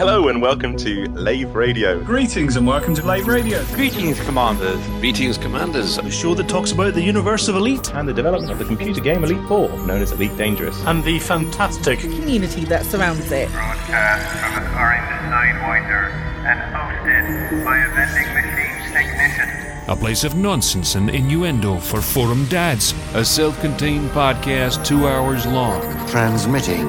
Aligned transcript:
Hello 0.00 0.28
and 0.28 0.40
welcome 0.40 0.78
to 0.78 1.04
Lave 1.10 1.54
Radio. 1.54 2.02
Greetings 2.02 2.56
and 2.56 2.66
welcome 2.66 2.94
to 2.94 3.06
Lave 3.06 3.26
Radio. 3.26 3.62
Greetings, 3.74 4.18
Commanders. 4.22 4.82
Greetings, 4.98 5.36
Commanders. 5.36 5.96
The 5.96 6.10
show 6.10 6.32
that 6.36 6.48
talks 6.48 6.72
about 6.72 6.94
the 6.94 7.02
universe 7.02 7.48
of 7.48 7.56
Elite 7.56 7.92
and 7.92 8.08
the 8.08 8.14
development 8.14 8.50
of 8.50 8.58
the 8.58 8.64
computer 8.64 9.02
game 9.02 9.22
Elite 9.22 9.46
4, 9.46 9.68
known 9.86 10.00
as 10.00 10.12
Elite 10.12 10.34
Dangerous. 10.38 10.82
and 10.86 11.04
the 11.04 11.18
fantastic 11.18 11.98
community 11.98 12.64
that 12.64 12.86
surrounds 12.86 13.30
it. 13.30 13.50
broadcast 13.50 14.26
from 14.40 14.64
an 14.64 14.74
orange 14.74 15.10
sidewinder 15.28 16.10
and 16.48 16.60
hosted 16.74 17.62
by 17.62 17.76
a 17.76 17.88
vending 17.90 18.32
machine 18.32 18.92
technician. 18.94 19.84
A 19.86 19.96
place 19.96 20.24
of 20.24 20.34
nonsense 20.34 20.94
and 20.94 21.10
innuendo 21.10 21.76
for 21.76 22.00
forum 22.00 22.46
dads. 22.46 22.94
A 23.12 23.22
self 23.22 23.60
contained 23.60 24.08
podcast 24.12 24.82
two 24.82 25.06
hours 25.06 25.44
long. 25.44 25.82
transmitting 26.08 26.88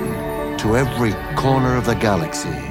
to 0.60 0.78
every 0.78 1.12
corner 1.36 1.76
of 1.76 1.86
the 1.86 1.96
galaxy. 1.96 2.71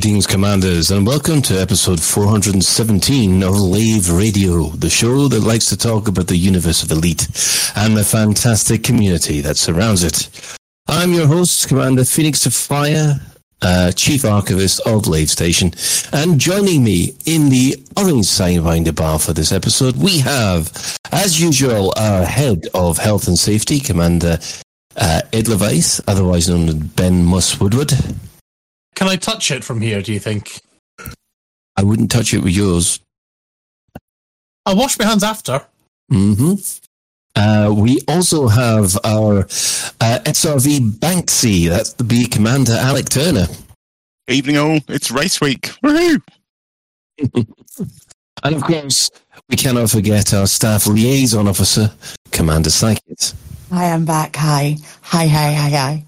Greetings, 0.00 0.26
Commanders, 0.26 0.90
and 0.90 1.06
welcome 1.06 1.42
to 1.42 1.60
episode 1.60 2.00
417 2.00 3.42
of 3.42 3.54
Lave 3.54 4.10
Radio, 4.10 4.68
the 4.68 4.88
show 4.88 5.28
that 5.28 5.42
likes 5.42 5.66
to 5.66 5.76
talk 5.76 6.08
about 6.08 6.26
the 6.26 6.38
universe 6.38 6.82
of 6.82 6.90
Elite 6.90 7.28
and 7.76 7.94
the 7.94 8.02
fantastic 8.02 8.82
community 8.82 9.42
that 9.42 9.58
surrounds 9.58 10.02
it. 10.02 10.30
I'm 10.88 11.12
your 11.12 11.26
host, 11.26 11.68
Commander 11.68 12.06
Phoenix 12.06 12.46
of 12.46 12.54
Fire, 12.54 13.20
uh, 13.60 13.92
Chief 13.92 14.24
Archivist 14.24 14.80
of 14.86 15.06
Lave 15.06 15.28
Station, 15.28 15.74
and 16.14 16.40
joining 16.40 16.82
me 16.82 17.14
in 17.26 17.50
the 17.50 17.76
Orange 17.98 18.24
Sidewinder 18.24 18.94
Bar 18.94 19.18
for 19.18 19.34
this 19.34 19.52
episode, 19.52 19.96
we 19.98 20.20
have, 20.20 20.96
as 21.12 21.38
usual, 21.38 21.92
our 21.98 22.24
Head 22.24 22.68
of 22.72 22.96
Health 22.96 23.28
and 23.28 23.38
Safety, 23.38 23.78
Commander 23.78 24.38
uh, 24.96 25.20
Ed 25.30 25.48
Levice, 25.48 26.00
otherwise 26.08 26.48
known 26.48 26.70
as 26.70 26.74
Ben 26.74 27.22
Muss 27.22 27.60
Woodward. 27.60 27.92
Can 29.00 29.08
I 29.08 29.16
touch 29.16 29.50
it 29.50 29.64
from 29.64 29.80
here, 29.80 30.02
do 30.02 30.12
you 30.12 30.20
think? 30.20 30.60
I 31.74 31.82
wouldn't 31.82 32.10
touch 32.10 32.34
it 32.34 32.42
with 32.42 32.52
yours. 32.52 33.00
I'll 34.66 34.76
wash 34.76 34.98
my 34.98 35.06
hands 35.06 35.24
after. 35.24 35.64
hmm 36.10 36.56
Uh, 37.34 37.72
we 37.74 38.02
also 38.08 38.48
have 38.48 38.98
our 39.02 39.38
uh, 40.02 40.18
SRV 40.26 40.98
Banksy. 40.98 41.70
That's 41.70 41.94
the 41.94 42.04
B 42.04 42.26
Commander 42.26 42.74
Alec 42.74 43.08
Turner. 43.08 43.46
Evening 44.28 44.58
all, 44.58 44.80
it's 44.86 45.10
race 45.10 45.40
week. 45.40 45.70
Woohoo! 45.82 46.20
And 48.42 48.54
of 48.54 48.62
course, 48.62 49.10
we 49.48 49.56
cannot 49.56 49.90
forget 49.90 50.32
our 50.34 50.46
staff 50.46 50.86
liaison 50.86 51.48
officer, 51.48 51.90
Commander 52.32 52.70
Psychic. 52.70 53.18
Hi 53.70 53.84
I 53.84 53.84
am 53.86 54.04
back. 54.04 54.36
Hi. 54.36 54.76
Hi, 55.02 55.26
hi, 55.26 55.52
hi, 55.52 55.70
hi. 55.70 56.04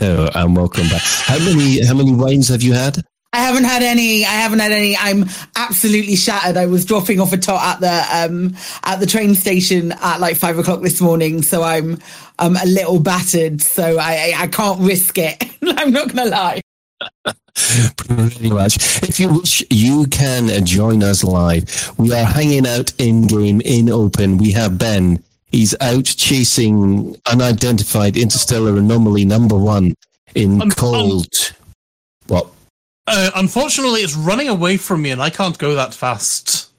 Oh, 0.00 0.30
and 0.34 0.56
welcome 0.56 0.88
back. 0.88 1.02
How 1.02 1.38
many 1.38 1.84
how 1.84 1.94
many 1.94 2.12
wines 2.12 2.48
have 2.48 2.62
you 2.62 2.72
had? 2.72 3.04
I 3.34 3.38
haven't 3.38 3.64
had 3.64 3.82
any. 3.82 4.24
I 4.24 4.30
haven't 4.30 4.60
had 4.60 4.70
any. 4.70 4.96
I'm 4.96 5.28
absolutely 5.56 6.14
shattered. 6.14 6.56
I 6.56 6.66
was 6.66 6.84
dropping 6.84 7.18
off 7.18 7.32
a 7.32 7.36
tot 7.36 7.74
at 7.74 7.80
the 7.80 8.24
um 8.24 8.54
at 8.84 9.00
the 9.00 9.06
train 9.06 9.34
station 9.34 9.90
at 9.90 10.20
like 10.20 10.36
five 10.36 10.56
o'clock 10.56 10.82
this 10.82 11.00
morning, 11.00 11.42
so 11.42 11.64
I'm 11.64 11.98
I'm 12.38 12.56
a 12.56 12.64
little 12.64 13.00
battered. 13.00 13.60
So 13.60 13.98
I 13.98 14.34
I, 14.36 14.46
can't 14.46 14.80
risk 14.80 15.18
it. 15.18 15.42
I'm 15.62 15.90
not 15.90 16.14
gonna 16.14 16.30
lie. 16.30 16.60
Pretty 17.96 18.50
much. 18.50 18.76
If 19.02 19.18
you 19.18 19.40
wish, 19.40 19.64
you 19.68 20.06
can 20.06 20.64
join 20.64 21.02
us 21.02 21.24
live. 21.24 21.92
We 21.98 22.12
are 22.12 22.24
hanging 22.24 22.68
out 22.68 22.92
in 22.98 23.26
game, 23.26 23.60
in 23.62 23.90
open. 23.90 24.38
We 24.38 24.52
have 24.52 24.78
Ben. 24.78 25.22
He's 25.54 25.72
out 25.80 26.04
chasing 26.04 27.14
unidentified 27.30 28.16
interstellar 28.16 28.76
anomaly 28.76 29.24
number 29.24 29.56
one 29.56 29.94
in 30.34 30.60
Um, 30.60 30.70
cold. 30.72 31.28
what? 32.26 32.48
Uh, 33.06 33.30
unfortunately, 33.36 34.00
it's 34.00 34.16
running 34.16 34.48
away 34.48 34.76
from 34.76 35.02
me, 35.02 35.12
and 35.12 35.22
I 35.22 35.30
can't 35.30 35.56
go 35.56 35.76
that 35.76 35.94
fast. 35.94 36.70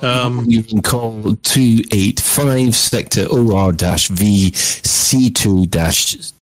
Um, 0.00 0.46
You 0.48 0.62
can 0.62 0.80
call 0.80 1.36
285 1.42 2.74
sector 2.74 3.26
OR 3.26 3.72
V 3.72 4.52
C2 4.54 5.66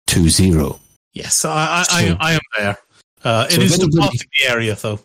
20. 0.06 0.78
yes, 1.14 1.44
I, 1.44 1.80
I, 1.80 1.82
So- 1.82 1.96
I, 1.96 2.16
I 2.20 2.32
am 2.34 2.40
there. 2.58 2.78
Uh, 3.24 3.46
it 3.50 3.54
So 3.54 3.60
is 3.60 3.72
anybody- 3.74 3.98
part 3.98 4.14
of 4.14 4.20
the 4.20 4.48
area, 4.48 4.76
though. 4.80 5.00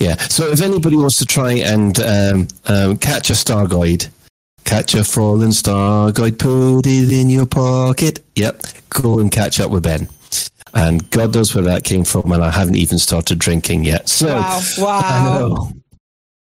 Yeah. 0.00 0.16
So 0.26 0.50
if 0.50 0.60
anybody 0.60 0.96
wants 0.96 1.18
to 1.18 1.24
try 1.24 1.52
and 1.52 1.98
um, 2.00 2.48
um, 2.66 2.96
catch 2.98 3.30
a 3.30 3.34
Stargoid, 3.34 4.08
catch 4.66 4.94
a 4.94 5.04
fallen 5.04 5.50
Stargoid, 5.50 6.38
put 6.38 6.86
it 6.86 7.12
in 7.12 7.30
your 7.30 7.46
pocket. 7.46 8.22
Yep. 8.34 8.62
Go 8.90 9.20
and 9.20 9.30
catch 9.30 9.60
up 9.60 9.70
with 9.70 9.84
Ben. 9.84 10.08
And 10.74 11.08
God 11.10 11.34
knows 11.34 11.54
where 11.54 11.64
that 11.64 11.84
came 11.84 12.04
from, 12.04 12.32
and 12.32 12.44
I 12.44 12.50
haven't 12.50 12.76
even 12.76 12.98
started 12.98 13.38
drinking 13.38 13.84
yet. 13.84 14.10
So, 14.10 14.26
Wow, 14.26 14.60
wow. 14.78 15.72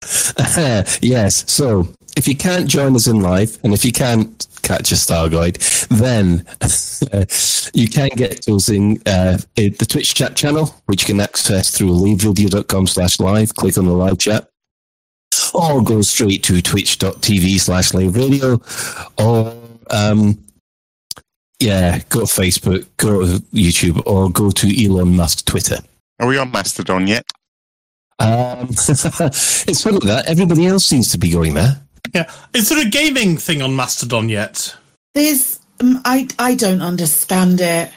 yes. 1.01 1.51
So 1.51 1.87
if 2.15 2.27
you 2.27 2.35
can't 2.35 2.67
join 2.67 2.95
us 2.95 3.07
in 3.07 3.21
live, 3.21 3.57
and 3.63 3.73
if 3.73 3.83
you 3.83 3.91
can't 3.91 4.45
catch 4.61 4.91
a 4.91 4.95
Stargoid, 4.95 5.57
then 5.87 6.45
you 7.73 7.87
can 7.87 8.09
get 8.09 8.43
to 8.43 8.55
us 8.55 8.69
in, 8.69 9.01
uh, 9.07 9.37
the 9.55 9.87
Twitch 9.89 10.13
chat 10.13 10.35
channel, 10.35 10.75
which 10.85 11.03
you 11.03 11.07
can 11.07 11.19
access 11.19 11.75
through 11.75 11.89
laveradio.com 11.89 12.87
slash 12.87 13.19
live. 13.19 13.55
Click 13.55 13.77
on 13.77 13.85
the 13.85 13.93
live 13.93 14.19
chat. 14.19 14.47
Or 15.53 15.83
go 15.83 16.01
straight 16.01 16.43
to 16.43 16.61
twitch.tv 16.61 17.59
slash 17.59 17.91
laveradio. 17.91 18.61
Or, 19.17 19.53
um, 19.89 20.37
yeah, 21.59 21.99
go 22.09 22.21
to 22.21 22.25
Facebook, 22.25 22.87
go 22.97 23.25
to 23.25 23.39
YouTube, 23.53 24.01
or 24.05 24.29
go 24.29 24.49
to 24.51 24.85
Elon 24.85 25.15
Musk 25.15 25.45
Twitter. 25.45 25.77
Are 26.19 26.27
we 26.27 26.37
on 26.37 26.51
Mastodon 26.51 27.07
yet? 27.07 27.25
Um, 28.19 28.67
it's 28.69 29.83
funny 29.83 29.99
that 30.05 30.25
everybody 30.27 30.67
else 30.67 30.85
seems 30.85 31.11
to 31.11 31.17
be 31.17 31.31
going 31.31 31.55
there. 31.55 31.81
Yeah, 32.13 32.31
is 32.53 32.69
there 32.69 32.85
a 32.85 32.89
gaming 32.89 33.37
thing 33.37 33.61
on 33.61 33.75
Mastodon 33.75 34.29
yet? 34.29 34.75
There's 35.15 35.59
um, 35.79 36.01
I 36.05 36.27
I 36.37 36.55
don't 36.55 36.81
understand 36.81 37.61
it. 37.61 37.91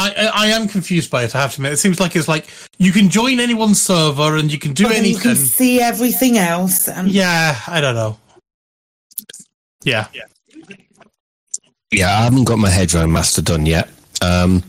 I, 0.00 0.14
I 0.16 0.30
I 0.34 0.46
am 0.48 0.68
confused 0.68 1.10
by 1.10 1.24
it. 1.24 1.34
I 1.34 1.40
have 1.40 1.52
to 1.52 1.60
admit, 1.60 1.72
it 1.72 1.78
seems 1.78 2.00
like 2.00 2.16
it's 2.16 2.28
like 2.28 2.48
you 2.78 2.92
can 2.92 3.08
join 3.10 3.40
anyone's 3.40 3.80
server 3.80 4.36
and 4.36 4.50
you 4.52 4.58
can 4.58 4.72
do 4.72 4.84
But 4.84 4.92
then 4.92 5.04
you 5.04 5.18
can 5.18 5.36
see 5.36 5.80
everything 5.80 6.38
else. 6.38 6.88
And 6.88 7.08
Yeah, 7.08 7.58
I 7.66 7.80
don't 7.80 7.94
know. 7.94 8.18
Yeah, 9.82 10.08
Yeah, 11.90 12.18
I 12.18 12.22
haven't 12.24 12.44
got 12.44 12.58
my 12.58 12.68
head 12.68 12.94
around 12.94 13.12
Mastodon 13.12 13.64
yet. 13.64 13.88
Um, 14.22 14.62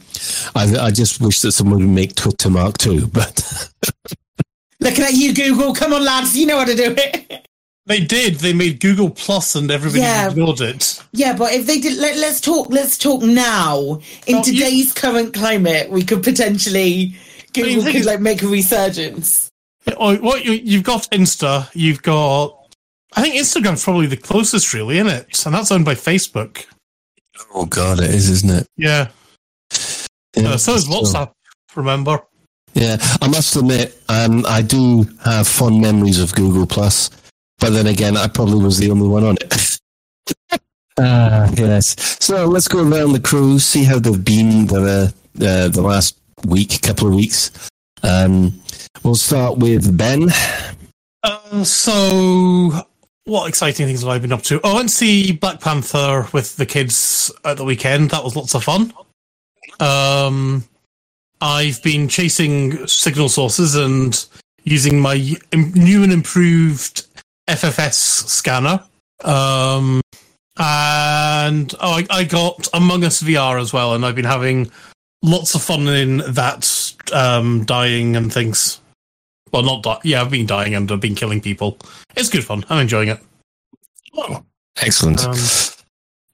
I, 0.56 0.74
I 0.78 0.92
just 0.92 1.20
wish 1.20 1.42
that 1.42 1.52
someone 1.52 1.80
would 1.80 1.90
make 1.90 2.16
Twitter 2.16 2.50
Mark 2.50 2.78
too, 2.78 3.08
but 3.08 3.72
looking 4.80 5.04
at 5.04 5.14
you, 5.14 5.34
Google. 5.34 5.74
Come 5.74 5.94
on, 5.94 6.06
lads. 6.06 6.38
You 6.38 6.46
know 6.46 6.60
how 6.60 6.66
to 6.66 6.76
do 6.76 6.96
it. 6.98 7.48
they 7.86 8.00
did. 8.00 8.36
They 8.36 8.54
made 8.54 8.80
Google 8.80 9.10
Plus, 9.10 9.56
and 9.56 9.70
everybody 9.72 10.02
Yeah. 10.02 10.30
ignored 10.30 10.62
it. 10.62 11.02
Yeah, 11.14 11.36
but 11.36 11.54
if 11.54 11.66
they 11.66 11.80
did, 11.80 11.98
let, 11.98 12.18
let's 12.18 12.40
talk. 12.42 12.70
Let's 12.70 12.98
talk 12.98 13.22
now. 13.22 14.00
In 14.28 14.38
you- 14.38 14.44
today's 14.44 14.94
current 14.94 15.34
climate, 15.34 15.90
we 15.90 16.04
could 16.04 16.24
potentially 16.24 17.16
Google 17.54 17.84
think 17.84 17.98
could 17.98 18.06
like 18.06 18.22
make 18.22 18.42
a 18.44 18.48
resurgence. 18.48 19.50
Oh, 19.98 20.16
what 20.18 20.46
you, 20.46 20.54
you've 20.54 20.84
got 20.84 21.10
Insta, 21.12 21.70
you've 21.74 22.02
got 22.04 22.56
I 23.14 23.22
think 23.22 23.36
Instagram's 23.36 23.84
probably 23.84 24.06
the 24.08 24.16
closest, 24.16 24.74
really, 24.74 24.98
isn't 24.98 25.12
it? 25.12 25.46
And 25.46 25.54
that's 25.54 25.72
owned 25.72 25.84
by 25.84 25.96
Facebook. 25.96 26.66
Oh 27.54 27.66
God, 27.66 28.00
it 28.00 28.10
is, 28.12 28.30
isn't 28.30 28.50
it? 28.52 28.68
Yeah. 28.78 29.08
Yeah, 30.38 30.50
Uh, 30.52 30.58
so 30.58 30.76
is 30.76 30.86
WhatsApp. 30.88 31.32
Remember? 31.76 32.22
Yeah, 32.74 32.98
I 33.22 33.28
must 33.28 33.56
admit, 33.58 34.02
um, 34.08 34.46
I 34.48 34.62
do 34.62 35.06
have 35.26 35.46
fond 35.48 35.82
memories 35.82 36.22
of 36.22 36.34
Google 36.36 36.66
Plus, 36.66 37.10
but 37.62 37.70
then 37.70 37.88
again, 37.88 38.18
I 38.18 38.28
probably 38.28 38.64
was 38.64 38.80
the 38.80 38.92
only 38.92 39.08
one 39.08 39.24
on 39.24 39.38
it. 39.40 39.80
Ah, 41.00 41.50
yes. 41.56 41.96
So 42.20 42.46
let's 42.46 42.68
go 42.68 42.80
around 42.80 43.14
the 43.14 43.20
crew, 43.20 43.58
see 43.60 43.86
how 43.86 43.98
they've 43.98 44.24
been 44.24 44.68
the 44.68 45.12
uh, 45.40 45.68
the 45.70 45.82
last 45.82 46.18
week, 46.46 46.82
couple 46.82 47.08
of 47.08 47.16
weeks. 47.16 47.50
Um, 48.04 48.62
we'll 49.02 49.16
start 49.16 49.58
with 49.58 49.98
Ben. 49.98 50.30
Uh, 51.24 51.64
so, 51.64 52.72
what 53.24 53.48
exciting 53.48 53.88
things 53.88 54.02
have 54.02 54.10
I 54.10 54.20
been 54.20 54.34
up 54.34 54.42
to? 54.44 54.60
Oh, 54.64 54.74
I 54.74 54.76
went 54.76 54.90
to 54.90 54.96
see 54.96 55.32
Black 55.32 55.62
Panther 55.62 56.28
with 56.34 56.58
the 56.58 56.66
kids 56.66 57.32
at 57.46 57.58
the 57.58 57.64
weekend. 57.64 58.10
That 58.12 58.24
was 58.24 58.36
lots 58.36 58.54
of 58.54 58.64
fun. 58.64 58.94
Um, 59.80 60.66
I've 61.40 61.82
been 61.84 62.10
chasing 62.10 62.86
signal 62.86 63.30
sources 63.30 63.76
and 63.76 64.24
using 64.64 65.00
my 65.00 65.16
new 65.54 66.04
and 66.04 66.12
improved 66.12 67.08
FFS 67.52 67.94
scanner. 68.28 68.84
Um, 69.24 70.02
and 70.58 71.74
oh, 71.80 71.94
I, 71.94 72.08
I 72.10 72.24
got 72.24 72.68
Among 72.74 73.04
Us 73.04 73.22
VR 73.22 73.60
as 73.60 73.74
well, 73.74 73.94
and 73.94 74.06
I've 74.06 74.16
been 74.16 74.26
having 74.26 74.72
lots 75.22 75.56
of 75.56 75.62
fun 75.62 75.88
in 75.88 76.18
that, 76.34 76.94
um, 77.14 77.64
dying 77.66 78.16
and 78.16 78.32
things. 78.32 78.80
Well, 79.52 79.64
not 79.64 79.84
die. 79.84 80.00
Yeah, 80.04 80.22
I've 80.22 80.32
been 80.32 80.46
dying 80.46 80.76
and 80.76 80.90
I've 80.92 81.02
been 81.02 81.16
killing 81.16 81.42
people. 81.42 81.78
It's 82.16 82.30
good 82.30 82.46
fun. 82.46 82.64
I'm 82.70 82.80
enjoying 82.80 83.10
it. 83.10 83.20
Excellent. 84.82 85.26
Um, 85.26 85.36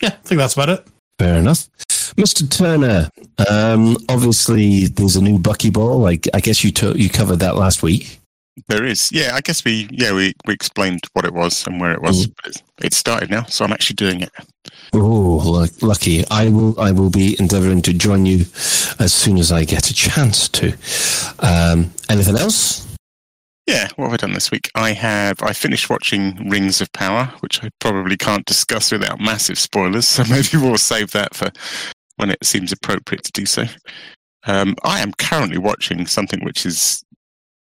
yeah, 0.01 0.09
I 0.09 0.27
think 0.27 0.37
that's 0.37 0.53
about 0.53 0.69
it. 0.69 0.87
Fair 1.17 1.37
enough. 1.37 1.67
Mr. 2.15 2.49
Turner, 2.49 3.09
um, 3.49 3.97
obviously 4.09 4.85
there's 4.85 5.15
a 5.15 5.21
new 5.21 5.39
Buckyball. 5.39 5.99
Like 5.99 6.27
I 6.33 6.39
guess 6.39 6.63
you 6.63 6.71
to- 6.73 6.97
you 6.97 7.09
covered 7.09 7.37
that 7.39 7.55
last 7.55 7.81
week. 7.81 8.19
There 8.67 8.83
is. 8.83 9.11
Yeah, 9.11 9.31
I 9.35 9.41
guess 9.41 9.63
we 9.63 9.87
yeah 9.91 10.13
we, 10.13 10.33
we 10.45 10.53
explained 10.53 11.01
what 11.13 11.25
it 11.25 11.33
was 11.33 11.65
and 11.67 11.79
where 11.79 11.91
it 11.91 12.01
was. 12.01 12.27
Mm. 12.27 12.33
It's, 12.45 12.63
it 12.79 12.93
started 12.93 13.29
now, 13.29 13.43
so 13.43 13.63
I'm 13.63 13.71
actually 13.71 13.95
doing 13.95 14.21
it. 14.21 14.31
Oh, 14.93 15.41
lu- 15.45 15.87
lucky! 15.87 16.25
I 16.29 16.49
will. 16.49 16.79
I 16.79 16.91
will 16.91 17.09
be 17.09 17.35
endeavouring 17.39 17.81
to 17.83 17.93
join 17.93 18.25
you 18.25 18.45
as 18.99 19.13
soon 19.13 19.37
as 19.37 19.51
I 19.51 19.63
get 19.63 19.89
a 19.89 19.93
chance 19.93 20.49
to. 20.49 20.73
Um, 21.39 21.91
anything 22.09 22.37
else? 22.37 22.87
Yeah, 23.67 23.89
what 23.97 24.05
have 24.05 24.13
I 24.13 24.17
done 24.17 24.33
this 24.33 24.49
week? 24.49 24.71
I 24.75 24.93
have 24.93 25.43
I 25.43 25.51
finished 25.51 25.89
watching 25.89 26.49
Rings 26.49 26.79
of 26.79 26.91
Power, 26.93 27.25
which 27.41 27.61
I 27.63 27.69
probably 27.79 28.15
can't 28.15 28.45
discuss 28.45 28.91
without 28.91 29.19
massive 29.19 29.59
spoilers, 29.59 30.07
so 30.07 30.23
maybe 30.29 30.55
we'll 30.55 30.77
save 30.77 31.11
that 31.11 31.35
for 31.35 31.51
when 32.15 32.31
it 32.31 32.43
seems 32.43 32.71
appropriate 32.71 33.23
to 33.25 33.31
do 33.33 33.45
so. 33.45 33.65
Um, 34.45 34.75
I 34.83 35.01
am 35.01 35.11
currently 35.13 35.57
watching 35.57 36.07
something 36.07 36.43
which 36.43 36.65
is 36.65 37.03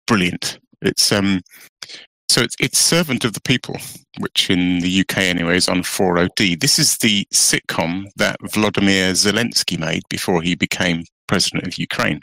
brilliant. 0.08 0.58
It's 0.82 1.12
um 1.12 1.42
so 2.30 2.42
it's 2.42 2.56
it's 2.60 2.80
Servant 2.80 3.26
of 3.26 3.34
the 3.34 3.42
People, 3.42 3.78
which 4.20 4.50
in 4.50 4.80
the 4.80 5.02
UK 5.02 5.18
anyway 5.18 5.58
is 5.58 5.68
on 5.68 5.84
4OD. 5.84 6.60
This 6.62 6.80
is 6.80 6.98
the 6.98 7.26
sitcom 7.34 8.06
that 8.16 8.38
Vladimir 8.54 9.12
Zelensky 9.12 9.78
made 9.78 10.04
before 10.10 10.42
he 10.42 10.56
became 10.56 11.04
president 11.28 11.68
of 11.68 11.78
Ukraine. 11.78 12.22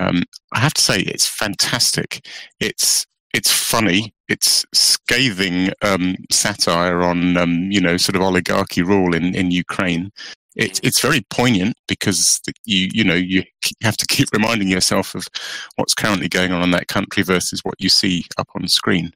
Um, 0.00 0.24
I 0.52 0.58
have 0.58 0.74
to 0.74 0.82
say 0.82 0.98
it's 1.00 1.28
fantastic. 1.28 2.26
It's 2.58 3.06
it's 3.32 3.50
funny. 3.50 4.12
It's 4.28 4.64
scathing 4.74 5.70
um, 5.82 6.16
satire 6.30 7.02
on 7.02 7.36
um, 7.36 7.70
you 7.70 7.80
know 7.80 7.96
sort 7.96 8.16
of 8.16 8.22
oligarchy 8.22 8.82
rule 8.82 9.14
in, 9.14 9.34
in 9.34 9.50
Ukraine. 9.50 10.10
It's 10.56 10.80
it's 10.82 11.00
very 11.00 11.22
poignant 11.30 11.76
because 11.88 12.40
you 12.64 12.88
you 12.92 13.04
know 13.04 13.14
you 13.14 13.42
have 13.82 13.96
to 13.96 14.06
keep 14.06 14.28
reminding 14.32 14.68
yourself 14.68 15.14
of 15.14 15.28
what's 15.76 15.94
currently 15.94 16.28
going 16.28 16.52
on 16.52 16.62
in 16.62 16.70
that 16.72 16.88
country 16.88 17.22
versus 17.22 17.60
what 17.64 17.74
you 17.78 17.88
see 17.88 18.24
up 18.38 18.48
on 18.54 18.68
screen. 18.68 19.10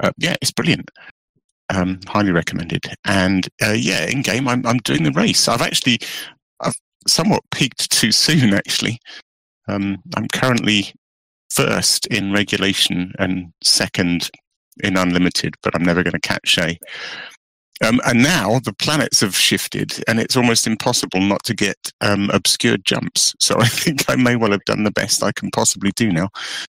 Uh, 0.00 0.12
yeah, 0.18 0.36
it's 0.40 0.52
brilliant. 0.52 0.90
Um, 1.72 2.00
highly 2.06 2.32
recommended. 2.32 2.84
And 3.04 3.48
uh, 3.62 3.72
yeah, 3.76 4.06
in 4.06 4.22
game, 4.22 4.48
I'm 4.48 4.66
I'm 4.66 4.78
doing 4.78 5.04
the 5.04 5.12
race. 5.12 5.48
I've 5.48 5.62
actually 5.62 5.98
I've 6.60 6.76
somewhat 7.06 7.42
peaked 7.50 7.90
too 7.90 8.12
soon. 8.12 8.54
Actually, 8.60 8.98
um, 9.68 9.98
I'm 10.16 10.28
currently 10.28 10.92
first 11.50 12.06
in 12.06 12.32
regulation 12.32 13.12
and 13.18 13.52
second 13.62 14.30
in 14.82 14.96
unlimited, 14.96 15.54
but 15.62 15.74
I'm 15.74 15.84
never 15.84 16.02
going 16.02 16.12
to 16.12 16.20
catch 16.20 16.48
Shay. 16.48 16.78
Um, 17.84 18.00
and 18.04 18.22
now 18.22 18.58
the 18.60 18.74
planets 18.74 19.20
have 19.20 19.34
shifted, 19.34 20.02
and 20.06 20.20
it's 20.20 20.36
almost 20.36 20.66
impossible 20.66 21.20
not 21.20 21.42
to 21.44 21.54
get 21.54 21.76
um, 22.02 22.28
obscured 22.30 22.84
jumps. 22.84 23.34
So 23.40 23.58
I 23.58 23.66
think 23.68 24.08
I 24.08 24.16
may 24.16 24.36
well 24.36 24.50
have 24.52 24.64
done 24.66 24.84
the 24.84 24.90
best 24.90 25.22
I 25.22 25.32
can 25.32 25.50
possibly 25.50 25.90
do 25.96 26.12
now, 26.12 26.28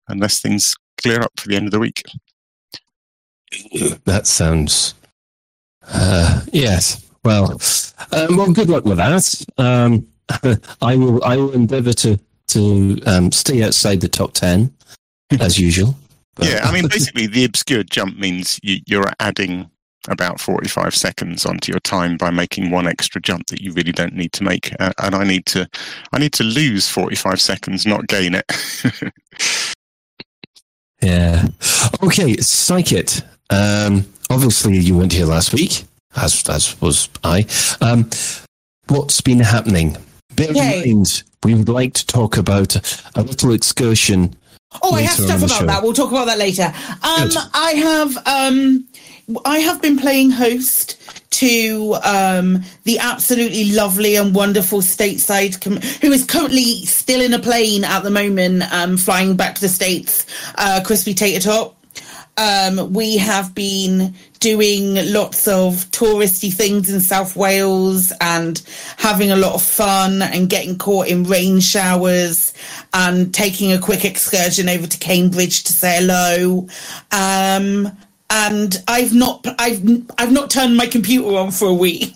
unless 0.08 0.40
things 0.40 0.76
clear 1.02 1.22
up 1.22 1.32
for 1.38 1.48
the 1.50 1.56
end 1.58 1.66
of 1.66 1.72
the 1.72 1.80
week. 1.80 2.04
That 4.06 4.26
sounds. 4.26 4.96
Uh, 5.88 6.42
yes. 6.52 7.06
Well, 7.24 7.60
um, 8.12 8.38
well, 8.38 8.52
good 8.52 8.70
luck 8.70 8.84
with 8.86 8.98
that. 8.98 9.46
Um, 9.58 10.08
I 10.82 10.96
will. 10.96 11.24
I 11.24 11.38
will 11.38 11.52
endeavour 11.52 11.94
to 11.94 12.20
to 12.48 13.00
um, 13.06 13.32
stay 13.32 13.64
outside 13.64 14.02
the 14.02 14.10
top 14.10 14.34
ten 14.34 14.74
as 15.40 15.60
usual. 15.60 15.96
But- 16.36 16.50
Yeah, 16.50 16.62
I 16.64 16.74
mean, 16.74 16.88
basically, 16.88 17.28
the 17.28 17.46
obscured 17.46 17.92
jump 17.92 18.18
means 18.18 18.60
you, 18.64 18.80
you're 18.88 19.12
adding 19.20 19.70
about 20.10 20.40
45 20.40 20.96
seconds 20.96 21.46
onto 21.46 21.72
your 21.72 21.80
time 21.82 22.18
by 22.18 22.30
making 22.30 22.70
one 22.70 22.88
extra 22.88 23.22
jump 23.22 23.48
that 23.48 23.62
you 23.62 23.72
really 23.74 23.92
don't 23.92 24.16
need 24.16 24.34
to 24.34 24.44
make. 24.44 24.74
Uh, 24.80 24.94
and 25.02 25.16
I 25.16 25.24
need 25.24 25.46
to, 25.48 25.68
I 26.12 26.20
need 26.20 26.34
to 26.34 26.44
lose 26.44 26.90
45 26.90 27.40
seconds, 27.40 27.86
not 27.86 28.08
gain 28.08 28.36
it. 28.36 29.14
Yeah. 31.04 31.48
Okay, 32.02 32.38
Psychit. 32.38 33.24
Um, 33.50 34.06
obviously, 34.30 34.78
you 34.78 34.98
weren't 34.98 35.12
here 35.12 35.26
last 35.26 35.54
week, 35.54 35.84
as 36.16 36.48
as 36.48 36.80
was 36.82 37.10
I. 37.24 37.46
Um, 37.82 38.10
what's 38.88 39.20
been 39.20 39.40
happening? 39.40 39.98
Bear 40.36 40.50
in 40.50 40.56
mind, 40.56 41.24
we 41.44 41.56
would 41.56 41.70
like 41.70 41.94
to 41.96 42.06
talk 42.06 42.38
about 42.38 42.76
a 43.16 43.22
little 43.22 43.52
excursion. 43.52 44.36
Oh, 44.82 44.96
I 44.96 45.02
have 45.02 45.20
stuff 45.20 45.44
about 45.44 45.60
show. 45.60 45.66
that. 45.66 45.84
We'll 45.84 45.94
talk 45.94 46.12
about 46.12 46.26
that 46.26 46.40
later. 46.40 46.74
Um, 47.04 47.28
Good. 47.28 47.38
I 47.54 47.72
have 47.72 48.28
um, 48.28 48.88
I 49.46 49.60
have 49.60 49.82
been 49.82 49.98
playing 49.98 50.32
host 50.32 51.00
to 51.32 51.96
um, 52.04 52.64
the 52.84 53.00
absolutely 53.00 53.72
lovely 53.72 54.16
and 54.16 54.36
wonderful 54.36 54.82
stateside 54.82 55.62
com- 55.62 55.82
who 56.02 56.12
is 56.12 56.26
currently 56.26 56.86
still 56.86 57.22
in 57.22 57.34
a 57.34 57.40
plane 57.40 57.84
at 57.84 58.04
the 58.04 58.12
moment, 58.12 58.64
um, 58.74 58.98
flying 58.98 59.36
back 59.36 59.56
to 59.56 59.62
the 59.62 59.70
states. 59.70 60.26
Uh, 60.56 60.82
Crispy 60.86 61.14
Tater 61.14 61.40
Top. 61.40 61.78
Um, 62.36 62.94
we 62.94 63.18
have 63.18 63.54
been 63.54 64.16
doing 64.40 64.96
lots 65.14 65.48
of 65.48 65.76
touristy 65.92 66.52
things 66.52 66.92
in 66.92 67.00
South 67.00 67.36
Wales 67.36 68.12
and 68.20 68.62
having 68.98 69.32
a 69.32 69.36
lot 69.36 69.54
of 69.54 69.62
fun 69.62 70.22
and 70.22 70.50
getting 70.50 70.78
caught 70.78 71.08
in 71.08 71.26
rain 71.26 71.60
showers 71.60 72.54
and 72.94 73.34
taking 73.34 73.72
a 73.72 73.80
quick 73.80 74.04
excursion 74.04 74.68
over 74.68 74.88
to 74.88 74.98
Cambridge 74.98 75.64
to 75.64 75.74
say 75.74 75.98
hello. 76.00 76.68
Um, 77.12 77.96
and 78.30 78.82
I've 78.88 79.14
not, 79.14 79.46
I've, 79.60 79.82
I've 80.18 80.32
not 80.32 80.50
turned 80.50 80.76
my 80.76 80.88
computer 80.88 81.38
on 81.38 81.52
for 81.52 81.68
a 81.68 81.74
week. 81.74 82.16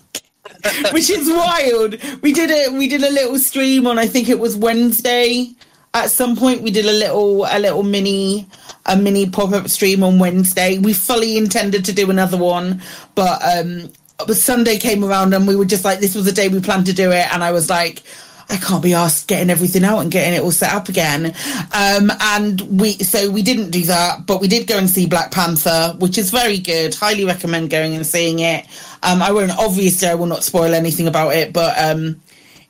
Which 0.92 1.10
is 1.10 1.30
wild. 1.30 1.98
We 2.22 2.34
did 2.34 2.50
a 2.50 2.76
we 2.76 2.88
did 2.88 3.04
a 3.04 3.10
little 3.10 3.38
stream 3.38 3.86
on 3.86 4.00
I 4.00 4.08
think 4.08 4.28
it 4.28 4.40
was 4.40 4.56
Wednesday. 4.56 5.52
At 5.94 6.10
some 6.10 6.36
point 6.36 6.62
we 6.62 6.72
did 6.72 6.86
a 6.86 6.92
little 6.92 7.46
a 7.46 7.60
little 7.60 7.84
mini 7.84 8.48
a 8.86 8.98
mini 8.98 9.30
pop-up 9.30 9.70
stream 9.70 10.04
on 10.04 10.20
Wednesday. 10.20 10.78
We 10.80 10.94
fully 10.94 11.38
intended 11.38 11.86
to 11.86 11.94
do 11.94 12.10
another 12.10 12.38
one, 12.38 12.82
but 13.16 13.42
um 13.44 13.92
but 14.26 14.36
Sunday 14.36 14.78
came 14.78 15.04
around 15.04 15.34
and 15.34 15.48
we 15.48 15.56
were 15.56 15.66
just 15.66 15.86
like 15.86 16.00
this 16.00 16.16
was 16.16 16.26
the 16.26 16.32
day 16.32 16.48
we 16.48 16.60
planned 16.60 16.88
to 16.88 16.94
do 16.94 17.12
it 17.12 17.32
and 17.34 17.44
I 17.44 17.52
was 17.52 17.70
like 17.70 18.04
I 18.50 18.58
can't 18.58 18.82
be 18.82 18.94
asked 18.94 19.28
getting 19.28 19.50
everything 19.50 19.84
out 19.84 20.00
and 20.00 20.12
getting 20.12 20.34
it 20.34 20.42
all 20.42 20.52
set 20.52 20.74
up 20.74 20.88
again. 20.88 21.36
Um, 21.74 22.12
and 22.22 22.62
we, 22.80 22.94
so 22.94 23.30
we 23.30 23.42
didn't 23.42 23.72
do 23.72 23.84
that, 23.84 24.26
but 24.26 24.40
we 24.40 24.48
did 24.48 24.68
go 24.68 24.78
and 24.78 24.90
see 24.90 25.06
Black 25.06 25.32
Panther, 25.32 25.96
which 26.00 26.18
is 26.18 26.32
very 26.32 26.58
good. 26.58 26.96
Highly 26.96 27.26
recommend 27.26 27.70
going 27.70 27.94
and 27.94 28.06
seeing 28.06 28.40
it. 28.40 28.66
Um, 29.04 29.22
I 29.22 29.32
won't, 29.32 29.52
obviously, 29.58 30.08
I 30.08 30.16
will 30.16 30.28
not 30.28 30.44
spoil 30.44 30.74
anything 30.74 31.08
about 31.08 31.36
it, 31.36 31.52
but 31.52 31.78
um, 31.78 32.22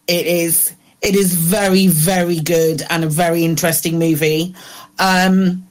it 0.08 0.26
is, 0.26 0.74
it 1.02 1.16
is 1.16 1.36
very, 1.36 1.88
very 1.88 2.40
good 2.40 2.82
and 2.90 3.04
a 3.04 3.08
very 3.08 3.46
interesting 3.46 4.00
movie. 4.00 4.56
Um, 5.00 5.68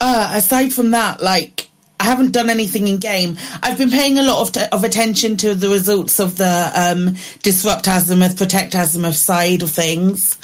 uh, 0.00 0.32
aside 0.34 0.72
from 0.72 0.90
that, 0.92 1.22
like, 1.22 1.65
haven't 2.06 2.32
done 2.32 2.48
anything 2.48 2.88
in 2.88 2.98
game. 2.98 3.36
I've 3.62 3.78
been 3.78 3.90
paying 3.90 4.18
a 4.18 4.22
lot 4.22 4.40
of, 4.40 4.52
t- 4.52 4.68
of 4.72 4.84
attention 4.84 5.36
to 5.38 5.54
the 5.54 5.68
results 5.68 6.20
of 6.20 6.36
the 6.36 6.70
um, 6.74 7.16
disrupt 7.42 7.88
azimuth, 7.88 8.38
protect 8.38 8.74
azimuth 8.74 9.16
side 9.16 9.62
of 9.62 9.70
things. 9.70 10.38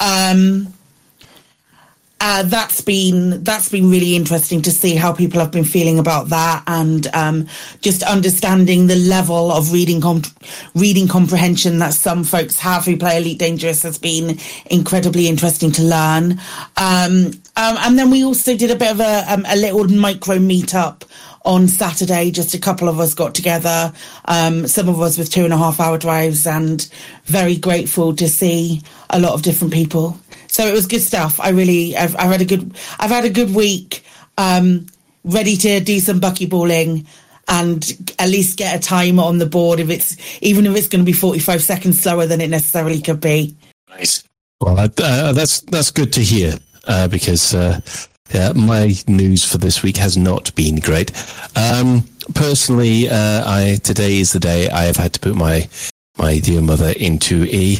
Um, 0.00 0.74
uh, 2.26 2.42
that's 2.44 2.80
been 2.80 3.44
that's 3.44 3.68
been 3.68 3.90
really 3.90 4.16
interesting 4.16 4.62
to 4.62 4.70
see 4.70 4.94
how 4.94 5.12
people 5.12 5.40
have 5.40 5.50
been 5.50 5.64
feeling 5.64 5.98
about 5.98 6.30
that, 6.30 6.62
and 6.66 7.06
um, 7.08 7.46
just 7.82 8.02
understanding 8.02 8.86
the 8.86 8.96
level 8.96 9.52
of 9.52 9.72
reading 9.72 10.02
reading 10.74 11.06
comprehension 11.06 11.80
that 11.80 11.92
some 11.92 12.24
folks 12.24 12.58
have 12.58 12.86
who 12.86 12.96
play 12.96 13.18
Elite 13.18 13.38
Dangerous 13.38 13.82
has 13.82 13.98
been 13.98 14.38
incredibly 14.70 15.28
interesting 15.28 15.70
to 15.72 15.82
learn. 15.82 16.40
Um, 16.78 17.32
um, 17.56 17.76
and 17.78 17.98
then 17.98 18.10
we 18.10 18.24
also 18.24 18.56
did 18.56 18.70
a 18.70 18.76
bit 18.76 18.90
of 18.90 19.00
a, 19.00 19.32
um, 19.32 19.44
a 19.48 19.56
little 19.56 19.86
micro 19.88 20.38
meetup 20.38 21.02
on 21.44 21.68
Saturday. 21.68 22.30
Just 22.30 22.54
a 22.54 22.58
couple 22.58 22.88
of 22.88 22.98
us 22.98 23.14
got 23.14 23.34
together, 23.34 23.92
um, 24.24 24.66
some 24.66 24.88
of 24.88 25.00
us 25.00 25.16
with 25.16 25.30
two 25.30 25.44
and 25.44 25.52
a 25.52 25.56
half 25.56 25.78
hour 25.78 25.96
drives, 25.98 26.46
and 26.46 26.88
very 27.24 27.56
grateful 27.56 28.14
to 28.16 28.28
see 28.28 28.82
a 29.10 29.20
lot 29.20 29.34
of 29.34 29.42
different 29.42 29.72
people. 29.72 30.18
So 30.48 30.66
it 30.66 30.72
was 30.72 30.86
good 30.86 31.02
stuff. 31.02 31.38
I 31.38 31.50
really, 31.50 31.96
I've, 31.96 32.16
I've 32.16 32.30
had 32.30 32.40
a 32.40 32.44
good, 32.44 32.76
I've 32.98 33.10
had 33.10 33.24
a 33.24 33.30
good 33.30 33.54
week. 33.54 34.04
Um, 34.36 34.86
ready 35.24 35.56
to 35.56 35.80
do 35.80 36.00
some 36.00 36.20
buckyballing 36.20 37.06
and 37.48 38.14
at 38.18 38.28
least 38.28 38.58
get 38.58 38.76
a 38.76 38.78
time 38.78 39.18
on 39.18 39.38
the 39.38 39.46
board 39.46 39.80
if 39.80 39.90
it's 39.90 40.16
even 40.42 40.66
if 40.66 40.76
it's 40.76 40.88
going 40.88 41.04
to 41.04 41.06
be 41.06 41.12
45 41.12 41.62
seconds 41.62 42.00
slower 42.00 42.26
than 42.26 42.40
it 42.40 42.48
necessarily 42.48 43.00
could 43.00 43.20
be. 43.20 43.56
Nice. 43.88 44.24
Well, 44.60 44.78
uh, 44.78 45.32
that's 45.32 45.60
that's 45.60 45.90
good 45.90 46.12
to 46.14 46.22
hear 46.22 46.58
uh, 46.86 47.08
because 47.08 47.54
uh, 47.54 47.80
yeah, 48.32 48.52
my 48.52 48.94
news 49.06 49.44
for 49.44 49.58
this 49.58 49.82
week 49.82 49.96
has 49.98 50.16
not 50.16 50.54
been 50.54 50.76
great. 50.76 51.12
Um, 51.56 52.04
personally, 52.34 53.08
uh, 53.08 53.42
I 53.46 53.78
today 53.82 54.18
is 54.18 54.32
the 54.32 54.40
day 54.40 54.68
I 54.70 54.84
have 54.84 54.96
had 54.96 55.12
to 55.14 55.20
put 55.20 55.34
my 55.34 55.68
my 56.16 56.38
dear 56.38 56.60
mother 56.60 56.92
into 56.96 57.44
a 57.50 57.76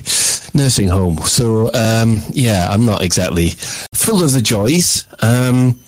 nursing 0.54 0.88
home. 0.88 1.18
So, 1.18 1.72
um, 1.74 2.22
yeah, 2.30 2.68
I'm 2.70 2.86
not 2.86 3.02
exactly 3.02 3.50
full 3.94 4.22
of 4.22 4.32
the 4.32 4.40
joys. 4.40 5.06
Um, 5.20 5.78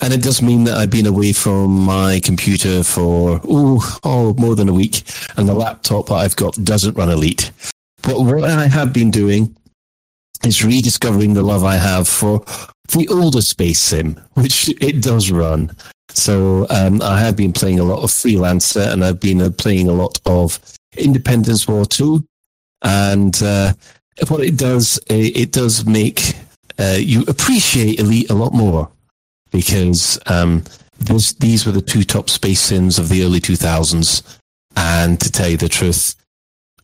and 0.00 0.12
it 0.12 0.22
does 0.22 0.42
mean 0.42 0.64
that 0.64 0.76
I've 0.76 0.90
been 0.90 1.06
away 1.06 1.32
from 1.32 1.80
my 1.80 2.20
computer 2.22 2.84
for, 2.84 3.40
ooh, 3.46 3.80
oh, 4.04 4.34
more 4.38 4.54
than 4.54 4.68
a 4.68 4.72
week. 4.72 5.02
And 5.36 5.48
the 5.48 5.54
laptop 5.54 6.06
that 6.06 6.14
I've 6.14 6.36
got 6.36 6.54
doesn't 6.62 6.96
run 6.96 7.10
Elite. 7.10 7.50
But 8.02 8.20
what 8.20 8.44
I 8.44 8.68
have 8.68 8.92
been 8.92 9.10
doing 9.10 9.56
is 10.44 10.64
rediscovering 10.64 11.34
the 11.34 11.42
love 11.42 11.64
I 11.64 11.76
have 11.76 12.08
for 12.08 12.44
the 12.92 13.08
older 13.08 13.42
Space 13.42 13.80
Sim, 13.80 14.20
which 14.34 14.68
it 14.80 15.02
does 15.02 15.30
run. 15.30 15.70
So 16.10 16.66
um, 16.70 17.02
I 17.02 17.20
have 17.20 17.36
been 17.36 17.52
playing 17.52 17.80
a 17.80 17.84
lot 17.84 18.02
of 18.02 18.10
Freelancer 18.10 18.92
and 18.92 19.04
I've 19.04 19.20
been 19.20 19.40
uh, 19.40 19.50
playing 19.50 19.88
a 19.88 19.92
lot 19.92 20.18
of 20.26 20.58
Independence 20.96 21.68
War 21.68 21.84
2. 21.84 22.24
And 22.82 23.40
uh, 23.42 23.74
what 24.28 24.40
it 24.40 24.56
does, 24.56 24.98
it 25.08 25.52
does 25.52 25.84
make 25.86 26.34
uh, 26.78 26.96
you 26.98 27.24
appreciate 27.26 27.98
Elite 27.98 28.30
a 28.30 28.34
lot 28.34 28.52
more 28.52 28.88
because 29.50 30.18
um, 30.26 30.62
this, 30.98 31.32
these 31.34 31.66
were 31.66 31.72
the 31.72 31.82
two 31.82 32.04
top 32.04 32.30
space 32.30 32.60
sims 32.60 32.98
of 32.98 33.08
the 33.08 33.24
early 33.24 33.40
2000s. 33.40 34.38
And 34.76 35.20
to 35.20 35.32
tell 35.32 35.48
you 35.48 35.56
the 35.56 35.68
truth, 35.68 36.14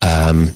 um, 0.01 0.53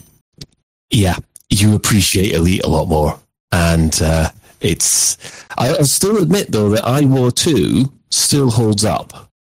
yeah, 0.90 1.18
you 1.50 1.76
appreciate 1.76 2.34
Elite 2.34 2.64
a 2.64 2.70
lot 2.70 2.88
more. 2.88 3.20
And 3.52 4.00
uh, 4.02 4.30
it's, 4.62 5.18
I, 5.58 5.76
I 5.78 5.82
still 5.84 6.22
admit 6.22 6.52
though 6.52 6.70
that 6.70 6.84
iWar 6.84 7.34
2 7.34 7.92
still 8.10 8.50
holds 8.50 8.86
up. 8.86 9.32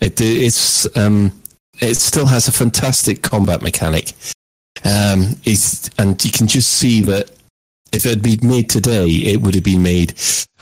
It, 0.00 0.20
it's, 0.20 0.96
um, 0.96 1.32
it 1.80 1.96
still 1.96 2.26
has 2.26 2.48
a 2.48 2.52
fantastic 2.52 3.22
combat 3.22 3.62
mechanic. 3.62 4.12
Um, 4.84 5.36
it's, 5.44 5.90
and 5.98 6.22
you 6.24 6.30
can 6.30 6.46
just 6.46 6.70
see 6.70 7.00
that 7.02 7.30
if 7.92 8.06
it 8.06 8.10
had 8.10 8.22
been 8.22 8.48
made 8.48 8.70
today, 8.70 9.06
it 9.08 9.40
would 9.40 9.54
have 9.54 9.64
been 9.64 9.82
made 9.82 10.14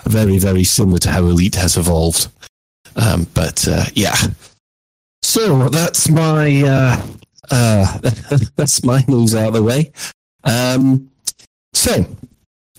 very, 0.04 0.38
very 0.38 0.64
similar 0.64 0.98
to 0.98 1.10
how 1.10 1.20
Elite 1.20 1.54
has 1.56 1.76
evolved. 1.76 2.28
Um, 2.96 3.26
but 3.34 3.66
uh, 3.68 3.84
yeah, 3.94 4.16
so 5.22 5.68
that's 5.68 6.08
my 6.08 6.62
uh, 6.62 7.06
uh, 7.50 7.98
that's 8.56 8.82
my 8.82 9.04
news 9.08 9.34
out 9.34 9.48
of 9.48 9.54
the 9.54 9.62
way. 9.62 9.92
Um, 10.48 11.10
so 11.72 12.04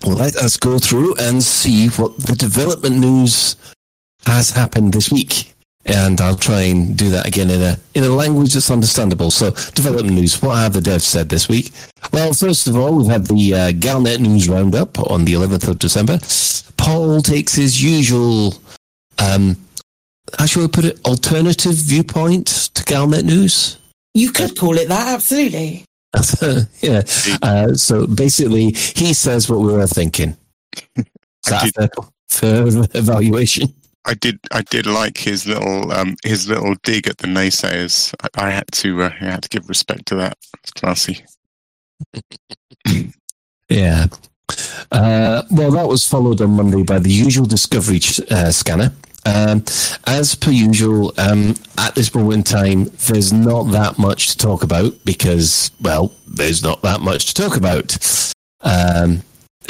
let 0.06 0.36
us 0.36 0.58
go 0.58 0.80
through 0.80 1.16
and 1.16 1.42
see 1.42 1.88
what 1.90 2.18
the 2.18 2.36
development 2.36 2.98
news 2.98 3.56
has 4.26 4.50
happened 4.50 4.94
this 4.94 5.12
week 5.12 5.54
and 5.86 6.20
I'll 6.22 6.36
try 6.36 6.62
and 6.62 6.96
do 6.98 7.10
that 7.10 7.26
again 7.26 7.50
in 7.50 7.62
a 7.62 7.78
in 7.94 8.04
a 8.04 8.10
language 8.10 8.54
that's 8.54 8.72
understandable. 8.72 9.32
So, 9.32 9.52
development 9.74 10.16
news. 10.16 10.42
What 10.42 10.58
have 10.58 10.74
the 10.74 10.80
devs 10.80 11.02
said 11.02 11.30
this 11.30 11.50
week? 11.50 11.72
Well, 12.14 12.34
first 12.34 12.68
of 12.68 12.76
all, 12.76 12.96
we've 12.96 13.08
had 13.08 13.26
the 13.26 13.54
uh, 13.54 13.72
Galnet 13.72 14.20
news 14.20 14.48
roundup 14.50 15.00
on 15.10 15.26
the 15.26 15.34
11th 15.34 15.68
of 15.68 15.80
December. 15.80 16.20
Paul 16.78 17.22
takes 17.22 17.54
his 17.54 17.82
usual, 17.82 18.56
um, 19.18 19.58
how 20.38 20.46
shall 20.46 20.64
we 20.64 20.68
put 20.68 20.86
it, 20.86 21.06
alternative 21.06 21.74
viewpoint 21.74 22.48
to 22.74 22.84
Galnet 22.84 23.24
news. 23.24 23.78
You 24.14 24.32
could 24.32 24.58
call 24.58 24.78
it 24.78 24.90
that, 24.90 25.08
absolutely. 25.14 25.86
yeah. 26.82 27.04
Uh, 27.42 27.74
so 27.74 28.08
basically, 28.08 28.72
he 28.72 29.14
says 29.14 29.50
what 29.50 29.60
we 29.60 29.74
were 29.74 29.88
thinking. 29.88 30.36
Is 30.96 31.06
that 31.46 31.72
fair, 31.76 31.90
fair 32.30 32.68
evaluation? 32.94 33.74
I 34.06 34.14
did 34.14 34.40
I 34.52 34.62
did 34.62 34.86
like 34.86 35.18
his 35.18 35.46
little 35.46 35.92
um, 35.92 36.16
his 36.24 36.48
little 36.48 36.76
dig 36.84 37.08
at 37.08 37.18
the 37.20 37.28
naysayers. 37.28 38.14
I, 38.24 38.48
I 38.48 38.50
had 38.50 38.72
to 38.74 39.04
uh, 39.04 39.12
I 39.22 39.26
had 39.26 39.44
to 39.44 39.50
give 39.50 39.70
respect 39.70 40.06
to 40.08 40.16
that. 40.16 40.38
It's 40.64 40.72
classy. 40.72 41.24
yeah. 43.70 44.08
Uh, 44.92 45.44
well, 45.52 45.72
that 45.72 45.88
was 45.88 46.08
followed 46.08 46.42
on 46.42 46.52
Monday 46.52 46.82
by 46.82 46.98
the 46.98 47.12
usual 47.12 47.46
Discovery 47.46 48.00
uh, 48.32 48.52
scanner. 48.52 48.92
Um, 49.26 49.64
as 50.08 50.36
per 50.36 50.52
usual, 50.52 51.14
um, 51.18 51.56
at 51.78 51.96
this 51.96 52.14
moment 52.16 52.52
in 52.52 52.58
time, 52.58 52.86
there's 53.08 53.34
not 53.34 53.72
that 53.72 53.98
much 53.98 54.30
to 54.30 54.38
talk 54.38 54.64
about 54.64 54.94
because, 55.06 55.72
well, 55.82 56.14
there's 56.28 56.64
not 56.64 56.82
that 56.84 57.02
much 57.02 57.26
to 57.28 57.34
talk 57.34 57.58
about. 57.58 57.98
Um, 58.62 59.24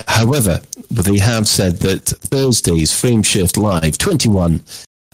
However, 0.08 0.62
they 0.90 1.18
have 1.18 1.48
said 1.48 1.80
that 1.80 2.06
Thursday's 2.06 2.92
Frameshift 2.92 3.58
Live 3.58 3.98
21, 3.98 4.64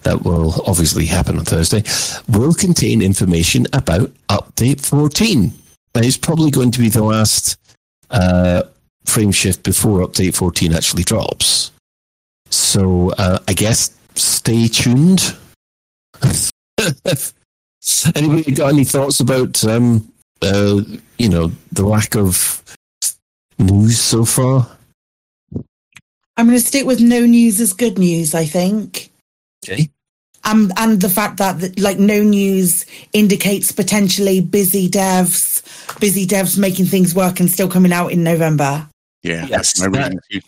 that 0.03 0.23
will 0.23 0.61
obviously 0.67 1.05
happen 1.05 1.39
on 1.39 1.45
Thursday, 1.45 1.83
will 2.29 2.53
contain 2.53 3.01
information 3.01 3.65
about 3.73 4.11
Update 4.29 4.85
14. 4.85 5.51
It's 5.95 6.17
probably 6.17 6.51
going 6.51 6.71
to 6.71 6.79
be 6.79 6.89
the 6.89 7.03
last 7.03 7.57
uh, 8.11 8.63
Frameshift 9.05 9.63
before 9.63 10.05
Update 10.05 10.35
14 10.35 10.73
actually 10.73 11.03
drops. 11.03 11.71
So 12.49 13.11
uh, 13.17 13.39
I 13.47 13.53
guess 13.53 13.95
stay 14.15 14.67
tuned. 14.67 15.35
Anybody 18.15 18.51
got 18.51 18.73
any 18.73 18.83
thoughts 18.83 19.19
about, 19.19 19.63
um, 19.65 20.11
uh, 20.41 20.81
you 21.17 21.29
know, 21.29 21.51
the 21.71 21.85
lack 21.85 22.15
of 22.15 22.63
news 23.59 23.99
so 23.99 24.25
far? 24.25 24.67
I'm 26.37 26.47
going 26.47 26.57
to 26.57 26.65
stick 26.65 26.85
with 26.85 26.99
no 26.99 27.21
news 27.21 27.61
is 27.61 27.73
good 27.73 27.97
news. 27.97 28.35
I 28.35 28.45
think. 28.45 29.11
Okay. 29.63 29.89
Um, 30.43 30.71
and 30.77 31.01
the 31.01 31.09
fact 31.09 31.37
that 31.37 31.79
like 31.79 31.97
no 31.97 32.21
news 32.21 32.85
indicates 33.13 33.71
potentially 33.71 34.41
busy 34.41 34.87
devs, 34.87 35.63
busy 35.99 36.27
devs 36.27 36.57
making 36.57 36.85
things 36.85 37.15
work 37.15 37.39
and 37.39 37.49
still 37.49 37.67
coming 37.67 37.91
out 37.91 38.11
in 38.11 38.23
November. 38.23 38.87
Yeah, 39.23 39.47
yes, 39.47 39.79
my 39.79 39.87
reading 39.87 40.19
too. 40.29 40.41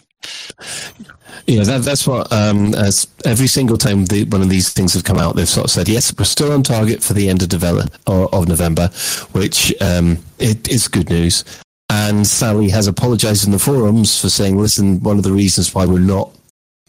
Yeah, 1.45 1.63
that, 1.63 1.83
that's 1.83 2.07
what. 2.07 2.31
Um, 2.31 2.73
as 2.75 3.07
every 3.25 3.47
single 3.47 3.77
time 3.77 4.05
the, 4.05 4.25
one 4.25 4.41
of 4.41 4.49
these 4.49 4.73
things 4.73 4.93
have 4.93 5.03
come 5.03 5.17
out, 5.17 5.35
they've 5.35 5.47
sort 5.47 5.65
of 5.65 5.71
said, 5.71 5.87
"Yes, 5.87 6.13
we're 6.17 6.25
still 6.25 6.51
on 6.51 6.63
target 6.63 7.03
for 7.03 7.13
the 7.13 7.29
end 7.29 7.43
of 7.43 7.49
develop 7.49 7.91
or, 8.07 8.33
of 8.33 8.47
November," 8.47 8.89
which 9.33 9.73
um, 9.81 10.17
it 10.39 10.67
is 10.69 10.87
good 10.87 11.09
news. 11.09 11.43
And 11.89 12.27
Sally 12.27 12.69
has 12.69 12.87
apologized 12.87 13.45
in 13.45 13.51
the 13.51 13.59
forums 13.59 14.19
for 14.19 14.29
saying, 14.29 14.57
listen, 14.57 14.99
one 15.01 15.17
of 15.17 15.23
the 15.23 15.31
reasons 15.31 15.73
why 15.73 15.85
we're 15.85 15.99
not 15.99 16.31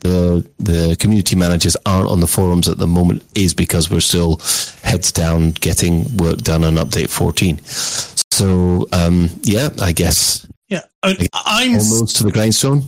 the 0.01 0.49
the 0.59 0.97
community 0.99 1.35
managers 1.37 1.77
aren't 1.85 2.09
on 2.09 2.21
the 2.21 2.27
forums 2.27 2.69
at 2.69 2.79
the 2.79 2.87
moment 2.87 3.25
is 3.35 3.53
because 3.53 3.91
we're 3.91 4.01
still 4.01 4.41
heads 4.83 5.11
down 5.11 5.51
getting 5.53 6.17
work 6.17 6.39
done 6.39 6.65
on 6.65 6.75
update 6.75 7.11
14. 7.11 7.59
So 7.65 8.87
um, 8.93 9.31
yeah, 9.43 9.71
I 9.81 9.93
guess 9.93 10.47
yeah, 10.69 10.83
I, 11.03 11.29
I'm 11.35 11.73
almost 11.73 12.17
to 12.17 12.25
the 12.25 12.33
grindstone. 12.33 12.83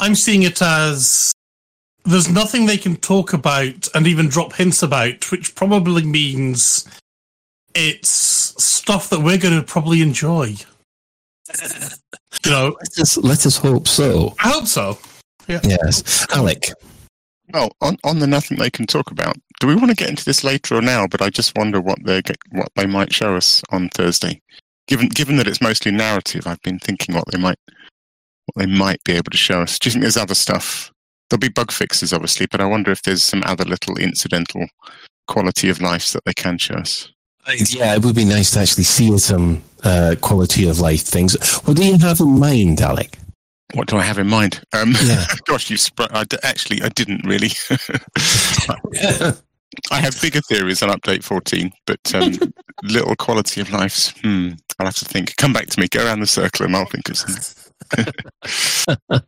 I'm 0.00 0.14
seeing 0.14 0.42
it 0.42 0.60
as 0.60 1.32
there's 2.04 2.28
nothing 2.28 2.66
they 2.66 2.76
can 2.76 2.96
talk 2.96 3.32
about 3.32 3.88
and 3.94 4.06
even 4.06 4.28
drop 4.28 4.52
hints 4.52 4.82
about, 4.82 5.30
which 5.30 5.54
probably 5.54 6.04
means 6.04 6.86
it's 7.74 8.08
stuff 8.62 9.10
that 9.10 9.20
we're 9.20 9.38
going 9.38 9.58
to 9.58 9.66
probably 9.66 10.02
enjoy 10.02 10.56
you 12.44 12.50
know, 12.50 12.76
let 12.78 12.98
us, 12.98 13.16
let 13.18 13.46
us 13.46 13.56
hope 13.56 13.88
so. 13.88 14.34
I 14.42 14.48
hope 14.48 14.66
so. 14.66 14.98
Yeah. 15.46 15.60
Yes, 15.62 16.26
Alec. 16.32 16.70
Well, 17.52 17.70
on 17.80 17.96
on 18.04 18.18
the 18.18 18.26
nothing 18.26 18.58
they 18.58 18.70
can 18.70 18.86
talk 18.86 19.10
about. 19.10 19.36
Do 19.60 19.66
we 19.66 19.74
want 19.74 19.90
to 19.90 19.96
get 19.96 20.08
into 20.08 20.24
this 20.24 20.42
later 20.42 20.76
or 20.76 20.82
now? 20.82 21.06
But 21.06 21.22
I 21.22 21.30
just 21.30 21.56
wonder 21.56 21.80
what 21.80 21.98
they 22.04 22.22
what 22.50 22.68
they 22.76 22.86
might 22.86 23.12
show 23.12 23.36
us 23.36 23.62
on 23.70 23.90
Thursday. 23.90 24.40
Given 24.88 25.08
given 25.08 25.36
that 25.36 25.46
it's 25.46 25.60
mostly 25.60 25.92
narrative, 25.92 26.46
I've 26.46 26.62
been 26.62 26.78
thinking 26.78 27.14
what 27.14 27.24
they 27.30 27.38
might 27.38 27.58
what 28.46 28.66
they 28.66 28.70
might 28.70 29.02
be 29.04 29.12
able 29.12 29.30
to 29.30 29.36
show 29.36 29.60
us. 29.62 29.78
Do 29.78 29.88
you 29.88 29.92
think 29.92 30.02
there's 30.02 30.16
other 30.16 30.34
stuff 30.34 30.90
there'll 31.30 31.40
be 31.40 31.48
bug 31.48 31.72
fixes, 31.72 32.12
obviously, 32.12 32.46
but 32.46 32.60
I 32.60 32.64
wonder 32.66 32.90
if 32.90 33.02
there's 33.02 33.22
some 33.22 33.42
other 33.44 33.64
little 33.64 33.96
incidental 33.96 34.66
quality 35.26 35.68
of 35.68 35.80
life 35.80 36.12
that 36.12 36.24
they 36.24 36.32
can 36.34 36.58
show 36.58 36.74
us. 36.74 37.10
Yeah, 37.46 37.94
it 37.94 38.04
would 38.04 38.14
be 38.14 38.24
nice 38.24 38.52
to 38.52 38.60
actually 38.60 38.84
see 38.84 39.16
some 39.18 39.62
uh, 39.82 40.14
quality 40.20 40.68
of 40.68 40.80
life 40.80 41.02
things. 41.02 41.36
What 41.64 41.76
do 41.76 41.84
you 41.84 41.98
have 41.98 42.20
in 42.20 42.38
mind, 42.38 42.80
Alec? 42.80 43.18
What 43.74 43.88
do 43.88 43.96
I 43.96 44.02
have 44.02 44.18
in 44.18 44.28
mind? 44.28 44.62
Um, 44.72 44.94
Yeah. 45.02 45.26
gosh, 45.46 45.68
you 45.68 45.76
spr- 45.76 46.08
I 46.12 46.24
d- 46.24 46.38
actually 46.42 46.82
I 46.82 46.88
didn't 46.90 47.26
really. 47.26 47.50
I 49.90 50.00
have 50.00 50.20
bigger 50.22 50.40
theories 50.42 50.82
on 50.82 50.90
update 50.90 51.24
14, 51.24 51.72
but 51.86 52.14
um, 52.14 52.32
little 52.84 53.16
quality 53.16 53.60
of 53.60 53.72
lives. 53.72 54.14
Hmm, 54.22 54.50
I'll 54.78 54.86
have 54.86 54.94
to 54.96 55.04
think. 55.04 55.36
Come 55.36 55.52
back 55.52 55.66
to 55.66 55.80
me. 55.80 55.88
Go 55.88 56.04
around 56.06 56.20
the 56.20 56.26
circle, 56.26 56.64
and 56.64 56.76
I'll 56.76 56.86
think 56.86 57.08
of 57.08 57.16
something. 57.18 57.63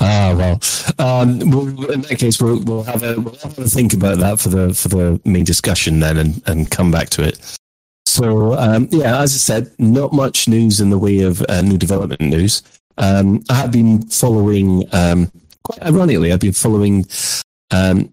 ah 0.00 0.34
well, 0.36 0.60
um, 0.98 1.50
well, 1.50 1.90
in 1.90 2.02
that 2.02 2.18
case, 2.18 2.40
we'll, 2.40 2.60
we'll 2.60 2.82
have 2.82 3.02
a 3.02 3.20
we'll 3.20 3.36
have 3.36 3.58
a 3.58 3.64
think 3.64 3.92
about 3.92 4.18
that 4.18 4.40
for 4.40 4.48
the 4.48 4.74
for 4.74 4.88
the 4.88 5.20
main 5.24 5.44
discussion 5.44 6.00
then, 6.00 6.16
and, 6.16 6.42
and 6.46 6.70
come 6.70 6.90
back 6.90 7.08
to 7.10 7.22
it. 7.22 7.58
So 8.06 8.54
um, 8.54 8.88
yeah, 8.90 9.20
as 9.20 9.34
I 9.34 9.38
said, 9.38 9.70
not 9.78 10.12
much 10.12 10.48
news 10.48 10.80
in 10.80 10.90
the 10.90 10.98
way 10.98 11.20
of 11.20 11.44
uh, 11.48 11.62
new 11.62 11.78
development 11.78 12.20
news. 12.20 12.62
Um, 12.96 13.44
I 13.48 13.54
have 13.54 13.70
been 13.70 14.02
following, 14.08 14.84
um, 14.92 15.30
quite 15.62 15.82
ironically, 15.82 16.32
I've 16.32 16.40
been 16.40 16.52
following 16.52 17.06
um, 17.70 18.12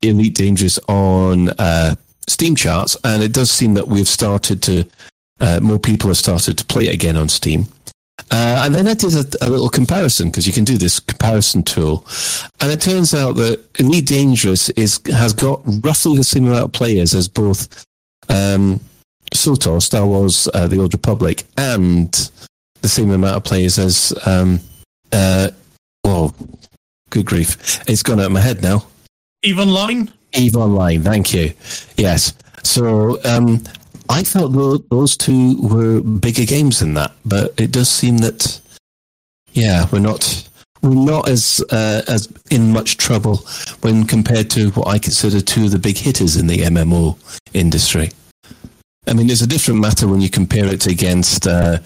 Elite 0.00 0.34
Dangerous 0.34 0.78
on 0.88 1.50
uh, 1.50 1.96
Steam 2.28 2.56
charts, 2.56 2.96
and 3.04 3.22
it 3.22 3.32
does 3.32 3.50
seem 3.50 3.74
that 3.74 3.88
we've 3.88 4.08
started 4.08 4.62
to 4.62 4.84
uh, 5.40 5.60
more 5.62 5.78
people 5.78 6.08
have 6.08 6.16
started 6.16 6.56
to 6.58 6.64
play 6.64 6.86
it 6.86 6.94
again 6.94 7.16
on 7.16 7.28
Steam. 7.28 7.66
Uh, 8.30 8.62
and 8.64 8.74
then 8.74 8.88
I 8.88 8.94
did 8.94 9.14
a, 9.14 9.46
a 9.46 9.50
little 9.50 9.68
comparison 9.68 10.30
because 10.30 10.46
you 10.46 10.52
can 10.52 10.64
do 10.64 10.78
this 10.78 10.98
comparison 11.00 11.62
tool, 11.62 12.06
and 12.60 12.72
it 12.72 12.80
turns 12.80 13.14
out 13.14 13.32
that 13.36 13.62
Elite 13.78 14.06
Dangerous 14.06 14.70
is 14.70 15.00
has 15.06 15.32
got 15.32 15.60
roughly 15.84 16.16
the 16.16 16.24
same 16.24 16.46
amount 16.46 16.64
of 16.64 16.72
players 16.72 17.14
as 17.14 17.28
both 17.28 17.84
um, 18.28 18.80
SWTOR, 19.34 19.82
Star 19.82 20.06
Wars: 20.06 20.48
uh, 20.54 20.66
The 20.66 20.80
Old 20.80 20.94
Republic, 20.94 21.44
and 21.58 22.30
the 22.80 22.88
same 22.88 23.10
amount 23.10 23.36
of 23.36 23.44
players 23.44 23.78
as 23.78 24.14
um, 24.24 24.60
uh, 25.12 25.50
whoa, 26.02 26.34
good 27.10 27.26
grief, 27.26 27.82
it's 27.88 28.02
gone 28.02 28.20
out 28.20 28.26
of 28.26 28.32
my 28.32 28.40
head 28.40 28.62
now. 28.62 28.86
Eve 29.42 29.58
Online. 29.58 30.12
Eve 30.32 30.56
Online, 30.56 31.02
thank 31.02 31.32
you. 31.34 31.52
Yes. 31.96 32.34
So 32.62 33.22
um, 33.24 33.62
I 34.08 34.22
thought 34.22 34.48
tho- 34.48 34.78
those 34.90 35.16
two 35.16 35.60
were 35.60 36.00
bigger 36.00 36.44
games 36.44 36.80
than 36.80 36.94
that, 36.94 37.12
but 37.24 37.58
it 37.58 37.72
does 37.72 37.88
seem 37.88 38.18
that, 38.18 38.60
yeah, 39.52 39.86
we're 39.92 39.98
not 39.98 40.48
we're 40.82 40.94
not 40.94 41.28
as 41.28 41.64
uh, 41.70 42.02
as 42.08 42.32
in 42.50 42.72
much 42.72 42.96
trouble 42.96 43.38
when 43.80 44.04
compared 44.04 44.50
to 44.50 44.70
what 44.70 44.88
I 44.88 44.98
consider 44.98 45.40
two 45.40 45.64
of 45.64 45.70
the 45.72 45.78
big 45.78 45.96
hitters 45.96 46.36
in 46.36 46.46
the 46.46 46.58
MMO 46.58 47.18
industry. 47.54 48.10
I 49.06 49.14
mean, 49.14 49.30
it's 49.30 49.40
a 49.40 49.46
different 49.46 49.80
matter 49.80 50.08
when 50.08 50.20
you 50.20 50.28
compare 50.28 50.66
it 50.66 50.86
against 50.86 51.46
uh, 51.46 51.78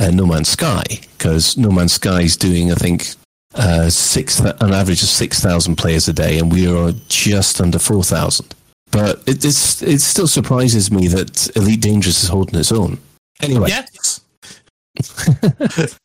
uh, 0.00 0.10
No 0.10 0.26
Man's 0.26 0.48
Sky, 0.48 0.82
because 1.16 1.56
No 1.56 1.70
Man's 1.70 1.94
Sky 1.94 2.22
is 2.22 2.36
doing, 2.36 2.72
I 2.72 2.74
think, 2.74 3.14
uh, 3.54 3.88
six 3.88 4.40
an 4.40 4.72
average 4.72 5.02
of 5.02 5.08
six 5.08 5.40
thousand 5.40 5.76
players 5.76 6.08
a 6.08 6.12
day, 6.12 6.38
and 6.38 6.52
we 6.52 6.66
are 6.66 6.92
just 7.08 7.60
under 7.60 7.78
four 7.78 8.02
thousand. 8.02 8.53
But 8.94 9.18
it, 9.26 9.44
it's 9.44 9.82
it 9.82 10.00
still 10.00 10.28
surprises 10.28 10.90
me 10.92 11.08
that 11.08 11.50
Elite 11.56 11.80
Dangerous 11.80 12.22
is 12.22 12.28
holding 12.28 12.60
its 12.60 12.70
own. 12.70 12.98
Anyway, 13.42 13.68
Yes. 13.68 14.20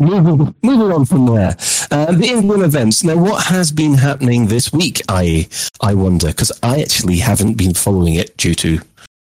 moving, 0.00 0.52
moving 0.60 0.92
on 0.92 1.04
from 1.04 1.26
there, 1.26 1.56
uh, 1.92 2.10
the 2.10 2.26
England 2.26 2.64
events. 2.64 3.04
Now, 3.04 3.16
what 3.16 3.44
has 3.44 3.70
been 3.70 3.94
happening 3.94 4.48
this 4.48 4.72
week? 4.72 5.00
I 5.08 5.48
I 5.80 5.94
wonder 5.94 6.26
because 6.28 6.50
I 6.64 6.80
actually 6.82 7.18
haven't 7.18 7.54
been 7.54 7.74
following 7.74 8.14
it 8.14 8.36
due 8.36 8.56
to 8.56 8.80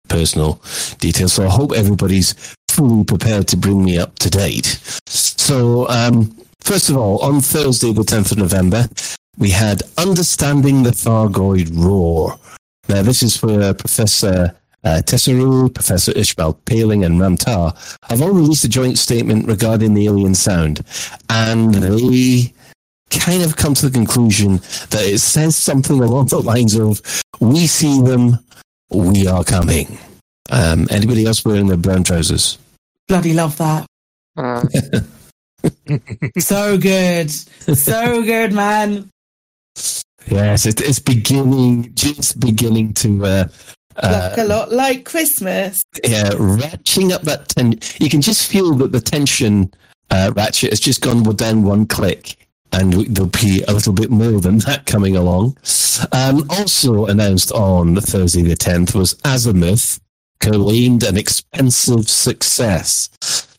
personal 0.10 0.60
details. 0.98 1.34
So 1.34 1.46
I 1.46 1.50
hope 1.50 1.74
everybody's 1.74 2.34
fully 2.70 3.04
prepared 3.04 3.48
to 3.50 3.58
bring 3.58 3.84
me 3.86 4.00
up 4.00 4.18
to 4.20 4.30
date. 4.32 4.80
So, 5.06 5.88
um, 5.90 6.36
first 6.62 6.90
of 6.90 6.98
all, 6.98 7.20
on 7.20 7.42
Thursday, 7.42 7.94
the 7.94 8.04
tenth 8.04 8.32
of 8.32 8.40
November, 8.40 8.88
we 9.38 9.52
had 9.52 9.84
Understanding 10.00 10.82
the 10.82 10.92
Thargoid 10.92 11.70
Roar. 11.78 12.40
Now, 12.90 13.02
this 13.02 13.22
is 13.22 13.42
where 13.42 13.74
Professor 13.74 14.56
uh, 14.84 15.02
Tesreau, 15.04 15.74
Professor 15.74 16.12
Ishmael 16.14 16.54
Palin, 16.66 17.04
and 17.04 17.20
Ram 17.20 17.38
Tah 17.38 17.74
have 18.04 18.22
all 18.22 18.32
released 18.32 18.64
a 18.64 18.70
joint 18.70 18.98
statement 18.98 19.48
regarding 19.48 19.94
the 19.94 20.06
alien 20.08 20.36
sound. 20.36 20.84
And 21.30 21.74
they 21.74 22.54
kind 23.10 23.44
of 23.44 23.58
come 23.58 23.74
to 23.74 23.90
the 23.90 23.94
conclusion 23.94 24.58
that 24.90 25.04
it 25.04 25.20
says 25.20 25.56
something 25.58 26.00
along 26.00 26.28
the 26.28 26.40
lines 26.40 26.76
of, 26.76 27.02
We 27.40 27.68
see 27.68 28.02
them, 28.02 28.40
we 28.90 29.28
are 29.28 29.44
coming. 29.44 29.98
Um, 30.50 30.88
anybody 30.90 31.26
else 31.26 31.44
wearing 31.44 31.68
their 31.68 31.78
brown 31.78 32.04
trousers? 32.04 32.58
Bloody 33.08 33.34
love 33.34 33.58
that. 33.58 33.86
so 36.40 36.78
good. 36.78 37.32
So 37.32 38.24
good, 38.24 38.54
man. 38.54 39.10
Yes, 40.30 40.66
it, 40.66 40.82
it's 40.82 41.00
beginning, 41.00 41.94
just 41.96 42.40
beginning 42.40 42.94
to 42.96 43.26
uh, 43.26 43.48
uh, 43.98 44.30
Look 44.30 44.46
a 44.46 44.48
lot 44.48 44.72
like 44.72 45.06
Christmas. 45.06 45.84
yeah, 46.04 46.30
ratcheting 46.32 47.12
up 47.12 47.24
that 47.24 47.50
ten. 47.50 47.80
You 48.00 48.10
can 48.10 48.22
just 48.22 48.50
feel 48.50 48.74
that 48.76 48.92
the 48.92 49.02
tension 49.02 49.72
uh, 50.12 50.32
ratchet 50.36 50.72
has 50.72 50.80
just 50.80 51.02
gone 51.02 51.24
down 51.36 51.64
one 51.64 51.86
click, 51.88 52.36
and 52.74 52.94
there'll 52.94 53.30
be 53.30 53.64
a 53.68 53.74
little 53.74 53.94
bit 53.94 54.12
more 54.12 54.40
than 54.40 54.60
that 54.60 54.86
coming 54.86 55.16
along. 55.16 55.58
Um, 56.12 56.46
also 56.50 57.08
announced 57.08 57.52
on 57.52 57.96
Thursday 57.96 58.44
the 58.44 58.56
tenth 58.56 58.94
was 58.94 59.16
Azimuth 59.26 60.00
claimed 60.40 61.04
an 61.04 61.18
expensive 61.18 62.08
success. 62.08 63.10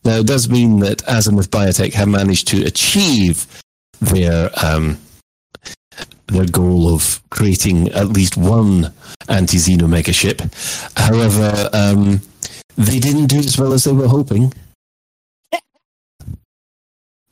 Now 0.04 0.18
it 0.18 0.26
does 0.26 0.48
mean 0.48 0.78
that 0.81 1.02
Azimuth 1.09 1.50
Biotech 1.50 1.92
have 1.94 2.09
managed 2.09 2.46
to 2.48 2.64
achieve 2.64 3.46
their 4.00 4.50
um, 4.64 4.98
their 6.29 6.47
goal 6.47 6.93
of 6.95 7.21
creating 7.31 7.88
at 7.91 8.09
least 8.09 8.37
one 8.37 8.93
anti-Xeno 9.29 9.88
mega 9.88 10.12
ship. 10.12 10.43
However, 10.97 11.71
um, 11.73 12.21
they 12.77 12.99
didn't 12.99 13.27
do 13.27 13.38
as 13.38 13.59
well 13.59 13.73
as 13.73 13.85
they 13.85 13.93
were 13.93 14.09
hoping. 14.09 14.53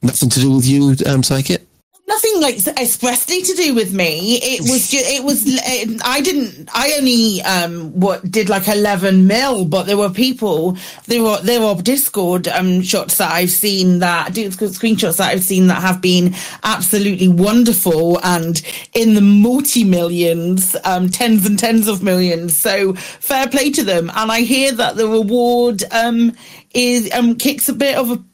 Nothing 0.02 0.28
to 0.30 0.40
do 0.40 0.52
with 0.56 0.66
you, 0.66 0.94
um, 1.06 1.22
Psychic? 1.22 1.65
Nothing 2.08 2.40
like 2.40 2.64
expressly 2.78 3.42
to 3.42 3.52
do 3.54 3.74
with 3.74 3.92
me. 3.92 4.36
It 4.36 4.60
was 4.60 4.88
just, 4.88 5.10
it 5.10 5.24
was, 5.24 5.42
it, 5.44 6.00
I 6.04 6.20
didn't, 6.20 6.68
I 6.72 6.94
only, 6.98 7.42
um, 7.42 7.98
what 7.98 8.30
did 8.30 8.48
like 8.48 8.68
11 8.68 9.26
mil, 9.26 9.64
but 9.64 9.86
there 9.86 9.96
were 9.96 10.10
people, 10.10 10.78
there 11.06 11.20
were, 11.20 11.40
there 11.42 11.60
were 11.60 11.82
Discord, 11.82 12.46
um, 12.46 12.80
shots 12.82 13.18
that 13.18 13.32
I've 13.32 13.50
seen 13.50 13.98
that, 13.98 14.34
Discord 14.34 14.70
screenshots 14.70 15.16
that 15.16 15.32
I've 15.32 15.42
seen 15.42 15.66
that 15.66 15.82
have 15.82 16.00
been 16.00 16.36
absolutely 16.62 17.26
wonderful 17.26 18.20
and 18.22 18.62
in 18.94 19.14
the 19.14 19.20
multi 19.20 19.82
millions, 19.82 20.76
um, 20.84 21.08
tens 21.08 21.44
and 21.44 21.58
tens 21.58 21.88
of 21.88 22.04
millions. 22.04 22.56
So 22.56 22.94
fair 22.94 23.48
play 23.48 23.70
to 23.72 23.82
them. 23.82 24.12
And 24.14 24.30
I 24.30 24.42
hear 24.42 24.70
that 24.70 24.94
the 24.94 25.08
reward, 25.08 25.82
um, 25.90 26.36
is, 26.72 27.12
um, 27.12 27.34
kicks 27.34 27.68
a 27.68 27.72
bit 27.72 27.98
of 27.98 28.12
a, 28.12 28.24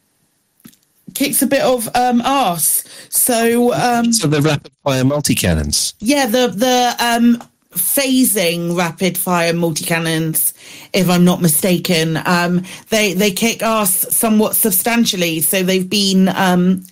kicks 1.23 1.41
a 1.43 1.47
bit 1.47 1.63
of 1.63 1.89
um 1.95 2.21
arse. 2.23 2.83
So 3.09 3.73
um 3.75 4.13
So 4.13 4.27
the 4.27 4.43
rapid 4.43 4.73
fire 4.83 5.05
multi 5.05 5.35
cannons. 5.37 5.95
yeah, 6.01 6.27
the 6.27 6.49
the 6.49 6.97
um 6.99 7.27
phasing 7.71 8.77
rapid 8.77 9.17
fire 9.17 9.53
multi 9.55 9.85
cannons, 9.85 10.53
if 10.93 11.09
I'm 11.09 11.25
not 11.25 11.41
mistaken, 11.41 12.19
um 12.25 12.65
they 12.89 13.15
they 13.15 13.31
kick 13.31 13.63
ass 13.63 13.93
somewhat 14.11 14.57
substantially. 14.57 15.41
So 15.41 15.63
they've 15.63 15.89
been 15.89 16.29
um 16.29 16.85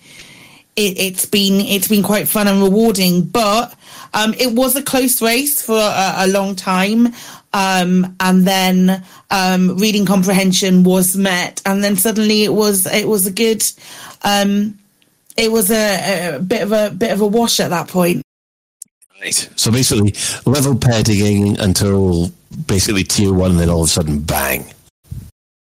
it, 0.77 0.97
it's 0.97 1.25
been 1.25 1.59
it's 1.59 1.89
been 1.89 2.03
quite 2.03 2.27
fun 2.27 2.47
and 2.47 2.63
rewarding, 2.63 3.23
but 3.23 3.75
um, 4.13 4.33
it 4.35 4.53
was 4.53 4.75
a 4.75 4.83
close 4.83 5.21
race 5.21 5.61
for 5.61 5.77
a, 5.77 6.13
a 6.25 6.27
long 6.27 6.55
time. 6.55 7.13
Um, 7.53 8.15
and 8.21 8.47
then 8.47 9.03
um, 9.29 9.77
reading 9.77 10.05
comprehension 10.05 10.83
was 10.83 11.17
met, 11.17 11.61
and 11.65 11.83
then 11.83 11.97
suddenly 11.97 12.43
it 12.45 12.53
was 12.53 12.85
it 12.85 13.07
was 13.07 13.27
a 13.27 13.31
good, 13.31 13.61
um, 14.23 14.77
it 15.37 15.51
was 15.51 15.71
a, 15.71 16.35
a 16.35 16.39
bit 16.39 16.61
of 16.61 16.71
a 16.71 16.89
bit 16.91 17.11
of 17.11 17.21
a 17.21 17.27
wash 17.27 17.59
at 17.59 17.69
that 17.69 17.87
point. 17.87 18.21
Right. 19.21 19.49
So 19.55 19.71
basically, 19.71 20.15
level 20.45 20.75
pegging 20.75 21.59
until 21.59 22.31
basically 22.65 23.03
tier 23.03 23.33
one, 23.33 23.51
and 23.51 23.59
then 23.59 23.69
all 23.69 23.81
of 23.81 23.87
a 23.87 23.91
sudden, 23.91 24.19
bang, 24.19 24.65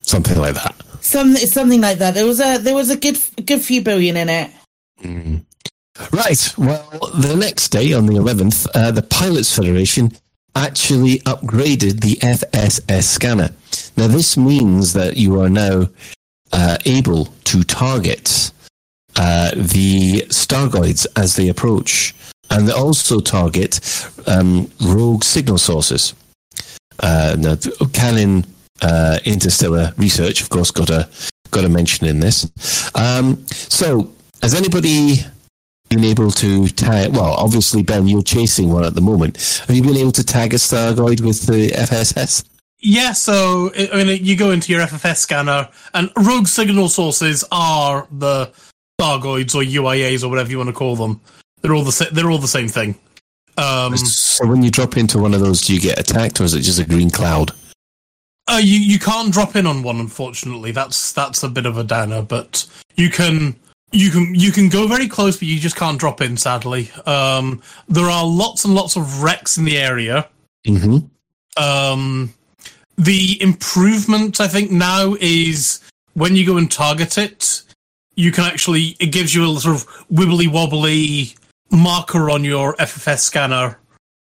something 0.02 0.38
like 0.38 0.56
that. 0.56 0.76
Some 1.02 1.36
something 1.36 1.82
like 1.82 2.00
that. 2.00 2.14
There 2.14 2.26
was 2.26 2.40
a 2.40 2.58
there 2.58 2.76
was 2.76 2.90
a 2.90 2.98
good 2.98 3.18
good 3.46 3.62
few 3.62 3.82
billion 3.82 4.18
in 4.18 4.30
it. 4.30 4.52
Mm. 5.02 5.44
Right. 6.12 6.54
Well, 6.58 7.12
the 7.16 7.36
next 7.36 7.70
day, 7.70 7.94
on 7.94 8.06
the 8.06 8.14
11th, 8.14 8.68
uh, 8.76 8.92
the 8.92 9.02
Pilots 9.02 9.56
Federation 9.56 10.12
actually 10.56 11.20
upgraded 11.20 12.02
the 12.02 12.16
FSS 12.18 13.04
scanner. 13.04 13.50
Now, 13.96 14.08
this 14.08 14.38
means 14.38 14.94
that 14.94 15.18
you 15.18 15.42
are 15.42 15.50
now 15.50 15.90
uh, 16.54 16.78
able 16.86 17.26
to 17.46 17.64
target 17.64 18.52
uh, 19.16 19.52
the 19.56 20.22
Stargoids 20.30 21.08
as 21.16 21.36
they 21.36 21.50
approach, 21.50 22.16
and 22.50 22.68
they 22.68 22.74
also 22.74 23.20
target 23.20 23.80
um, 24.28 24.70
rogue 24.82 25.24
signal 25.24 25.58
sources. 25.58 26.14
Uh, 27.00 27.36
now, 27.38 27.56
Canonn 27.56 28.46
uh, 28.82 29.20
interstellar 29.26 29.94
research, 29.98 30.42
of 30.42 30.50
course, 30.50 30.72
got 30.72 30.90
a 30.90 31.10
got 31.52 31.66
a 31.66 31.70
mention 31.70 32.08
in 32.08 32.20
this. 32.20 32.50
Um, 32.96 33.46
so, 33.48 34.12
has 34.42 34.54
anybody 34.54 35.18
been 35.90 36.04
able 36.04 36.32
to 36.32 36.68
tag? 36.68 37.12
Well, 37.14 37.34
obviously, 37.34 37.84
Ben, 37.84 38.08
you're 38.08 38.24
chasing 38.24 38.72
one 38.72 38.84
at 38.84 38.96
the 38.96 39.02
moment. 39.02 39.64
Have 39.68 39.76
you 39.76 39.82
been 39.82 39.98
able 39.98 40.12
to 40.14 40.24
tag 40.24 40.54
a 40.54 40.58
Stargoid 40.58 41.22
with 41.22 41.46
the 41.46 41.70
FSS? 41.70 42.44
Yeah, 42.90 43.12
so 43.12 43.70
I 43.76 44.06
mean, 44.06 44.24
you 44.24 44.38
go 44.38 44.52
into 44.52 44.72
your 44.72 44.80
FFS 44.80 45.18
scanner, 45.18 45.68
and 45.94 46.10
rogue 46.16 46.48
signal 46.48 46.88
sources 46.88 47.44
are 47.52 48.08
the 48.10 48.50
Stargoids 48.98 49.54
or 49.56 49.62
UIAs 49.62 50.24
or 50.24 50.30
whatever 50.30 50.50
you 50.50 50.58
want 50.58 50.70
to 50.70 50.74
call 50.74 50.96
them. 50.96 51.20
They're 51.60 51.74
all 51.74 51.84
the 51.84 51.92
sa- 51.92 52.10
they're 52.14 52.32
all 52.32 52.38
the 52.38 52.48
same 52.48 52.70
thing. 52.70 52.96
Um, 53.58 53.98
so 53.98 54.48
when 54.48 54.64
you 54.64 54.72
drop 54.72 54.96
into 54.96 55.20
one 55.20 55.34
of 55.34 55.42
those, 55.42 55.60
do 55.60 55.74
you 55.74 55.82
get 55.82 56.00
attacked, 56.00 56.40
or 56.40 56.46
is 56.46 56.54
it 56.54 56.62
just 56.62 56.80
a 56.80 56.86
green 56.86 57.10
cloud? 57.10 57.52
Uh, 58.48 58.62
you 58.64 58.80
you 58.80 59.00
can't 59.00 59.34
drop 59.34 59.58
in 59.58 59.68
on 59.68 59.84
one, 59.84 60.00
unfortunately. 60.00 60.72
That's 60.72 61.12
that's 61.12 61.44
a 61.44 61.50
bit 61.50 61.66
of 61.66 61.78
a 61.78 61.84
downer, 61.84 62.22
but 62.22 62.66
you 62.96 63.10
can 63.10 63.58
you 63.92 64.12
can 64.12 64.34
you 64.34 64.54
can 64.54 64.70
go 64.70 64.88
very 64.88 65.10
close, 65.10 65.36
but 65.36 65.50
you 65.50 65.60
just 65.60 65.76
can't 65.76 66.00
drop 66.00 66.22
in. 66.22 66.38
Sadly, 66.38 66.90
um, 67.06 67.62
there 67.90 68.06
are 68.06 68.26
lots 68.26 68.64
and 68.64 68.74
lots 68.74 68.96
of 68.96 69.24
wrecks 69.24 69.58
in 69.58 69.66
the 69.66 69.78
area. 69.78 70.30
Mm-hmm. 70.66 71.00
Um, 71.62 72.34
the 72.98 73.42
improvement 73.42 74.42
I 74.42 74.48
think 74.48 74.72
now 74.72 75.16
is 75.20 75.80
when 76.14 76.36
you 76.36 76.46
go 76.46 76.58
and 76.58 76.70
target 76.70 77.18
it, 77.18 77.62
you 78.16 78.32
can 78.32 78.46
actually 78.46 78.96
it 79.00 79.12
gives 79.12 79.34
you 79.34 79.50
a 79.50 79.60
sort 79.60 79.76
of 79.76 79.88
wibbly 80.12 80.52
wobbly 80.52 81.36
marker 81.72 82.30
on 82.30 82.44
your 82.44 82.74
FFS 82.76 83.20
scanner. 83.20 83.80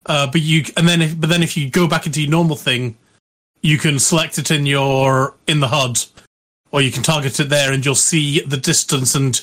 Uh, 0.07 0.27
but 0.27 0.43
you 0.43 0.65
and 0.77 0.89
then 0.89 1.01
if 1.01 1.19
but 1.19 1.31
then 1.31 1.43
if 1.43 1.57
you 1.57 1.71
go 1.71 1.89
back 1.89 2.07
into 2.07 2.21
your 2.21 2.31
normal 2.31 2.57
thing, 2.57 2.97
you 3.63 3.79
can 3.79 3.99
select 3.99 4.39
it 4.39 4.51
in 4.51 4.67
your 4.67 5.35
in 5.47 5.61
the 5.61 5.69
HUD, 5.69 6.05
or 6.73 6.83
you 6.83 6.91
can 6.91 7.03
target 7.03 7.41
it 7.41 7.49
there, 7.49 7.73
and 7.73 7.85
you'll 7.85 7.95
see 7.95 8.41
the 8.41 8.57
distance 8.57 9.15
and 9.15 9.41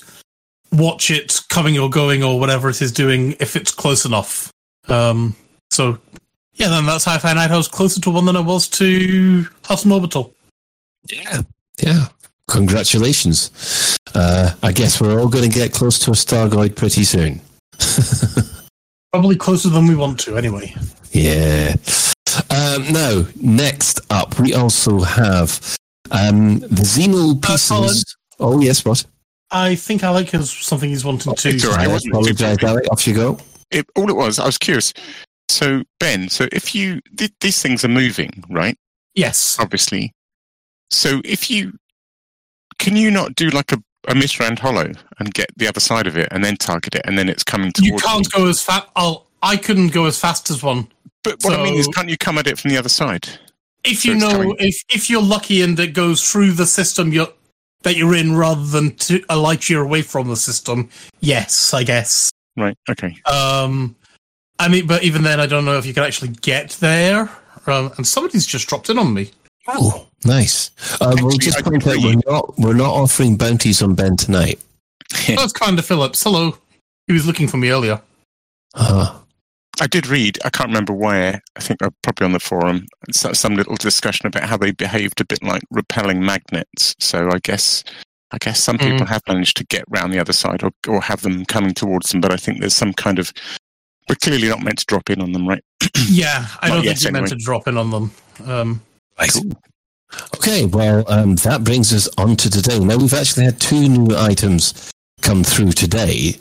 watch 0.71 1.09
it 1.09 1.39
coming 1.49 1.79
or 1.79 1.89
going 1.89 2.23
or 2.23 2.39
whatever 2.39 2.69
it 2.69 2.81
is 2.81 2.91
doing 2.91 3.35
if 3.39 3.55
it's 3.55 3.71
close 3.71 4.05
enough. 4.05 4.51
Um, 4.87 5.35
so 5.71 5.97
yeah, 6.61 6.69
then 6.69 6.85
that's 6.85 7.05
how 7.05 7.15
I 7.15 7.17
found 7.17 7.39
out 7.39 7.49
I 7.49 7.57
was 7.57 7.67
closer 7.67 7.99
to 8.01 8.11
one 8.11 8.25
than 8.25 8.35
I 8.35 8.39
was 8.39 8.67
to 8.69 9.47
Hudson 9.65 9.91
Orbital. 9.91 10.31
Yeah, 11.09 11.41
yeah. 11.81 12.07
Congratulations. 12.49 13.97
Uh, 14.13 14.53
I 14.61 14.71
guess 14.71 15.01
we're 15.01 15.19
all 15.19 15.27
going 15.27 15.49
to 15.49 15.59
get 15.59 15.73
close 15.73 15.97
to 15.99 16.11
a 16.11 16.13
Stargoid 16.13 16.75
pretty 16.75 17.03
soon. 17.03 17.41
Probably 19.11 19.37
closer 19.37 19.69
than 19.69 19.87
we 19.87 19.95
want 19.95 20.19
to, 20.19 20.37
anyway. 20.37 20.75
Yeah. 21.11 21.73
Um, 22.51 22.93
now, 22.93 23.23
next 23.37 24.01
up, 24.11 24.39
we 24.39 24.53
also 24.53 24.99
have 24.99 25.77
um, 26.11 26.59
the 26.59 26.83
Xeno 26.83 27.41
pieces. 27.41 28.15
oh, 28.39 28.61
yes, 28.61 28.85
what? 28.85 29.03
I 29.49 29.73
think 29.73 30.03
Alec 30.03 30.29
has 30.29 30.51
something 30.51 30.89
he's 30.89 31.03
wanting 31.03 31.33
to. 31.33 31.49
It's 31.49 31.65
all 31.65 31.71
right. 31.71 31.87
I 31.87 31.91
wasn't 31.91 32.13
apologize, 32.13 32.57
Alec. 32.63 32.85
Off 32.91 33.07
you 33.07 33.15
go. 33.15 33.39
It, 33.71 33.87
all 33.95 34.09
it 34.09 34.15
was, 34.15 34.37
I 34.37 34.45
was 34.45 34.59
curious. 34.59 34.93
So, 35.51 35.83
Ben, 35.99 36.29
so 36.29 36.47
if 36.51 36.73
you, 36.73 37.01
th- 37.17 37.33
these 37.41 37.61
things 37.61 37.83
are 37.83 37.89
moving, 37.89 38.43
right? 38.49 38.77
Yes. 39.15 39.57
Obviously. 39.59 40.13
So 40.89 41.21
if 41.23 41.49
you 41.49 41.73
can 42.81 42.95
you 42.95 43.11
not 43.11 43.35
do 43.35 43.49
like 43.51 43.71
a, 43.71 43.81
a 44.07 44.15
misrand 44.15 44.59
hollow 44.59 44.91
and 45.19 45.33
get 45.33 45.49
the 45.55 45.67
other 45.67 45.79
side 45.79 46.07
of 46.07 46.17
it 46.17 46.27
and 46.31 46.43
then 46.43 46.57
target 46.57 46.95
it 46.95 47.03
and 47.05 47.17
then 47.17 47.29
it's 47.29 47.43
coming 47.43 47.71
towards 47.71 47.87
you 47.87 47.97
can't 47.97 48.25
you? 48.25 48.39
go 48.39 48.49
as 48.49 48.61
fast 48.61 48.87
I 49.43 49.55
couldn't 49.55 49.89
go 49.89 50.05
as 50.05 50.19
fast 50.19 50.49
as 50.49 50.63
one 50.63 50.87
but 51.23 51.33
what 51.43 51.53
so, 51.53 51.61
I 51.61 51.63
mean 51.63 51.75
is 51.75 51.87
can't 51.87 52.09
you 52.09 52.17
come 52.17 52.39
at 52.39 52.47
it 52.47 52.57
from 52.57 52.71
the 52.71 52.77
other 52.77 52.89
side 52.89 53.29
if 53.83 54.03
you 54.03 54.19
so 54.19 54.27
know 54.27 54.37
coming... 54.37 54.55
if 54.59 54.83
if 54.89 55.09
you're 55.09 55.21
lucky 55.21 55.61
and 55.61 55.79
it 55.79 55.93
goes 55.93 56.29
through 56.29 56.53
the 56.53 56.65
system 56.65 57.13
you're 57.13 57.29
that 57.83 57.95
you're 57.95 58.15
in 58.15 58.35
rather 58.35 58.63
than 58.63 58.95
to, 58.95 59.23
a 59.29 59.37
light 59.37 59.69
year 59.69 59.81
away 59.81 60.01
from 60.01 60.27
the 60.27 60.35
system 60.35 60.89
yes 61.19 61.73
I 61.73 61.83
guess 61.83 62.31
right 62.57 62.77
okay 62.89 63.15
um 63.31 63.95
I 64.61 64.67
mean 64.67 64.87
but 64.87 65.03
even 65.03 65.23
then 65.23 65.39
I 65.39 65.45
don't 65.45 65.65
know 65.65 65.77
if 65.77 65.85
you 65.85 65.93
can 65.93 66.03
actually 66.03 66.29
get 66.41 66.71
there 66.79 67.29
um, 67.67 67.91
and 67.97 68.07
somebody's 68.07 68.45
just 68.45 68.67
dropped 68.67 68.89
in 68.89 68.97
on 68.97 69.13
me 69.13 69.31
Oh, 69.67 70.07
nice. 70.25 70.71
Uh, 70.99 71.15
we'll 71.19 71.37
just 71.37 71.63
point 71.63 71.85
out 71.85 71.97
we're 71.97 72.19
not 72.27 72.57
we're 72.57 72.73
not 72.73 72.93
offering 72.93 73.37
bounties 73.37 73.81
on 73.81 73.95
Ben 73.95 74.17
tonight. 74.17 74.59
That's 75.27 75.53
Commander 75.53 75.81
Phillips. 75.81 76.23
Hello. 76.23 76.57
He 77.07 77.13
was 77.13 77.25
looking 77.25 77.47
for 77.47 77.57
me 77.57 77.69
earlier. 77.69 78.01
Uh, 78.73 79.19
I 79.79 79.87
did 79.87 80.07
read. 80.07 80.39
I 80.45 80.49
can't 80.49 80.69
remember 80.69 80.93
where. 80.93 81.41
I 81.55 81.59
think 81.59 81.81
uh, 81.81 81.89
probably 82.01 82.25
on 82.25 82.31
the 82.31 82.39
forum. 82.39 82.85
Some 83.11 83.55
little 83.55 83.75
discussion 83.75 84.27
about 84.27 84.43
how 84.43 84.57
they 84.57 84.71
behaved 84.71 85.21
a 85.21 85.25
bit 85.25 85.43
like 85.43 85.63
repelling 85.69 86.25
magnets. 86.25 86.95
So 86.99 87.29
I 87.31 87.39
guess 87.39 87.83
I 88.31 88.37
guess 88.39 88.59
some 88.61 88.77
mm. 88.77 88.91
people 88.91 89.05
have 89.05 89.21
managed 89.27 89.57
to 89.57 89.65
get 89.65 89.83
round 89.89 90.13
the 90.13 90.19
other 90.19 90.33
side 90.33 90.63
or 90.63 90.71
or 90.87 91.01
have 91.01 91.21
them 91.21 91.45
coming 91.45 91.73
towards 91.73 92.11
them. 92.11 92.21
But 92.21 92.31
I 92.31 92.37
think 92.37 92.59
there's 92.59 92.75
some 92.75 92.93
kind 92.93 93.19
of 93.19 93.31
we're 94.09 94.15
clearly 94.15 94.49
not 94.49 94.61
meant 94.61 94.79
to 94.79 94.85
drop 94.85 95.09
in 95.09 95.21
on 95.21 95.31
them, 95.31 95.47
right? 95.47 95.63
yeah, 96.09 96.47
I 96.61 96.69
don't 96.69 96.83
think 96.83 97.01
you're 97.01 97.09
anyway. 97.09 97.21
meant 97.21 97.31
to 97.31 97.37
drop 97.37 97.67
in 97.67 97.77
on 97.77 97.91
them. 97.91 98.11
Um, 98.45 98.81
Cool. 99.29 99.51
Okay, 100.35 100.65
well, 100.65 101.09
um, 101.09 101.35
that 101.37 101.63
brings 101.63 101.93
us 101.93 102.09
on 102.17 102.35
to 102.37 102.49
today. 102.49 102.79
Now, 102.79 102.97
we've 102.97 103.13
actually 103.13 103.45
had 103.45 103.59
two 103.59 103.87
new 103.87 104.15
items 104.17 104.91
come 105.21 105.43
through 105.43 105.71
today. 105.71 106.33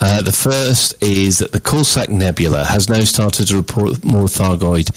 Uh, 0.00 0.20
the 0.20 0.32
first 0.32 1.00
is 1.02 1.38
that 1.38 1.52
the 1.52 1.60
Coalsack 1.60 2.08
Nebula 2.08 2.64
has 2.64 2.88
now 2.88 3.00
started 3.00 3.46
to 3.48 3.56
report 3.56 4.04
more 4.04 4.24
Thargoid 4.24 4.90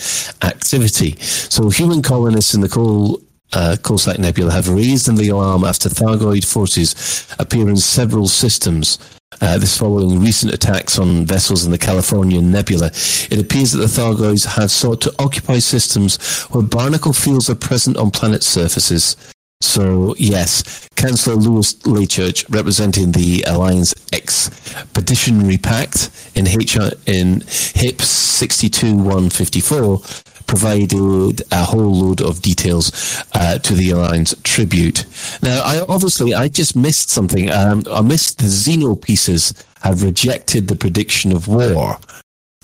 activity. 0.44 1.16
So, 1.22 1.70
human 1.70 2.02
colonists 2.02 2.54
in 2.54 2.62
the 2.62 2.70
Coal 2.70 3.22
uh, 3.54 3.78
Nebula 4.20 4.52
have 4.52 4.70
raised 4.70 5.08
the 5.16 5.30
alarm 5.30 5.64
after 5.64 5.90
Thargoid 5.90 6.46
forces 6.46 7.28
appear 7.40 7.70
in 7.70 7.78
several 7.78 8.28
systems 8.28 9.00
uh, 9.42 9.58
this 9.58 9.78
following 9.78 10.20
recent 10.20 10.54
attacks 10.54 10.98
on 10.98 11.26
vessels 11.26 11.66
in 11.66 11.72
the 11.72 11.78
California 11.78 12.42
Nebula. 12.42 12.88
It 12.88 13.40
appears 13.40 13.74
that 13.74 13.80
the 13.80 13.86
Thargoids 13.86 14.46
have 14.46 14.72
sought 14.72 15.02
to 15.02 15.14
occupy 15.20 15.60
systems 15.60 16.44
where 16.46 16.64
barnacle 16.64 17.14
fields 17.14 17.50
are 17.50 17.56
present 17.56 17.98
on 17.98 18.12
planet 18.12 18.44
surfaces. 18.44 19.18
So, 19.60 20.14
yes, 20.20 20.88
Councillor 20.96 21.36
Lewis 21.36 21.74
Laychurch, 21.84 22.46
representing 22.54 23.12
the 23.12 23.44
Alliance 23.48 23.96
Expeditionary 24.14 25.58
Pact 25.58 26.12
in, 26.36 26.48
H- 26.48 26.78
in 27.08 27.42
HIP 27.42 28.02
62154, 28.02 30.02
provided 30.48 31.42
a 31.52 31.64
whole 31.64 31.94
load 31.94 32.22
of 32.22 32.42
details 32.42 33.24
uh, 33.34 33.60
to 33.60 33.74
the 33.74 33.92
Alliance 33.92 34.34
Tribune. 34.44 34.94
Now, 35.44 35.62
I 35.64 35.82
obviously 35.88 36.34
I 36.34 36.48
just 36.48 36.76
missed 36.76 37.10
something. 37.10 37.52
Um, 37.52 37.84
I 37.92 38.02
missed 38.02 38.40
the 38.40 38.46
Xeno 38.46 39.00
pieces 39.00 39.54
have 39.82 40.04
rejected 40.04 40.68
the 40.68 40.76
prediction 40.76 41.32
of 41.32 41.48
war. 41.48 41.98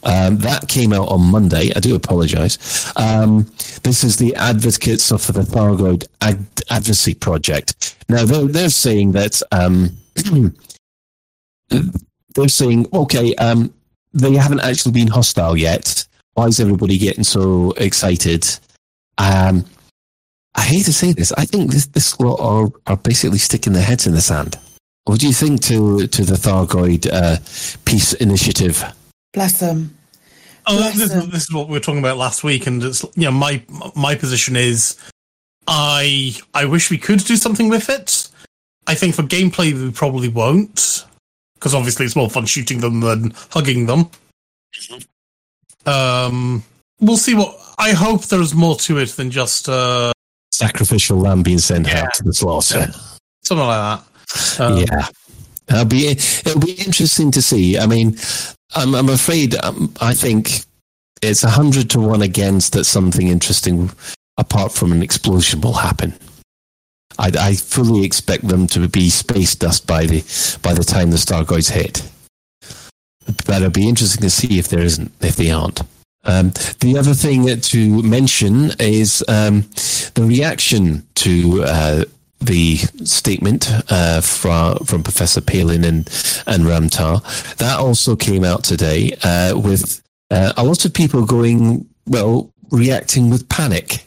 Um, 0.05 0.37
that 0.39 0.67
came 0.67 0.91
out 0.91 1.07
on 1.09 1.21
Monday. 1.21 1.71
I 1.75 1.79
do 1.79 1.95
apologise. 1.95 2.91
Um, 2.97 3.49
this 3.83 4.03
is 4.03 4.17
the 4.17 4.35
advocates 4.35 5.11
of 5.11 5.25
the 5.27 5.41
Thargoid 5.41 6.07
Ad- 6.21 6.45
Advocacy 6.69 7.13
Project. 7.13 7.95
Now 8.09 8.25
they're, 8.25 8.47
they're 8.47 8.69
saying 8.69 9.13
that 9.13 9.41
um, 9.51 9.91
they're 12.35 12.49
saying 12.49 12.87
okay, 12.93 13.33
um, 13.35 13.73
they 14.13 14.33
haven't 14.33 14.59
actually 14.59 14.91
been 14.91 15.07
hostile 15.07 15.55
yet 15.55 16.05
why 16.33 16.47
is 16.47 16.59
everybody 16.59 16.97
getting 16.97 17.23
so 17.23 17.71
excited? 17.77 18.47
Um, 19.17 19.65
I 20.55 20.61
hate 20.61 20.85
to 20.85 20.93
say 20.93 21.13
this. 21.13 21.31
I 21.33 21.45
think 21.45 21.71
this 21.71 21.87
this 21.87 22.19
lot 22.19 22.39
are, 22.39 22.71
are 22.87 22.97
basically 22.97 23.39
sticking 23.39 23.73
their 23.73 23.83
heads 23.83 24.07
in 24.07 24.13
the 24.13 24.21
sand. 24.21 24.57
What 25.05 25.19
do 25.19 25.27
you 25.27 25.33
think 25.33 25.61
to 25.63 26.07
to 26.07 26.23
the 26.23 26.35
Thargoid 26.35 27.07
uh, 27.11 27.37
peace 27.85 28.13
initiative? 28.13 28.83
Bless 29.33 29.59
them. 29.59 29.97
Oh, 30.65 30.77
Bless 30.77 30.97
this, 30.97 31.09
them. 31.09 31.29
this 31.29 31.43
is 31.43 31.53
what 31.53 31.67
we 31.67 31.73
were 31.73 31.79
talking 31.79 31.99
about 31.99 32.17
last 32.17 32.43
week, 32.43 32.67
and 32.67 32.81
it's 32.83 33.03
you 33.15 33.25
know 33.25 33.31
my 33.31 33.63
my 33.95 34.15
position 34.15 34.55
is, 34.55 34.97
I 35.67 36.35
I 36.53 36.65
wish 36.65 36.89
we 36.89 36.97
could 36.97 37.19
do 37.19 37.35
something 37.35 37.69
with 37.69 37.89
it. 37.89 38.29
I 38.87 38.95
think 38.95 39.15
for 39.15 39.23
gameplay 39.23 39.73
we 39.73 39.91
probably 39.91 40.29
won't, 40.29 41.05
because 41.55 41.73
obviously 41.73 42.05
it's 42.05 42.15
more 42.15 42.29
fun 42.29 42.45
shooting 42.45 42.79
them 42.79 43.01
than 43.01 43.33
hugging 43.49 43.87
them. 43.87 44.09
Um, 45.85 46.63
we'll 46.99 47.17
see 47.17 47.35
what. 47.35 47.59
I 47.77 47.91
hope 47.91 48.25
there's 48.25 48.53
more 48.53 48.75
to 48.77 48.99
it 48.99 49.09
than 49.09 49.31
just 49.31 49.67
uh, 49.67 50.11
sacrificial 50.51 51.17
lamb 51.17 51.43
being 51.43 51.57
sent 51.57 51.87
yeah. 51.87 52.03
out 52.03 52.13
to 52.15 52.23
the 52.23 52.33
slaughter. 52.33 52.91
Something 53.43 53.67
like 53.67 53.99
that. 53.99 54.61
Um, 54.61 54.77
yeah, 54.77 55.07
it'll 55.69 55.85
be 55.85 56.07
it'll 56.07 56.59
be 56.59 56.73
interesting 56.73 57.31
to 57.31 57.41
see. 57.41 57.77
I 57.77 57.85
mean, 57.85 58.17
I'm 58.75 58.95
I'm 58.95 59.09
afraid 59.09 59.55
um, 59.63 59.93
I 60.01 60.13
think 60.13 60.61
it's 61.21 61.43
a 61.43 61.49
hundred 61.49 61.89
to 61.91 61.99
one 61.99 62.21
against 62.21 62.73
that 62.73 62.85
something 62.85 63.27
interesting 63.27 63.89
apart 64.37 64.71
from 64.71 64.91
an 64.91 65.03
explosion 65.03 65.61
will 65.61 65.73
happen. 65.73 66.13
I, 67.19 67.31
I 67.39 67.55
fully 67.55 68.03
expect 68.03 68.47
them 68.47 68.65
to 68.67 68.87
be 68.87 69.09
space 69.09 69.55
dust 69.55 69.85
by 69.85 70.05
the 70.05 70.21
by 70.61 70.73
the 70.73 70.83
time 70.83 71.11
the 71.11 71.17
Stargoids 71.17 71.69
hit. 71.69 72.01
But 73.45 73.57
it'll 73.57 73.69
be 73.69 73.87
interesting 73.87 74.21
to 74.21 74.29
see 74.29 74.59
if 74.59 74.67
there 74.67 74.81
isn't 74.81 75.11
if 75.21 75.35
they 75.35 75.51
aren't. 75.51 75.81
Um, 76.25 76.51
the 76.79 76.97
other 76.97 77.13
thing 77.13 77.59
to 77.59 78.03
mention 78.03 78.71
is 78.79 79.23
um, 79.27 79.61
the 80.15 80.23
reaction 80.25 81.05
to 81.15 81.63
uh, 81.63 82.05
the 82.39 82.77
statement 83.03 83.69
uh, 83.89 84.21
from 84.21 84.77
from 84.79 85.03
Professor 85.03 85.41
Palin 85.41 85.83
and 85.83 86.09
and 86.47 86.65
Ram 86.65 86.89
Tah. 86.89 87.19
That 87.57 87.77
also 87.79 88.15
came 88.15 88.43
out 88.43 88.63
today 88.63 89.17
uh, 89.23 89.57
with 89.57 90.01
uh, 90.31 90.53
a 90.57 90.63
lot 90.63 90.85
of 90.85 90.93
people 90.93 91.25
going 91.25 91.87
well, 92.07 92.51
reacting 92.71 93.29
with 93.29 93.47
panic. 93.49 94.05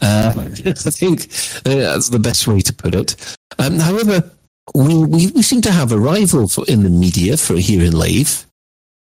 Uh, 0.00 0.32
I 0.36 0.74
think 0.74 1.22
uh, 1.64 1.74
that's 1.74 2.08
the 2.08 2.18
best 2.18 2.46
way 2.46 2.60
to 2.60 2.72
put 2.72 2.94
it. 2.94 3.36
Um, 3.58 3.78
however, 3.78 4.30
we, 4.74 5.04
we, 5.04 5.30
we 5.32 5.42
seem 5.42 5.60
to 5.62 5.72
have 5.72 5.92
a 5.92 5.98
rival 5.98 6.48
for, 6.48 6.64
in 6.66 6.82
the 6.82 6.90
media 6.90 7.36
for 7.36 7.54
here 7.54 7.84
in 7.84 7.92
Lave. 7.92 8.46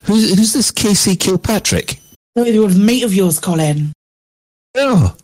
Who's, 0.04 0.36
who's 0.36 0.54
this 0.54 0.72
Casey 0.72 1.16
Kilpatrick? 1.16 2.00
Oh, 2.36 2.44
it 2.44 2.58
was 2.60 2.76
a 2.76 2.80
mate 2.80 3.04
of 3.04 3.14
yours, 3.14 3.40
Colin. 3.40 3.92
Oh, 4.76 5.16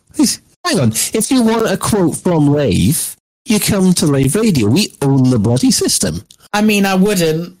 hang 0.64 0.80
on. 0.80 0.92
If 0.92 1.30
you 1.30 1.42
want 1.42 1.70
a 1.70 1.76
quote 1.76 2.16
from 2.16 2.48
Lave, 2.48 3.16
you 3.44 3.60
come 3.60 3.92
to 3.94 4.06
Lave 4.06 4.34
Radio. 4.34 4.68
We 4.68 4.94
own 5.02 5.30
the 5.30 5.38
bloody 5.38 5.70
system. 5.70 6.22
I 6.52 6.62
mean, 6.62 6.84
I 6.84 6.94
wouldn't. 6.94 7.56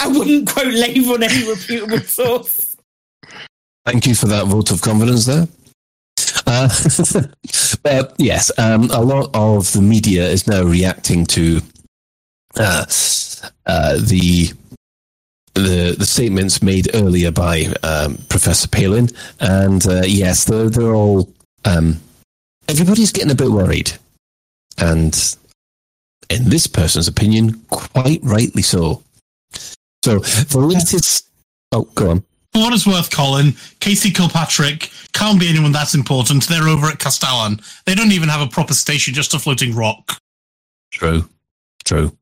I 0.00 0.06
wouldn't 0.08 0.48
quote 0.48 0.66
Lave 0.66 1.10
on 1.10 1.22
any 1.22 1.48
reputable 1.48 2.00
source. 2.06 2.76
Thank 3.86 4.06
you 4.06 4.14
for 4.14 4.26
that 4.26 4.46
vote 4.46 4.70
of 4.70 4.82
confidence 4.82 5.24
there. 5.24 5.48
Uh, 6.46 6.68
but 7.82 8.14
yes, 8.18 8.50
um, 8.58 8.90
a 8.90 9.00
lot 9.00 9.30
of 9.34 9.72
the 9.72 9.82
media 9.82 10.26
is 10.28 10.46
now 10.46 10.62
reacting 10.62 11.26
to 11.26 11.60
uh, 12.56 12.84
uh, 13.66 13.94
the 13.96 14.52
the 15.54 15.96
the 15.98 16.06
statements 16.06 16.62
made 16.62 16.88
earlier 16.94 17.30
by 17.30 17.66
um, 17.82 18.18
Professor 18.28 18.68
Palin, 18.68 19.08
and 19.40 19.86
uh, 19.86 20.02
yes, 20.06 20.44
they're 20.44 20.70
they're 20.70 20.94
all 20.94 21.28
um, 21.64 22.00
everybody's 22.68 23.12
getting 23.12 23.30
a 23.30 23.34
bit 23.34 23.50
worried, 23.50 23.92
and 24.78 25.36
in 26.30 26.48
this 26.48 26.66
person's 26.66 27.08
opinion, 27.08 27.60
quite 27.70 28.20
rightly 28.22 28.62
so. 28.62 29.02
So 30.04 30.20
the 30.20 30.58
latest. 30.58 31.28
Oh, 31.72 31.82
go 31.94 32.10
on. 32.10 32.24
For 32.52 32.60
what 32.60 32.72
it's 32.72 32.86
worth, 32.86 33.10
Colin, 33.10 33.54
Casey 33.80 34.10
Kilpatrick 34.10 34.90
can't 35.12 35.38
be 35.40 35.48
anyone 35.48 35.72
that's 35.72 35.94
important. 35.94 36.48
They're 36.48 36.68
over 36.68 36.86
at 36.86 36.98
Castellan. 36.98 37.60
They 37.86 37.94
don't 37.94 38.12
even 38.12 38.28
have 38.28 38.40
a 38.40 38.46
proper 38.46 38.74
station, 38.74 39.14
just 39.14 39.34
a 39.34 39.38
floating 39.38 39.74
rock. 39.74 40.20
True. 40.92 41.28
True. 41.84 42.16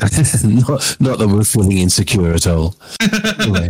not, 0.42 0.96
not 1.00 1.18
that 1.18 1.28
we're 1.30 1.44
feeling 1.44 1.78
insecure 1.78 2.32
at 2.32 2.46
all. 2.46 2.74
Anyway. 3.38 3.68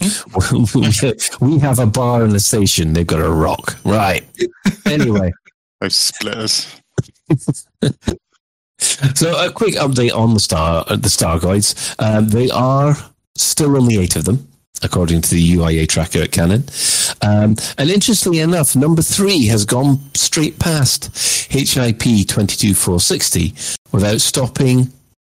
we 1.40 1.58
have 1.58 1.78
a 1.78 1.86
bar 1.86 2.24
in 2.24 2.30
the 2.30 2.40
station. 2.40 2.92
They've 2.92 3.06
got 3.06 3.20
a 3.20 3.30
rock. 3.30 3.76
Right. 3.84 4.24
Anyway. 4.86 5.32
Those 5.80 5.96
splitters. 5.96 6.80
So 9.14 9.44
a 9.44 9.50
quick 9.50 9.74
update 9.74 10.14
on 10.14 10.34
the 10.34 10.40
star 10.40 10.84
the 10.84 11.08
Stargoids. 11.08 11.94
Um, 11.98 12.28
they 12.28 12.50
are 12.50 12.96
still 13.36 13.76
only 13.76 13.98
eight 13.98 14.16
of 14.16 14.24
them, 14.24 14.48
according 14.82 15.22
to 15.22 15.34
the 15.34 15.52
UIA 15.56 15.88
tracker 15.88 16.20
at 16.22 16.30
Canonn. 16.30 16.64
Um, 17.22 17.56
and 17.78 17.90
interestingly 17.90 18.40
enough, 18.40 18.74
number 18.74 19.02
three 19.02 19.46
has 19.46 19.64
gone 19.64 20.00
straight 20.14 20.58
past 20.58 21.06
HIP 21.50 21.98
22460 21.98 23.54
without 23.92 24.20
stopping. 24.20 24.92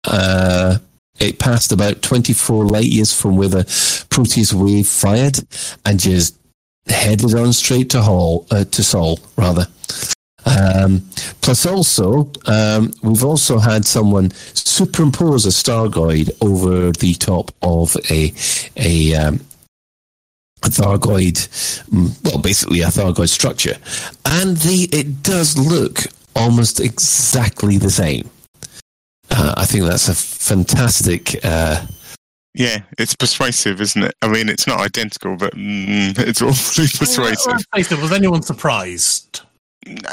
Uh, 0.05 0.79
it 1.21 1.39
passed 1.39 1.73
about 1.73 2.03
24 2.03 2.67
light 2.67 2.85
years 2.85 3.13
from 3.13 3.37
where 3.37 3.49
the 3.49 4.07
Proteus 4.11 4.53
wave 4.53 4.89
fired 4.89 5.39
and 5.85 6.01
just 6.01 6.37
headed 6.87 7.35
on 7.35 7.53
straight 7.53 7.91
to 7.91 8.03
Hall, 8.03 8.47
uh, 8.51 8.65
to 8.65 8.83
Sol, 8.83 9.19
rather. 9.37 9.67
Um, 10.47 11.09
plus, 11.41 11.65
also, 11.67 12.31
um, 12.47 12.93
we've 13.03 13.25
also 13.25 13.59
had 13.59 13.85
someone 13.87 14.31
superimpose 14.53 15.47
a 15.47 15.51
Stargoid 15.51 16.31
over 16.41 16.91
the 16.93 17.15
top 17.15 17.51
of 17.63 17.97
a 18.11 18.33
a, 18.77 19.15
um, 19.15 19.41
a 20.63 20.69
Thargoid, 20.69 21.49
mm, 21.89 22.25
well, 22.25 22.39
basically 22.39 22.83
a 22.83 22.87
Thargoid 22.87 23.29
structure, 23.29 23.77
and 24.27 24.57
the 24.59 24.89
it 24.93 25.23
does 25.23 25.57
look 25.57 26.01
almost 26.37 26.81
exactly 26.81 27.79
the 27.79 27.91
same. 27.91 28.29
Uh, 29.31 29.55
I 29.57 29.65
think 29.65 29.85
that's 29.85 30.09
a 30.09 30.15
fantastic. 30.15 31.45
Uh, 31.45 31.87
yeah, 32.55 32.83
it's 32.99 33.17
persuasive, 33.17 33.81
isn't 33.81 34.05
it? 34.05 34.15
I 34.23 34.29
mean, 34.29 34.49
it's 34.49 34.67
not 34.67 34.79
identical, 34.79 35.37
but 35.37 35.55
mm, 35.55 36.17
it's 36.19 36.43
awfully 36.43 36.87
persuasive. 36.87 37.65
Was 37.75 38.13
anyone 38.13 38.43
surprised? 38.43 39.41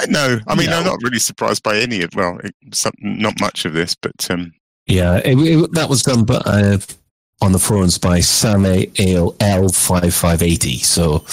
No, 0.08 0.40
I 0.48 0.56
mean, 0.56 0.70
no. 0.70 0.80
I'm 0.80 0.86
not 0.86 1.02
really 1.04 1.20
surprised 1.20 1.64
by 1.64 1.78
any 1.78 2.02
of. 2.02 2.14
Well, 2.16 2.40
some, 2.74 2.94
not 3.00 3.40
much 3.40 3.66
of 3.66 3.74
this, 3.74 3.96
but 3.96 4.30
um, 4.30 4.54
yeah, 4.88 5.18
it, 5.24 5.38
it, 5.38 5.72
that 5.74 5.90
was 5.90 6.04
done, 6.04 6.26
but 6.26 6.44
uh, 6.46 6.78
on 7.42 7.52
the 7.52 7.60
forums 7.60 7.98
by 7.98 8.20
Sam 8.20 8.66
Ale 8.66 9.36
L 9.40 9.70
five 9.70 10.14
five 10.14 10.42
eighty. 10.42 10.78
So, 10.80 11.26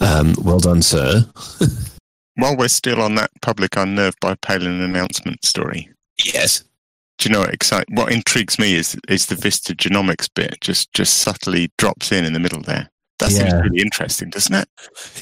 um, 0.00 0.34
well 0.42 0.58
done, 0.58 0.82
sir. 0.82 1.24
While 2.34 2.56
we're 2.56 2.68
still 2.68 3.02
on 3.02 3.16
that 3.16 3.30
public 3.42 3.76
unnerved 3.76 4.20
by 4.20 4.34
Palin 4.36 4.80
announcement 4.80 5.44
story, 5.44 5.88
yes. 6.24 6.64
Do 7.18 7.28
you 7.28 7.32
know 7.32 7.40
what? 7.40 7.84
What 7.90 8.12
intrigues 8.12 8.58
me 8.58 8.74
is 8.74 8.96
is 9.08 9.26
the 9.26 9.34
Vista 9.34 9.74
Genomics 9.74 10.28
bit. 10.32 10.60
Just 10.60 10.92
just 10.92 11.18
subtly 11.18 11.70
drops 11.78 12.12
in 12.12 12.24
in 12.24 12.32
the 12.32 12.40
middle 12.40 12.62
there. 12.62 12.88
That 13.18 13.30
seems 13.30 13.52
yeah. 13.52 13.60
really 13.60 13.80
interesting, 13.80 14.30
doesn't 14.30 14.54
it? 14.54 14.68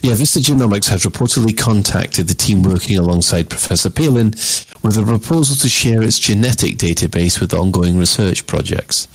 Yeah, 0.02 0.14
Vista 0.14 0.38
Genomics 0.38 0.88
has 0.88 1.04
reportedly 1.04 1.56
contacted 1.56 2.28
the 2.28 2.34
team 2.34 2.62
working 2.62 2.98
alongside 2.98 3.48
Professor 3.48 3.88
Palin 3.88 4.34
with 4.82 4.98
a 4.98 5.02
proposal 5.02 5.56
to 5.56 5.68
share 5.68 6.02
its 6.02 6.18
genetic 6.18 6.76
database 6.76 7.40
with 7.40 7.54
ongoing 7.54 7.96
research 7.96 8.46
projects. 8.46 9.08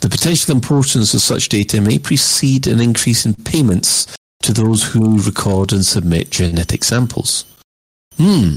The 0.00 0.08
potential 0.08 0.54
importance 0.54 1.14
of 1.14 1.20
such 1.20 1.48
data 1.48 1.80
may 1.80 1.98
precede 1.98 2.66
an 2.66 2.80
increase 2.80 3.24
in 3.24 3.34
payments 3.34 4.16
to 4.42 4.52
those 4.52 4.82
who 4.82 5.20
record 5.22 5.72
and 5.72 5.84
submit 5.84 6.30
genetic 6.30 6.84
samples. 6.84 7.44
Hmm. 8.16 8.56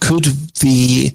Could 0.00 0.24
the 0.60 1.14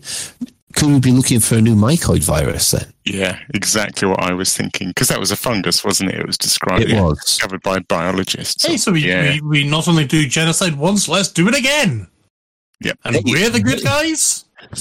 could 0.74 0.90
we 0.90 1.00
be 1.00 1.12
looking 1.12 1.40
for 1.40 1.56
a 1.56 1.62
new 1.62 1.76
mycoid 1.76 2.24
virus 2.24 2.72
then? 2.72 2.92
Yeah, 3.06 3.40
exactly 3.54 4.08
what 4.08 4.22
I 4.22 4.34
was 4.34 4.56
thinking. 4.56 4.90
Because 4.90 5.08
that 5.08 5.20
was 5.20 5.32
a 5.32 5.36
fungus, 5.36 5.84
wasn't 5.84 6.12
it? 6.12 6.20
It 6.20 6.28
was 6.28 6.38
described. 6.38 6.90
It 6.90 7.02
was 7.02 7.20
discovered 7.20 7.62
by 7.64 7.80
biologists. 7.80 8.66
Hey, 8.66 8.78
so 8.78 8.92
we, 8.92 9.08
yeah. 9.08 9.34
we, 9.34 9.42
we 9.42 9.64
not 9.68 9.88
only 9.88 10.06
do 10.06 10.28
genocide 10.28 10.76
once, 10.76 11.08
let's 11.08 11.30
do 11.30 11.48
it 11.48 11.56
again. 11.56 12.08
Yep. 12.82 13.00
And 13.06 13.16
hey, 13.16 13.24
we're 13.26 13.50
the 13.50 13.62
good 13.62 13.84
guys. 13.84 14.46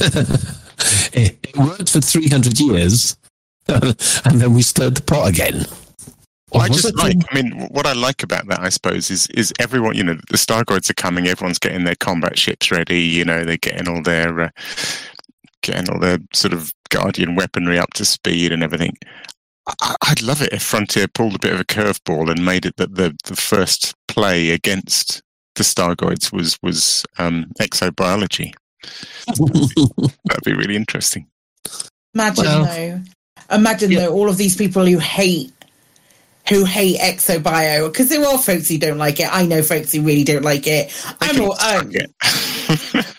it 1.12 1.56
worked 1.56 1.90
for 1.90 2.00
three 2.00 2.28
hundred 2.28 2.58
years, 2.60 3.16
and 3.68 4.40
then 4.40 4.54
we 4.54 4.62
stirred 4.62 4.96
the 4.96 5.02
pot 5.02 5.28
again. 5.28 5.66
Well, 6.52 6.62
I 6.62 6.68
just 6.68 6.96
like, 6.96 7.16
I 7.30 7.34
mean, 7.34 7.68
what 7.68 7.86
I 7.86 7.92
like 7.92 8.24
about 8.24 8.48
that, 8.48 8.60
I 8.60 8.70
suppose, 8.70 9.10
is 9.10 9.28
is 9.28 9.52
everyone, 9.60 9.94
you 9.94 10.02
know, 10.02 10.14
the 10.30 10.36
Stargoids 10.36 10.90
are 10.90 10.94
coming, 10.94 11.28
everyone's 11.28 11.60
getting 11.60 11.84
their 11.84 11.94
combat 11.94 12.36
ships 12.36 12.72
ready, 12.72 13.00
you 13.00 13.24
know, 13.24 13.44
they're 13.44 13.56
getting 13.56 13.88
all 13.88 14.02
their 14.02 14.40
uh, 14.40 14.50
getting 15.62 15.90
all 15.90 15.98
their 15.98 16.18
sort 16.32 16.52
of 16.52 16.72
Guardian 16.88 17.34
weaponry 17.34 17.78
up 17.78 17.92
to 17.94 18.04
speed 18.04 18.52
and 18.52 18.62
everything. 18.62 18.96
I, 19.80 19.94
would 20.08 20.22
love 20.22 20.42
it 20.42 20.52
if 20.52 20.62
Frontier 20.62 21.06
pulled 21.06 21.36
a 21.36 21.38
bit 21.38 21.52
of 21.52 21.60
a 21.60 21.64
curveball 21.64 22.30
and 22.30 22.44
made 22.44 22.66
it 22.66 22.76
that 22.76 22.94
the, 22.94 23.16
the 23.24 23.36
first 23.36 23.94
play 24.08 24.50
against 24.50 25.22
the 25.54 25.62
Stargoids 25.62 26.32
was 26.32 26.58
was 26.62 27.04
um, 27.18 27.46
exobiology. 27.60 28.54
That'd 29.26 30.44
be 30.44 30.54
really 30.54 30.76
interesting. 30.76 31.26
Imagine 32.14 32.44
well, 32.44 32.64
though, 32.64 33.00
imagine 33.54 33.90
yeah. 33.90 34.00
though, 34.00 34.14
all 34.14 34.28
of 34.28 34.36
these 34.38 34.56
people 34.56 34.86
who 34.86 34.98
hate 34.98 35.52
who 36.48 36.64
hate 36.64 36.98
exobio 36.98 37.92
because 37.92 38.08
there 38.08 38.26
are 38.26 38.38
folks 38.38 38.68
who 38.68 38.78
don't 38.78 38.98
like 38.98 39.20
it. 39.20 39.28
I 39.30 39.46
know 39.46 39.62
folks 39.62 39.92
who 39.92 40.02
really 40.02 40.24
don't 40.24 40.42
like 40.42 40.66
it. 40.66 40.92
I'm 41.20 41.40
all, 41.40 41.60
um, 41.60 41.90
it. 41.92 42.10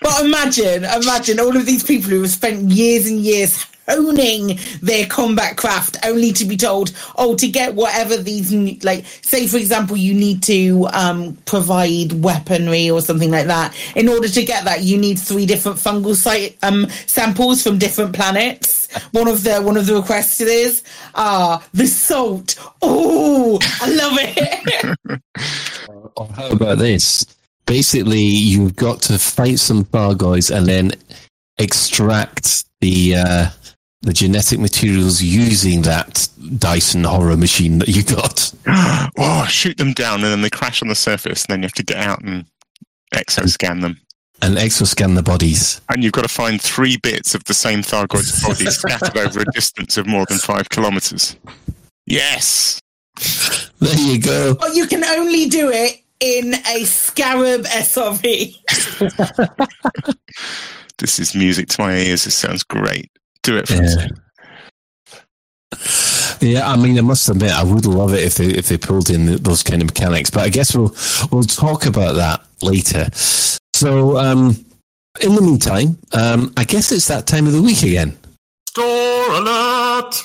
but 0.02 0.26
imagine, 0.26 0.84
imagine 0.84 1.40
all 1.40 1.56
of 1.56 1.66
these 1.66 1.84
people 1.84 2.10
who 2.10 2.22
have 2.22 2.32
spent 2.32 2.70
years 2.72 3.08
and 3.08 3.20
years 3.20 3.66
honing 3.88 4.60
their 4.82 5.06
combat 5.06 5.58
craft 5.58 5.98
only 6.06 6.32
to 6.32 6.46
be 6.46 6.56
told 6.56 6.94
oh 7.18 7.36
to 7.36 7.48
get 7.48 7.74
whatever 7.76 8.16
these 8.16 8.54
like 8.84 9.06
say 9.22 9.48
for 9.48 9.58
example 9.58 9.98
you 9.98 10.14
need 10.14 10.42
to 10.44 10.88
um, 10.94 11.36
provide 11.46 12.14
weaponry 12.24 12.90
or 12.90 13.02
something 13.02 13.32
like 13.32 13.48
that. 13.48 13.76
In 13.96 14.08
order 14.08 14.28
to 14.28 14.46
get 14.46 14.66
that 14.66 14.84
you 14.84 14.98
need 14.98 15.20
three 15.20 15.46
different 15.46 15.78
fungal 15.78 16.16
site 16.16 16.58
um, 16.64 16.90
samples 17.06 17.64
from 17.64 17.78
different 17.78 18.14
planets. 18.14 18.88
One 19.12 19.28
of 19.28 19.44
the 19.44 19.62
one 19.62 19.78
of 19.78 19.86
the 19.86 19.96
requests 19.96 20.42
is 20.42 20.84
ah 21.16 21.66
the 21.74 21.88
salt. 21.88 22.56
Oh 22.82 23.60
i 23.82 23.90
love 23.90 24.18
it. 24.20 25.22
Or 26.18 26.28
how 26.28 26.50
about 26.50 26.78
this 26.78 27.26
basically 27.72 28.20
you've 28.20 28.76
got 28.76 29.02
to 29.02 29.18
fight 29.18 29.58
some 29.58 29.86
Thargoids 29.86 30.54
and 30.54 30.68
then 30.68 30.92
extract 31.58 32.66
the 32.82 33.16
uh, 33.16 33.50
the 34.02 34.12
genetic 34.12 34.60
materials 34.60 35.22
using 35.22 35.82
that 35.84 36.28
Dyson 36.58 37.06
horror 37.06 37.38
machine 37.38 37.80
that 37.80 37.88
you 37.88 38.04
got. 38.04 38.54
oh, 39.18 39.46
shoot 39.50 39.78
them 39.78 39.94
down 39.94 40.16
and 40.16 40.26
then 40.26 40.42
they 40.42 40.50
crash 40.50 40.82
on 40.82 40.90
the 40.90 40.96
surface, 40.96 41.46
and 41.46 41.54
then 41.54 41.60
you 41.62 41.68
have 41.68 41.74
to 41.74 41.84
get 41.84 41.96
out 41.96 42.22
and 42.22 42.44
exoscan 43.16 43.80
them. 43.80 44.02
And 44.42 44.58
exoscan 44.58 45.16
the 45.16 45.24
bodies. 45.24 45.80
And 45.88 46.04
you've 46.04 46.12
got 46.12 46.24
to 46.24 46.28
find 46.28 46.62
three 46.62 46.98
bits 46.98 47.36
of 47.36 47.46
the 47.46 47.54
same 47.54 47.84
Thargoid's 47.84 48.44
body 48.44 48.66
scattered 48.66 49.18
over 49.18 49.40
a 49.40 49.52
distance 49.54 49.96
of 49.96 50.08
more 50.08 50.26
than 50.26 50.40
five 50.40 50.68
kilometers. 50.68 51.38
Yes! 52.06 52.82
There 53.80 53.98
you 53.98 54.20
go. 54.20 54.56
But 54.56 54.76
you 54.76 54.88
can 54.88 55.06
only 55.06 55.48
do 55.48 55.72
it 55.72 56.01
in 56.22 56.54
a 56.54 56.86
Scarab 56.86 57.64
SRV. 57.64 58.56
this 60.98 61.20
is 61.20 61.36
music 61.36 61.68
to 61.70 61.82
my 61.82 61.96
ears. 61.98 62.24
This 62.24 62.36
sounds 62.36 62.64
great. 62.64 63.12
Do 63.44 63.58
it 63.58 63.68
for 63.68 63.74
yeah. 63.74 64.08
Yeah, 66.42 66.70
I 66.70 66.76
mean, 66.76 66.98
I 66.98 67.02
must 67.02 67.30
admit, 67.30 67.52
I 67.52 67.64
would 67.64 67.86
love 67.86 68.14
it 68.14 68.24
if 68.24 68.36
they 68.36 68.48
if 68.48 68.68
they 68.68 68.78
pulled 68.78 69.10
in 69.10 69.38
those 69.44 69.62
kind 69.62 69.82
of 69.82 69.88
mechanics. 69.88 70.30
But 70.30 70.44
I 70.44 70.50
guess 70.50 70.76
we'll 70.76 70.96
we'll 71.32 71.44
talk 71.44 71.86
about 71.86 72.16
that 72.16 72.42
later. 72.62 73.10
So, 73.14 74.18
um, 74.18 74.66
in 75.22 75.36
the 75.36 75.42
meantime, 75.42 76.00
um, 76.14 76.52
I 76.58 76.64
guess 76.64 76.92
it's 76.92 77.08
that 77.08 77.28
time 77.28 77.46
of 77.48 77.54
the 77.54 77.62
week 77.62 77.84
again. 77.84 78.18
Store 78.70 79.34
alert! 79.34 80.16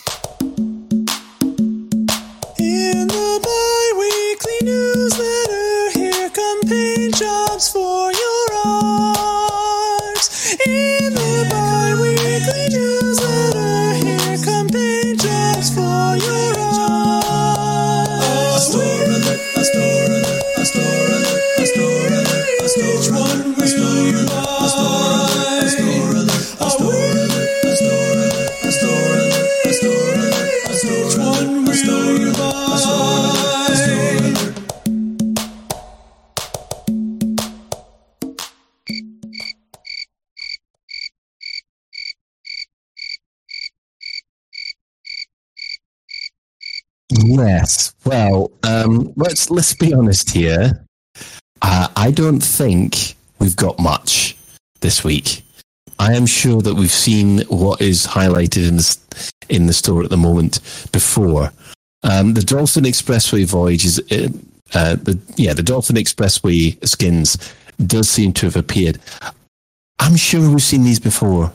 Well, 48.07 48.53
um, 48.63 49.13
let's 49.17 49.51
let's 49.51 49.75
be 49.75 49.93
honest 49.93 50.31
here. 50.31 50.87
Uh, 51.61 51.89
I 51.97 52.13
don't 52.13 52.41
think 52.41 53.17
we've 53.41 53.57
got 53.57 53.81
much 53.81 54.37
this 54.81 55.03
week. 55.03 55.43
I 55.99 56.15
am 56.15 56.25
sure 56.25 56.63
that 56.63 56.75
we've 56.75 56.91
seen 56.91 57.41
what 57.49 57.81
is 57.81 58.07
highlighted 58.07 58.69
in 58.69 58.77
the 58.77 59.33
in 59.49 59.67
the 59.67 59.73
store 59.73 60.05
at 60.05 60.11
the 60.11 60.17
moment 60.17 60.61
before. 60.93 61.51
Um, 62.05 62.35
the 62.35 62.43
Dolphin 62.43 62.85
Expressway 62.85 63.45
voyage 63.45 63.85
is 63.85 63.99
uh, 64.13 64.29
uh, 64.73 64.95
the 64.95 65.19
yeah 65.37 65.53
the 65.53 65.65
Dolphin 65.65 65.97
Expressway 65.97 66.79
skins 66.87 67.37
does 67.85 68.09
seem 68.09 68.33
to 68.35 68.47
have 68.47 68.57
appeared. 68.57 69.01
I'm 69.99 70.15
sure 70.15 70.49
we've 70.49 70.63
seen 70.63 70.85
these 70.85 71.01
before. 71.01 71.53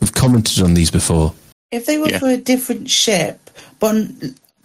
We've 0.00 0.14
commented 0.14 0.62
on 0.62 0.72
these 0.72 0.90
before. 0.90 1.34
If 1.70 1.84
they 1.84 1.98
were 1.98 2.08
yeah. 2.08 2.18
for 2.18 2.28
a 2.28 2.38
different 2.38 2.88
ship, 2.88 3.50
but 3.78 3.96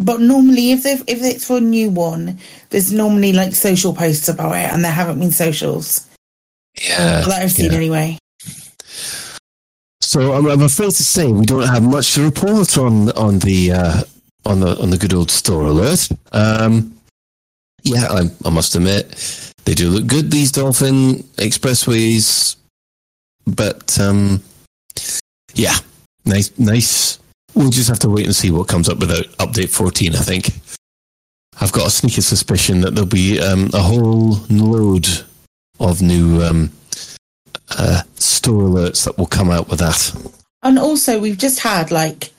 but 0.01 0.19
normally, 0.19 0.71
if 0.71 0.83
they 0.83 0.93
if 0.93 1.21
it's 1.21 1.45
for 1.45 1.57
a 1.57 1.61
new 1.61 1.89
one, 1.89 2.39
there's 2.69 2.91
normally 2.91 3.33
like 3.33 3.53
social 3.53 3.93
posts 3.93 4.27
about 4.27 4.53
it, 4.53 4.71
and 4.71 4.83
there 4.83 4.91
haven't 4.91 5.19
been 5.19 5.31
socials. 5.31 6.07
Yeah, 6.81 7.21
that 7.21 7.41
I've 7.41 7.51
seen 7.51 7.71
yeah. 7.71 7.77
anyway. 7.77 8.17
So 10.01 10.33
I'm, 10.33 10.45
I'm, 10.47 10.61
afraid 10.61 10.91
to 10.91 11.03
say 11.03 11.31
we 11.31 11.45
don't 11.45 11.67
have 11.67 11.83
much 11.83 12.15
to 12.15 12.23
report 12.23 12.77
on 12.77 13.11
on 13.11 13.39
the 13.39 13.71
uh, 13.71 14.03
on 14.45 14.59
the 14.59 14.77
on 14.81 14.89
the 14.89 14.97
good 14.97 15.13
old 15.13 15.31
store 15.31 15.65
alert. 15.65 16.09
Um, 16.31 16.97
yeah, 17.83 18.07
I, 18.09 18.29
I 18.45 18.49
must 18.49 18.75
admit 18.75 19.53
they 19.65 19.73
do 19.73 19.89
look 19.89 20.07
good. 20.07 20.31
These 20.31 20.51
Dolphin 20.51 21.23
expressways, 21.37 22.55
but 23.45 23.99
um, 23.99 24.43
yeah, 25.53 25.75
nice 26.25 26.51
nice 26.59 27.20
We'll 27.53 27.69
just 27.69 27.89
have 27.89 27.99
to 27.99 28.09
wait 28.09 28.25
and 28.25 28.35
see 28.35 28.51
what 28.51 28.67
comes 28.67 28.89
up 28.89 28.99
with 28.99 29.09
update 29.37 29.69
14, 29.69 30.15
I 30.15 30.19
think. 30.19 30.51
I've 31.59 31.71
got 31.71 31.87
a 31.87 31.91
sneaky 31.91 32.21
suspicion 32.21 32.81
that 32.81 32.95
there'll 32.95 33.09
be 33.09 33.39
um, 33.39 33.69
a 33.73 33.81
whole 33.81 34.39
load 34.49 35.07
of 35.79 36.01
new 36.01 36.41
um, 36.41 36.71
uh, 37.69 38.03
store 38.15 38.63
alerts 38.63 39.05
that 39.05 39.17
will 39.17 39.27
come 39.27 39.51
out 39.51 39.69
with 39.69 39.79
that. 39.79 40.33
And 40.63 40.79
also, 40.79 41.19
we've 41.19 41.37
just 41.37 41.59
had 41.59 41.91
like 41.91 42.31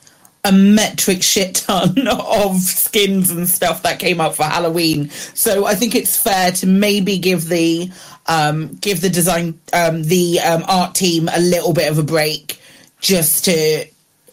a 0.45 0.53
metric 0.53 1.23
shit 1.23 1.55
ton 1.55 2.09
of 2.09 2.57
skins 2.61 3.31
and 3.31 3.49
stuff 3.49 3.83
that 3.83 3.99
came 3.99 4.21
out 4.21 4.35
for 4.35 4.45
Halloween. 4.45 5.11
So 5.35 5.67
I 5.67 5.75
think 5.75 5.95
it's 5.95 6.17
fair 6.17 6.51
to 6.53 6.67
maybe 6.67 7.19
give 7.19 7.49
the 7.49 7.91
um, 8.27 8.75
give 8.77 9.01
the 9.01 9.11
design 9.11 9.59
um, 9.73 10.05
the 10.05 10.41
um, 10.41 10.65
art 10.69 10.95
team 10.95 11.29
a 11.33 11.41
little 11.41 11.73
bit 11.73 11.91
of 11.91 11.99
a 11.99 12.03
break 12.03 12.61
just 13.01 13.45
to 13.47 13.87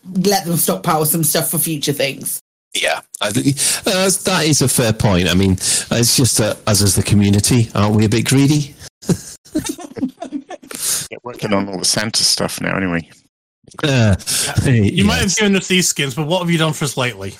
let 0.05 0.45
them 0.45 0.57
stockpile 0.57 1.05
some 1.05 1.23
stuff 1.23 1.51
for 1.51 1.57
future 1.57 1.93
things. 1.93 2.39
Yeah, 2.79 3.01
I 3.19 3.31
think 3.31 3.57
uh, 3.88 4.09
that 4.25 4.45
is 4.45 4.62
a 4.62 4.67
fair 4.67 4.93
point. 4.93 5.27
I 5.27 5.33
mean, 5.33 5.53
it's 5.53 6.15
just 6.15 6.39
uh, 6.39 6.55
us 6.67 6.81
as 6.83 6.95
the 6.95 7.03
community, 7.03 7.69
aren't 7.73 7.95
we 7.95 8.05
a 8.05 8.09
bit 8.09 8.25
greedy? 8.25 8.75
yeah, 11.09 11.17
working 11.23 11.53
on 11.53 11.67
all 11.67 11.79
the 11.79 11.85
Santa 11.85 12.23
stuff 12.23 12.62
now, 12.62 12.77
anyway. 12.77 13.09
Uh, 13.83 14.15
you 14.65 14.83
yes. 14.83 15.05
might 15.05 15.21
have 15.21 15.35
given 15.35 15.55
us 15.55 15.67
these 15.67 15.88
skins, 15.88 16.15
but 16.15 16.27
what 16.27 16.39
have 16.39 16.49
you 16.49 16.57
done 16.57 16.73
for 16.73 16.85
us 16.85 16.95
lately? 16.97 17.31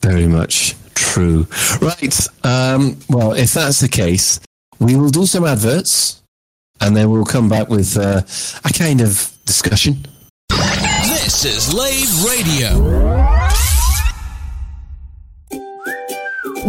Very 0.00 0.26
much 0.26 0.74
true. 0.94 1.46
Right. 1.80 2.18
Um, 2.44 2.98
well, 3.08 3.32
if 3.32 3.54
that's 3.54 3.80
the 3.80 3.88
case, 3.88 4.40
we 4.78 4.96
will 4.96 5.10
do 5.10 5.26
some 5.26 5.44
adverts, 5.44 6.22
and 6.80 6.96
then 6.96 7.10
we'll 7.10 7.24
come 7.24 7.48
back 7.48 7.68
with 7.68 7.96
uh, 7.96 8.22
a 8.64 8.72
kind 8.72 9.00
of 9.00 9.32
discussion. 9.44 10.06
This 10.48 11.44
is 11.44 11.72
Lave 11.74 12.24
Radio. 12.24 13.18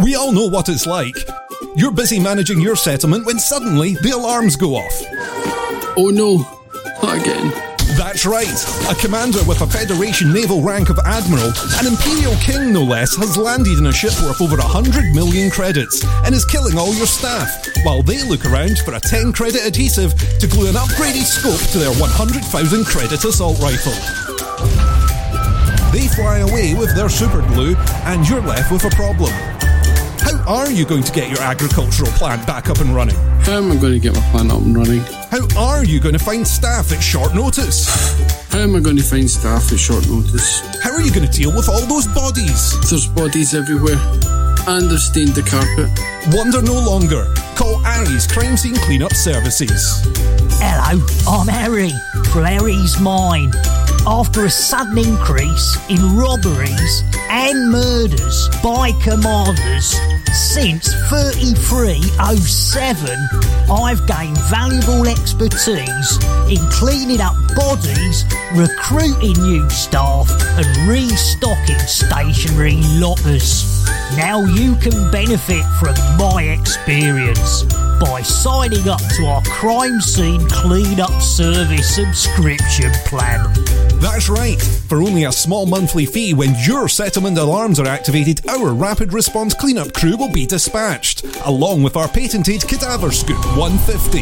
We 0.02 0.14
all 0.14 0.32
know 0.32 0.46
what 0.46 0.68
it's 0.68 0.86
like. 0.86 1.14
You're 1.76 1.92
busy 1.92 2.18
managing 2.18 2.60
your 2.60 2.76
settlement 2.76 3.26
when 3.26 3.38
suddenly 3.38 3.94
the 3.94 4.10
alarms 4.10 4.56
go 4.56 4.76
off. 4.76 5.02
Oh 5.96 6.10
no, 6.12 6.38
not 7.02 7.20
again. 7.20 7.69
That's 7.96 8.24
right. 8.24 8.48
A 8.90 8.94
commander 8.94 9.42
with 9.46 9.60
a 9.60 9.66
Federation 9.66 10.32
naval 10.32 10.62
rank 10.62 10.90
of 10.90 10.98
Admiral, 11.04 11.52
an 11.78 11.86
Imperial 11.86 12.34
King 12.36 12.72
no 12.72 12.82
less, 12.82 13.16
has 13.16 13.36
landed 13.36 13.78
in 13.78 13.86
a 13.86 13.92
ship 13.92 14.12
worth 14.22 14.40
over 14.40 14.56
100 14.56 15.14
million 15.14 15.50
credits 15.50 16.04
and 16.24 16.34
is 16.34 16.44
killing 16.44 16.78
all 16.78 16.94
your 16.94 17.06
staff, 17.06 17.66
while 17.84 18.02
they 18.02 18.22
look 18.22 18.44
around 18.46 18.78
for 18.78 18.94
a 18.94 19.00
10 19.00 19.32
credit 19.32 19.66
adhesive 19.66 20.14
to 20.38 20.46
glue 20.46 20.68
an 20.68 20.74
upgraded 20.74 21.24
scope 21.24 21.60
to 21.72 21.78
their 21.78 21.92
100,000 21.94 22.84
credit 22.84 23.24
assault 23.24 23.58
rifle. 23.60 23.92
They 25.92 26.06
fly 26.08 26.38
away 26.38 26.74
with 26.74 26.94
their 26.94 27.08
super 27.08 27.42
glue, 27.48 27.74
and 28.04 28.28
you're 28.28 28.42
left 28.42 28.70
with 28.70 28.84
a 28.84 28.90
problem. 28.90 29.32
How 30.22 30.38
are 30.46 30.70
you 30.70 30.84
going 30.84 31.02
to 31.02 31.12
get 31.12 31.30
your 31.30 31.40
agricultural 31.40 32.10
plant 32.12 32.46
back 32.46 32.68
up 32.68 32.78
and 32.78 32.94
running? 32.94 33.16
How 33.40 33.58
am 33.58 33.72
I 33.72 33.76
going 33.76 33.94
to 33.94 33.98
get 33.98 34.14
my 34.14 34.20
plant 34.30 34.52
up 34.52 34.60
and 34.60 34.76
running? 34.76 35.00
How 35.30 35.46
are 35.58 35.84
you 35.84 36.00
going 36.00 36.12
to 36.12 36.22
find 36.22 36.46
staff 36.46 36.92
at 36.92 37.00
short 37.00 37.34
notice? 37.34 37.88
How 38.50 38.58
am 38.58 38.76
I 38.76 38.80
going 38.80 38.96
to 38.96 39.02
find 39.02 39.28
staff 39.30 39.72
at 39.72 39.78
short 39.78 40.06
notice? 40.08 40.60
How 40.82 40.92
are 40.92 41.00
you 41.00 41.12
going 41.12 41.26
to 41.26 41.32
deal 41.32 41.54
with 41.54 41.68
all 41.68 41.86
those 41.86 42.06
bodies? 42.08 42.78
There's 42.90 43.06
bodies 43.06 43.54
everywhere. 43.54 43.98
And 44.68 44.90
they've 44.90 45.00
stained 45.00 45.34
the 45.34 45.42
carpet. 45.42 45.88
Wonder 46.36 46.60
no 46.62 46.78
longer. 46.78 47.32
Call 47.56 47.84
Ares 47.86 48.26
Crime 48.26 48.56
Scene 48.56 48.76
Cleanup 48.76 49.14
Services. 49.14 50.02
Hello, 50.60 51.00
I'm 51.26 51.48
Harry 51.48 51.90
from 52.30 52.44
Harry's 52.44 53.00
Mine. 53.00 53.52
After 54.06 54.46
a 54.46 54.50
sudden 54.50 54.96
increase 54.98 55.76
in 55.90 56.16
robberies 56.16 57.02
and 57.28 57.70
murders 57.70 58.48
by 58.62 58.92
commanders 59.02 59.94
since 60.32 60.94
3307, 61.10 63.18
I've 63.70 64.06
gained 64.06 64.38
valuable 64.48 65.06
expertise 65.06 66.18
in 66.48 66.56
cleaning 66.70 67.20
up 67.20 67.34
bodies, 67.54 68.24
recruiting 68.54 69.34
new 69.44 69.68
staff, 69.68 70.30
and 70.56 70.66
restocking 70.88 71.78
stationary 71.80 72.80
lockers. 72.98 73.84
Now 74.16 74.42
you 74.44 74.76
can 74.76 75.10
benefit 75.10 75.66
from 75.78 75.94
my 76.16 76.56
experience 76.58 77.66
by 78.00 78.22
signing 78.22 78.88
up 78.88 79.00
to 79.16 79.26
our 79.26 79.42
crime 79.42 80.00
scene 80.00 80.48
cleanup 80.48 81.20
service 81.20 81.94
subscription 81.94 82.90
plan. 83.04 83.46
That's 84.00 84.30
right. 84.30 84.60
For 84.88 85.02
only 85.02 85.24
a 85.24 85.32
small 85.32 85.66
monthly 85.66 86.06
fee, 86.06 86.32
when 86.32 86.54
your 86.64 86.88
settlement 86.88 87.36
alarms 87.36 87.78
are 87.78 87.86
activated, 87.86 88.40
our 88.48 88.72
rapid 88.72 89.12
response 89.12 89.52
cleanup 89.52 89.92
crew 89.92 90.16
will 90.16 90.32
be 90.32 90.46
dispatched, 90.46 91.24
along 91.44 91.82
with 91.82 91.96
our 91.96 92.08
patented 92.08 92.66
Cadaver 92.66 93.12
Scoop 93.12 93.44
150. 93.56 94.20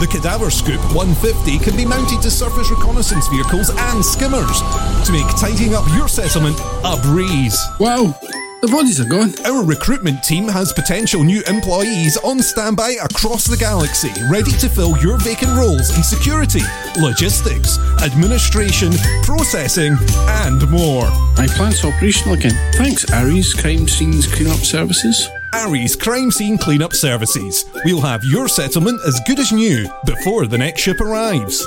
The 0.00 0.06
Cadaver 0.06 0.50
Scoop 0.50 0.80
150 0.94 1.58
can 1.58 1.76
be 1.76 1.84
mounted 1.84 2.22
to 2.22 2.30
surface 2.30 2.70
reconnaissance 2.70 3.28
vehicles 3.28 3.70
and 3.70 4.04
skimmers 4.04 4.60
to 5.04 5.12
make 5.12 5.26
tidying 5.36 5.74
up 5.74 5.86
your 5.94 6.08
settlement 6.08 6.58
a 6.84 6.98
breeze. 7.02 7.60
Wow, 7.78 8.18
the 8.60 8.68
bodies 8.68 9.00
are 9.00 9.08
gone. 9.08 9.32
Our 9.46 9.64
recruitment 9.64 10.22
team 10.24 10.48
has 10.48 10.72
potential 10.72 11.22
new 11.22 11.42
employees 11.46 12.16
on 12.18 12.40
standby 12.40 12.96
across 13.02 13.44
the 13.44 13.56
galaxy, 13.56 14.10
ready 14.30 14.52
to 14.52 14.68
fill 14.68 14.98
your 14.98 15.18
vacant 15.18 15.52
roles 15.56 15.96
in 15.96 16.02
security, 16.02 16.62
logistics, 17.00 17.78
administration, 18.02 18.92
processing, 19.22 19.96
and 20.44 20.68
more. 20.70 21.08
My 21.36 21.46
plant's 21.46 21.84
operational 21.84 22.34
again. 22.34 22.56
Thanks, 22.74 23.10
Ares 23.12 23.54
Crime 23.54 23.86
Scenes 23.86 24.26
Cleanup 24.26 24.60
Services. 24.60 25.28
Ares 25.54 25.94
Crime 25.94 26.30
Scene 26.30 26.58
Cleanup 26.58 26.94
Services. 26.94 27.64
We'll 27.84 28.00
have 28.00 28.24
your 28.24 28.48
settlement 28.48 29.00
as 29.06 29.20
good 29.26 29.38
as 29.38 29.52
new 29.52 29.88
before 30.04 30.46
the 30.46 30.58
next 30.58 30.80
ship 30.80 31.00
arrives. 31.00 31.66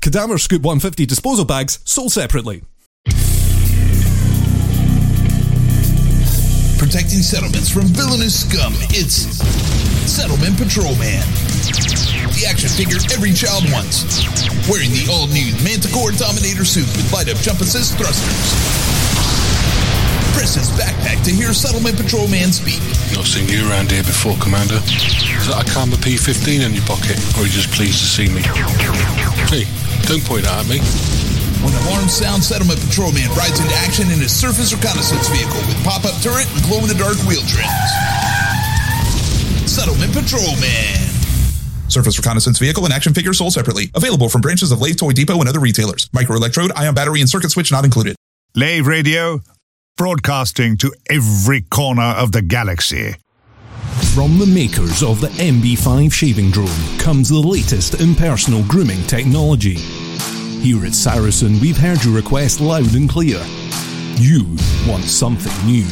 Cadaver 0.00 0.38
Scoop 0.38 0.62
150 0.62 1.06
disposal 1.06 1.44
bags 1.44 1.78
sold 1.84 2.12
separately. 2.12 2.62
Protecting 6.82 7.22
settlements 7.22 7.70
from 7.70 7.86
villainous 7.94 8.42
scum, 8.42 8.74
it's 8.90 9.30
Settlement 10.10 10.58
Patrolman. 10.58 11.22
The 12.34 12.42
action 12.50 12.66
figure 12.74 12.98
every 13.14 13.30
child 13.30 13.62
wants. 13.70 14.02
Wearing 14.66 14.90
the 14.90 15.06
all-new 15.06 15.54
Manticore 15.62 16.10
Dominator 16.10 16.66
suit 16.66 16.90
with 16.98 17.06
light-up 17.14 17.38
jump 17.38 17.62
assist 17.62 17.94
thrusters. 17.94 18.34
Press 20.34 20.58
his 20.58 20.74
backpack 20.74 21.22
to 21.22 21.30
hear 21.30 21.54
Settlement 21.54 21.94
Patrolman 21.94 22.50
speak. 22.50 22.82
Not 23.14 23.30
seen 23.30 23.46
you 23.46 23.62
around 23.70 23.94
here 23.94 24.02
before, 24.02 24.34
Commander. 24.42 24.82
Is 24.82 25.46
that 25.54 25.62
a 25.62 25.66
Karma 25.70 25.94
P15 26.02 26.66
in 26.66 26.74
your 26.74 26.84
pocket, 26.90 27.14
or 27.38 27.42
are 27.42 27.46
you 27.46 27.54
just 27.54 27.70
pleased 27.70 28.02
to 28.02 28.08
see 28.10 28.26
me? 28.26 28.42
Hey, 29.46 29.70
don't 30.10 30.26
point 30.26 30.50
that 30.50 30.66
at 30.66 30.66
me. 30.66 30.82
When 31.62 31.74
alarms 31.86 32.12
sound, 32.12 32.42
Settlement 32.42 32.80
Patrolman 32.80 33.30
rides 33.38 33.60
into 33.60 33.74
action 33.86 34.10
in 34.10 34.18
his 34.18 34.34
surface 34.34 34.74
reconnaissance 34.74 35.28
vehicle 35.28 35.62
with 35.70 35.78
pop-up 35.84 36.20
turret 36.20 36.50
and 36.50 36.62
glow-in-the-dark 36.64 37.16
wheel 37.24 37.42
trims. 37.46 37.90
Settlement 39.70 40.12
Patrolman. 40.12 40.98
Surface 41.88 42.18
reconnaissance 42.18 42.58
vehicle 42.58 42.84
and 42.84 42.92
action 42.92 43.14
figure 43.14 43.32
sold 43.32 43.52
separately. 43.52 43.90
Available 43.94 44.28
from 44.28 44.40
branches 44.40 44.72
of 44.72 44.80
Lathe 44.80 44.96
Toy 44.96 45.12
Depot 45.12 45.38
and 45.38 45.48
other 45.48 45.60
retailers. 45.60 46.08
Microelectrode, 46.08 46.70
ion 46.74 46.94
battery, 46.94 47.20
and 47.20 47.30
circuit 47.30 47.50
switch 47.50 47.70
not 47.70 47.84
included. 47.84 48.16
Lave 48.56 48.86
Radio, 48.86 49.40
broadcasting 49.96 50.76
to 50.78 50.92
every 51.08 51.60
corner 51.62 52.02
of 52.02 52.32
the 52.32 52.42
galaxy. 52.42 53.14
From 54.14 54.38
the 54.38 54.46
makers 54.46 55.02
of 55.02 55.20
the 55.20 55.28
MB5 55.28 56.12
shaving 56.12 56.50
drone 56.50 56.98
comes 56.98 57.28
the 57.28 57.38
latest 57.38 58.00
in 58.00 58.14
personal 58.14 58.64
grooming 58.64 59.02
technology. 59.06 59.76
Here 60.62 60.86
at 60.86 60.94
Saracen, 60.94 61.58
we've 61.58 61.76
heard 61.76 62.04
your 62.04 62.14
request 62.14 62.60
loud 62.60 62.94
and 62.94 63.10
clear. 63.10 63.44
You 64.14 64.44
want 64.86 65.02
something 65.02 65.52
new. 65.66 65.84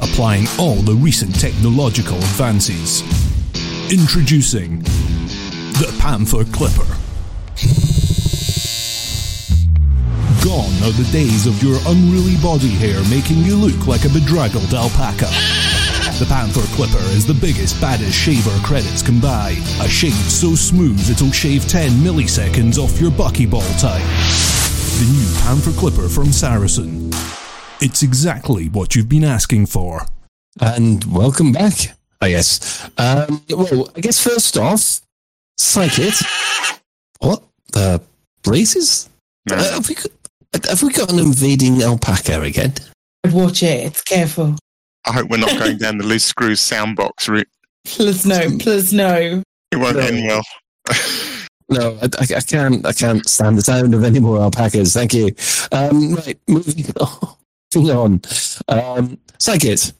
Applying 0.00 0.46
all 0.58 0.76
the 0.76 0.94
recent 0.94 1.38
technological 1.38 2.16
advances. 2.16 3.02
Introducing 3.92 4.78
the 5.76 5.94
Panther 6.00 6.44
Clipper. 6.44 6.88
Gone 10.42 10.72
are 10.82 10.96
the 10.96 11.08
days 11.12 11.46
of 11.46 11.62
your 11.62 11.76
unruly 11.86 12.36
body 12.36 12.70
hair 12.70 13.02
making 13.10 13.44
you 13.44 13.54
look 13.54 13.86
like 13.86 14.06
a 14.06 14.08
bedraggled 14.08 14.72
alpaca. 14.72 15.28
The 16.20 16.26
Panther 16.26 16.62
Clipper 16.76 17.04
is 17.10 17.26
the 17.26 17.34
biggest, 17.34 17.80
baddest 17.80 18.16
shaver 18.16 18.56
credits 18.64 19.02
can 19.02 19.18
buy. 19.18 19.56
A 19.80 19.88
shave 19.88 20.12
so 20.12 20.54
smooth 20.54 21.10
it'll 21.10 21.32
shave 21.32 21.66
10 21.66 21.90
milliseconds 21.90 22.78
off 22.78 23.00
your 23.00 23.10
buckyball 23.10 23.68
time. 23.80 24.06
The 25.00 25.10
new 25.12 25.40
Panther 25.40 25.72
Clipper 25.72 26.08
from 26.08 26.26
Saracen. 26.26 27.10
It's 27.80 28.04
exactly 28.04 28.68
what 28.68 28.94
you've 28.94 29.08
been 29.08 29.24
asking 29.24 29.66
for. 29.66 30.06
And 30.60 31.04
welcome 31.12 31.50
back, 31.50 31.96
I 32.20 32.30
guess. 32.30 32.88
Um, 32.96 33.42
well, 33.50 33.90
I 33.96 34.00
guess 34.00 34.22
first 34.22 34.56
off, 34.56 35.00
Psychit. 35.58 36.22
What 37.18 37.42
the 37.72 38.00
blazes? 38.44 39.08
Uh, 39.50 39.56
have, 39.56 39.88
we 39.88 39.96
got, 39.96 40.66
have 40.66 40.80
we 40.80 40.92
got 40.92 41.12
an 41.12 41.18
invading 41.18 41.82
alpaca 41.82 42.40
again? 42.40 42.74
Watch 43.32 43.64
it. 43.64 43.86
It's 43.86 44.02
careful. 44.02 44.54
I 45.06 45.12
hope 45.12 45.28
we're 45.28 45.36
not 45.38 45.58
going 45.58 45.78
down 45.78 45.98
the 45.98 46.04
loose 46.04 46.24
screws 46.24 46.60
soundbox 46.60 47.28
route. 47.28 47.48
Please 47.84 48.24
no. 48.26 48.40
Please 48.58 48.92
no. 48.92 49.42
It 49.70 49.76
won't 49.76 49.96
No. 49.96 50.02
end 50.02 50.26
well. 50.26 50.42
No, 51.70 51.98
I, 52.02 52.06
I, 52.20 52.36
I 52.36 52.40
can't. 52.40 52.84
I 52.86 52.92
can't 52.92 53.26
stand 53.28 53.56
the 53.58 53.62
sound 53.62 53.94
of 53.94 54.04
any 54.04 54.20
more 54.20 54.38
alpacas. 54.38 54.92
Thank 54.92 55.14
you. 55.14 55.34
Um, 55.72 56.14
right, 56.14 56.38
moving 56.46 56.84
on. 57.00 57.36
Moving 57.74 57.90
on. 57.96 58.12
Um, 58.68 59.18
Psychit, 59.38 59.92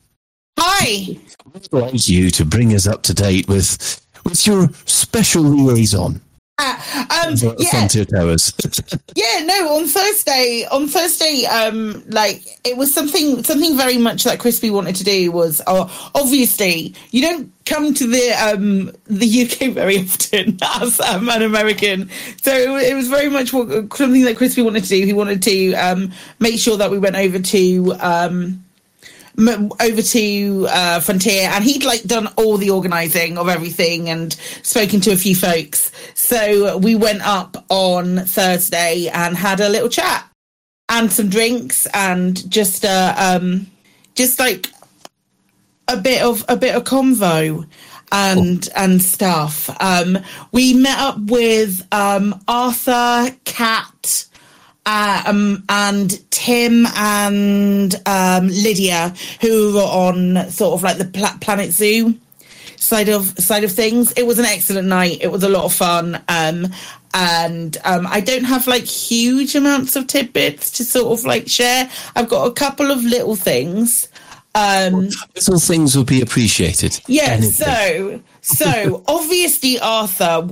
Hi. 0.58 1.18
I'd 1.54 1.72
like 1.72 2.08
you 2.08 2.30
to 2.30 2.44
bring 2.44 2.74
us 2.74 2.86
up 2.86 3.02
to 3.04 3.14
date 3.14 3.48
with 3.48 4.00
with 4.24 4.46
your 4.46 4.68
special 4.84 5.42
liaison 5.42 6.20
um, 6.58 7.36
for 7.36 7.54
yeah. 7.58 7.86
Towers. 7.86 8.52
Yeah, 9.16 9.44
no, 9.44 9.76
on 9.76 9.86
Thursday, 9.86 10.66
on 10.70 10.88
Thursday, 10.88 11.44
um, 11.46 12.02
like 12.08 12.44
it 12.64 12.76
was 12.76 12.92
something, 12.92 13.44
something 13.44 13.76
very 13.76 13.96
much 13.96 14.24
that 14.24 14.40
Crispy 14.40 14.70
wanted 14.70 14.96
to 14.96 15.04
do 15.04 15.30
was, 15.30 15.60
uh, 15.66 15.88
obviously, 16.14 16.94
you 17.10 17.22
don't 17.22 17.52
come 17.64 17.94
to 17.94 18.06
the 18.06 18.30
um 18.32 18.92
the 19.04 19.42
UK 19.44 19.72
very 19.72 19.98
often 19.98 20.58
as 20.80 21.00
um, 21.00 21.28
an 21.28 21.42
American, 21.42 22.10
so 22.42 22.52
it, 22.52 22.92
it 22.92 22.94
was 22.94 23.08
very 23.08 23.28
much 23.28 23.52
what, 23.52 23.68
something 23.96 24.24
that 24.24 24.36
Crispy 24.36 24.62
wanted 24.62 24.82
to 24.82 24.88
do. 24.88 25.04
He 25.04 25.12
wanted 25.12 25.42
to 25.44 25.74
um 25.74 26.12
make 26.40 26.58
sure 26.58 26.76
that 26.76 26.90
we 26.90 26.98
went 26.98 27.16
over 27.16 27.38
to 27.38 27.94
um 28.00 28.63
m- 29.38 29.70
over 29.80 30.02
to 30.02 30.66
uh, 30.70 31.00
Frontier, 31.00 31.48
and 31.52 31.64
he'd 31.64 31.84
like 31.84 32.02
done 32.04 32.28
all 32.36 32.56
the 32.56 32.70
organising 32.70 33.38
of 33.38 33.48
everything 33.48 34.08
and 34.08 34.34
spoken 34.62 35.00
to 35.02 35.12
a 35.12 35.16
few 35.16 35.34
folks. 35.34 35.92
So 36.14 36.76
we 36.78 36.94
went 36.94 37.26
up 37.26 37.64
on 37.68 38.18
Thursday 38.26 39.08
and 39.08 39.36
had 39.36 39.60
a 39.60 39.68
little 39.68 39.88
chat 39.88 40.28
and 40.88 41.10
some 41.10 41.28
drinks 41.28 41.86
and 41.94 42.48
just 42.50 42.84
uh, 42.84 43.14
um, 43.16 43.66
just 44.14 44.38
like 44.38 44.70
a 45.88 45.96
bit 45.96 46.22
of 46.22 46.44
a 46.48 46.56
bit 46.56 46.74
of 46.74 46.84
convo 46.84 47.66
and 48.12 48.68
and 48.76 49.02
stuff. 49.02 49.70
Um, 49.80 50.18
we 50.52 50.74
met 50.74 50.98
up 50.98 51.18
with 51.18 51.86
um, 51.92 52.40
Arthur, 52.48 53.34
Cat, 53.44 54.26
um, 54.86 55.64
and 55.68 56.30
Tim 56.30 56.86
and 56.94 57.94
um, 58.06 58.48
Lydia, 58.48 59.14
who 59.40 59.74
were 59.74 59.80
on 59.80 60.50
sort 60.50 60.74
of 60.74 60.82
like 60.82 60.98
the 60.98 61.06
Pla- 61.06 61.38
Planet 61.40 61.72
Zoo 61.72 62.14
side 62.76 63.08
of 63.08 63.38
side 63.38 63.64
of 63.64 63.72
things. 63.72 64.12
It 64.12 64.26
was 64.26 64.38
an 64.38 64.44
excellent 64.44 64.88
night. 64.88 65.18
It 65.20 65.32
was 65.32 65.42
a 65.42 65.48
lot 65.48 65.64
of 65.64 65.72
fun. 65.72 66.22
Um, 66.28 66.68
and 67.14 67.76
um, 67.84 68.06
I 68.08 68.20
don't 68.20 68.44
have 68.44 68.66
like 68.66 68.84
huge 68.84 69.54
amounts 69.54 69.94
of 69.96 70.06
tidbits 70.06 70.70
to 70.72 70.84
sort 70.84 71.18
of 71.18 71.24
like 71.24 71.48
share. 71.48 71.88
I've 72.16 72.28
got 72.28 72.46
a 72.46 72.52
couple 72.52 72.90
of 72.90 73.02
little 73.04 73.36
things. 73.36 74.08
Um, 74.54 75.08
Little 75.34 75.58
things 75.58 75.96
will 75.96 76.04
be 76.04 76.20
appreciated. 76.22 77.00
yeah, 77.08 77.30
Anything. 77.32 77.50
so 77.50 78.20
so 78.40 79.02
obviously 79.08 79.80
Arthur 79.80 80.48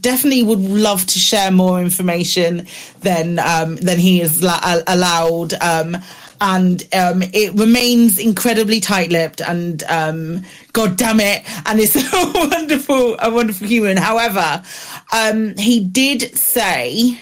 definitely 0.00 0.42
would 0.42 0.58
love 0.60 1.06
to 1.06 1.18
share 1.18 1.50
more 1.50 1.80
information 1.80 2.66
than 3.00 3.38
um, 3.38 3.76
than 3.76 3.98
he 3.98 4.20
is 4.20 4.42
la- 4.42 4.82
allowed, 4.86 5.54
um, 5.62 5.96
and 6.40 6.82
um, 6.94 7.22
it 7.32 7.54
remains 7.54 8.18
incredibly 8.18 8.78
tight-lipped. 8.78 9.40
And 9.40 9.82
um, 9.84 10.42
God 10.74 10.98
damn 10.98 11.20
it, 11.20 11.42
and 11.66 11.80
it's 11.80 11.96
a 12.12 12.32
wonderful, 12.48 13.16
a 13.20 13.30
wonderful 13.30 13.66
human. 13.66 13.96
However, 13.96 14.62
um, 15.14 15.56
he 15.56 15.80
did 15.80 16.36
say 16.36 17.18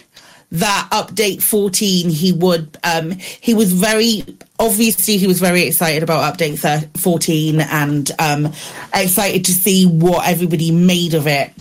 that 0.54 0.88
update 0.92 1.42
14 1.42 2.08
he 2.08 2.32
would 2.32 2.78
um 2.84 3.10
he 3.10 3.54
was 3.54 3.72
very 3.72 4.24
obviously 4.60 5.16
he 5.16 5.26
was 5.26 5.40
very 5.40 5.62
excited 5.62 6.02
about 6.02 6.36
update 6.36 6.58
thir- 6.58 6.88
14 6.96 7.60
and 7.60 8.12
um 8.20 8.52
excited 8.94 9.44
to 9.44 9.52
see 9.52 9.84
what 9.84 10.28
everybody 10.28 10.70
made 10.70 11.14
of 11.14 11.26
it 11.26 11.52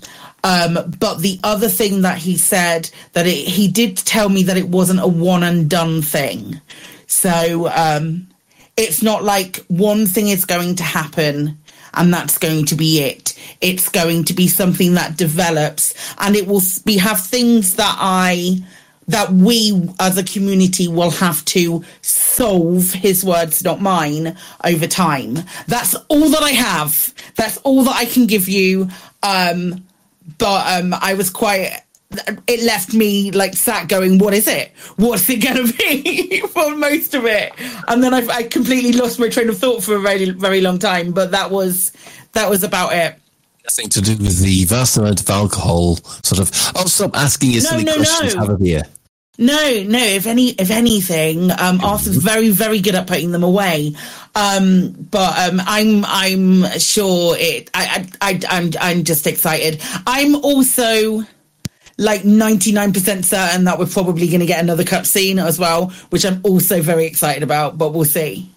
Um, 0.46 0.74
but 1.00 1.20
the 1.20 1.40
other 1.44 1.70
thing 1.70 2.02
that 2.02 2.18
he 2.18 2.38
said 2.38 2.90
that 3.14 3.26
it, 3.26 3.48
he 3.48 3.68
did 3.70 3.96
tell 3.96 4.28
me 4.28 4.44
that 4.44 4.58
it 4.58 4.68
wasn't 4.68 5.00
a 5.00 5.08
one 5.08 5.42
and 5.44 5.70
done 5.70 6.02
thing. 6.02 6.60
So 7.08 7.70
um, 7.70 8.28
it's 8.76 9.02
not 9.02 9.24
like 9.24 9.64
one 9.70 10.06
thing 10.06 10.28
is 10.28 10.44
going 10.46 10.76
to 10.76 10.84
happen 10.84 11.58
and 11.94 12.14
that's 12.14 12.38
going 12.38 12.66
to 12.66 12.76
be 12.76 13.00
it. 13.00 13.40
It's 13.62 13.88
going 13.88 14.26
to 14.26 14.34
be 14.34 14.48
something 14.50 14.96
that 14.96 15.16
develops 15.18 15.94
and 16.18 16.36
it 16.36 16.46
will 16.46 16.62
be 16.84 16.98
have 16.98 17.22
things 17.22 17.76
that 17.78 17.96
I 17.98 18.60
that 19.08 19.32
we 19.32 19.90
as 20.00 20.18
a 20.18 20.24
community 20.24 20.88
will 20.88 21.12
have 21.12 21.44
to 21.46 21.84
solve 22.02 22.94
his 22.94 23.24
words 23.24 23.64
not 23.64 23.82
mine 23.82 24.38
over 24.64 24.88
time. 24.88 25.38
That's 25.68 25.96
all 26.08 26.30
that 26.30 26.44
i 26.44 26.52
have. 26.52 27.14
That's 27.36 27.58
all 27.58 27.84
that 27.84 27.96
i 27.96 28.06
can 28.06 28.28
give 28.28 28.48
you. 28.48 28.90
Um 29.22 29.86
but 30.38 30.82
um 30.82 30.94
i 31.02 31.14
was 31.16 31.30
quite 31.30 31.82
it 32.48 32.64
left 32.64 32.94
me 32.94 33.32
like 33.32 33.56
sat 33.56 33.90
going 33.90 34.20
what 34.20 34.34
is 34.34 34.48
it? 34.48 34.72
What's 34.98 35.30
it 35.30 35.38
gonna 35.38 35.72
be 35.74 36.42
for 36.54 36.76
most 36.76 37.14
of 37.14 37.26
it? 37.26 37.54
And 37.88 38.04
then 38.04 38.14
I, 38.14 38.26
I 38.28 38.44
completely 38.44 38.94
lost 38.94 39.20
my 39.20 39.30
train 39.30 39.50
of 39.50 39.58
thought 39.58 39.84
for 39.84 39.96
a 39.96 40.00
very 40.00 40.30
very 40.30 40.62
long 40.62 40.80
time 40.80 41.12
but 41.12 41.32
that 41.32 41.52
was 41.52 41.92
that 42.34 42.50
was 42.50 42.64
about 42.64 42.94
it 42.94 43.20
Nothing 43.66 43.90
to 43.90 44.02
do 44.02 44.12
with 44.18 44.40
the 44.40 44.66
vast 44.66 44.98
amount 44.98 45.22
of 45.22 45.30
alcohol. 45.30 45.96
Sort 46.24 46.40
of. 46.40 46.52
Oh, 46.76 46.86
stop 46.86 47.16
asking 47.16 47.52
your 47.52 47.64
No, 47.64 47.70
silly 47.70 47.84
no, 47.86 47.96
questions. 47.96 48.36
no. 48.36 48.42
Have 48.42 48.50
a 48.50 48.58
beer. 48.58 48.82
No, 49.38 49.84
no. 49.84 50.00
If 50.04 50.28
any, 50.28 50.50
if 50.50 50.70
anything, 50.70 51.50
um, 51.52 51.80
Arthur's 51.82 52.18
very, 52.18 52.50
very 52.50 52.82
good 52.82 52.94
at 52.94 53.08
putting 53.08 53.32
them 53.32 53.42
away. 53.44 53.96
Um, 54.36 54.92
but 55.10 55.38
um, 55.40 55.62
I'm, 55.66 56.04
I'm 56.06 56.78
sure 56.80 57.36
it. 57.40 57.70
I, 57.74 58.08
I, 58.22 58.34
I, 58.34 58.40
I'm, 58.50 58.72
I'm 58.80 59.04
just 59.06 59.26
excited. 59.26 59.82
I'm 60.06 60.36
also 60.36 61.24
like 61.98 62.24
99% 62.24 63.24
certain 63.24 63.64
that 63.64 63.80
we're 63.80 63.86
probably 63.86 64.28
going 64.28 64.40
to 64.42 64.46
get 64.46 64.60
another 64.62 64.84
cutscene 64.84 65.44
as 65.44 65.58
well, 65.58 65.90
which 66.10 66.26
I'm 66.26 66.42
also 66.44 66.82
very 66.82 67.06
excited 67.06 67.44
about. 67.44 67.78
But 67.78 67.94
we'll 67.94 68.06
see. 68.06 68.52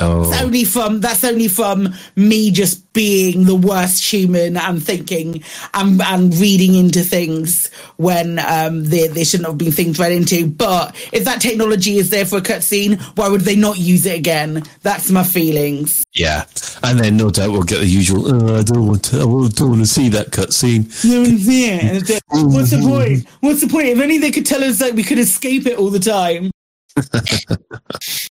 Oh. 0.00 0.24
That's 0.24 0.42
only 0.42 0.64
from 0.64 1.00
that's 1.00 1.24
only 1.24 1.48
from 1.48 1.94
me 2.16 2.50
just 2.50 2.92
being 2.92 3.44
the 3.44 3.54
worst 3.54 4.04
human 4.04 4.56
and 4.56 4.82
thinking 4.82 5.42
and 5.72 6.00
and 6.02 6.34
reading 6.36 6.74
into 6.74 7.02
things 7.02 7.70
when 7.96 8.38
um 8.40 8.84
there 8.84 9.08
there 9.08 9.24
shouldn't 9.24 9.48
have 9.48 9.58
been 9.58 9.72
things 9.72 9.98
read 9.98 10.12
into. 10.12 10.48
But 10.48 10.96
if 11.12 11.24
that 11.24 11.40
technology 11.40 11.98
is 11.98 12.10
there 12.10 12.26
for 12.26 12.38
a 12.38 12.42
cutscene, 12.42 13.00
why 13.16 13.28
would 13.28 13.42
they 13.42 13.56
not 13.56 13.78
use 13.78 14.04
it 14.06 14.18
again? 14.18 14.64
That's 14.82 15.10
my 15.10 15.22
feelings. 15.22 16.04
Yeah, 16.14 16.44
and 16.82 16.98
then 16.98 17.16
no 17.16 17.30
doubt 17.30 17.52
we'll 17.52 17.62
get 17.62 17.80
the 17.80 17.86
usual. 17.86 18.26
Oh, 18.26 18.58
I 18.58 18.62
don't 18.62 18.86
want 18.86 19.04
to. 19.06 19.16
I 19.16 19.20
don't 19.20 19.70
want 19.70 19.80
to 19.80 19.86
see 19.86 20.08
that 20.10 20.30
cutscene. 20.30 20.84
No. 21.04 21.22
And 21.24 22.02
What's 22.52 22.70
the 22.70 22.80
point? 22.80 23.28
What's 23.40 23.60
the 23.60 23.68
point? 23.68 23.88
If 23.88 24.00
only 24.00 24.18
they 24.18 24.30
could 24.30 24.46
tell 24.46 24.64
us 24.64 24.78
that 24.78 24.94
we 24.94 25.02
could 25.02 25.18
escape 25.18 25.66
it 25.66 25.78
all 25.78 25.90
the 25.90 26.00
time. 26.00 26.50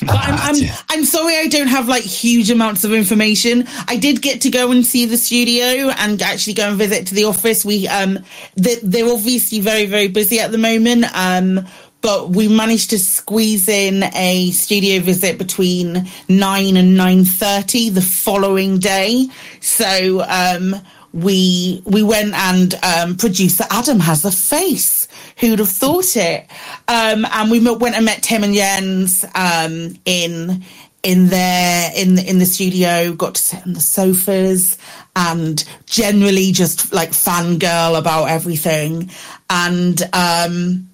But 0.00 0.16
I'm, 0.16 0.34
I'm, 0.38 0.70
I'm 0.88 1.04
sorry 1.04 1.36
I 1.36 1.46
don't 1.48 1.68
have 1.68 1.88
like 1.88 2.02
huge 2.04 2.50
amounts 2.50 2.84
of 2.84 2.92
information. 2.92 3.66
I 3.88 3.96
did 3.96 4.22
get 4.22 4.40
to 4.42 4.50
go 4.50 4.70
and 4.70 4.84
see 4.84 5.06
the 5.06 5.16
studio 5.16 5.92
and 5.98 6.20
actually 6.22 6.54
go 6.54 6.68
and 6.68 6.78
visit 6.78 7.06
to 7.08 7.14
the 7.14 7.24
office. 7.24 7.64
We 7.64 7.88
um 7.88 8.18
they, 8.56 8.76
they're 8.82 9.12
obviously 9.12 9.60
very 9.60 9.86
very 9.86 10.08
busy 10.08 10.40
at 10.40 10.52
the 10.52 10.58
moment. 10.58 11.04
Um, 11.14 11.66
but 12.02 12.30
we 12.30 12.48
managed 12.48 12.90
to 12.90 12.98
squeeze 12.98 13.68
in 13.68 14.04
a 14.14 14.50
studio 14.52 15.02
visit 15.02 15.36
between 15.36 16.08
nine 16.28 16.76
and 16.76 16.96
nine 16.96 17.24
thirty 17.24 17.90
the 17.90 18.02
following 18.02 18.78
day. 18.78 19.26
So 19.60 20.24
um 20.28 20.76
we 21.12 21.82
we 21.84 22.02
went 22.02 22.34
and 22.34 22.74
um, 22.84 23.16
producer 23.16 23.64
Adam 23.70 24.00
has 24.00 24.24
a 24.24 24.30
face. 24.30 24.99
Who'd 25.40 25.58
have 25.58 25.70
thought 25.70 26.16
it? 26.16 26.46
Um, 26.86 27.24
and 27.24 27.50
we 27.50 27.60
went 27.60 27.96
and 27.96 28.04
met 28.04 28.22
Tim 28.22 28.44
and 28.44 28.54
Jens 28.54 29.24
um, 29.34 29.96
in 30.04 30.62
in 31.02 31.28
their 31.28 31.90
in 31.96 32.18
in 32.18 32.38
the 32.38 32.44
studio. 32.44 33.14
Got 33.14 33.36
to 33.36 33.42
sit 33.42 33.66
on 33.66 33.72
the 33.72 33.80
sofas 33.80 34.76
and 35.16 35.64
generally 35.86 36.52
just 36.52 36.92
like 36.92 37.10
fangirl 37.10 37.98
about 37.98 38.26
everything. 38.26 39.10
And 39.48 40.02
um, 40.12 40.90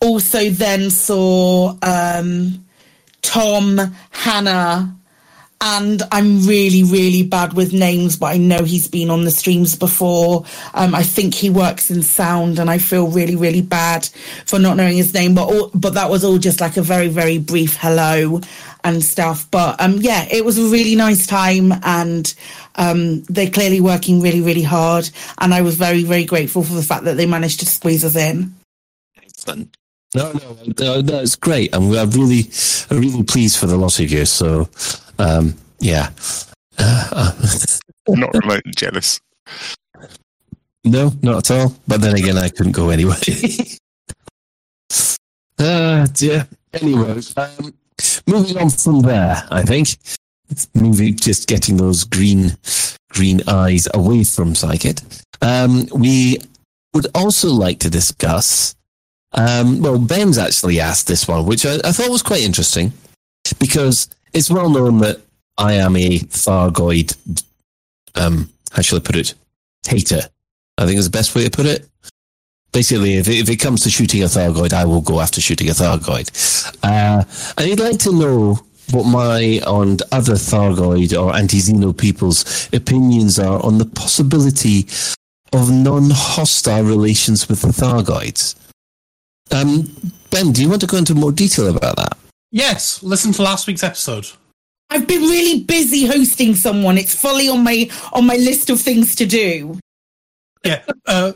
also 0.00 0.50
then 0.50 0.90
saw 0.90 1.76
um, 1.82 2.64
Tom, 3.22 3.78
Hannah, 4.10 4.96
and 5.60 6.02
I'm 6.12 6.46
really, 6.46 6.82
really 6.82 7.22
bad 7.22 7.54
with 7.54 7.72
names, 7.72 8.16
but 8.16 8.26
I 8.26 8.36
know 8.36 8.62
he's 8.62 8.88
been 8.88 9.08
on 9.10 9.24
the 9.24 9.30
streams 9.30 9.74
before. 9.74 10.44
Um, 10.74 10.94
I 10.94 11.02
think 11.02 11.34
he 11.34 11.48
works 11.48 11.90
in 11.90 12.02
sound, 12.02 12.58
and 12.58 12.68
I 12.68 12.78
feel 12.78 13.08
really, 13.08 13.36
really 13.36 13.62
bad 13.62 14.06
for 14.44 14.58
not 14.58 14.76
knowing 14.76 14.96
his 14.96 15.14
name. 15.14 15.34
But 15.34 15.48
all, 15.48 15.70
but 15.74 15.94
that 15.94 16.10
was 16.10 16.24
all 16.24 16.38
just 16.38 16.60
like 16.60 16.76
a 16.76 16.82
very, 16.82 17.08
very 17.08 17.38
brief 17.38 17.76
hello 17.76 18.40
and 18.84 19.02
stuff. 19.02 19.50
But 19.50 19.80
um, 19.80 19.96
yeah, 19.96 20.26
it 20.30 20.44
was 20.44 20.58
a 20.58 20.68
really 20.68 20.94
nice 20.94 21.26
time, 21.26 21.72
and 21.82 22.32
um, 22.74 23.22
they're 23.22 23.50
clearly 23.50 23.80
working 23.80 24.20
really, 24.20 24.42
really 24.42 24.62
hard. 24.62 25.08
And 25.38 25.54
I 25.54 25.62
was 25.62 25.76
very, 25.76 26.04
very 26.04 26.26
grateful 26.26 26.64
for 26.64 26.74
the 26.74 26.82
fact 26.82 27.04
that 27.04 27.16
they 27.16 27.26
managed 27.26 27.60
to 27.60 27.66
squeeze 27.66 28.04
us 28.04 28.16
in. 28.16 28.54
Excellent. 29.16 29.74
No, 30.14 30.32
no, 30.32 30.56
no, 30.78 31.00
no, 31.00 31.20
it's 31.20 31.36
great. 31.36 31.74
I'm, 31.74 31.92
I'm 31.92 32.10
really, 32.10 32.50
really 32.90 33.22
pleased 33.24 33.58
for 33.58 33.66
the 33.66 33.76
lot 33.76 33.98
of 33.98 34.10
you. 34.10 34.24
So, 34.24 34.68
um, 35.18 35.54
yeah. 35.80 36.10
Uh, 36.78 37.32
Not 38.08 38.34
remotely 38.34 38.72
jealous. 38.76 39.20
no, 40.84 41.10
not 41.22 41.50
at 41.50 41.50
all. 41.50 41.74
But 41.88 42.00
then 42.00 42.14
again, 42.14 42.38
I 42.38 42.48
couldn't 42.48 42.72
go 42.72 42.90
anyway. 42.90 43.16
uh, 45.58 46.06
dear. 46.12 46.46
Anyway, 46.72 47.20
um, 47.36 47.74
moving 48.28 48.58
on 48.58 48.70
from 48.70 49.00
there, 49.00 49.42
I 49.50 49.62
think. 49.62 49.96
Moving, 50.74 51.16
just 51.16 51.48
getting 51.48 51.76
those 51.76 52.04
green, 52.04 52.56
green 53.10 53.40
eyes 53.48 53.88
away 53.92 54.22
from 54.22 54.54
Psychic. 54.54 54.98
Um, 55.42 55.88
we 55.92 56.38
would 56.94 57.08
also 57.16 57.48
like 57.48 57.80
to 57.80 57.90
discuss 57.90 58.76
um, 59.36 59.82
well, 59.82 59.98
Ben's 59.98 60.38
actually 60.38 60.80
asked 60.80 61.06
this 61.06 61.28
one, 61.28 61.44
which 61.46 61.66
I, 61.66 61.74
I 61.84 61.92
thought 61.92 62.10
was 62.10 62.22
quite 62.22 62.42
interesting 62.42 62.92
because 63.58 64.08
it's 64.36 64.50
well 64.50 64.68
known 64.68 64.98
that 64.98 65.20
I 65.56 65.72
am 65.74 65.96
a 65.96 66.18
Thargoid, 66.18 67.16
um, 68.14 68.50
how 68.70 68.82
shall 68.82 68.98
I 68.98 69.00
put 69.00 69.16
it, 69.16 69.34
hater. 69.88 70.20
I 70.76 70.84
think 70.84 70.98
is 70.98 71.06
the 71.06 71.18
best 71.18 71.34
way 71.34 71.44
to 71.44 71.50
put 71.50 71.64
it. 71.64 71.88
Basically, 72.70 73.14
if 73.14 73.28
it, 73.28 73.38
if 73.38 73.48
it 73.48 73.56
comes 73.56 73.82
to 73.84 73.90
shooting 73.90 74.22
a 74.22 74.26
Thargoid, 74.26 74.74
I 74.74 74.84
will 74.84 75.00
go 75.00 75.20
after 75.20 75.40
shooting 75.40 75.70
a 75.70 75.72
Thargoid. 75.72 76.28
Uh, 76.82 77.24
and 77.56 77.72
I'd 77.72 77.80
like 77.80 77.98
to 78.00 78.12
know 78.12 78.60
what 78.90 79.04
my 79.04 79.60
and 79.66 80.02
other 80.12 80.34
Thargoid 80.34 81.18
or 81.18 81.34
anti-Xeno 81.34 81.96
people's 81.96 82.68
opinions 82.74 83.38
are 83.38 83.64
on 83.64 83.78
the 83.78 83.86
possibility 83.86 84.86
of 85.54 85.70
non-hostile 85.70 86.84
relations 86.84 87.48
with 87.48 87.62
the 87.62 87.68
Thargoids. 87.68 88.54
Um, 89.50 89.90
ben, 90.30 90.52
do 90.52 90.60
you 90.60 90.68
want 90.68 90.82
to 90.82 90.86
go 90.86 90.98
into 90.98 91.14
more 91.14 91.32
detail 91.32 91.74
about 91.74 91.96
that? 91.96 92.18
Yes, 92.56 93.02
listen 93.02 93.32
to 93.32 93.42
last 93.42 93.66
week's 93.66 93.84
episode. 93.84 94.26
I've 94.88 95.06
been 95.06 95.20
really 95.20 95.62
busy 95.64 96.06
hosting 96.06 96.54
someone. 96.54 96.96
It's 96.96 97.14
fully 97.14 97.50
on 97.50 97.62
my 97.62 97.90
on 98.14 98.26
my 98.26 98.36
list 98.36 98.70
of 98.70 98.80
things 98.80 99.14
to 99.16 99.26
do. 99.26 99.78
Yeah. 100.64 100.82
Uh, 101.04 101.32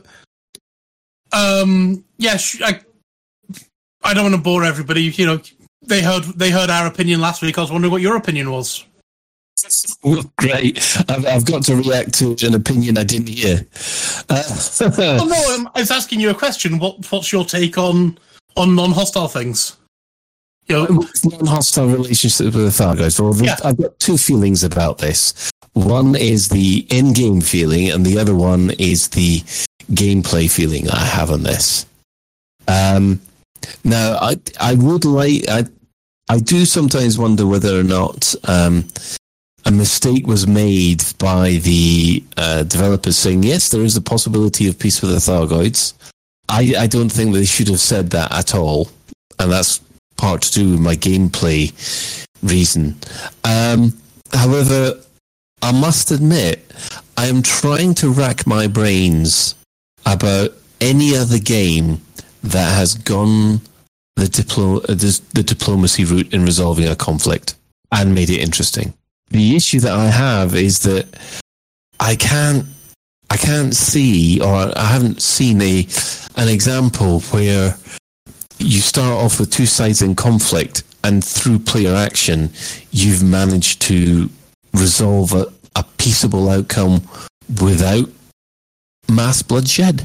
um. 1.30 2.02
Yeah. 2.16 2.38
sh- 2.38 2.62
I. 2.62 2.80
I 4.02 4.14
don't 4.14 4.24
want 4.24 4.34
to 4.34 4.40
bore 4.40 4.64
everybody. 4.64 5.02
You 5.02 5.26
know, 5.26 5.40
they 5.82 6.00
heard 6.00 6.22
they 6.36 6.50
heard 6.50 6.70
our 6.70 6.86
opinion 6.86 7.20
last 7.20 7.42
week. 7.42 7.58
I 7.58 7.60
was 7.60 7.70
wondering 7.70 7.92
what 7.92 8.00
your 8.00 8.16
opinion 8.16 8.50
was. 8.50 8.86
Well, 10.02 10.24
great. 10.38 10.78
I've, 11.10 11.26
I've 11.26 11.44
got 11.44 11.64
to 11.64 11.76
react 11.76 12.14
to 12.14 12.34
an 12.46 12.54
opinion 12.54 12.96
I 12.96 13.04
didn't 13.04 13.28
hear. 13.28 13.66
Uh, 14.30 14.42
oh 14.80 15.26
no, 15.28 15.54
um, 15.54 15.70
I 15.74 15.80
was 15.80 15.90
asking 15.90 16.20
you 16.20 16.30
a 16.30 16.34
question. 16.34 16.78
What 16.78 17.12
What's 17.12 17.30
your 17.30 17.44
take 17.44 17.76
on 17.76 18.16
on 18.56 18.74
non-hostile 18.74 19.28
things? 19.28 19.76
You 20.70 20.76
know, 20.86 21.06
non-hostile 21.24 21.88
relationship 21.88 22.54
with 22.54 22.54
the 22.54 22.84
Thargoids. 22.84 23.18
Well, 23.18 23.34
Yeah. 23.44 23.56
I've 23.64 23.76
got 23.76 23.98
two 23.98 24.16
feelings 24.16 24.62
about 24.62 24.98
this. 24.98 25.50
One 25.72 26.14
is 26.14 26.48
the 26.48 26.86
in-game 26.90 27.40
feeling, 27.40 27.90
and 27.90 28.06
the 28.06 28.18
other 28.18 28.36
one 28.36 28.70
is 28.78 29.08
the 29.08 29.40
gameplay 29.92 30.48
feeling 30.48 30.88
I 30.88 31.04
have 31.04 31.30
on 31.32 31.42
this. 31.42 31.86
Um, 32.68 33.20
now, 33.82 34.16
I 34.20 34.36
I 34.60 34.74
would 34.74 35.04
like 35.04 35.48
I 35.48 35.64
I 36.28 36.38
do 36.38 36.64
sometimes 36.64 37.18
wonder 37.18 37.46
whether 37.48 37.78
or 37.78 37.82
not 37.82 38.32
um, 38.44 38.84
a 39.64 39.72
mistake 39.72 40.26
was 40.28 40.46
made 40.46 41.02
by 41.18 41.54
the 41.64 42.22
uh, 42.36 42.62
developers 42.62 43.16
saying 43.18 43.42
yes, 43.42 43.70
there 43.70 43.82
is 43.82 43.96
a 43.96 44.00
possibility 44.00 44.68
of 44.68 44.78
peace 44.78 45.02
with 45.02 45.10
the 45.10 45.18
Thargoids. 45.18 45.94
I 46.48 46.74
I 46.78 46.86
don't 46.86 47.10
think 47.10 47.34
they 47.34 47.44
should 47.44 47.68
have 47.68 47.80
said 47.80 48.10
that 48.10 48.30
at 48.30 48.54
all, 48.54 48.88
and 49.40 49.50
that's 49.50 49.80
part 50.20 50.42
to 50.42 50.52
do 50.52 50.70
with 50.72 50.80
my 50.80 50.94
gameplay 50.94 51.72
reason. 52.42 52.96
Um, 53.42 53.98
however, 54.32 55.00
I 55.62 55.72
must 55.72 56.10
admit, 56.10 56.70
I 57.16 57.26
am 57.26 57.42
trying 57.42 57.94
to 57.94 58.10
rack 58.10 58.46
my 58.46 58.66
brains 58.66 59.54
about 60.04 60.50
any 60.80 61.16
other 61.16 61.38
game 61.38 62.02
that 62.42 62.74
has 62.76 62.94
gone 62.94 63.60
the 64.16 64.26
diplo- 64.26 64.84
uh, 64.84 64.94
the, 64.94 65.20
the 65.32 65.42
diplomacy 65.42 66.04
route 66.04 66.32
in 66.32 66.44
resolving 66.44 66.88
a 66.88 66.96
conflict 66.96 67.54
and 67.92 68.14
made 68.14 68.30
it 68.30 68.40
interesting. 68.40 68.92
The 69.30 69.56
issue 69.56 69.80
that 69.80 69.92
I 69.92 70.06
have 70.06 70.54
is 70.54 70.80
that 70.80 71.06
I 71.98 72.16
can't 72.16 72.66
I 73.30 73.36
can't 73.36 73.74
see 73.74 74.40
or 74.40 74.52
I 74.76 74.86
haven't 74.86 75.22
seen 75.22 75.62
a 75.62 75.86
an 76.36 76.48
example 76.48 77.20
where 77.32 77.76
you 78.60 78.80
start 78.80 79.12
off 79.12 79.40
with 79.40 79.50
two 79.50 79.66
sides 79.66 80.02
in 80.02 80.14
conflict 80.14 80.82
and 81.02 81.24
through 81.24 81.58
player 81.58 81.94
action 81.94 82.50
you've 82.90 83.22
managed 83.22 83.80
to 83.80 84.28
resolve 84.74 85.32
a, 85.32 85.46
a 85.76 85.84
peaceable 85.98 86.48
outcome 86.48 87.02
without 87.60 88.08
mass 89.08 89.42
bloodshed 89.42 90.02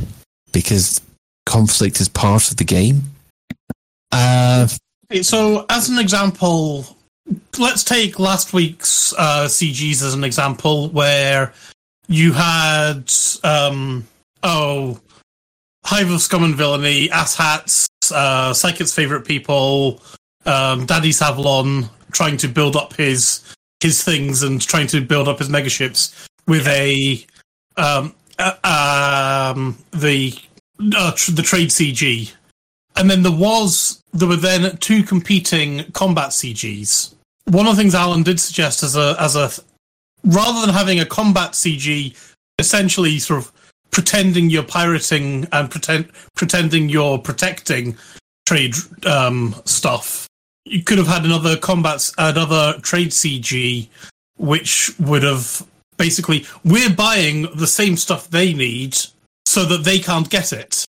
because 0.51 1.01
conflict 1.45 1.99
is 1.99 2.09
part 2.09 2.49
of 2.49 2.57
the 2.57 2.63
game. 2.63 3.03
Uh, 4.11 4.67
so, 5.21 5.65
as 5.69 5.89
an 5.89 5.99
example, 5.99 6.85
let's 7.59 7.83
take 7.83 8.19
last 8.19 8.53
week's 8.53 9.13
uh, 9.13 9.45
CGs 9.45 10.01
as 10.03 10.13
an 10.13 10.23
example, 10.23 10.89
where 10.89 11.53
you 12.07 12.33
had 12.33 13.11
um, 13.43 14.07
oh, 14.43 14.99
Hive 15.85 16.11
of 16.11 16.21
Scum 16.21 16.43
and 16.43 16.55
Villainy, 16.55 17.09
Asshats, 17.09 17.87
uh, 18.11 18.53
Psychic's 18.53 18.93
favorite 18.93 19.25
people, 19.25 20.01
um, 20.45 20.85
Daddy 20.85 21.11
Savlon 21.11 21.89
trying 22.11 22.37
to 22.37 22.47
build 22.47 22.75
up 22.75 22.93
his 22.95 23.41
his 23.81 24.03
things 24.03 24.41
and 24.41 24.61
trying 24.61 24.87
to 24.87 25.01
build 25.01 25.27
up 25.27 25.39
his 25.39 25.49
megaships 25.49 26.27
with 26.47 26.67
a 26.67 27.25
um, 27.77 28.13
uh, 28.39 29.53
um, 29.53 29.77
the 29.91 30.33
uh, 30.95 31.11
tr- 31.15 31.31
the 31.31 31.41
trade 31.41 31.69
CG, 31.69 32.31
and 32.95 33.09
then 33.09 33.23
there 33.23 33.31
was 33.31 34.01
there 34.13 34.27
were 34.27 34.35
then 34.35 34.77
two 34.77 35.03
competing 35.03 35.91
combat 35.91 36.29
CGs. 36.29 37.13
One 37.45 37.67
of 37.67 37.75
the 37.75 37.81
things 37.81 37.95
Alan 37.95 38.23
did 38.23 38.39
suggest 38.39 38.83
as 38.83 38.95
a 38.95 39.15
as 39.19 39.35
a 39.35 39.51
rather 40.23 40.65
than 40.65 40.73
having 40.73 40.99
a 40.99 41.05
combat 41.05 41.51
CG, 41.51 42.15
essentially 42.59 43.19
sort 43.19 43.39
of 43.39 43.51
pretending 43.91 44.49
you're 44.49 44.63
pirating 44.63 45.47
and 45.51 45.69
pretend 45.69 46.11
pretending 46.35 46.89
you're 46.89 47.17
protecting 47.17 47.97
trade 48.45 48.75
um, 49.05 49.55
stuff. 49.65 50.27
You 50.65 50.83
could 50.83 50.97
have 50.97 51.07
had 51.07 51.25
another 51.25 51.57
combat, 51.57 52.11
another 52.17 52.79
trade 52.81 53.09
CG, 53.09 53.87
which 54.37 54.91
would 54.99 55.23
have 55.23 55.65
basically 55.97 56.45
we're 56.63 56.93
buying 56.93 57.47
the 57.55 57.67
same 57.67 57.97
stuff 57.97 58.29
they 58.29 58.53
need 58.53 58.97
so 59.45 59.63
that 59.65 59.83
they 59.83 59.99
can't 59.99 60.29
get 60.29 60.51
it. 60.51 60.85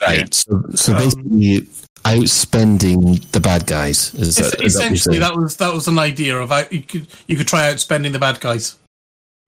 Right. 0.00 0.32
So, 0.32 0.62
so 0.74 0.94
Um, 0.94 0.98
basically, 0.98 1.68
outspending 2.04 3.30
the 3.32 3.40
bad 3.40 3.66
guys. 3.66 4.14
Is 4.14 4.36
that, 4.36 4.44
is 4.44 4.52
that 4.52 4.64
essentially, 4.64 5.18
saying? 5.18 5.20
that 5.20 5.36
was 5.36 5.56
that 5.56 5.72
was 5.72 5.88
an 5.88 5.98
idea 5.98 6.38
of 6.38 6.50
how 6.50 6.64
you 6.70 6.82
could 6.82 7.06
you 7.26 7.36
could 7.36 7.48
try 7.48 7.70
out 7.70 7.80
spending 7.80 8.12
the 8.12 8.18
bad 8.18 8.40
guys. 8.40 8.76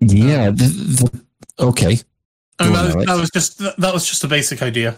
Yeah. 0.01 0.51
The, 0.51 0.65
the, 0.65 1.25
okay. 1.59 1.99
And 2.59 2.73
Go 2.73 2.79
on, 2.79 2.87
that, 2.89 2.97
was, 2.97 3.07
that 3.07 3.17
was 3.17 3.31
just 3.31 3.59
that 3.59 3.95
was 3.95 4.07
just 4.07 4.25
a 4.25 4.29
basic 4.29 4.63
idea. 4.63 4.97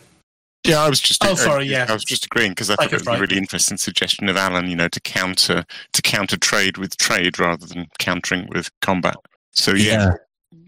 Yeah, 0.66 0.82
I 0.82 0.88
was 0.88 1.00
just. 1.00 1.24
Oh, 1.24 1.34
sorry, 1.34 1.66
yeah. 1.66 1.86
I 1.88 1.92
was 1.92 2.04
just 2.04 2.26
agreeing 2.26 2.52
because 2.52 2.70
I 2.70 2.76
thought 2.76 2.86
it 2.86 2.92
it, 2.92 3.06
was 3.06 3.18
a 3.18 3.20
really 3.20 3.38
interesting 3.38 3.76
suggestion 3.76 4.28
of 4.28 4.36
Alan. 4.36 4.68
You 4.68 4.76
know, 4.76 4.88
to 4.88 5.00
counter 5.00 5.64
to 5.92 6.02
counter 6.02 6.36
trade 6.36 6.78
with 6.78 6.96
trade 6.96 7.38
rather 7.38 7.66
than 7.66 7.86
countering 7.98 8.48
with 8.48 8.70
combat. 8.80 9.16
So 9.52 9.72
yeah, 9.72 10.14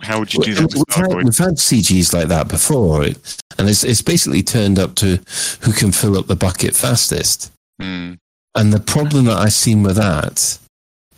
how 0.01 0.21
would 0.21 0.33
you 0.33 0.43
do 0.43 0.55
that? 0.55 0.75
We've 0.75 0.95
had, 0.95 1.25
we've 1.25 1.39
had 1.39 1.55
CGs 1.57 2.13
like 2.13 2.29
that 2.29 2.49
before, 2.49 3.03
and 3.03 3.69
it's 3.69 3.85
it's 3.85 4.03
basically 4.03 4.43
turned 4.43 4.79
up 4.79 4.95
to 4.97 5.21
who 5.63 5.73
can 5.73 5.93
fill 5.93 6.17
up 6.17 6.27
the 6.27 6.37
bucket 6.37 6.75
fastest. 6.75 7.53
Hmm. 7.81 8.15
And 8.55 8.73
the 8.73 8.81
problem 8.81 9.27
that 9.27 9.39
I've 9.39 9.53
seen 9.53 9.83
with 9.83 9.97
that 9.97 10.59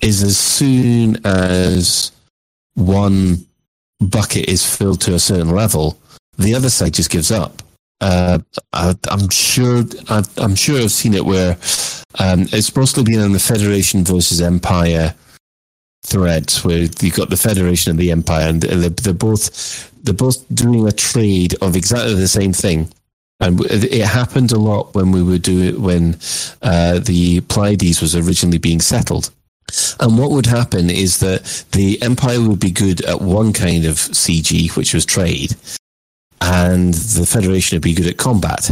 is 0.00 0.22
as 0.22 0.36
soon 0.36 1.24
as 1.24 2.12
one 2.74 3.46
bucket 4.08 4.48
is 4.48 4.64
filled 4.64 5.00
to 5.02 5.14
a 5.14 5.18
certain 5.18 5.50
level, 5.50 5.98
the 6.38 6.54
other 6.54 6.70
side 6.70 6.94
just 6.94 7.10
gives 7.10 7.30
up. 7.30 7.62
Uh, 8.00 8.38
I, 8.72 8.94
I'm 9.08 9.28
sure. 9.30 9.84
I've, 10.08 10.28
I'm 10.38 10.56
sure 10.56 10.80
I've 10.80 10.90
seen 10.90 11.14
it 11.14 11.24
where 11.24 11.52
um, 12.18 12.46
it's 12.52 12.74
mostly 12.74 13.04
been 13.04 13.20
on 13.20 13.32
the 13.32 13.38
Federation 13.38 14.04
versus 14.04 14.40
Empire 14.40 15.14
threads, 16.04 16.64
where 16.64 16.78
you've 16.78 17.14
got 17.14 17.30
the 17.30 17.36
Federation 17.36 17.90
and 17.90 17.98
the 17.98 18.10
Empire, 18.10 18.48
and 18.48 18.60
they're, 18.60 18.88
they're 18.88 19.14
both 19.14 19.90
they're 20.02 20.14
both 20.14 20.44
doing 20.52 20.86
a 20.86 20.92
trade 20.92 21.54
of 21.62 21.76
exactly 21.76 22.14
the 22.14 22.28
same 22.28 22.52
thing. 22.52 22.88
And 23.38 23.60
it 23.66 24.04
happened 24.04 24.52
a 24.52 24.58
lot 24.58 24.94
when 24.94 25.10
we 25.10 25.22
were 25.22 25.38
doing 25.38 25.80
when 25.80 26.18
uh, 26.62 26.98
the 27.00 27.40
Pleiades 27.42 28.00
was 28.00 28.14
originally 28.16 28.58
being 28.58 28.80
settled. 28.80 29.30
And 30.00 30.18
what 30.18 30.30
would 30.30 30.46
happen 30.46 30.90
is 30.90 31.20
that 31.20 31.64
the 31.72 32.00
Empire 32.02 32.40
would 32.40 32.60
be 32.60 32.70
good 32.70 33.04
at 33.04 33.20
one 33.20 33.52
kind 33.52 33.84
of 33.84 33.96
CG, 33.96 34.74
which 34.76 34.94
was 34.94 35.06
trade, 35.06 35.54
and 36.40 36.94
the 36.94 37.26
Federation 37.26 37.76
would 37.76 37.82
be 37.82 37.94
good 37.94 38.06
at 38.06 38.16
combat. 38.16 38.70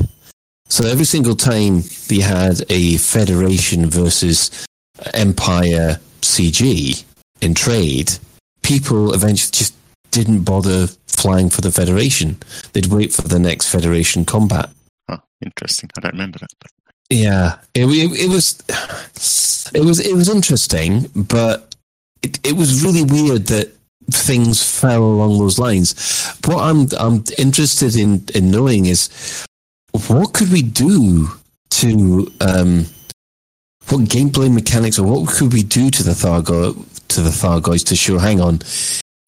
So 0.69 0.87
every 0.87 1.05
single 1.05 1.35
time 1.35 1.83
they 2.09 2.21
had 2.21 2.63
a 2.69 2.97
Federation 2.99 3.87
versus 3.87 4.67
Empire 5.15 5.99
CG 6.21 7.05
in 7.41 7.55
trade, 7.55 8.13
people 8.63 9.15
eventually 9.15 9.53
just 9.53 9.75
didn't 10.11 10.43
bother 10.43 10.87
flying 11.07 11.51
for 11.51 11.61
the 11.61 11.73
Federation. 11.73 12.39
They'd 12.73 12.87
wait 12.87 13.13
for 13.13 13.23
the 13.23 13.39
next 13.39 13.69
Federation 13.69 14.25
combat. 14.25 14.71
Oh, 15.09 15.19
interesting. 15.45 15.91
I 15.97 16.01
don't 16.01 16.13
remember 16.13 16.39
that. 16.39 16.49
Yeah, 17.11 17.59
it, 17.75 17.87
it, 17.87 18.21
it 18.25 18.29
was 18.29 18.63
it 19.75 19.85
was 19.85 20.01
it 20.01 20.15
was 20.15 20.29
interesting, 20.29 21.11
but 21.15 21.75
it, 22.23 22.39
it 22.47 22.57
was 22.57 22.85
really 22.85 23.03
weird 23.03 23.47
that 23.47 23.73
things 24.13 24.63
fell 24.63 25.03
along 25.03 25.39
those 25.39 25.59
lines. 25.59 26.37
What 26.45 26.63
I'm 26.63 26.87
I'm 26.99 27.25
interested 27.37 27.97
in 27.97 28.25
in 28.35 28.51
knowing 28.51 28.87
is 28.87 29.45
what 30.07 30.33
could 30.33 30.53
we 30.53 30.63
do 30.63 31.29
to 31.71 32.33
um, 32.41 32.87
what 33.89 34.03
gameplay 34.03 34.53
mechanics 34.53 34.99
or 34.99 35.07
what 35.07 35.29
could 35.31 35.53
we 35.53 35.63
do 35.63 35.91
to 35.91 36.03
the 36.03 36.13
Thargo 36.13 36.75
to 37.09 37.21
the 37.21 37.31
Thargoids 37.31 37.85
to 37.87 37.97
show 37.97 38.19
hang 38.19 38.41
on, 38.41 38.61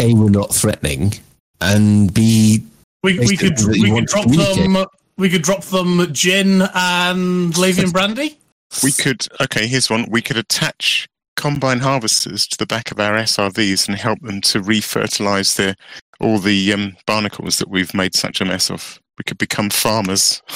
a 0.00 0.14
we're 0.14 0.30
not 0.30 0.54
threatening, 0.54 1.14
and 1.60 2.14
b 2.14 2.62
We, 3.02 3.18
we 3.18 3.36
could 3.36 3.58
we 3.66 3.90
could 3.90 4.06
drop 4.06 4.28
them. 4.28 4.76
We 5.16 5.28
could 5.28 5.42
drop 5.42 5.62
them 5.64 6.12
gin 6.12 6.62
and 6.74 7.52
Lavian 7.54 7.90
brandy. 7.92 8.38
We 8.82 8.92
could. 8.92 9.26
Okay, 9.40 9.66
here's 9.66 9.90
one. 9.90 10.06
We 10.10 10.22
could 10.22 10.36
attach 10.36 11.06
combine 11.36 11.80
harvesters 11.80 12.46
to 12.46 12.58
the 12.58 12.66
back 12.66 12.90
of 12.90 13.00
our 13.00 13.14
SRVs 13.14 13.88
and 13.88 13.96
help 13.96 14.20
them 14.20 14.40
to 14.42 14.60
refertilize 14.60 15.56
their 15.56 15.74
all 16.20 16.38
the 16.38 16.72
um, 16.72 16.96
barnacles 17.06 17.58
that 17.58 17.68
we've 17.68 17.94
made 17.94 18.14
such 18.14 18.40
a 18.40 18.44
mess 18.44 18.70
of. 18.70 19.00
We 19.18 19.24
could 19.24 19.38
become 19.38 19.70
farmers. 19.70 20.42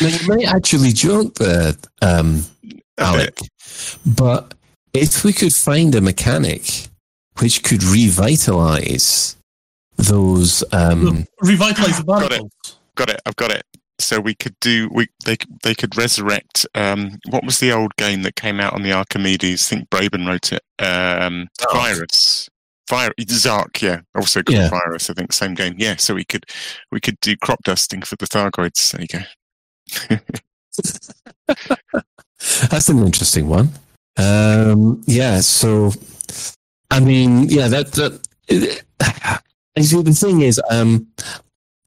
Now, 0.00 0.08
you 0.08 0.28
might 0.28 0.46
actually 0.46 0.92
joke 0.92 1.34
there, 1.36 1.72
um, 2.02 2.44
Alec, 2.98 3.38
but 4.06 4.54
if 4.92 5.24
we 5.24 5.32
could 5.32 5.52
find 5.52 5.94
a 5.94 6.00
mechanic 6.00 6.88
which 7.38 7.64
could 7.64 7.82
revitalize 7.82 9.36
those, 9.98 10.64
um, 10.72 11.26
Revitalize 11.40 11.98
the 11.98 12.04
Got 12.04 12.32
it. 12.32 12.42
Got 12.94 13.10
it. 13.10 13.20
I've 13.26 13.36
got 13.36 13.50
it. 13.50 13.64
So 14.00 14.20
we 14.20 14.34
could 14.34 14.54
do. 14.60 14.88
We 14.92 15.08
they 15.24 15.36
they 15.64 15.74
could 15.74 15.96
resurrect. 15.96 16.66
Um, 16.74 17.18
what 17.30 17.44
was 17.44 17.58
the 17.58 17.72
old 17.72 17.96
game 17.96 18.22
that 18.22 18.36
came 18.36 18.60
out 18.60 18.72
on 18.72 18.82
the 18.82 18.92
Archimedes? 18.92 19.66
I 19.66 19.76
think 19.76 19.90
Braben 19.90 20.26
wrote 20.26 20.52
it. 20.52 20.62
Um, 20.78 21.48
Virus. 21.72 22.48
Fire 22.88 23.10
Zarch, 23.20 23.82
yeah, 23.82 24.00
also 24.14 24.42
called 24.42 24.56
Yeah. 24.56 24.70
Virus. 24.70 25.10
I 25.10 25.12
think 25.12 25.32
same 25.32 25.52
game. 25.54 25.74
Yeah, 25.76 25.96
so 25.96 26.14
we 26.14 26.24
could 26.24 26.46
we 26.90 27.00
could 27.00 27.20
do 27.20 27.36
crop 27.36 27.62
dusting 27.64 28.00
for 28.00 28.16
the 28.16 28.26
Thargoids. 28.26 28.92
There 28.92 29.02
you 29.02 29.08
go. 29.08 30.16
that's 32.70 32.88
an 32.88 33.04
interesting 33.04 33.48
one. 33.48 33.68
Um, 34.16 35.02
yeah, 35.06 35.40
so 35.40 35.92
I 36.90 37.00
mean, 37.00 37.48
yeah, 37.50 37.68
that 37.68 37.92
that. 37.92 39.42
You 39.78 39.84
see, 39.84 40.02
the 40.02 40.12
thing 40.12 40.40
is, 40.42 40.60
um, 40.70 41.06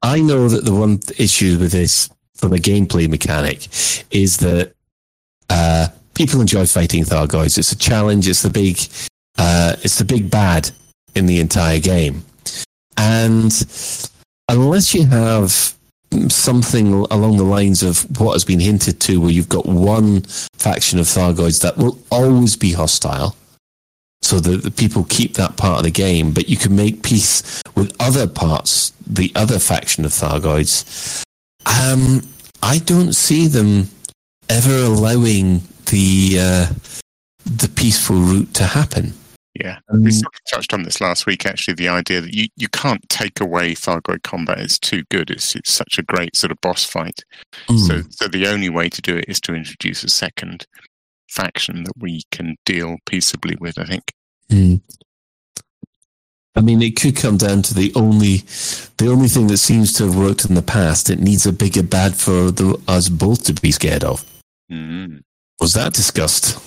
I 0.02 0.20
know 0.20 0.48
that 0.48 0.64
the 0.64 0.74
one 0.74 1.00
issue 1.18 1.58
with 1.58 1.72
this 1.72 2.10
from 2.34 2.52
a 2.52 2.56
gameplay 2.56 3.08
mechanic 3.08 3.68
is 4.10 4.38
that 4.38 4.74
uh, 5.50 5.88
people 6.14 6.40
enjoy 6.40 6.66
fighting 6.66 7.04
Thargoids. 7.04 7.58
It's 7.58 7.72
a 7.72 7.78
challenge. 7.78 8.28
It's 8.28 8.42
the 8.42 8.50
big, 8.50 8.78
uh, 9.38 9.76
it's 9.82 9.98
the 9.98 10.04
big 10.04 10.30
bad 10.30 10.70
in 11.14 11.26
the 11.26 11.40
entire 11.40 11.78
game, 11.78 12.24
and 12.96 13.52
unless 14.48 14.94
you 14.94 15.06
have 15.06 15.74
something 16.28 16.92
along 17.10 17.36
the 17.36 17.44
lines 17.44 17.82
of 17.82 18.04
what 18.20 18.32
has 18.32 18.44
been 18.44 18.60
hinted 18.60 19.00
to, 19.00 19.20
where 19.20 19.30
you've 19.30 19.48
got 19.48 19.66
one 19.66 20.22
faction 20.54 20.98
of 20.98 21.06
Thargoids 21.06 21.62
that 21.62 21.76
will 21.76 21.98
always 22.10 22.56
be 22.56 22.72
hostile. 22.72 23.36
So 24.32 24.40
that 24.40 24.62
the 24.62 24.70
people 24.70 25.04
keep 25.04 25.34
that 25.34 25.58
part 25.58 25.76
of 25.76 25.84
the 25.84 25.90
game, 25.90 26.32
but 26.32 26.48
you 26.48 26.56
can 26.56 26.74
make 26.74 27.02
peace 27.02 27.60
with 27.74 27.94
other 28.00 28.26
parts, 28.26 28.94
the 29.06 29.30
other 29.34 29.58
faction 29.58 30.06
of 30.06 30.10
Thargoids. 30.12 31.22
Um, 31.66 32.26
I 32.62 32.78
don't 32.78 33.12
see 33.12 33.46
them 33.46 33.90
ever 34.48 34.74
allowing 34.74 35.60
the 35.90 36.38
uh, 36.40 36.66
the 37.44 37.70
peaceful 37.76 38.16
route 38.16 38.54
to 38.54 38.64
happen. 38.64 39.12
Yeah, 39.54 39.80
Um, 39.90 40.02
we 40.02 40.10
sort 40.12 40.34
of 40.34 40.40
touched 40.50 40.72
on 40.72 40.84
this 40.84 41.02
last 41.02 41.26
week. 41.26 41.44
Actually, 41.44 41.74
the 41.74 41.90
idea 41.90 42.22
that 42.22 42.32
you, 42.32 42.48
you 42.56 42.68
can't 42.68 43.06
take 43.10 43.38
away 43.38 43.74
Thargoid 43.74 44.22
combat; 44.22 44.60
it's 44.60 44.78
too 44.78 45.02
good. 45.10 45.28
It's 45.28 45.54
it's 45.54 45.74
such 45.74 45.98
a 45.98 46.02
great 46.02 46.36
sort 46.36 46.52
of 46.52 46.60
boss 46.62 46.84
fight. 46.84 47.22
So 47.86 48.00
so 48.08 48.28
the 48.28 48.46
only 48.46 48.70
way 48.70 48.88
to 48.88 49.02
do 49.02 49.14
it 49.14 49.26
is 49.28 49.42
to 49.42 49.54
introduce 49.54 50.02
a 50.04 50.08
second 50.08 50.66
faction 51.28 51.84
that 51.84 51.98
we 51.98 52.22
can 52.30 52.56
deal 52.64 52.96
peaceably 53.04 53.56
with. 53.60 53.78
I 53.78 53.84
think. 53.84 54.04
Hmm. 54.52 54.74
I 56.54 56.60
mean, 56.60 56.82
it 56.82 57.00
could 57.00 57.16
come 57.16 57.38
down 57.38 57.62
to 57.62 57.72
the 57.74 57.90
only, 57.94 58.38
the 58.98 59.08
only 59.08 59.28
thing 59.28 59.46
that 59.46 59.56
seems 59.56 59.94
to 59.94 60.04
have 60.04 60.14
worked 60.14 60.44
in 60.44 60.54
the 60.54 60.60
past. 60.60 61.08
It 61.08 61.20
needs 61.20 61.46
a 61.46 61.52
bigger 61.52 61.82
bad 61.82 62.14
for 62.14 62.50
the, 62.50 62.78
us 62.86 63.08
both 63.08 63.44
to 63.44 63.54
be 63.54 63.72
scared 63.72 64.04
of. 64.04 64.22
Mm. 64.70 65.22
Was 65.58 65.72
that 65.72 65.94
discussed? 65.94 66.62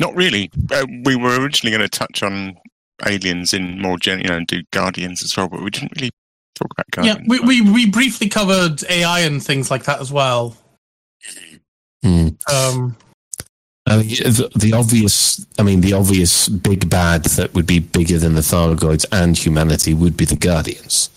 Not 0.00 0.16
really. 0.16 0.50
Uh, 0.72 0.86
we 1.04 1.16
were 1.16 1.38
originally 1.38 1.76
going 1.76 1.86
to 1.86 1.98
touch 1.98 2.22
on 2.22 2.56
aliens 3.04 3.52
in 3.52 3.78
more 3.82 3.98
gen, 3.98 4.20
you 4.20 4.28
know, 4.28 4.38
and 4.38 4.46
do 4.46 4.62
Guardians 4.72 5.22
as 5.22 5.36
well, 5.36 5.48
but 5.48 5.62
we 5.62 5.68
didn't 5.68 5.92
really 5.96 6.10
talk 6.54 6.68
about 6.72 7.04
Yeah, 7.04 7.14
Guardians. 7.16 7.28
we, 7.28 7.60
we, 7.60 7.72
we 7.72 7.90
briefly 7.90 8.30
covered 8.30 8.82
AI 8.88 9.20
and 9.20 9.44
things 9.44 9.70
like 9.70 9.84
that 9.84 10.00
as 10.00 10.10
well. 10.10 10.56
Hmm. 12.02 12.28
Um, 12.50 12.96
I 13.88 13.98
mean, 13.98 14.08
the, 14.08 14.50
the 14.56 14.72
obvious, 14.72 15.46
I 15.58 15.62
mean, 15.62 15.80
the 15.80 15.92
obvious 15.92 16.48
big 16.48 16.90
bad 16.90 17.24
that 17.24 17.54
would 17.54 17.66
be 17.66 17.78
bigger 17.78 18.18
than 18.18 18.34
the 18.34 18.40
Thargoids 18.40 19.06
and 19.12 19.38
humanity 19.38 19.94
would 19.94 20.16
be 20.16 20.24
the 20.24 20.34
Guardians, 20.34 21.08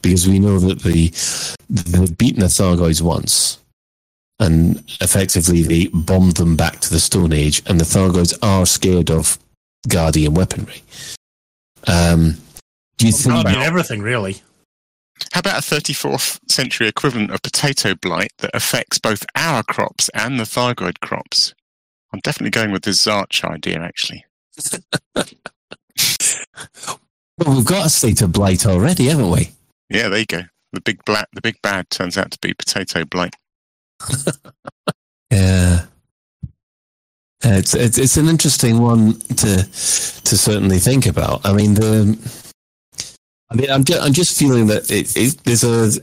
because 0.00 0.26
we 0.26 0.38
know 0.38 0.58
that 0.58 0.80
the 0.82 1.12
they've 1.68 2.16
beaten 2.16 2.40
the 2.40 2.46
Thargoids 2.46 3.02
once, 3.02 3.58
and 4.40 4.82
effectively 5.02 5.62
they 5.62 5.88
bombed 5.88 6.36
them 6.36 6.56
back 6.56 6.80
to 6.80 6.90
the 6.90 7.00
Stone 7.00 7.34
Age, 7.34 7.62
and 7.66 7.78
the 7.78 7.84
Thargoids 7.84 8.36
are 8.42 8.64
scared 8.64 9.10
of 9.10 9.38
Guardian 9.86 10.32
weaponry. 10.32 10.82
Um, 11.86 12.36
do 12.96 13.06
you 13.06 13.12
think? 13.12 13.46
I 13.46 13.52
mean, 13.52 13.62
everything 13.62 14.00
really. 14.00 14.40
How 15.32 15.40
about 15.40 15.58
a 15.58 15.74
34th 15.74 16.40
century 16.50 16.88
equivalent 16.88 17.30
of 17.30 17.42
potato 17.42 17.94
blight 17.94 18.32
that 18.38 18.50
affects 18.54 18.98
both 18.98 19.24
our 19.34 19.62
crops 19.62 20.10
and 20.14 20.38
the 20.38 20.44
Thargoid 20.44 21.00
crops? 21.00 21.54
I'm 22.16 22.20
definitely 22.20 22.50
going 22.50 22.72
with 22.72 22.84
the 22.84 22.92
Zarch 22.92 23.44
idea, 23.44 23.78
actually. 23.78 24.24
Well, 27.36 27.54
we've 27.54 27.66
got 27.66 27.84
a 27.84 27.90
state 27.90 28.22
of 28.22 28.32
blight 28.32 28.64
already, 28.64 29.08
haven't 29.08 29.30
we? 29.30 29.50
Yeah, 29.90 30.08
there 30.08 30.20
you 30.20 30.24
go. 30.24 30.40
The 30.72 30.80
big 30.80 31.04
black, 31.04 31.28
the 31.34 31.42
big 31.42 31.60
bad 31.60 31.90
turns 31.90 32.16
out 32.16 32.30
to 32.30 32.38
be 32.40 32.54
potato 32.54 33.04
blight. 33.04 33.36
Yeah. 35.32 35.86
It's, 37.42 37.74
it's 37.74 37.98
it's 37.98 38.16
an 38.16 38.28
interesting 38.28 38.78
one 38.78 39.18
to 39.18 39.56
to 39.56 40.38
certainly 40.38 40.78
think 40.78 41.04
about. 41.04 41.44
I 41.44 41.52
mean, 41.52 41.74
the 41.74 42.16
I 43.50 43.54
mean, 43.56 43.70
I'm 43.70 43.82
just, 43.84 44.00
I'm 44.00 44.12
just 44.12 44.38
feeling 44.38 44.68
that 44.68 44.88
it, 44.90 45.14
it, 45.16 45.42
there's 45.44 45.64
a 45.64 46.00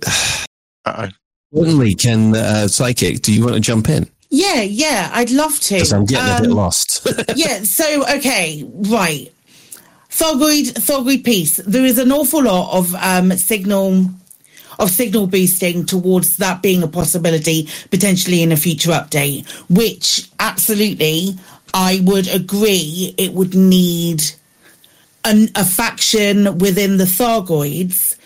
Uh-oh. 0.85 1.07
certainly 1.55 1.95
can 1.95 2.35
uh, 2.35 2.67
psychic. 2.67 3.21
Do 3.21 3.33
you 3.33 3.43
want 3.43 3.55
to 3.55 3.61
jump 3.61 3.89
in? 3.89 4.07
Yeah, 4.35 4.61
yeah, 4.61 5.11
I'd 5.13 5.29
love 5.29 5.59
to. 5.59 5.75
Because 5.75 5.93
I'm 5.93 6.05
getting 6.05 6.27
a 6.27 6.41
bit 6.41 6.49
Um, 6.49 6.57
lost. 6.57 7.07
yeah, 7.35 7.61
so 7.61 8.03
okay, 8.15 8.65
right. 8.67 9.31
Thargoid 10.09 10.73
Thargoid 10.73 11.23
piece. 11.23 11.57
There 11.57 11.85
is 11.85 11.99
an 11.99 12.11
awful 12.11 12.41
lot 12.41 12.75
of 12.75 12.95
um 12.95 13.37
signal 13.37 14.09
of 14.79 14.89
signal 14.89 15.27
boosting 15.27 15.85
towards 15.85 16.37
that 16.37 16.63
being 16.63 16.81
a 16.81 16.87
possibility 16.87 17.69
potentially 17.91 18.41
in 18.41 18.51
a 18.51 18.57
future 18.57 18.89
update, 18.89 19.47
which 19.69 20.27
absolutely 20.39 21.37
I 21.71 22.01
would 22.03 22.27
agree 22.27 23.13
it 23.19 23.33
would 23.33 23.53
need 23.53 24.23
an, 25.23 25.49
a 25.53 25.63
faction 25.63 26.57
within 26.57 26.97
the 26.97 27.05
Thargoids 27.05 28.17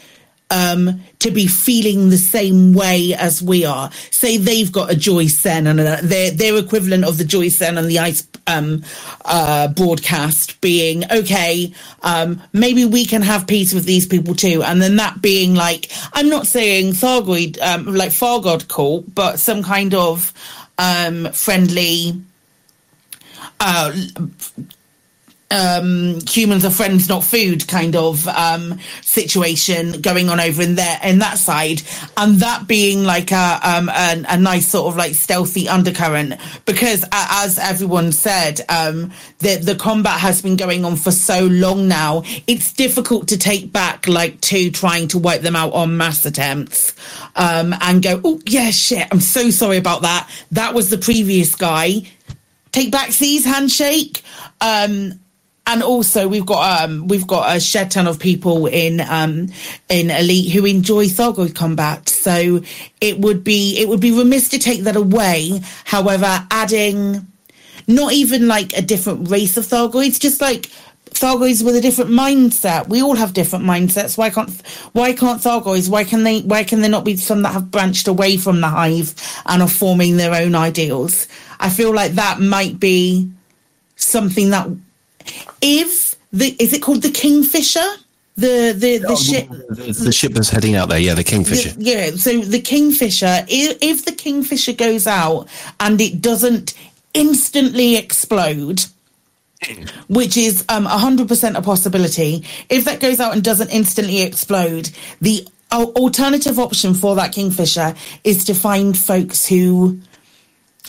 um, 0.49 1.01
to 1.19 1.31
be 1.31 1.47
feeling 1.47 2.09
the 2.09 2.17
same 2.17 2.73
way 2.73 3.13
as 3.15 3.41
we 3.41 3.65
are. 3.65 3.89
Say 4.11 4.37
they've 4.37 4.71
got 4.71 4.91
a 4.91 4.95
Joy 4.95 5.27
Sen 5.27 5.67
and 5.67 5.79
their 5.79 6.31
their 6.31 6.57
equivalent 6.57 7.03
of 7.05 7.17
the 7.17 7.25
Joy 7.25 7.49
Sen 7.49 7.77
and 7.77 7.89
the 7.89 7.99
Ice 7.99 8.27
um, 8.47 8.83
uh, 9.25 9.67
broadcast 9.69 10.59
being 10.61 11.03
okay. 11.11 11.73
Um, 12.03 12.41
maybe 12.53 12.85
we 12.85 13.05
can 13.05 13.21
have 13.21 13.47
peace 13.47 13.73
with 13.73 13.85
these 13.85 14.05
people 14.05 14.35
too, 14.35 14.63
and 14.63 14.81
then 14.81 14.95
that 14.97 15.21
being 15.21 15.55
like 15.55 15.91
I'm 16.13 16.29
not 16.29 16.47
saying 16.47 16.93
Thargoid 16.93 17.59
um, 17.61 17.85
like 17.93 18.11
Far 18.11 18.41
God 18.41 18.67
call, 18.67 19.01
but 19.13 19.37
some 19.39 19.63
kind 19.63 19.93
of 19.93 20.33
um, 20.77 21.31
friendly. 21.31 22.21
Uh, 23.59 23.91
um 25.49 26.19
humans 26.27 26.65
are 26.65 26.69
friends 26.69 27.07
not 27.07 27.23
food 27.23 27.65
kind 27.69 27.95
of 27.95 28.27
um 28.27 28.77
situation 29.01 30.01
going 30.01 30.27
on 30.27 30.41
over 30.41 30.61
in 30.61 30.75
there 30.75 30.99
in 31.03 31.19
that 31.19 31.37
side. 31.37 31.81
And 32.17 32.35
that 32.41 32.67
being 32.67 33.03
like 33.05 33.31
a 33.31 33.59
um 33.63 33.87
a, 33.87 34.23
a 34.27 34.37
nice 34.37 34.67
sort 34.67 34.87
of 34.91 34.97
like 34.97 35.15
stealthy 35.15 35.69
undercurrent. 35.69 36.33
Because 36.65 37.03
a- 37.03 37.07
as 37.13 37.57
everyone 37.59 38.11
said 38.11 38.59
um 38.67 39.11
the 39.39 39.55
the 39.55 39.75
combat 39.75 40.19
has 40.19 40.41
been 40.41 40.57
going 40.57 40.83
on 40.83 40.97
for 40.97 41.11
so 41.11 41.45
long 41.45 41.87
now 41.87 42.23
it's 42.45 42.73
difficult 42.73 43.29
to 43.29 43.37
take 43.37 43.71
back 43.71 44.05
like 44.05 44.41
two 44.41 44.69
trying 44.69 45.07
to 45.07 45.17
wipe 45.17 45.41
them 45.43 45.55
out 45.55 45.71
on 45.71 45.95
mass 45.95 46.25
attempts. 46.25 46.93
Um 47.37 47.73
and 47.79 48.03
go 48.03 48.19
oh 48.25 48.41
yeah 48.45 48.71
shit 48.71 49.07
i'm 49.11 49.21
so 49.21 49.49
sorry 49.49 49.77
about 49.77 50.01
that. 50.01 50.29
That 50.51 50.73
was 50.73 50.89
the 50.89 50.97
previous 50.97 51.55
guy. 51.55 52.01
Take 52.73 52.91
back 52.91 53.11
these 53.11 53.45
handshake. 53.45 54.21
Um 54.59 55.21
and 55.67 55.83
also 55.83 56.27
we've 56.27 56.45
got 56.45 56.83
um 56.83 57.07
we've 57.07 57.27
got 57.27 57.55
a 57.55 57.59
shed 57.59 57.91
ton 57.91 58.07
of 58.07 58.17
people 58.17 58.65
in 58.65 59.01
um 59.01 59.49
in 59.89 60.09
elite 60.09 60.51
who 60.51 60.65
enjoy 60.65 61.05
Thargoid 61.05 61.53
combat 61.53 62.09
so 62.09 62.61
it 63.01 63.19
would 63.19 63.43
be 63.43 63.77
it 63.77 63.87
would 63.87 63.99
be 63.99 64.11
remiss 64.11 64.49
to 64.49 64.57
take 64.57 64.83
that 64.83 64.95
away 64.95 65.61
however 65.85 66.45
adding 66.49 67.27
not 67.85 68.13
even 68.13 68.47
like 68.47 68.75
a 68.75 68.81
different 68.81 69.29
race 69.29 69.57
of 69.57 69.65
Thargoids 69.65 70.19
just 70.19 70.41
like 70.41 70.71
Thargoids 71.11 71.65
with 71.65 71.75
a 71.75 71.81
different 71.81 72.11
mindset. 72.11 72.89
We 72.89 73.01
all 73.01 73.15
have 73.15 73.33
different 73.33 73.65
mindsets. 73.65 74.17
Why 74.17 74.29
can't 74.29 74.49
why 74.91 75.13
can't 75.13 75.41
Thargoids? 75.41 75.89
Why 75.89 76.03
can 76.03 76.23
they 76.23 76.41
why 76.41 76.63
can 76.63 76.81
there 76.81 76.91
not 76.91 77.05
be 77.05 77.15
some 77.15 77.41
that 77.41 77.53
have 77.53 77.71
branched 77.71 78.07
away 78.07 78.37
from 78.37 78.61
the 78.61 78.67
hive 78.67 79.15
and 79.45 79.63
are 79.63 79.69
forming 79.69 80.17
their 80.17 80.35
own 80.35 80.53
ideals? 80.53 81.27
I 81.59 81.69
feel 81.69 81.93
like 81.93 82.11
that 82.13 82.39
might 82.39 82.79
be 82.79 83.31
something 83.95 84.51
that 84.51 84.69
if 85.61 86.15
the 86.31 86.55
is 86.59 86.73
it 86.73 86.81
called 86.81 87.01
the 87.01 87.11
Kingfisher? 87.11 87.85
The 88.35 88.73
the 88.77 88.99
the 88.99 89.15
ship 89.15 89.49
the, 89.49 90.03
the 90.05 90.11
ship 90.11 90.33
that's 90.33 90.49
heading 90.49 90.75
out 90.75 90.89
there, 90.89 90.99
yeah, 90.99 91.15
the 91.15 91.23
Kingfisher. 91.23 91.71
the- 91.71 91.83
yeah, 91.83 92.11
so 92.11 92.39
the 92.41 92.61
Kingfisher, 92.61 93.45
if, 93.47 93.77
if 93.81 94.05
the 94.05 94.11
Kingfisher 94.11 94.73
goes 94.73 95.07
out 95.07 95.47
and 95.79 95.99
it 95.99 96.21
doesn't 96.21 96.75
instantly 97.15 97.95
explode, 97.95 98.85
which 100.07 100.37
is 100.37 100.63
um, 100.69 100.85
100% 100.85 101.57
a 101.57 101.61
possibility, 101.63 102.45
if 102.69 102.85
that 102.85 102.99
goes 102.99 103.19
out 103.19 103.33
and 103.33 103.43
doesn't 103.43 103.69
instantly 103.69 104.21
explode, 104.21 104.91
the 105.19 105.47
alternative 105.71 106.59
option 106.59 106.93
for 106.93 107.15
that 107.15 107.31
Kingfisher 107.33 107.95
is 108.23 108.45
to 108.45 108.53
find 108.53 108.95
folks 108.95 109.47
who 109.47 109.99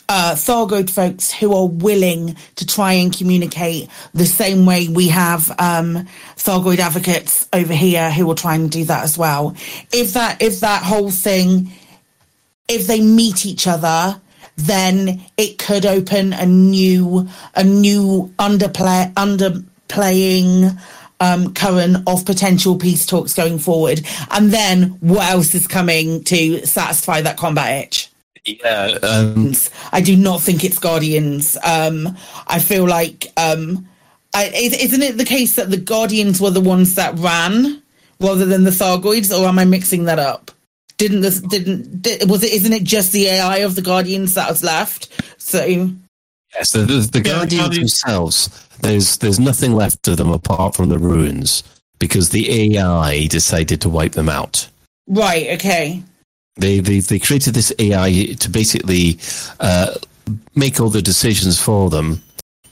uh, 0.08 0.34
Thargoid 0.34 0.88
folks 0.88 1.30
who 1.30 1.54
are 1.54 1.68
willing 1.68 2.36
to 2.56 2.66
try 2.66 2.94
and 2.94 3.16
communicate 3.16 3.88
the 4.14 4.24
same 4.24 4.64
way 4.64 4.88
we 4.88 5.08
have 5.08 5.50
um, 5.58 6.06
Thargoid 6.36 6.78
advocates 6.78 7.46
over 7.52 7.74
here 7.74 8.10
who 8.10 8.26
will 8.26 8.34
try 8.34 8.54
and 8.54 8.70
do 8.70 8.84
that 8.84 9.04
as 9.04 9.18
well. 9.18 9.54
If 9.92 10.14
that 10.14 10.40
if 10.40 10.60
that 10.60 10.82
whole 10.82 11.10
thing, 11.10 11.72
if 12.68 12.86
they 12.86 13.00
meet 13.00 13.44
each 13.44 13.66
other, 13.66 14.20
then 14.56 15.20
it 15.36 15.58
could 15.58 15.84
open 15.84 16.32
a 16.32 16.46
new 16.46 17.28
a 17.54 17.64
new 17.64 18.32
underplay 18.38 19.12
underplaying 19.14 20.78
um, 21.20 21.52
current 21.52 21.98
of 22.06 22.24
potential 22.24 22.76
peace 22.78 23.04
talks 23.04 23.34
going 23.34 23.58
forward. 23.58 24.06
And 24.30 24.50
then 24.52 24.96
what 25.00 25.28
else 25.28 25.54
is 25.54 25.66
coming 25.66 26.24
to 26.24 26.64
satisfy 26.66 27.20
that 27.22 27.36
combat 27.36 27.84
itch? 27.84 28.10
Yeah, 28.48 28.98
um, 29.02 29.52
I 29.92 30.00
do 30.00 30.16
not 30.16 30.40
think 30.40 30.64
it's 30.64 30.78
Guardians. 30.78 31.56
Um, 31.64 32.16
I 32.46 32.58
feel 32.58 32.86
like, 32.86 33.32
um, 33.36 33.86
I, 34.34 34.46
is- 34.54 34.74
isn't 34.84 35.02
it 35.02 35.16
the 35.18 35.24
case 35.24 35.56
that 35.56 35.70
the 35.70 35.76
Guardians 35.76 36.40
were 36.40 36.50
the 36.50 36.60
ones 36.60 36.94
that 36.94 37.18
ran 37.18 37.82
rather 38.20 38.46
than 38.46 38.64
the 38.64 38.70
Thargoids, 38.70 39.36
or 39.36 39.46
am 39.46 39.58
I 39.58 39.64
mixing 39.64 40.04
that 40.04 40.18
up? 40.18 40.50
Didn't 40.96 41.20
this 41.20 41.40
didn't 41.40 42.02
did, 42.02 42.28
was 42.28 42.42
it? 42.42 42.52
Isn't 42.52 42.72
it 42.72 42.82
just 42.82 43.12
the 43.12 43.26
AI 43.26 43.58
of 43.58 43.76
the 43.76 43.82
Guardians 43.82 44.34
that 44.34 44.50
was 44.50 44.64
left? 44.64 45.08
So 45.40 45.64
Yes, 46.54 46.72
the, 46.72 46.80
the, 46.80 47.08
the 47.12 47.20
Guardians 47.20 47.76
themselves, 47.76 48.68
there's 48.80 49.18
there's 49.18 49.38
nothing 49.38 49.74
left 49.74 50.08
of 50.08 50.16
them 50.16 50.30
apart 50.30 50.74
from 50.74 50.88
the 50.88 50.98
ruins 50.98 51.62
because 52.00 52.30
the 52.30 52.74
AI 52.76 53.26
decided 53.26 53.80
to 53.82 53.88
wipe 53.88 54.12
them 54.12 54.28
out. 54.28 54.68
Right. 55.06 55.50
Okay. 55.50 56.02
They 56.58 56.80
they, 56.80 57.00
they 57.00 57.18
created 57.18 57.54
this 57.54 57.72
AI 57.78 58.34
to 58.38 58.50
basically 58.50 59.18
uh, 59.60 59.94
make 60.54 60.80
all 60.80 60.90
the 60.90 61.02
decisions 61.02 61.60
for 61.60 61.90
them. 61.90 62.22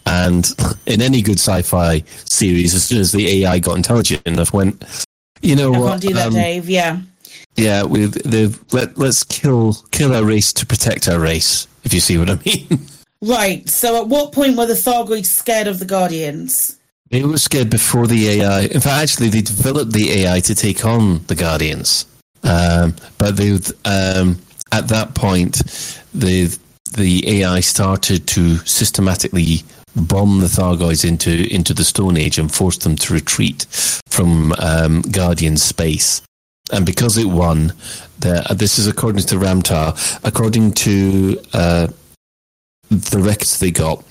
And 0.04 0.46
in 0.86 1.02
any 1.02 1.20
good 1.20 1.38
sci-fi 1.38 2.04
series, 2.06 2.74
as 2.74 2.84
soon 2.84 3.00
as 3.00 3.10
the 3.10 3.44
AI 3.44 3.58
got 3.58 3.76
intelligent 3.76 4.22
enough, 4.24 4.52
went, 4.52 4.84
you 5.42 5.56
know 5.56 5.74
I 5.74 5.78
what? 5.78 5.88
can't 5.90 6.02
do 6.02 6.14
that, 6.14 6.26
um, 6.28 6.34
Dave. 6.34 6.68
Yeah. 6.68 7.00
Yeah, 7.56 7.84
we 7.84 8.06
they've 8.06 8.60
let 8.72 8.98
let's 8.98 9.24
kill 9.24 9.74
kill 9.90 10.14
our 10.14 10.24
race 10.24 10.52
to 10.52 10.66
protect 10.66 11.08
our 11.08 11.18
race. 11.18 11.66
If 11.84 11.94
you 11.94 12.00
see 12.00 12.18
what 12.18 12.30
I 12.30 12.38
mean. 12.44 12.86
Right. 13.22 13.66
So, 13.66 14.00
at 14.00 14.08
what 14.08 14.32
point 14.32 14.58
were 14.58 14.66
the 14.66 14.74
Thargoids 14.74 15.24
scared 15.24 15.66
of 15.66 15.78
the 15.78 15.86
Guardians? 15.86 16.78
They 17.10 17.24
were 17.24 17.38
scared 17.38 17.70
before 17.70 18.06
the 18.06 18.28
AI. 18.28 18.62
In 18.62 18.80
fact, 18.80 19.02
actually, 19.02 19.30
they 19.30 19.40
developed 19.40 19.92
the 19.92 20.10
AI 20.20 20.40
to 20.40 20.54
take 20.54 20.84
on 20.84 21.24
the 21.26 21.34
Guardians. 21.34 22.04
Um, 22.46 22.94
but 23.18 23.38
um, 23.84 24.38
at 24.72 24.88
that 24.88 25.14
point, 25.14 25.56
the 26.14 26.56
the 26.94 27.40
AI 27.40 27.60
started 27.60 28.26
to 28.28 28.58
systematically 28.58 29.64
bomb 29.94 30.40
the 30.40 30.46
Thargoids 30.46 31.04
into 31.04 31.52
into 31.52 31.74
the 31.74 31.84
Stone 31.84 32.16
Age 32.16 32.38
and 32.38 32.52
force 32.52 32.78
them 32.78 32.96
to 32.96 33.12
retreat 33.12 33.66
from 34.08 34.52
um, 34.58 35.02
Guardian 35.02 35.56
space. 35.56 36.22
And 36.72 36.84
because 36.84 37.16
it 37.16 37.26
won, 37.26 37.72
the, 38.18 38.44
this 38.56 38.78
is 38.78 38.88
according 38.88 39.22
to 39.26 39.38
Ram 39.38 39.62
Tah. 39.62 39.96
According 40.24 40.72
to 40.72 41.40
uh, 41.52 41.86
the 42.90 43.18
records 43.18 43.60
they 43.60 43.70
got, 43.70 44.04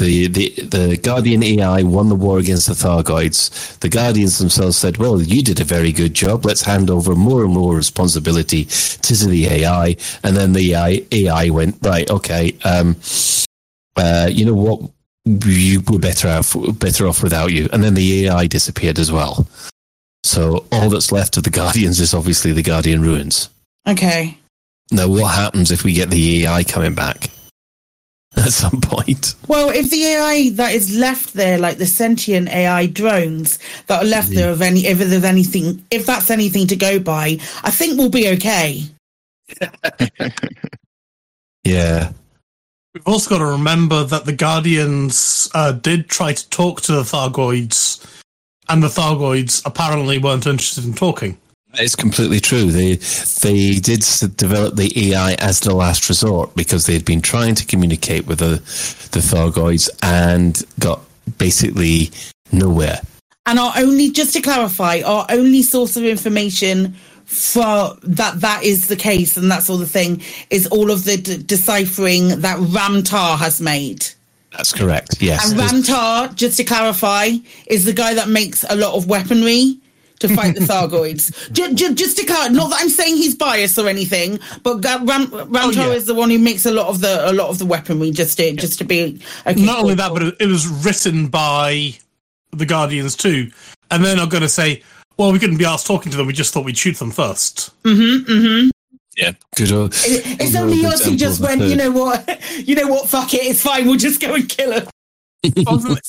the, 0.00 0.28
the 0.28 0.48
the 0.62 0.96
Guardian 0.96 1.42
AI 1.42 1.82
won 1.82 2.08
the 2.08 2.14
war 2.14 2.38
against 2.38 2.66
the 2.66 2.72
Thargoids. 2.72 3.78
The 3.80 3.88
Guardians 3.88 4.38
themselves 4.38 4.76
said, 4.76 4.96
"Well, 4.96 5.20
you 5.20 5.42
did 5.42 5.60
a 5.60 5.64
very 5.64 5.92
good 5.92 6.14
job. 6.14 6.44
Let's 6.44 6.62
hand 6.62 6.90
over 6.90 7.14
more 7.14 7.44
and 7.44 7.52
more 7.52 7.76
responsibility 7.76 8.64
to 8.64 9.14
the 9.14 9.46
AI." 9.46 9.96
And 10.24 10.36
then 10.36 10.54
the 10.54 10.74
AI, 10.74 11.02
AI 11.12 11.50
went, 11.50 11.76
"Right, 11.82 12.10
okay, 12.10 12.56
um, 12.64 12.96
uh, 13.96 14.28
you 14.32 14.46
know 14.46 14.54
what? 14.54 14.80
You 15.26 15.82
were 15.82 15.98
better 15.98 16.28
off 16.28 16.56
better 16.78 17.06
off 17.06 17.22
without 17.22 17.52
you." 17.52 17.68
And 17.72 17.84
then 17.84 17.94
the 17.94 18.26
AI 18.26 18.46
disappeared 18.46 18.98
as 18.98 19.12
well. 19.12 19.46
So 20.24 20.64
all 20.72 20.88
that's 20.88 21.12
left 21.12 21.36
of 21.36 21.44
the 21.44 21.50
Guardians 21.50 22.00
is 22.00 22.14
obviously 22.14 22.52
the 22.52 22.62
Guardian 22.62 23.02
ruins. 23.02 23.50
Okay. 23.86 24.38
Now, 24.92 25.08
what 25.08 25.34
happens 25.34 25.70
if 25.70 25.84
we 25.84 25.92
get 25.92 26.10
the 26.10 26.44
AI 26.46 26.64
coming 26.64 26.94
back 26.94 27.30
at 28.46 28.52
some 28.52 28.80
point? 28.80 29.34
Well, 29.48 29.70
if 29.70 29.90
the 29.90 30.04
AI 30.04 30.50
that 30.54 30.72
is 30.72 30.96
left 30.96 31.34
there, 31.34 31.58
like 31.58 31.78
the 31.78 31.86
sentient 31.86 32.48
AI 32.48 32.86
drones 32.86 33.58
that 33.86 34.02
are 34.02 34.06
left 34.06 34.30
there, 34.30 34.50
of 34.50 34.62
any, 34.62 34.86
if 34.86 34.98
there's 34.98 35.24
anything, 35.24 35.84
if 35.90 36.06
that's 36.06 36.30
anything 36.30 36.66
to 36.68 36.76
go 36.76 36.98
by, 36.98 37.38
I 37.62 37.70
think 37.70 37.98
we'll 37.98 38.10
be 38.10 38.28
okay. 38.30 38.84
Yeah. 41.64 42.12
We've 42.94 43.06
also 43.06 43.30
got 43.30 43.38
to 43.38 43.46
remember 43.46 44.02
that 44.04 44.24
the 44.24 44.32
Guardians 44.32 45.48
uh, 45.54 45.72
did 45.72 46.08
try 46.08 46.32
to 46.32 46.50
talk 46.50 46.80
to 46.82 46.92
the 46.92 47.02
Thargoids, 47.02 48.04
and 48.68 48.82
the 48.82 48.88
Thargoids 48.88 49.62
apparently 49.64 50.18
weren't 50.18 50.46
interested 50.46 50.84
in 50.84 50.94
talking. 50.94 51.38
It's 51.74 51.94
completely 51.94 52.40
true. 52.40 52.70
They 52.70 52.96
they 52.96 53.74
did 53.74 54.04
develop 54.36 54.76
the 54.76 55.12
AI 55.12 55.34
as 55.34 55.60
the 55.60 55.74
last 55.74 56.08
resort 56.08 56.54
because 56.56 56.86
they 56.86 56.94
had 56.94 57.04
been 57.04 57.22
trying 57.22 57.54
to 57.56 57.66
communicate 57.66 58.26
with 58.26 58.40
the 58.40 58.56
the 59.12 59.20
Thargoids 59.20 59.88
and 60.02 60.62
got 60.78 61.00
basically 61.38 62.10
nowhere. 62.52 63.00
And 63.46 63.58
our 63.58 63.72
only, 63.76 64.10
just 64.10 64.32
to 64.34 64.40
clarify, 64.40 65.00
our 65.04 65.26
only 65.28 65.62
source 65.62 65.96
of 65.96 66.04
information 66.04 66.94
for 67.24 67.96
that 68.02 68.40
that 68.40 68.64
is 68.64 68.88
the 68.88 68.96
case 68.96 69.36
and 69.36 69.48
that's 69.50 69.70
all 69.70 69.76
the 69.76 69.86
thing 69.86 70.20
is 70.50 70.66
all 70.66 70.90
of 70.90 71.04
the 71.04 71.16
d- 71.16 71.40
deciphering 71.44 72.40
that 72.40 72.58
Ram 72.58 73.04
Tah 73.04 73.36
has 73.36 73.60
made. 73.60 74.04
That's 74.50 74.72
correct. 74.72 75.22
Yes. 75.22 75.50
And 75.50 75.58
Ram 75.58 75.82
Tah, 75.84 76.32
just 76.34 76.56
to 76.56 76.64
clarify, 76.64 77.30
is 77.68 77.84
the 77.84 77.92
guy 77.92 78.14
that 78.14 78.28
makes 78.28 78.64
a 78.68 78.74
lot 78.74 78.94
of 78.94 79.08
weaponry 79.08 79.78
to 80.20 80.28
fight 80.34 80.54
the 80.54 80.60
Thargoids. 80.60 81.52
just, 81.52 81.74
just, 81.74 81.96
just 81.96 82.16
to 82.18 82.24
clarify, 82.24 82.52
not 82.52 82.70
that 82.70 82.80
I'm 82.80 82.88
saying 82.88 83.16
he's 83.16 83.34
biased 83.34 83.78
or 83.78 83.88
anything, 83.88 84.38
but 84.62 84.80
Ga- 84.80 85.02
Ram, 85.02 85.26
Ramtar 85.26 85.74
yeah. 85.74 85.92
is 85.92 86.06
the 86.06 86.14
one 86.14 86.30
who 86.30 86.38
makes 86.38 86.66
a 86.66 86.70
lot 86.70 86.86
of 86.86 87.00
the 87.00 87.30
a 87.30 87.32
lot 87.32 87.48
of 87.48 87.58
the 87.58 87.66
weaponry. 87.66 88.10
Just 88.10 88.36
to 88.38 88.52
just 88.54 88.78
to 88.78 88.84
be 88.84 89.20
okay, 89.46 89.60
Not 89.60 89.80
only 89.80 89.94
that, 89.94 90.12
but 90.12 90.22
it, 90.22 90.36
it 90.40 90.46
was 90.46 90.66
written 90.68 91.28
by 91.28 91.94
the 92.52 92.66
Guardians 92.66 93.16
too. 93.16 93.50
And 93.90 94.04
then 94.04 94.20
I'm 94.20 94.28
going 94.28 94.42
to 94.42 94.48
say, 94.48 94.82
well, 95.16 95.32
we 95.32 95.38
couldn't 95.38 95.58
be 95.58 95.64
asked 95.64 95.86
talking 95.86 96.10
to 96.12 96.16
them. 96.18 96.26
We 96.26 96.32
just 96.32 96.54
thought 96.54 96.64
we'd 96.64 96.78
shoot 96.78 96.96
them 96.96 97.10
first. 97.10 97.70
Mm-hmm, 97.82 98.30
mm-hmm. 98.30 98.70
Yeah. 99.16 99.32
Good. 99.56 99.72
Old, 99.72 99.92
It, 99.94 100.40
it's 100.40 100.52
good 100.52 100.60
only 100.60 100.86
us 100.86 101.04
who 101.04 101.16
just 101.16 101.40
went, 101.40 101.62
you 101.62 101.76
know 101.76 101.90
what, 101.90 102.40
you 102.58 102.74
know 102.74 102.86
what, 102.86 103.08
fuck 103.08 103.34
it, 103.34 103.42
it's 103.44 103.62
fine, 103.62 103.86
we'll 103.86 103.96
just 103.96 104.20
go 104.20 104.34
and 104.34 104.48
kill 104.48 104.72
her. 104.72 104.86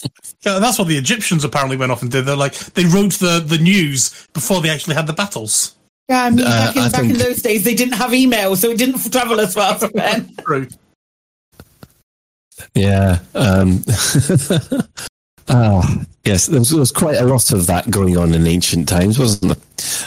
Yeah, 0.44 0.58
that's 0.58 0.80
what 0.80 0.88
the 0.88 0.98
Egyptians 0.98 1.44
apparently 1.44 1.78
went 1.78 1.92
off 1.92 2.02
and 2.02 2.12
did. 2.12 2.26
They're 2.26 2.36
like 2.36 2.54
they 2.54 2.86
wrote 2.86 3.14
the, 3.14 3.40
the 3.46 3.60
news 3.60 4.28
before 4.34 4.60
they 4.60 4.70
actually 4.70 4.96
had 4.96 5.06
the 5.08 5.14
battles. 5.14 5.76
Yeah, 6.10 6.24
I 6.24 6.30
mean, 6.32 6.46
Uh, 6.46 6.50
back, 6.50 6.76
in, 6.76 6.82
I 6.82 6.90
back 6.90 7.04
in 7.04 7.18
those 7.18 7.42
days, 7.42 7.64
they 7.64 7.76
didn't 7.76 7.94
have 7.94 8.14
email, 8.14 8.56
so 8.56 8.72
it 8.72 8.78
didn't 8.78 9.12
travel 9.12 9.40
as 9.40 9.54
fast 9.54 9.86
then. 9.94 10.36
True. 10.46 10.68
Yeah. 12.74 13.20
Um, 13.36 13.84
ah, 15.48 16.04
yes, 16.26 16.48
there 16.48 16.60
was, 16.60 16.70
there 16.72 16.80
was 16.80 16.92
quite 16.92 17.18
a 17.18 17.26
lot 17.26 17.52
of 17.52 17.68
that 17.68 17.90
going 17.90 18.18
on 18.18 18.34
in 18.34 18.46
ancient 18.48 18.90
times, 18.90 19.18
wasn't 19.18 19.56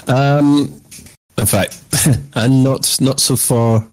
there? 0.06 0.16
Um, 0.16 0.80
in 1.38 1.46
fact, 1.46 1.80
and 2.34 2.62
not 2.64 2.96
not 3.00 3.20
so 3.20 3.36
far 3.36 3.86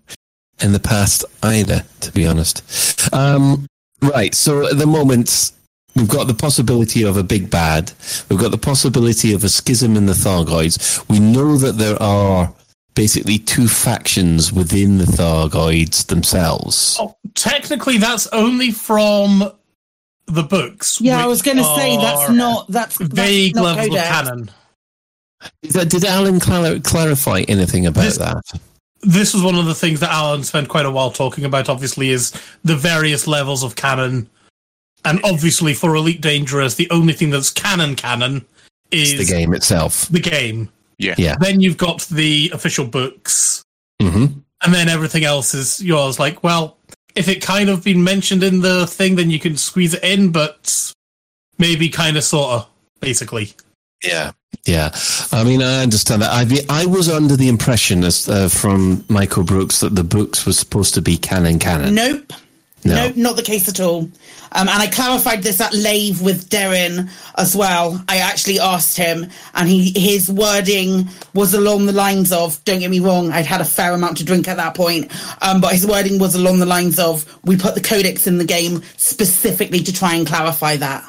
in 0.62 0.74
the 0.74 0.80
past 0.80 1.24
either, 1.44 1.84
to 2.02 2.12
be 2.12 2.28
honest. 2.28 3.14
Um, 3.14 3.68
right. 4.02 4.34
So 4.36 4.68
at 4.68 4.78
the 4.78 4.88
moment, 4.88 5.52
we've 5.96 6.08
got 6.10 6.28
the 6.28 6.34
possibility 6.34 7.04
of 7.04 7.18
a 7.18 7.24
big 7.24 7.50
bad. 7.50 7.92
We've 8.30 8.40
got 8.40 8.52
the 8.52 8.58
possibility 8.58 9.34
of 9.34 9.44
a 9.44 9.50
schism 9.50 9.96
in 9.96 10.06
the 10.06 10.14
Thargoids. 10.14 11.08
We 11.10 11.20
know 11.20 11.58
that 11.58 11.74
there 11.78 12.02
are 12.02 12.54
basically 12.94 13.38
two 13.40 13.68
factions 13.68 14.52
within 14.52 14.98
the 14.98 15.06
Thargoids 15.06 16.06
themselves. 16.08 16.98
Oh, 17.00 17.16
technically, 17.36 17.98
that's 17.98 18.28
only 18.28 18.72
from 18.72 19.52
the 20.28 20.44
books. 20.44 21.00
Yeah, 21.02 21.22
I 21.24 21.28
was 21.28 21.42
going 21.42 21.58
to 21.58 21.64
say 21.76 21.98
that's 21.98 22.32
not 22.32 22.68
that's 22.70 22.98
that's 22.98 23.14
vague 23.14 23.56
not 23.56 23.64
levels 23.78 23.88
Codex. 23.88 24.04
of 24.20 24.26
canon. 24.26 24.52
Did, 25.64 25.90
did 25.90 26.06
Alan 26.06 26.40
clar- 26.40 26.80
clarify 26.80 27.42
anything 27.48 27.86
about 27.88 28.04
This- 28.04 28.18
that? 28.18 28.44
This 29.04 29.34
was 29.34 29.44
one 29.44 29.56
of 29.56 29.66
the 29.66 29.76
things 29.76 30.00
that 30.00 30.12
Alan 30.12 30.44
spent 30.44 30.70
quite 30.70 30.86
a 30.86 30.92
while 30.92 31.12
talking 31.12 31.46
about. 31.46 31.70
Obviously, 31.70 32.10
is 32.10 32.32
the 32.64 32.76
various 32.76 33.28
levels 33.28 33.64
of 33.64 33.76
canon, 33.76 34.30
and 35.06 35.20
obviously 35.24 35.74
for 35.74 35.96
Elite 35.96 36.22
Dangerous, 36.22 36.76
the 36.76 36.90
only 36.92 37.14
thing 37.14 37.32
that's 37.32 37.50
canon 37.50 37.96
canon 37.96 38.46
is 38.92 39.14
It's 39.14 39.30
the 39.30 39.36
game 39.36 39.54
itself. 39.54 40.08
The 40.10 40.20
game. 40.20 40.70
Yeah. 40.98 41.16
Yeah. 41.18 41.36
Then 41.40 41.62
you've 41.62 41.78
got 41.78 42.02
the 42.08 42.52
official 42.54 42.86
books, 42.86 43.64
hmm 44.02 44.26
and 44.64 44.74
then 44.74 44.90
everything 44.90 45.24
else 45.24 45.54
is 45.54 45.82
yours. 45.82 46.20
Like, 46.20 46.44
well, 46.44 46.78
if 47.16 47.28
it 47.28 47.42
kind 47.42 47.70
of 47.70 47.84
been 47.84 48.04
mentioned 48.04 48.44
in 48.44 48.62
the 48.62 48.86
thing, 48.88 49.16
then 49.16 49.30
you 49.32 49.40
can 49.40 49.58
squeeze 49.58 49.94
it 49.94 50.04
in, 50.04 50.32
but 50.32 50.94
maybe 51.58 51.90
kind 51.90 52.16
of, 52.18 52.24
sort 52.24 52.52
of, 52.52 52.68
basically. 53.00 53.54
Yeah. 54.04 54.32
Yeah. 54.66 54.92
I 55.32 55.44
mean, 55.44 55.62
I 55.62 55.82
understand 55.82 56.22
that. 56.22 56.32
I 56.32 56.46
be, 56.46 56.62
I 56.70 56.86
was 56.86 57.10
under 57.10 57.36
the 57.36 57.50
impression 57.50 58.04
as, 58.04 58.30
uh, 58.30 58.48
from 58.48 59.04
Michael 59.10 59.44
Brookes 59.44 59.80
that 59.80 59.96
the 59.96 60.04
books 60.04 60.46
were 60.46 60.54
supposed 60.54 60.94
to 60.96 61.02
be 61.02 61.18
canon 61.18 61.58
canon. 61.60 61.96
Nope. 61.96 62.34
No. 62.84 62.96
No, 63.10 63.14
not 63.16 63.36
the 63.36 63.44
case 63.44 63.70
at 63.70 63.80
all. 63.80 64.10
Um, 64.54 64.68
and 64.68 64.70
I 64.70 64.88
clarified 64.88 65.44
this 65.44 65.62
at 65.62 65.74
Lave 65.74 66.22
with 66.22 66.50
Darren 66.50 67.10
as 67.36 67.56
well. 67.56 68.04
I 68.10 68.18
actually 68.18 68.60
asked 68.60 68.98
him, 68.98 69.28
and 69.54 69.70
he 69.70 69.94
his 69.96 70.30
wording 70.32 71.08
was 71.36 71.54
along 71.54 71.86
the 71.86 71.94
lines 71.94 72.32
of, 72.32 72.62
"Don't 72.66 72.80
get 72.80 72.90
me 72.90 73.00
wrong, 73.00 73.32
I'd 73.32 73.46
had 73.46 73.62
a 73.62 73.66
fair 73.66 73.94
amount 73.94 74.18
to 74.18 74.24
drink 74.24 74.48
at 74.48 74.58
that 74.58 74.74
point, 74.74 75.12
um, 75.42 75.62
but 75.62 75.74
his 75.74 75.86
wording 75.86 76.18
was 76.18 76.34
along 76.34 76.58
the 76.60 76.66
lines 76.66 76.98
of, 76.98 77.24
we 77.46 77.56
put 77.56 77.76
the 77.76 77.82
codex 77.82 78.26
in 78.26 78.40
the 78.40 78.46
game 78.46 78.82
specifically 78.98 79.82
to 79.84 79.94
try 79.94 80.16
and 80.16 80.26
clarify 80.26 80.76
that." 80.78 81.04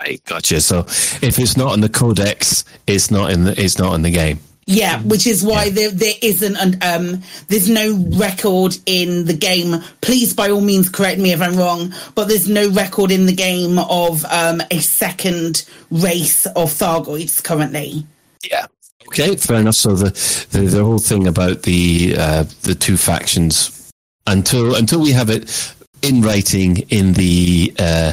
Right, 0.00 0.24
gotcha. 0.24 0.60
So 0.60 0.80
if 0.80 1.38
it's 1.38 1.56
not 1.56 1.74
in 1.74 1.80
the 1.80 1.88
codex, 1.88 2.64
it's 2.86 3.10
not 3.10 3.30
in 3.30 3.44
the 3.44 3.60
it's 3.62 3.78
not 3.78 3.94
in 3.94 4.02
the 4.02 4.10
game. 4.10 4.40
Yeah, 4.66 5.00
which 5.02 5.26
is 5.26 5.44
why 5.44 5.70
there 5.70 5.90
there 5.90 6.14
isn't 6.22 6.56
an 6.56 6.78
um 6.82 7.22
there's 7.48 7.68
no 7.68 7.94
record 8.12 8.76
in 8.86 9.26
the 9.26 9.34
game. 9.34 9.82
Please 10.00 10.32
by 10.32 10.50
all 10.50 10.60
means 10.60 10.88
correct 10.88 11.20
me 11.20 11.32
if 11.32 11.42
I'm 11.42 11.56
wrong, 11.56 11.92
but 12.14 12.28
there's 12.28 12.48
no 12.48 12.70
record 12.70 13.10
in 13.10 13.26
the 13.26 13.34
game 13.34 13.78
of 13.78 14.24
um 14.26 14.62
a 14.70 14.78
second 14.78 15.66
race 15.90 16.46
of 16.46 16.70
Thargoids 16.70 17.42
currently. 17.42 18.06
Yeah. 18.48 18.66
Okay, 19.08 19.36
fair 19.36 19.58
enough. 19.58 19.74
So 19.74 19.94
the 19.94 20.10
the, 20.52 20.60
the 20.60 20.84
whole 20.84 20.98
thing 20.98 21.26
about 21.26 21.62
the 21.62 22.14
uh, 22.16 22.44
the 22.62 22.74
two 22.74 22.96
factions 22.96 23.92
until 24.26 24.76
until 24.76 25.00
we 25.00 25.10
have 25.10 25.30
it 25.30 25.74
in 26.02 26.22
writing 26.22 26.78
in 26.90 27.14
the 27.14 27.74
uh, 27.78 28.12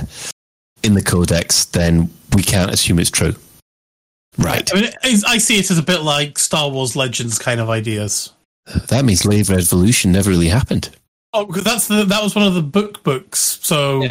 in 0.88 0.96
the 0.96 1.02
codex, 1.04 1.66
then 1.66 2.10
we 2.34 2.42
can't 2.42 2.72
assume 2.72 2.98
it's 2.98 3.12
true. 3.12 3.36
Right. 4.38 4.70
I 4.74 4.82
mean, 4.82 4.92
I 5.28 5.38
see 5.38 5.60
it 5.60 5.70
as 5.70 5.78
a 5.78 5.84
bit 5.84 6.02
like 6.02 6.40
Star 6.40 6.70
Wars 6.70 6.96
Legends 6.96 7.38
kind 7.38 7.60
of 7.60 7.70
ideas. 7.70 8.34
That 8.88 9.06
means 9.06 9.26
Lave 9.26 9.50
Revolution 9.50 10.12
never 10.12 10.30
really 10.30 10.48
happened. 10.50 10.90
Oh, 11.34 11.46
because 11.46 11.64
that's 11.64 11.88
the 11.88 12.04
that 12.06 12.24
was 12.24 12.36
one 12.36 12.46
of 12.48 12.54
the 12.54 12.62
book 12.62 13.04
books. 13.04 13.60
So 13.62 14.08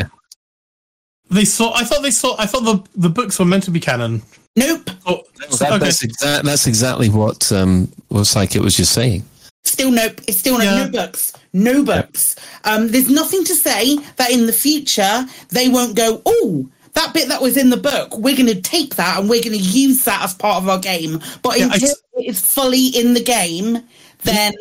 they 1.30 1.44
saw. 1.44 1.72
I 1.74 1.84
thought 1.84 2.02
they 2.02 2.10
saw. 2.10 2.36
I 2.38 2.46
thought 2.46 2.64
the 2.64 2.82
the 2.96 3.08
books 3.08 3.38
were 3.38 3.44
meant 3.44 3.64
to 3.64 3.70
be 3.70 3.80
canon. 3.80 4.22
Nope. 4.56 4.90
Oh, 5.06 5.22
That, 5.58 5.72
okay. 5.72 5.78
that's, 5.78 6.02
exa- 6.04 6.42
that's 6.42 6.66
exactly 6.66 7.10
what 7.10 7.52
um, 7.52 7.92
what 8.08 8.24
Psychic 8.24 8.62
was 8.62 8.76
just 8.76 8.92
saying. 8.92 9.22
Still 9.66 9.90
nope. 9.90 10.20
It's 10.26 10.38
still 10.38 10.58
no, 10.58 10.84
no 10.84 10.90
books. 10.90 11.32
No 11.52 11.82
books. 11.84 12.36
Um, 12.64 12.88
there's 12.88 13.08
nothing 13.10 13.44
to 13.44 13.54
say 13.54 13.96
that 14.16 14.30
in 14.30 14.46
the 14.46 14.52
future 14.52 15.26
they 15.48 15.68
won't 15.68 15.96
go, 15.96 16.22
oh, 16.26 16.68
that 16.94 17.12
bit 17.12 17.28
that 17.28 17.42
was 17.42 17.56
in 17.56 17.70
the 17.70 17.76
book, 17.76 18.16
we're 18.16 18.36
going 18.36 18.46
to 18.46 18.60
take 18.60 18.94
that 18.96 19.18
and 19.18 19.28
we're 19.28 19.42
going 19.42 19.56
to 19.58 19.62
use 19.64 20.04
that 20.04 20.22
as 20.22 20.34
part 20.34 20.62
of 20.62 20.68
our 20.68 20.78
game. 20.78 21.20
But 21.42 21.58
Yeah, 21.58 21.66
until 21.72 21.90
s- 21.90 22.02
it 22.14 22.26
is 22.26 22.40
fully 22.40 22.86
in 22.88 23.12
the 23.14 23.22
game, 23.22 23.82
then 24.22 24.54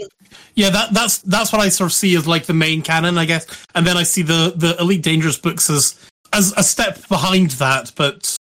Yeah, 0.55 0.69
that 0.71 0.93
that's 0.93 1.19
that's 1.19 1.51
what 1.53 1.61
I 1.61 1.69
sort 1.69 1.89
of 1.89 1.93
see 1.93 2.15
as 2.15 2.27
like 2.27 2.45
the 2.45 2.53
main 2.53 2.81
canon, 2.81 3.17
I 3.17 3.25
guess. 3.25 3.45
And 3.73 3.85
then 3.87 3.95
I 3.97 4.03
see 4.03 4.21
the 4.21 4.53
the 4.55 4.75
Elite 4.81 5.01
Dangerous 5.03 5.37
books 5.37 5.69
as 5.69 5.95
as 6.33 6.53
a 6.57 6.63
step 6.63 7.07
behind 7.07 7.51
that, 7.51 7.91
but 7.95 8.35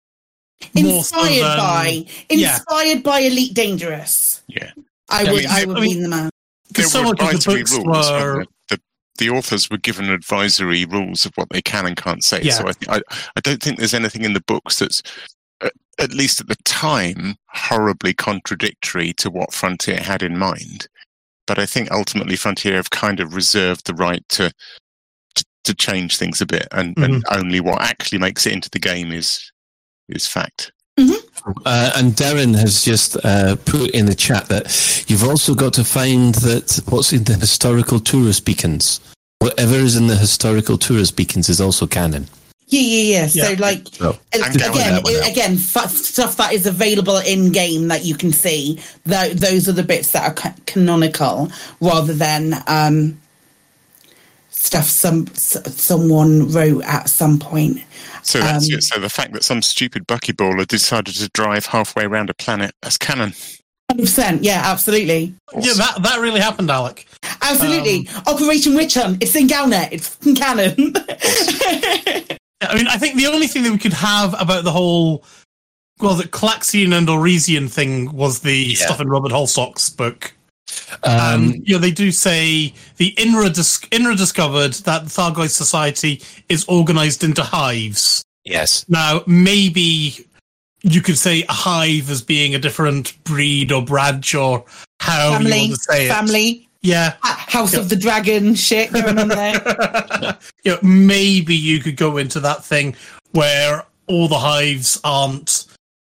more 0.75 1.05
so 1.05 1.21
inspired 1.23 1.43
than- 1.43 1.59
by 1.59 2.07
yeah. 2.31 2.55
inspired 2.57 3.03
by 3.03 3.21
Elite 3.21 3.55
Dangerous. 3.55 4.43
Yeah. 4.49 4.71
I 5.11 5.23
Yeah, 5.23 5.29
I 5.29 5.33
would 5.33 5.43
mean, 5.43 5.51
I 5.51 5.61
I 5.61 5.65
would 5.67 5.75
mean- 5.77 5.83
mean 5.85 6.03
them 6.03 6.13
out. 6.15 6.31
There 6.75 6.87
so 6.87 7.01
were 7.01 7.07
much 7.09 7.21
of 7.21 7.29
the 7.31 7.37
advisory 7.37 7.61
books 7.63 7.73
rules. 7.77 8.11
were- 8.11 8.45
The, 8.69 8.81
the 9.19 9.31
authors 9.31 9.71
were 9.71 9.79
given 9.79 10.11
advisory 10.11 10.85
rules 10.85 11.25
of 11.27 11.33
what 11.37 11.49
they 11.51 11.63
can 11.63 11.87
and 11.87 11.97
can't 11.97 12.25
say. 12.25 12.41
Yeah. 12.43 12.53
So 12.55 12.69
I, 12.69 12.73
th- 12.73 12.89
I, 12.89 13.01
I 13.37 13.41
don't 13.41 13.63
think 13.63 13.79
there's 13.79 13.95
anything 13.95 14.25
in 14.25 14.33
the 14.35 14.43
books 14.47 14.79
that's, 14.81 15.03
uh, 15.61 15.71
at 15.99 16.13
least 16.13 16.41
at 16.41 16.49
the 16.49 16.57
time, 16.65 17.37
horribly 17.49 18.13
contradictory 18.15 19.13
to 19.15 19.31
what 19.31 19.53
Frontier 19.55 19.99
had 20.01 20.23
in 20.23 20.37
mind. 20.39 20.89
But 21.47 21.59
I 21.59 21.67
think 21.67 21.91
ultimately 21.93 22.37
Frontier 22.37 22.75
have 22.77 22.91
kind 22.91 23.21
of 23.21 23.35
reserved 23.35 23.87
the 23.87 23.95
right 23.95 24.25
to 24.31 24.51
to, 25.35 25.45
to 25.65 25.75
change 25.75 26.17
things 26.17 26.41
a 26.41 26.47
bit, 26.47 26.67
and, 26.73 26.97
and 26.99 27.25
only 27.31 27.61
what 27.61 27.83
actually 27.83 28.19
makes 28.19 28.47
it 28.47 28.53
into 28.53 28.71
the 28.71 28.79
game 28.79 29.13
is 29.13 29.53
is 30.09 30.27
fact. 30.27 30.73
Uh, 31.67 31.93
and 31.97 32.13
Darren 32.13 32.57
has 32.59 32.83
just 32.83 33.17
uh, 33.25 33.57
put 33.67 33.91
in 33.91 34.07
the 34.07 34.15
chat 34.15 34.47
that 34.49 35.05
you've 35.09 35.25
also 35.25 35.55
got 35.55 35.75
to 35.75 35.85
find 35.85 36.35
that 36.37 36.81
what's 36.89 37.13
in 37.13 37.25
the 37.25 37.35
historical 37.35 38.01
tourist 38.01 38.45
beacons. 38.47 39.01
Whatever 39.41 39.75
is 39.75 39.97
in 39.97 40.07
the 40.07 40.17
historical 40.17 40.79
tourist 40.79 41.17
beacons 41.17 41.49
is 41.51 41.61
also 41.61 41.87
canon. 41.87 42.29
Yeah, 42.69 42.81
yeah, 42.81 43.19
yeah. 43.21 43.27
So 43.27 43.51
Yeah. 43.51 43.57
like 43.61 43.89
So, 43.93 44.19
And 44.33 44.43
I'm 44.43 44.53
down 44.55 44.71
with 44.73 44.81
again, 44.81 44.93
that 44.95 45.05
one 45.05 45.13
now. 45.21 45.27
again, 45.29 45.59
stuff 45.59 46.37
that 46.39 46.55
is 46.55 46.67
available 46.67 47.19
in 47.19 47.53
game 47.53 47.89
that 47.89 48.07
you 48.07 48.15
can 48.15 48.33
see. 48.33 48.81
Th- 49.07 49.35
those 49.35 49.69
are 49.69 49.73
the 49.73 49.83
bits 49.83 50.13
that 50.13 50.31
are 50.31 50.33
ca- 50.35 50.55
canonical, 50.65 51.51
rather 51.83 52.15
than 52.15 52.55
um, 52.67 53.21
stuff 54.65 54.85
some 54.89 55.27
s- 55.35 55.57
someone 55.81 56.51
wrote 56.51 56.83
at 56.85 57.09
some 57.09 57.39
point. 57.39 57.81
So 58.23 58.41
that's 58.41 58.67
Um, 58.69 58.79
it. 58.79 58.83
So 58.83 58.99
the 59.01 59.09
fact 59.11 59.33
that 59.35 59.45
some 59.45 59.61
stupid 59.63 60.07
buckyballer 60.07 60.67
decided 60.67 61.15
to 61.17 61.29
drive 61.35 61.67
halfway 61.67 62.05
around 62.05 62.31
a 62.31 62.35
planet, 62.35 62.75
that's 62.83 62.97
canon. 62.97 63.35
Hundred 63.91 64.05
percent. 64.05 64.43
Yeah, 64.43 64.63
absolutely. 64.65 65.35
Yeah, 65.61 65.75
that 65.75 66.03
that 66.03 66.21
really 66.21 66.41
happened, 66.41 66.71
Alec. 66.71 67.07
Absolutely. 67.43 68.09
Um, 68.09 68.23
Operation 68.35 68.75
Witch 68.75 68.95
Hunt. 68.95 69.23
It's 69.23 69.37
in 69.37 69.47
Galnet. 69.47 69.89
It's 69.93 70.09
fucking 70.09 70.35
canon. 70.37 70.95
I 72.63 72.75
mean, 72.77 72.87
I 72.89 72.97
think 72.97 73.17
the 73.17 73.27
only 73.27 73.47
thing 73.47 73.63
that 73.65 73.73
we 73.73 73.79
could 73.79 73.93
have 73.93 74.35
about 74.41 74.65
the 74.65 74.73
whole 74.73 75.23
well, 76.01 76.15
the 76.15 76.25
Klaxian 76.25 76.97
and 76.97 77.07
Oresian 77.09 77.71
thing 77.71 78.11
was 78.13 78.41
the 78.41 78.75
stuff 78.75 79.01
in 79.01 79.09
Robert 79.09 79.31
Holdstock's 79.33 79.91
book. 79.91 80.33
Um, 81.03 81.21
Um, 81.21 81.55
yeah, 81.65 81.79
they 81.79 81.91
do 81.91 82.11
say 82.11 82.73
the 82.97 83.13
INRA, 83.19 83.53
dis- 83.55 83.81
INRA 83.91 84.17
discovered 84.17 84.75
that 84.85 85.05
the 85.05 85.11
Thargoid 85.11 85.51
society 85.51 86.23
is 86.49 86.65
organized 86.67 87.25
into 87.25 87.43
hives. 87.43 88.25
Yes. 88.45 88.85
Now, 88.89 89.23
maybe 89.27 90.27
you 90.83 91.01
could 91.01 91.19
say 91.19 91.43
a 91.49 91.53
hive 91.53 92.11
as 92.11 92.23
being 92.23 92.55
a 92.55 92.59
different 92.59 93.23
breed 93.25 93.73
or 93.73 93.83
branch 93.83 94.35
or 94.35 94.65
however 95.01 95.43
you 95.43 95.49
family. 95.51 95.69
want 95.69 95.73
to 95.73 95.93
say 95.93 96.07
it. 96.07 96.09
Family. 96.11 96.69
Yeah. 96.83 97.15
House 97.23 97.75
of 97.75 97.89
the 97.89 97.97
Dragon 97.97 98.55
shit 98.55 98.93
going 98.93 99.19
on 99.19 99.29
there. 99.29 100.37
you 100.65 100.73
know, 100.73 100.79
maybe 100.83 101.55
you 101.55 101.81
could 101.81 101.97
go 101.97 102.19
into 102.19 102.41
that 102.41 102.63
thing 102.63 102.95
where 103.33 103.87
all 104.07 104.29
the 104.29 104.39
hives 104.39 105.01
aren't 105.03 105.65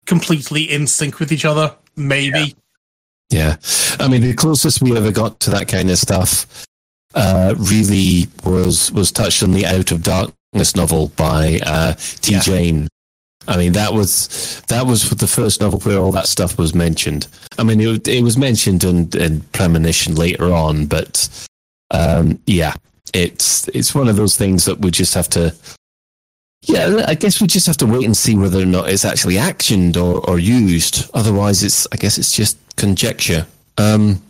completely 0.06 0.72
in 0.72 0.86
sync 0.86 1.20
with 1.20 1.32
each 1.32 1.46
other. 1.46 1.76
Maybe. 1.96 2.56
Yeah. 3.30 3.58
I 4.00 4.08
mean, 4.08 4.22
the 4.22 4.34
closest 4.34 4.82
we 4.82 4.98
ever 4.98 5.12
got 5.12 5.40
to 5.42 5.52
that 5.52 5.68
kind 5.68 5.90
of 5.90 5.98
stuff 5.98 6.66
uh, 7.14 7.56
really 7.58 8.28
was 8.44 8.92
was 8.92 9.12
touched 9.12 9.44
on 9.44 9.52
the 9.52 9.66
Out 9.66 9.92
of 9.92 10.04
Darkness 10.04 10.76
novel 10.76 11.10
by 11.16 11.60
uh, 11.66 11.94
T. 11.94 12.34
Yeah. 12.34 12.40
Jane. 12.40 12.88
I 13.48 13.58
mean, 13.58 13.74
that 13.74 13.94
was 13.94 14.62
that 14.68 14.86
was 14.86 15.10
the 15.10 15.28
first 15.28 15.62
novel 15.62 15.80
where 15.80 15.98
all 15.98 16.12
that 16.12 16.28
stuff 16.28 16.58
was 16.58 16.76
mentioned. 16.76 17.28
I 17.58 17.64
mean, 17.64 17.82
it, 17.82 18.08
it 18.08 18.24
was 18.24 18.38
mentioned 18.38 18.84
in, 18.84 19.10
in 19.18 19.42
Premonition 19.54 20.16
later 20.16 20.54
on, 20.54 20.86
but 20.86 21.30
um, 21.92 22.40
yeah, 22.46 22.74
it's 23.14 23.68
it's 23.70 23.96
one 23.96 24.08
of 24.08 24.16
those 24.16 24.38
things 24.38 24.66
that 24.66 24.80
we 24.80 24.92
just 24.92 25.14
have 25.14 25.30
to. 25.30 25.56
Yeah, 26.64 27.06
I 27.08 27.16
guess 27.16 27.40
we 27.42 27.48
just 27.48 27.68
have 27.68 27.78
to 27.78 27.86
wait 27.86 28.06
and 28.06 28.16
see 28.16 28.36
whether 28.36 28.62
or 28.62 28.66
not 28.66 28.90
it's 28.90 29.06
actually 29.06 29.36
actioned 29.36 29.96
or, 29.96 30.28
or 30.30 30.40
used. 30.40 31.10
Otherwise, 31.14 31.64
it's 31.64 31.88
I 31.92 31.96
guess 31.96 32.18
it's 32.18 32.32
just 32.32 32.58
conjecture. 32.76 33.48
Um, 33.78 34.22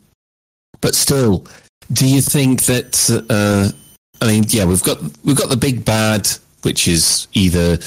but 0.82 0.96
still, 0.96 1.46
do 1.92 2.08
you 2.08 2.22
think 2.22 2.64
that? 2.64 3.26
Uh, 3.30 3.76
I 4.22 4.28
mean, 4.28 4.46
yeah, 4.50 4.66
we've 4.66 4.84
got 4.84 5.02
we've 5.24 5.38
got 5.38 5.50
the 5.50 5.58
big 5.58 5.84
bad, 5.84 6.28
which 6.62 6.88
is 6.88 7.28
either 7.34 7.78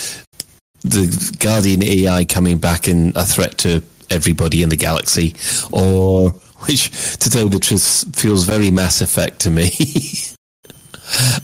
the 0.80 1.36
Guardian 1.38 1.82
AI 1.84 2.24
coming 2.24 2.59
back 2.59 2.88
and 2.88 3.16
a 3.16 3.24
threat 3.24 3.59
to 3.59 3.82
everybody 4.11 4.62
in 4.62 4.68
the 4.68 4.76
galaxy, 4.76 5.34
or 5.70 6.30
which, 6.66 6.90
to 7.18 7.30
tell 7.30 7.49
the 7.49 7.61
truth, 7.61 8.05
feels 8.16 8.45
very 8.45 8.70
Mass 8.70 9.01
Effect 9.01 9.40
to 9.40 9.51
me. 9.51 9.70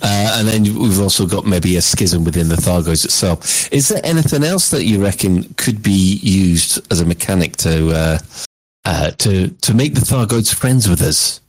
Uh, 0.03 0.37
and 0.39 0.49
then 0.49 0.63
we've 0.63 1.01
also 1.01 1.27
got 1.27 1.47
maybe 1.47 1.77
a 1.77 1.83
schism 1.83 2.25
within 2.25 2.49
the 2.49 2.57
Thargoids 2.57 3.05
itself. 3.05 3.71
Is 3.73 3.89
there 3.89 4.01
anything 4.05 4.45
else 4.45 4.71
that 4.71 4.85
you 4.85 5.03
reckon 5.03 5.53
could 5.57 5.83
be 5.83 6.19
used 6.23 6.81
as 6.91 7.01
a 7.01 7.05
mechanic 7.05 7.57
to 7.59 7.91
uh, 7.91 8.19
uh, 8.85 9.11
to 9.13 9.49
to 9.49 9.75
make 9.75 9.95
the 9.95 10.01
Thargoids 10.01 10.55
friends 10.55 10.89
with 10.89 11.03
us? 11.03 11.41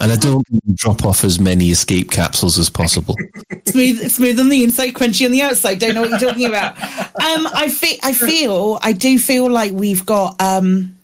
And 0.00 0.10
I 0.10 0.16
don't 0.16 0.44
drop 0.74 1.04
off 1.04 1.22
as 1.22 1.38
many 1.38 1.70
escape 1.70 2.10
capsules 2.10 2.58
as 2.58 2.68
possible. 2.68 3.16
smooth, 3.66 4.10
smooth 4.10 4.40
on 4.40 4.48
the 4.48 4.64
inside, 4.64 4.94
crunchy 4.94 5.24
on 5.24 5.30
the 5.30 5.42
outside. 5.42 5.78
Don't 5.78 5.94
know 5.94 6.02
what 6.02 6.10
you're 6.10 6.30
talking 6.30 6.46
about. 6.46 6.76
Um, 6.82 7.46
I 7.54 7.68
feel, 7.68 7.98
I 8.02 8.12
feel, 8.12 8.78
I 8.82 8.92
do 8.92 9.18
feel 9.18 9.48
like 9.48 9.72
we've 9.72 10.04
got. 10.04 10.40
Um, 10.40 10.96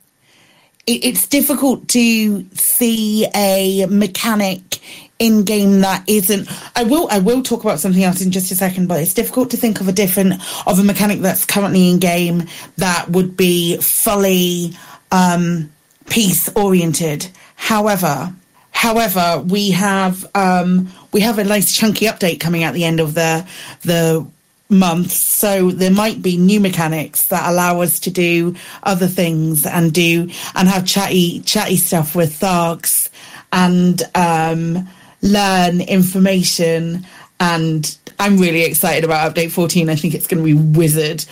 it, 0.86 1.04
it's 1.04 1.26
difficult 1.26 1.86
to 1.88 2.44
see 2.54 3.26
a 3.34 3.86
mechanic 3.86 4.80
in 5.20 5.44
game 5.44 5.80
that 5.82 6.02
isn't. 6.08 6.48
I 6.74 6.82
will, 6.82 7.06
I 7.12 7.20
will 7.20 7.42
talk 7.42 7.62
about 7.62 7.78
something 7.78 8.02
else 8.02 8.20
in 8.20 8.32
just 8.32 8.50
a 8.50 8.56
second, 8.56 8.88
but 8.88 9.00
it's 9.00 9.14
difficult 9.14 9.50
to 9.50 9.56
think 9.56 9.80
of 9.80 9.86
a 9.86 9.92
different 9.92 10.42
of 10.66 10.80
a 10.80 10.82
mechanic 10.82 11.20
that's 11.20 11.44
currently 11.44 11.88
in 11.90 12.00
game 12.00 12.48
that 12.78 13.08
would 13.10 13.36
be 13.36 13.76
fully 13.76 14.76
um, 15.12 15.70
peace 16.08 16.48
oriented. 16.56 17.28
However, 17.54 18.34
However, 18.72 19.44
we 19.46 19.72
have 19.72 20.24
um, 20.34 20.90
we 21.12 21.20
have 21.20 21.38
a 21.38 21.44
nice 21.44 21.76
chunky 21.76 22.06
update 22.06 22.40
coming 22.40 22.62
at 22.62 22.72
the 22.72 22.84
end 22.84 22.98
of 22.98 23.12
the 23.12 23.46
the 23.82 24.26
month, 24.70 25.10
so 25.10 25.70
there 25.70 25.90
might 25.90 26.22
be 26.22 26.38
new 26.38 26.60
mechanics 26.60 27.26
that 27.26 27.50
allow 27.50 27.82
us 27.82 28.00
to 28.00 28.10
do 28.10 28.54
other 28.82 29.06
things 29.06 29.66
and 29.66 29.92
do 29.92 30.30
and 30.54 30.66
have 30.66 30.86
chatty 30.86 31.40
chatty 31.40 31.76
stuff 31.76 32.14
with 32.14 32.40
Thargs 32.40 33.10
and 33.52 34.02
um, 34.14 34.88
learn 35.22 35.80
information. 35.80 37.06
And 37.38 37.96
I'm 38.18 38.36
really 38.36 38.62
excited 38.62 39.04
about 39.04 39.34
update 39.34 39.50
14. 39.50 39.88
I 39.88 39.94
think 39.94 40.14
it's 40.14 40.26
going 40.26 40.44
to 40.44 40.44
be 40.44 40.78
wizard. 40.78 41.24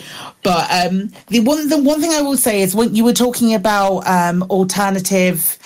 But 0.43 0.71
um, 0.71 1.13
the 1.29 1.41
one 1.41 1.69
the 1.69 1.79
one 1.79 2.01
thing 2.01 2.13
I 2.13 2.23
will 2.23 2.37
say 2.37 2.63
is 2.63 2.75
when 2.75 2.95
you 2.95 3.05
were 3.05 3.13
talking 3.13 3.55
about 3.55 4.07
um, 4.07 4.43
alternative 4.45 5.59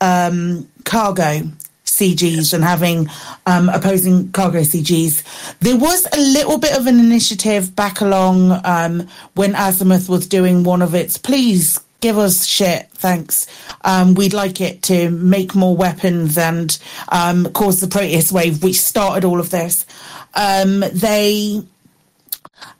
um, 0.00 0.68
cargo 0.84 1.42
CGs 1.84 2.54
and 2.54 2.64
having 2.64 3.08
um, 3.46 3.68
opposing 3.68 4.30
cargo 4.32 4.60
CGs. 4.60 5.58
There 5.58 5.76
was 5.76 6.06
a 6.12 6.20
little 6.20 6.56
bit 6.56 6.76
of 6.76 6.86
an 6.86 6.98
initiative 6.98 7.76
back 7.76 8.00
along 8.00 8.58
um, 8.64 9.06
when 9.34 9.54
Azimuth 9.54 10.08
was 10.08 10.26
doing 10.26 10.62
one 10.64 10.80
of 10.80 10.94
its 10.94 11.18
please 11.18 11.80
give 12.00 12.18
us 12.18 12.46
shit, 12.46 12.88
thanks. 12.90 13.46
Um, 13.82 14.14
we'd 14.14 14.34
like 14.34 14.60
it 14.60 14.82
to 14.84 15.10
make 15.10 15.54
more 15.54 15.76
weapons 15.76 16.36
and 16.38 16.78
um, 17.08 17.46
cause 17.52 17.80
the 17.80 17.88
Proteus 17.88 18.32
wave, 18.32 18.62
which 18.62 18.80
started 18.80 19.24
all 19.24 19.40
of 19.40 19.50
this. 19.50 19.86
Um, 20.34 20.80
they 20.92 21.62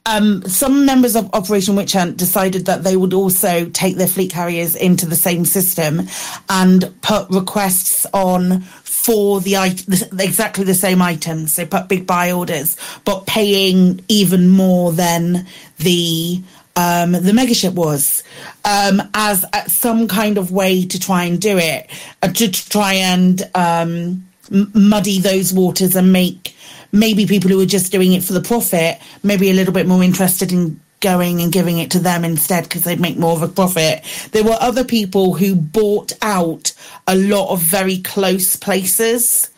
um, 0.06 0.42
some 0.42 0.86
members 0.86 1.14
of 1.14 1.32
Operation 1.34 1.76
Witch 1.76 1.92
Hunt 1.92 2.16
decided 2.16 2.66
that 2.66 2.84
they 2.84 2.96
would 2.96 3.14
also 3.14 3.68
take 3.70 3.96
their 3.96 4.08
fleet 4.08 4.30
carriers 4.30 4.74
into 4.74 5.06
the 5.06 5.16
same 5.16 5.44
system 5.44 6.08
and 6.48 6.92
put 7.02 7.28
requests 7.30 8.06
on 8.12 8.62
for 8.62 9.40
the 9.40 9.54
exactly 10.18 10.64
the 10.64 10.74
same 10.74 11.00
items. 11.00 11.56
They 11.56 11.66
put 11.66 11.88
big 11.88 12.06
buy 12.06 12.32
orders, 12.32 12.76
but 13.04 13.26
paying 13.26 14.04
even 14.08 14.48
more 14.48 14.92
than 14.92 15.46
the 15.78 16.42
um, 16.76 17.12
the 17.12 17.32
megaship 17.32 17.74
was 17.74 18.22
um, 18.64 19.02
as 19.14 19.44
uh, 19.52 19.64
some 19.64 20.08
kind 20.08 20.38
of 20.38 20.50
way 20.50 20.86
to 20.86 20.98
try 20.98 21.24
and 21.24 21.40
do 21.40 21.58
it, 21.58 21.90
uh, 22.22 22.28
to, 22.28 22.50
to 22.50 22.68
try 22.68 22.94
and 22.94 23.48
um, 23.54 24.26
muddy 24.50 25.18
those 25.18 25.52
waters 25.52 25.96
and 25.96 26.12
make 26.12 26.56
maybe 26.92 27.26
people 27.26 27.50
who 27.50 27.60
are 27.60 27.66
just 27.66 27.92
doing 27.92 28.12
it 28.12 28.24
for 28.24 28.32
the 28.32 28.40
profit 28.40 29.00
maybe 29.22 29.50
a 29.50 29.54
little 29.54 29.72
bit 29.72 29.86
more 29.86 30.02
interested 30.02 30.50
in 30.50 30.80
going 31.00 31.40
and 31.40 31.52
giving 31.52 31.78
it 31.78 31.90
to 31.90 31.98
them 31.98 32.24
instead 32.24 32.64
because 32.64 32.84
they'd 32.84 33.00
make 33.00 33.16
more 33.16 33.32
of 33.32 33.42
a 33.42 33.48
profit. 33.48 34.04
There 34.32 34.44
were 34.44 34.56
other 34.60 34.84
people 34.84 35.34
who 35.34 35.54
bought 35.54 36.12
out 36.22 36.72
a 37.06 37.16
lot 37.16 37.50
of 37.50 37.60
very 37.60 37.98
close 37.98 38.56
places 38.56 39.50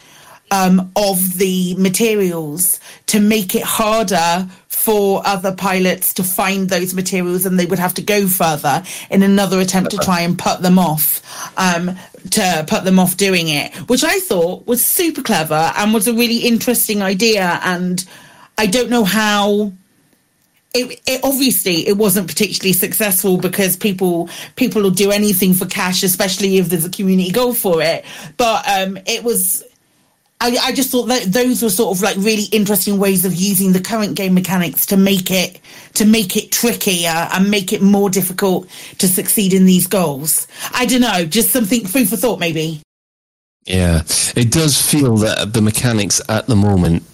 um, 0.52 0.92
of 0.94 1.38
the 1.38 1.74
materials 1.76 2.78
to 3.06 3.18
make 3.18 3.54
it 3.54 3.64
harder 3.64 4.48
for 4.82 5.22
other 5.24 5.54
pilots 5.54 6.12
to 6.14 6.24
find 6.24 6.68
those 6.68 6.92
materials 6.92 7.46
and 7.46 7.56
they 7.56 7.66
would 7.66 7.78
have 7.78 7.94
to 7.94 8.02
go 8.02 8.26
further 8.26 8.82
in 9.10 9.22
another 9.22 9.60
attempt 9.60 9.92
to 9.92 9.96
try 9.98 10.22
and 10.22 10.36
put 10.36 10.60
them 10.60 10.76
off 10.76 11.22
um, 11.56 11.96
to 12.30 12.64
put 12.66 12.82
them 12.82 12.98
off 12.98 13.16
doing 13.16 13.48
it 13.48 13.72
which 13.88 14.02
i 14.02 14.18
thought 14.18 14.66
was 14.66 14.84
super 14.84 15.22
clever 15.22 15.72
and 15.76 15.94
was 15.94 16.08
a 16.08 16.12
really 16.12 16.38
interesting 16.38 17.00
idea. 17.00 17.60
And 17.62 18.04
i 18.58 18.66
don't 18.66 18.90
know 18.90 19.04
how 19.04 19.72
it, 20.74 21.00
it 21.06 21.20
obviously 21.22 21.86
it 21.86 21.96
wasn't 21.96 22.26
particularly 22.26 22.72
successful 22.72 23.36
because 23.36 23.76
people 23.76 24.28
people 24.56 24.82
will 24.82 24.90
do 24.90 25.12
anything 25.12 25.54
for 25.54 25.66
cash 25.66 26.02
especially 26.02 26.56
if 26.56 26.68
there's 26.68 26.84
a 26.84 26.90
community 26.90 27.30
goal 27.30 27.54
for 27.54 27.82
it. 27.82 28.04
But 28.36 28.68
um 28.68 28.98
it 29.06 29.22
was 29.22 29.62
I, 30.42 30.56
I 30.60 30.72
just 30.72 30.90
thought 30.90 31.06
that 31.06 31.32
those 31.32 31.62
were 31.62 31.70
sort 31.70 31.96
of 31.96 32.02
like 32.02 32.16
really 32.16 32.46
interesting 32.50 32.98
ways 32.98 33.24
of 33.24 33.32
using 33.32 33.72
the 33.72 33.80
current 33.80 34.16
game 34.16 34.34
mechanics 34.34 34.84
to 34.86 34.96
make 34.96 35.30
it 35.30 35.60
to 35.94 36.04
make 36.04 36.36
it 36.36 36.50
trickier 36.50 37.28
and 37.32 37.48
make 37.48 37.72
it 37.72 37.80
more 37.80 38.10
difficult 38.10 38.68
to 38.98 39.06
succeed 39.06 39.52
in 39.52 39.66
these 39.66 39.86
goals. 39.86 40.48
I 40.74 40.86
don't 40.86 41.00
know, 41.00 41.24
just 41.24 41.50
something 41.50 41.86
food 41.86 42.08
for 42.08 42.16
thought, 42.16 42.40
maybe. 42.40 42.82
Yeah, 43.66 44.02
it 44.34 44.50
does 44.50 44.82
feel 44.82 45.16
that 45.18 45.52
the 45.52 45.62
mechanics 45.62 46.20
at 46.28 46.48
the 46.48 46.56
moment 46.56 47.04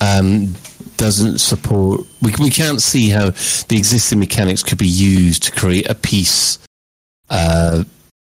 um, 0.00 0.56
doesn't 0.96 1.38
support. 1.38 2.00
We 2.20 2.32
we 2.40 2.50
can't 2.50 2.82
see 2.82 3.10
how 3.10 3.30
the 3.30 3.76
existing 3.76 4.18
mechanics 4.18 4.64
could 4.64 4.78
be 4.78 4.88
used 4.88 5.44
to 5.44 5.52
create 5.52 5.88
a 5.88 5.94
peace, 5.94 6.58
uh, 7.30 7.84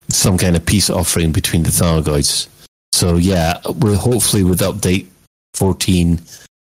some 0.09 0.37
kind 0.37 0.57
of 0.57 0.65
peace 0.65 0.89
offering 0.89 1.31
between 1.31 1.63
the 1.63 1.69
Thargoids. 1.69 2.49
So 2.97 3.17
yeah, 3.17 3.59
we'll 3.63 3.95
hopefully 3.95 4.43
with 4.43 4.61
update 4.61 5.05
fourteen, 5.53 6.19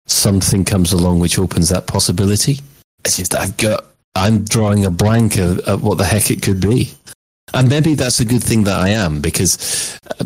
something 0.06 0.64
comes 0.64 0.92
along 0.92 1.18
which 1.18 1.36
opens 1.36 1.68
that 1.70 1.88
possibility. 1.88 2.60
It's 3.04 3.16
just 3.16 3.34
I've 3.34 3.56
got. 3.56 3.86
I'm 4.14 4.44
drawing 4.44 4.84
a 4.84 4.90
blank 4.90 5.36
of, 5.38 5.58
of 5.60 5.82
what 5.82 5.98
the 5.98 6.04
heck 6.04 6.30
it 6.30 6.40
could 6.40 6.60
be. 6.60 6.92
And 7.54 7.68
maybe 7.68 7.94
that's 7.94 8.20
a 8.20 8.24
good 8.24 8.44
thing 8.44 8.62
that 8.64 8.78
I 8.78 8.90
am 8.90 9.20
because 9.20 9.98
uh, 10.20 10.24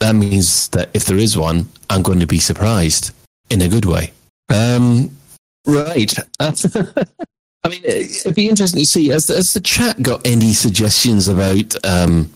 that 0.00 0.14
means 0.14 0.68
that 0.68 0.90
if 0.92 1.06
there 1.06 1.16
is 1.16 1.38
one, 1.38 1.68
I'm 1.88 2.02
going 2.02 2.20
to 2.20 2.26
be 2.26 2.38
surprised 2.38 3.14
in 3.48 3.62
a 3.62 3.68
good 3.68 3.86
way. 3.86 4.12
Um, 4.52 5.16
right. 5.64 6.12
I 6.40 7.68
mean, 7.68 7.82
it'd 7.82 8.34
be 8.34 8.48
interesting 8.48 8.80
to 8.80 8.86
see. 8.86 9.08
Has, 9.08 9.28
has 9.28 9.54
the 9.54 9.60
chat 9.60 10.02
got 10.02 10.26
any 10.26 10.52
suggestions 10.52 11.28
about 11.28 11.82
um, 11.86 12.30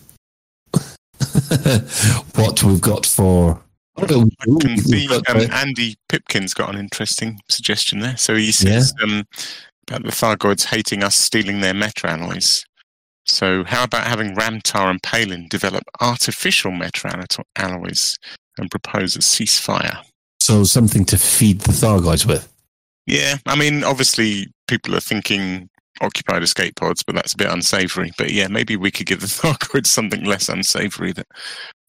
what 2.34 2.62
we've 2.62 2.80
got 2.80 3.06
for? 3.06 3.60
I 3.96 4.06
can 4.06 4.78
see 4.78 5.08
um, 5.28 5.40
Andy 5.50 5.96
Pipkin's 6.08 6.54
got 6.54 6.72
an 6.72 6.80
interesting 6.80 7.40
suggestion 7.48 8.00
there. 8.00 8.16
So 8.16 8.34
he 8.34 8.52
says 8.52 8.94
um, 9.02 9.24
about 9.86 10.04
the 10.04 10.10
Thargoids 10.10 10.64
hating 10.64 11.02
us 11.02 11.16
stealing 11.16 11.60
their 11.60 11.74
meta 11.74 12.08
alloys. 12.08 12.64
So 13.26 13.64
how 13.64 13.84
about 13.84 14.06
having 14.06 14.34
Ram 14.34 14.60
Tah 14.62 14.90
and 14.90 15.02
Palin 15.02 15.48
develop 15.48 15.84
artificial 16.00 16.72
meta 16.72 17.24
alloys 17.56 18.16
and 18.58 18.70
propose 18.70 19.16
a 19.16 19.20
ceasefire? 19.20 19.98
So 20.40 20.64
something 20.64 21.04
to 21.06 21.18
feed 21.18 21.60
the 21.60 21.72
Thargoids 21.72 22.26
with. 22.26 22.50
Yeah, 23.06 23.36
I 23.46 23.56
mean, 23.56 23.84
obviously 23.84 24.46
people 24.66 24.94
are 24.94 25.00
thinking 25.00 25.68
occupied 26.00 26.42
escape 26.42 26.76
pods, 26.76 27.02
but 27.02 27.14
that's 27.14 27.34
a 27.34 27.36
bit 27.36 27.48
unsavory. 27.52 28.12
But 28.16 28.30
yeah, 28.32 28.48
maybe 28.48 28.76
we 28.76 28.90
could 28.90 29.06
give 29.06 29.20
the 29.20 29.26
Thargoids 29.26 29.86
something 29.88 30.24
less 30.24 30.48
unsavory 30.48 31.12
that 31.12 31.26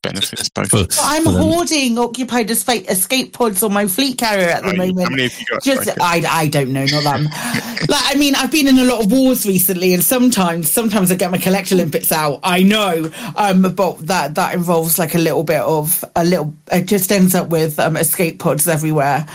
benefits 0.04 0.50
both. 0.50 0.72
But 0.72 0.98
I'm 1.00 1.26
hoarding 1.28 2.00
occupied 2.00 2.50
escape, 2.50 2.90
escape 2.90 3.34
pods 3.34 3.62
on 3.62 3.72
my 3.72 3.86
fleet 3.88 4.18
carrier 4.18 4.50
at 4.50 4.64
the 4.64 4.70
How 4.70 4.74
many- 4.76 4.94
moment. 4.94 5.04
how 5.08 5.10
many 5.12 5.24
have 5.30 5.40
you 5.40 5.46
got, 5.46 5.64
Just, 5.64 5.82
Striker? 5.84 6.02
I, 6.02 6.24
I 6.28 6.48
don't 6.48 6.74
know, 6.74 6.86
not 6.86 7.04
them. 7.04 7.24
like, 7.26 8.04
I 8.06 8.16
mean, 8.18 8.34
I've 8.36 8.52
been 8.52 8.68
in 8.68 8.80
a 8.80 8.84
lot 8.84 9.04
of 9.06 9.12
wars 9.12 9.46
recently, 9.46 9.94
and 9.94 10.04
sometimes, 10.04 10.72
sometimes 10.72 11.12
I 11.12 11.16
get 11.16 11.30
my 11.30 11.38
collector 11.38 11.76
limpets 11.76 12.12
out. 12.12 12.40
I 12.44 12.64
know, 12.64 13.12
um, 13.36 13.62
but 13.76 14.00
that 14.08 14.34
that 14.36 14.56
involves 14.56 14.98
like 14.98 15.14
a 15.14 15.20
little 15.20 15.44
bit 15.44 15.62
of 15.62 16.04
a 16.16 16.24
little. 16.26 16.56
It 16.72 16.86
just 16.88 17.12
ends 17.12 17.36
up 17.36 17.50
with 17.50 17.80
um, 17.80 17.96
escape 17.96 18.40
pods 18.40 18.68
everywhere. 18.68 19.28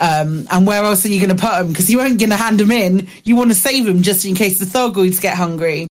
Um, 0.00 0.46
and 0.50 0.66
where 0.66 0.82
else 0.82 1.04
are 1.04 1.08
you 1.08 1.20
going 1.24 1.36
to 1.36 1.40
put 1.40 1.52
them? 1.52 1.68
Because 1.68 1.90
you 1.90 2.00
aren't 2.00 2.18
going 2.18 2.30
to 2.30 2.36
hand 2.36 2.58
them 2.58 2.70
in. 2.70 3.06
You 3.24 3.36
want 3.36 3.50
to 3.50 3.54
save 3.54 3.84
them 3.84 4.02
just 4.02 4.24
in 4.24 4.34
case 4.34 4.58
the 4.58 4.64
Thargoids 4.64 5.20
get 5.20 5.36
hungry. 5.36 5.86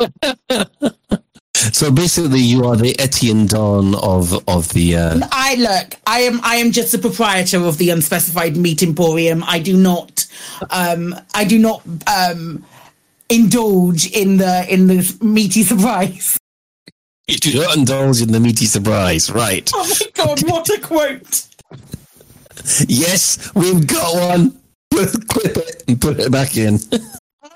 So 1.72 1.90
basically, 1.90 2.40
you 2.40 2.64
are 2.64 2.74
the 2.74 2.98
Etienne 2.98 3.46
Dorn 3.46 3.94
of 3.96 4.32
of 4.48 4.72
the. 4.72 4.96
Uh, 4.96 5.20
I 5.30 5.56
look. 5.56 5.94
I 6.06 6.20
am. 6.20 6.40
I 6.42 6.56
am 6.56 6.72
just 6.72 6.94
a 6.94 6.98
proprietor 6.98 7.58
of 7.58 7.76
the 7.76 7.90
unspecified 7.90 8.56
meat 8.56 8.82
emporium. 8.82 9.44
I 9.46 9.58
do 9.58 9.76
not. 9.76 10.26
Um, 10.70 11.14
I 11.34 11.44
do 11.44 11.58
not 11.58 11.82
um, 12.06 12.64
indulge 13.28 14.10
in 14.10 14.38
the 14.38 14.66
in 14.72 14.86
the 14.86 15.16
meaty 15.20 15.62
surprise. 15.62 16.38
you 17.28 17.36
do 17.36 17.60
not 17.60 17.76
indulge 17.76 18.22
in 18.22 18.32
the 18.32 18.40
meaty 18.40 18.64
surprise, 18.64 19.30
right? 19.30 19.70
Oh 19.74 19.86
my 19.86 20.24
god! 20.24 20.40
What 20.50 20.68
a 20.70 20.80
quote! 20.80 21.46
Yes, 22.88 23.52
we've 23.54 23.86
got 23.86 24.14
one. 24.14 24.56
Clip 24.92 25.56
it 25.56 25.84
and 25.88 26.00
put 26.00 26.18
it 26.18 26.32
back 26.32 26.56
in. 26.56 26.78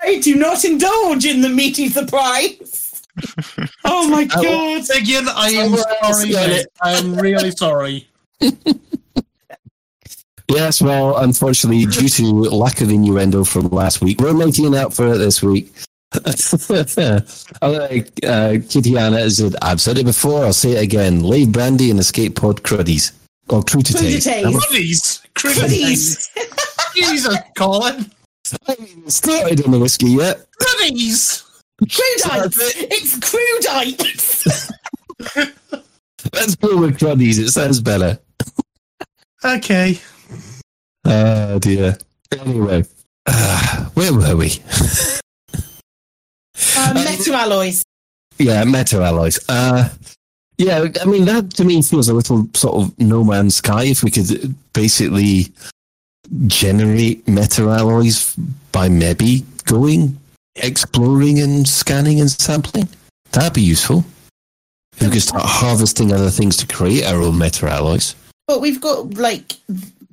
I 0.03 0.21
do 0.21 0.37
not 0.37 0.65
indulge 0.65 1.25
in 1.25 1.41
the 1.41 1.49
meaty 1.49 1.89
surprise. 1.89 2.81
Oh 3.85 4.09
my 4.09 4.25
god! 4.25 4.83
Again, 4.97 5.29
I 5.29 5.51
am 5.51 5.77
sorry. 5.77 6.33
got 6.33 6.49
mate. 6.49 6.61
it. 6.63 6.67
I 6.83 6.93
am 6.95 7.15
really 7.15 7.53
sorry. 7.53 8.09
Yes, 10.49 10.83
well, 10.83 11.17
unfortunately, 11.17 11.87
due 11.87 12.09
to 12.09 12.25
lack 12.55 12.81
of 12.81 12.91
innuendo 12.91 13.45
from 13.45 13.69
last 13.69 14.03
week, 14.03 14.21
we're 14.21 14.35
making 14.35 14.77
out 14.77 14.93
for 14.93 15.09
it 15.15 15.19
this 15.19 15.43
week. 15.43 15.73
I 16.15 17.67
like 17.67 18.13
uh, 18.25 18.59
Kitty 18.69 18.97
Anna 18.97 19.19
has 19.19 19.39
said, 19.39 19.57
I've 19.63 19.81
said 19.81 19.99
it 19.99 20.05
before, 20.05 20.45
I'll 20.45 20.53
say 20.53 20.73
it 20.73 20.83
again. 20.83 21.29
Leave 21.29 21.51
brandy 21.51 21.91
and 21.91 21.99
escape 21.99 22.37
pod 22.37 22.63
cruddies. 22.63 23.13
Or 23.49 23.63
cruditates. 23.63 24.27
Cruditates. 24.27 25.21
Cruddies. 25.35 26.29
Cruddies. 26.31 26.31
Jesus, 26.95 27.39
Colin. 27.57 28.11
I 28.69 28.77
haven't 28.79 29.11
started 29.11 29.65
on 29.65 29.73
the 29.73 29.79
whiskey 29.79 30.11
yet. 30.11 30.47
Cruddies. 30.61 31.45
Crudites. 31.83 32.59
It's 32.77 33.19
crudites. 33.19 34.71
Let's 36.33 36.55
go 36.57 36.79
with 36.79 36.99
cruddies, 36.99 37.39
it 37.39 37.51
sounds 37.51 37.81
better. 37.81 38.19
Okay. 39.45 39.99
Oh 41.05 41.59
dear. 41.59 41.99
Anyway, 42.33 42.85
uh, 43.27 43.85
where 43.95 44.13
were 44.15 44.37
we? 44.37 44.63
Uh, 46.77 46.95
metal 46.95 47.35
alloys. 47.35 47.85
Yeah, 48.39 48.65
meta 48.65 49.03
alloys. 49.03 49.39
Uh, 49.49 49.89
yeah, 50.59 50.87
I 51.01 51.05
mean 51.05 51.25
that 51.25 51.51
to 51.55 51.65
me 51.65 51.83
feels 51.83 52.09
a 52.09 52.15
little 52.15 52.49
sort 52.55 52.77
of 52.77 52.99
no 52.99 53.25
man's 53.25 53.57
sky. 53.57 53.85
If 53.85 54.03
we 54.03 54.11
could 54.11 54.55
basically 54.73 55.53
generate 56.47 57.27
meta 57.27 57.69
alloys 57.69 58.35
by 58.73 58.89
maybe 58.89 59.45
going 59.65 60.19
exploring 60.57 61.41
and 61.41 61.67
scanning 61.67 62.21
and 62.21 62.31
sampling, 62.31 62.89
that'd 63.33 63.53
be 63.53 63.63
useful. 63.63 64.05
If 64.97 65.03
we 65.03 65.11
could 65.11 65.23
start 65.23 65.45
harvesting 65.45 66.13
other 66.13 66.31
things 66.31 66.57
to 66.59 66.67
create 66.67 67.05
our 67.05 67.21
own 67.21 67.37
meta 67.37 67.69
alloys. 67.69 68.15
But 68.47 68.61
we've 68.61 68.81
got 68.81 69.15
like 69.15 69.55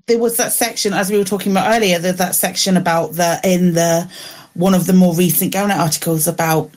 there 0.08 0.18
was 0.18 0.38
that 0.38 0.54
section 0.54 0.94
as 0.94 1.12
we 1.12 1.18
were 1.18 1.24
talking 1.24 1.52
about 1.52 1.76
earlier. 1.76 2.00
There's 2.00 2.18
that 2.18 2.36
section 2.36 2.78
about 2.78 3.14
the 3.14 3.40
in 3.44 3.74
the 3.74 4.12
one 4.54 4.74
of 4.74 4.88
the 4.88 4.94
more 4.94 5.14
recent 5.16 5.54
Galnet 5.54 5.78
articles 5.78 6.28
about 6.28 6.72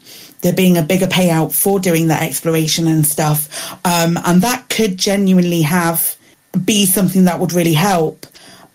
there 0.45 0.53
being 0.53 0.77
a 0.77 0.83
bigger 0.83 1.07
payout 1.07 1.53
for 1.53 1.81
doing 1.81 2.09
that 2.09 2.23
exploration 2.23 2.87
and 2.87 3.07
stuff. 3.07 3.73
Um, 3.85 4.19
and 4.27 4.43
that 4.43 4.69
could 4.69 4.99
genuinely 4.99 5.63
have 5.63 6.17
be 6.65 6.87
something 6.87 7.25
that 7.25 7.41
would 7.41 7.53
really 7.53 7.73
help. 7.73 8.27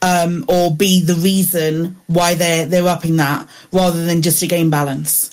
Um, 0.02 0.46
or 0.48 0.74
be 0.74 1.04
the 1.04 1.16
reason 1.16 1.98
why 2.08 2.34
they're 2.34 2.66
they're 2.66 2.88
upping 2.88 3.18
that 3.18 3.50
rather 3.74 4.06
than 4.06 4.22
just 4.22 4.42
a 4.42 4.48
game 4.48 4.70
balance. 4.70 5.30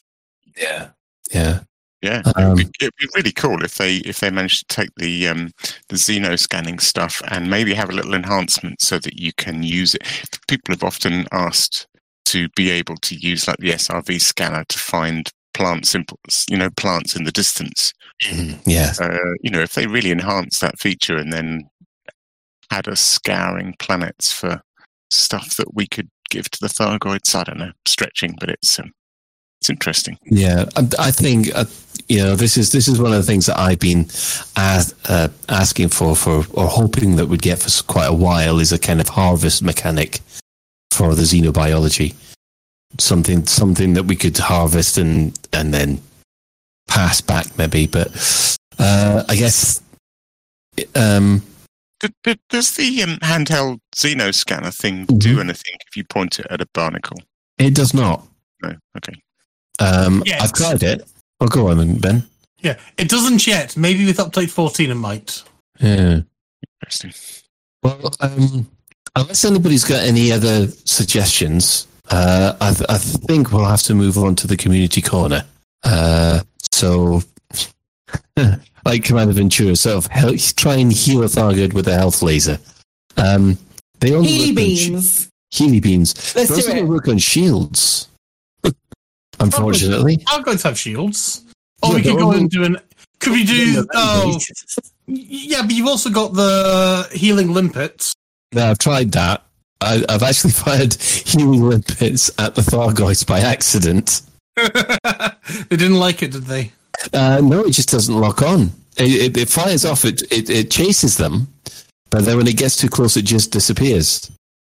Yeah. 0.56 0.88
Yeah. 1.32 1.60
Yeah, 2.02 2.22
Um, 2.36 2.58
it'd, 2.58 2.72
be, 2.72 2.72
it'd 2.80 2.96
be 2.98 3.08
really 3.14 3.32
cool 3.32 3.64
if 3.64 3.76
they 3.76 3.96
if 3.98 4.20
they 4.20 4.30
managed 4.30 4.68
to 4.68 4.76
take 4.76 4.90
the 4.96 5.28
um, 5.28 5.50
the 5.88 5.96
Xeno 5.96 6.38
scanning 6.38 6.78
stuff 6.78 7.22
and 7.28 7.48
maybe 7.48 7.74
have 7.74 7.88
a 7.88 7.94
little 7.94 8.14
enhancement 8.14 8.82
so 8.82 8.98
that 8.98 9.18
you 9.18 9.32
can 9.32 9.62
use 9.62 9.94
it. 9.94 10.02
People 10.46 10.74
have 10.74 10.84
often 10.84 11.26
asked 11.32 11.86
to 12.26 12.48
be 12.50 12.70
able 12.70 12.96
to 12.96 13.14
use 13.14 13.48
like 13.48 13.58
the 13.58 13.70
SRV 13.70 14.20
scanner 14.20 14.64
to 14.68 14.78
find 14.78 15.30
plant 15.56 15.86
simples, 15.86 16.44
you 16.50 16.56
know, 16.56 16.68
plants 16.76 17.16
in 17.16 17.24
the 17.24 17.32
distance. 17.32 17.92
Yeah. 18.66 18.92
Uh, 19.00 19.16
you 19.40 19.50
know, 19.50 19.60
if 19.60 19.74
they 19.74 19.86
really 19.86 20.10
enhance 20.10 20.60
that 20.60 20.78
feature 20.78 21.16
and 21.16 21.32
then 21.32 21.68
had 22.70 22.86
us 22.88 23.00
scouring 23.00 23.74
planets 23.78 24.30
for 24.30 24.60
stuff 25.10 25.56
that 25.56 25.74
we 25.74 25.86
could 25.86 26.10
give 26.30 26.50
to 26.50 26.58
the 26.60 26.68
Thargoids, 26.68 27.34
I 27.34 27.44
don't 27.44 27.58
know, 27.58 27.72
stretching, 27.86 28.36
but 28.38 28.50
it's 28.50 28.78
um, 28.78 28.92
it's 29.60 29.70
interesting. 29.70 30.18
Yeah, 30.26 30.66
I, 30.76 30.88
I 30.98 31.10
think 31.10 31.48
uh, 31.54 31.64
you 32.08 32.18
know 32.18 32.36
this 32.36 32.58
is 32.58 32.72
this 32.72 32.86
is 32.86 33.00
one 33.00 33.12
of 33.12 33.18
the 33.18 33.30
things 33.30 33.46
that 33.46 33.58
I've 33.58 33.80
been 33.80 34.06
as, 34.56 34.94
uh, 35.08 35.28
asking 35.48 35.88
for 35.88 36.14
for 36.14 36.44
or 36.52 36.66
hoping 36.66 37.16
that 37.16 37.26
we'd 37.26 37.42
get 37.42 37.60
for 37.60 37.70
quite 37.84 38.06
a 38.06 38.14
while 38.14 38.58
is 38.58 38.72
a 38.72 38.78
kind 38.78 39.00
of 39.00 39.08
harvest 39.08 39.62
mechanic 39.62 40.20
for 40.90 41.14
the 41.14 41.22
xenobiology. 41.22 42.14
Something 42.98 43.44
something 43.46 43.94
that 43.94 44.04
we 44.04 44.16
could 44.16 44.38
harvest 44.38 44.96
and 44.96 45.38
and 45.52 45.74
then 45.74 46.00
pass 46.88 47.20
back 47.20 47.46
maybe, 47.58 47.86
but 47.86 48.08
uh, 48.78 49.22
I 49.28 49.36
guess 49.36 49.82
um, 50.94 51.42
Did, 52.00 52.12
did, 52.22 52.38
does 52.48 52.72
the 52.74 53.02
um, 53.02 53.16
handheld 53.18 53.80
Xeno 53.94 54.32
scanner 54.34 54.70
thing 54.70 55.06
Mm-hmm. 55.06 55.18
do 55.18 55.40
anything 55.40 55.74
if 55.88 55.96
you 55.96 56.04
point 56.04 56.38
it 56.38 56.46
at 56.50 56.60
a 56.60 56.66
barnacle? 56.72 57.18
it 57.58 57.74
does 57.74 57.92
not. 57.92 58.26
No. 58.62 58.74
Okay. 58.96 59.14
Um, 59.80 60.22
Yes. 60.24 60.42
I've 60.42 60.52
tried 60.52 60.82
it. 60.82 61.06
Oh, 61.40 61.46
go 61.48 61.68
on, 61.68 61.78
then, 61.78 61.98
Ben. 61.98 62.22
Yeah, 62.60 62.76
it 62.96 63.08
doesn't 63.08 63.46
yet. 63.46 63.76
Maybe 63.76 64.06
with 64.06 64.16
update 64.18 64.50
14 64.50 64.90
it 64.90 64.94
might. 64.94 65.42
Yeah. 65.80 66.20
Interesting. 66.82 67.12
Well, 67.82 68.12
um, 68.20 68.68
unless 69.14 69.44
anybody's 69.44 69.84
got 69.84 70.02
any 70.02 70.32
other 70.32 70.68
suggestions, 70.68 71.86
uh, 72.10 72.56
I, 72.60 72.72
th- 72.72 72.86
I 72.88 72.98
think 72.98 73.52
we'll 73.52 73.64
have 73.64 73.82
to 73.84 73.94
move 73.94 74.16
on 74.18 74.34
to 74.36 74.46
the 74.46 74.56
community 74.56 75.00
corner. 75.02 75.44
Uh, 75.84 76.40
so, 76.72 77.22
like 78.84 79.04
Commander 79.04 79.32
Ventura, 79.34 79.76
sort 79.76 79.96
of 80.06 80.56
try 80.56 80.76
and 80.76 80.92
heal 80.92 81.22
a 81.22 81.28
target 81.28 81.74
with 81.74 81.88
a 81.88 81.94
health 81.94 82.22
laser. 82.22 82.58
Um, 83.16 83.58
they 84.00 84.14
only 84.14 84.28
Healy 84.28 84.52
work 84.52 84.58
on 84.58 84.76
sh- 84.76 84.88
beams. 84.88 85.28
Healy 85.50 85.80
beams. 85.80 86.34
Let's 86.36 86.50
Those 86.50 86.64
do 86.66 86.70
only 86.70 86.82
it. 86.82 86.88
work 86.88 87.08
on 87.08 87.18
shields. 87.18 88.08
Unfortunately. 89.40 90.24
Our 90.32 90.42
guys 90.42 90.62
have 90.62 90.78
shields. 90.78 91.42
Or 91.82 91.90
Yeah, 91.90 91.94
we 91.96 92.02
could 92.02 92.18
go 92.18 92.24
all- 92.26 92.36
and 92.36 92.50
do 92.50 92.64
an. 92.64 92.76
Could 93.20 93.32
we 93.32 93.44
do. 93.44 93.86
Oh. 93.94 94.38
Yeah, 95.06 95.62
but 95.62 95.70
you've 95.72 95.86
also 95.88 96.10
got 96.10 96.34
the 96.34 97.08
healing 97.12 97.52
limpets. 97.52 98.12
Yeah, 98.52 98.70
I've 98.70 98.78
tried 98.78 99.12
that. 99.12 99.42
I, 99.80 100.04
I've 100.08 100.22
actually 100.22 100.50
fired 100.64 100.94
healing 100.94 101.62
limpets 101.62 102.30
at 102.38 102.54
the 102.54 102.62
Thargoids 102.62 103.26
by 103.26 103.40
accident. 103.40 104.22
they 104.56 105.76
didn't 105.76 105.98
like 105.98 106.22
it, 106.22 106.32
did 106.32 106.44
they? 106.44 106.72
Uh, 107.12 107.40
no, 107.42 107.64
it 107.64 107.72
just 107.72 107.90
doesn't 107.90 108.14
lock 108.14 108.42
on. 108.42 108.72
It, 108.96 109.36
it, 109.36 109.36
it 109.36 109.48
fires 109.48 109.84
off. 109.84 110.04
It, 110.06 110.22
it 110.32 110.48
it 110.48 110.70
chases 110.70 111.18
them, 111.18 111.48
but 112.08 112.24
then 112.24 112.38
when 112.38 112.46
it 112.46 112.56
gets 112.56 112.76
too 112.76 112.88
close, 112.88 113.16
it 113.16 113.26
just 113.26 113.52
disappears. 113.52 114.30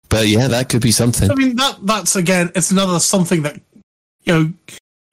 But 0.08 0.26
yeah, 0.26 0.48
that 0.48 0.68
could 0.68 0.82
be 0.82 0.90
something. 0.90 1.30
I 1.30 1.34
mean, 1.34 1.56
that 1.56 1.78
that's 1.82 2.16
again, 2.16 2.50
it's 2.54 2.70
another 2.70 2.98
something 2.98 3.42
that, 3.42 3.60
you 4.24 4.32
know, 4.32 4.52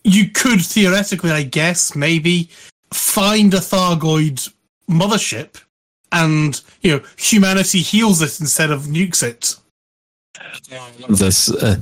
you 0.03 0.29
could 0.29 0.61
theoretically, 0.61 1.31
I 1.31 1.43
guess, 1.43 1.95
maybe 1.95 2.49
find 2.91 3.53
a 3.53 3.57
Thargoid 3.57 4.51
mothership 4.89 5.61
and, 6.11 6.61
you 6.81 6.91
know, 6.91 7.03
humanity 7.17 7.79
heals 7.79 8.21
it 8.21 8.39
instead 8.39 8.71
of 8.71 8.83
nukes 8.83 9.21
it. 9.21 9.55
This 11.09 11.51
uh, 11.51 11.77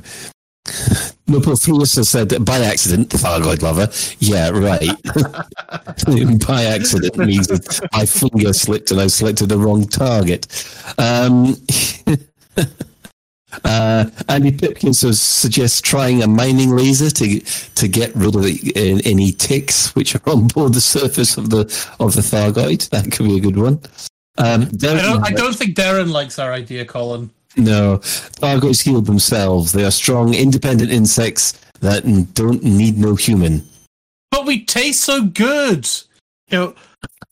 Nopothreus 1.27 1.95
has 1.95 2.09
said 2.09 2.29
that 2.29 2.45
by 2.45 2.59
accident, 2.59 3.09
the 3.09 3.17
Thargoid 3.17 3.61
lover. 3.61 3.89
Yeah, 4.19 4.49
right. 4.49 4.89
by 6.47 6.63
accident 6.65 7.17
means 7.17 7.47
that 7.47 7.89
my 7.93 8.05
finger 8.05 8.53
slipped 8.53 8.91
and 8.91 8.99
I 8.99 9.07
selected 9.07 9.49
the 9.49 9.57
wrong 9.57 9.85
target. 9.85 10.47
Um, 10.97 11.55
uh, 13.63 14.09
Andy 14.29 14.51
Pipkins 14.51 14.99
su- 14.99 15.13
suggests 15.13 15.81
trying 15.81 16.23
a 16.23 16.27
mining 16.27 16.75
laser 16.75 17.09
to 17.09 17.39
to 17.39 17.87
get 17.87 18.15
rid 18.15 18.35
of 18.35 18.43
the, 18.43 18.73
uh, 18.75 19.01
any 19.05 19.31
ticks 19.31 19.95
which 19.95 20.15
are 20.15 20.29
on 20.29 20.47
board 20.47 20.73
the 20.73 20.81
surface 20.81 21.37
of 21.37 21.49
the 21.49 21.61
of 21.99 22.15
the 22.15 22.21
Thargoid. 22.21 22.89
That 22.89 23.11
could 23.11 23.25
be 23.27 23.37
a 23.37 23.41
good 23.41 23.57
one. 23.57 23.81
Um, 24.37 24.63
I 24.63 24.65
don't, 24.65 25.23
I 25.25 25.31
don't 25.31 25.55
think 25.55 25.75
Darren 25.75 26.11
likes 26.11 26.39
our 26.39 26.51
idea, 26.51 26.85
Colin. 26.85 27.29
No, 27.55 27.99
Thargoids 27.99 28.81
heal 28.81 29.01
themselves. 29.01 29.71
They 29.71 29.85
are 29.85 29.91
strong, 29.91 30.33
independent 30.33 30.91
insects 30.91 31.53
that 31.81 32.03
don't 32.33 32.63
need 32.63 32.97
no 32.97 33.15
human. 33.15 33.67
But 34.31 34.45
we 34.45 34.65
taste 34.65 35.03
so 35.03 35.23
good. 35.23 35.87
You 36.49 36.57
know, 36.57 36.75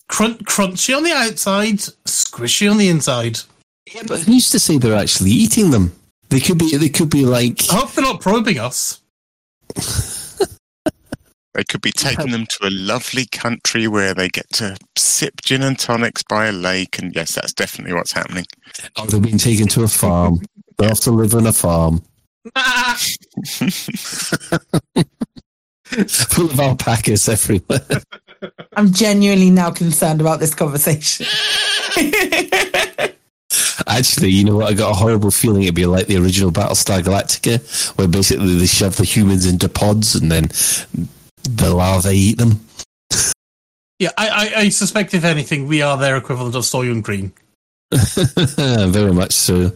crun- 0.07 0.37
crunchy 0.39 0.95
on 0.95 1.03
the 1.03 1.11
outside, 1.11 1.79
squishy 2.05 2.69
on 2.69 2.77
the 2.77 2.89
inside. 2.89 3.39
Yeah, 3.93 4.03
but 4.07 4.21
who's 4.21 4.49
to 4.51 4.59
say 4.59 4.77
they're 4.77 4.95
actually 4.95 5.31
eating 5.31 5.71
them? 5.71 5.93
They 6.29 6.39
could 6.39 6.57
be. 6.57 6.77
They 6.77 6.89
could 6.89 7.09
be 7.09 7.25
like. 7.25 7.63
I 7.71 7.75
hope 7.75 7.91
they're 7.93 8.03
not 8.03 8.21
probing 8.21 8.59
us. 8.59 9.01
They 11.53 11.63
could 11.63 11.81
be 11.81 11.91
taking 11.95 12.31
them 12.31 12.45
to 12.45 12.67
a 12.67 12.69
lovely 12.69 13.25
country 13.25 13.87
where 13.87 14.13
they 14.13 14.29
get 14.29 14.49
to 14.53 14.77
sip 14.97 15.41
gin 15.41 15.63
and 15.63 15.77
tonics 15.77 16.23
by 16.23 16.47
a 16.47 16.51
lake, 16.51 16.99
and 16.99 17.13
yes, 17.15 17.35
that's 17.35 17.53
definitely 17.53 17.93
what's 17.93 18.13
happening. 18.13 18.45
Oh, 18.95 19.05
they're 19.05 19.19
being 19.19 19.37
taken 19.37 19.67
to 19.69 19.83
a 19.83 19.87
farm. 19.87 20.39
They 20.77 20.87
have 20.87 21.01
to 21.01 21.11
live 21.11 21.35
on 21.35 21.45
a 21.45 21.53
farm 21.53 22.01
full 26.07 26.45
of 26.45 26.59
alpacas 26.59 27.29
everywhere. 27.29 28.01
I'm 28.73 28.91
genuinely 28.91 29.51
now 29.51 29.71
concerned 29.71 30.21
about 30.21 30.39
this 30.39 30.55
conversation. 30.55 31.27
Actually, 33.87 34.29
you 34.29 34.43
know 34.43 34.57
what? 34.57 34.67
I 34.67 34.73
got 34.73 34.91
a 34.91 34.95
horrible 34.95 35.31
feeling 35.31 35.63
it'd 35.63 35.75
be 35.75 35.85
like 35.85 36.07
the 36.07 36.17
original 36.17 36.51
Battlestar 36.51 37.01
Galactica, 37.01 37.95
where 37.97 38.07
basically 38.07 38.55
they 38.55 38.65
shove 38.65 38.95
the 38.95 39.03
humans 39.03 39.45
into 39.45 39.69
pods 39.69 40.15
and 40.15 40.31
then 40.31 40.49
the 41.43 41.73
larvae 41.73 42.15
eat 42.15 42.37
them. 42.37 42.59
Yeah, 43.99 44.09
I, 44.17 44.29
I, 44.29 44.59
I 44.61 44.69
suspect, 44.69 45.13
if 45.13 45.23
anything, 45.23 45.67
we 45.67 45.81
are 45.83 45.95
their 45.97 46.17
equivalent 46.17 46.55
of 46.55 46.63
Soylent 46.63 47.03
Green. 47.03 47.31
Very 47.91 49.13
much 49.13 49.33
so. 49.33 49.71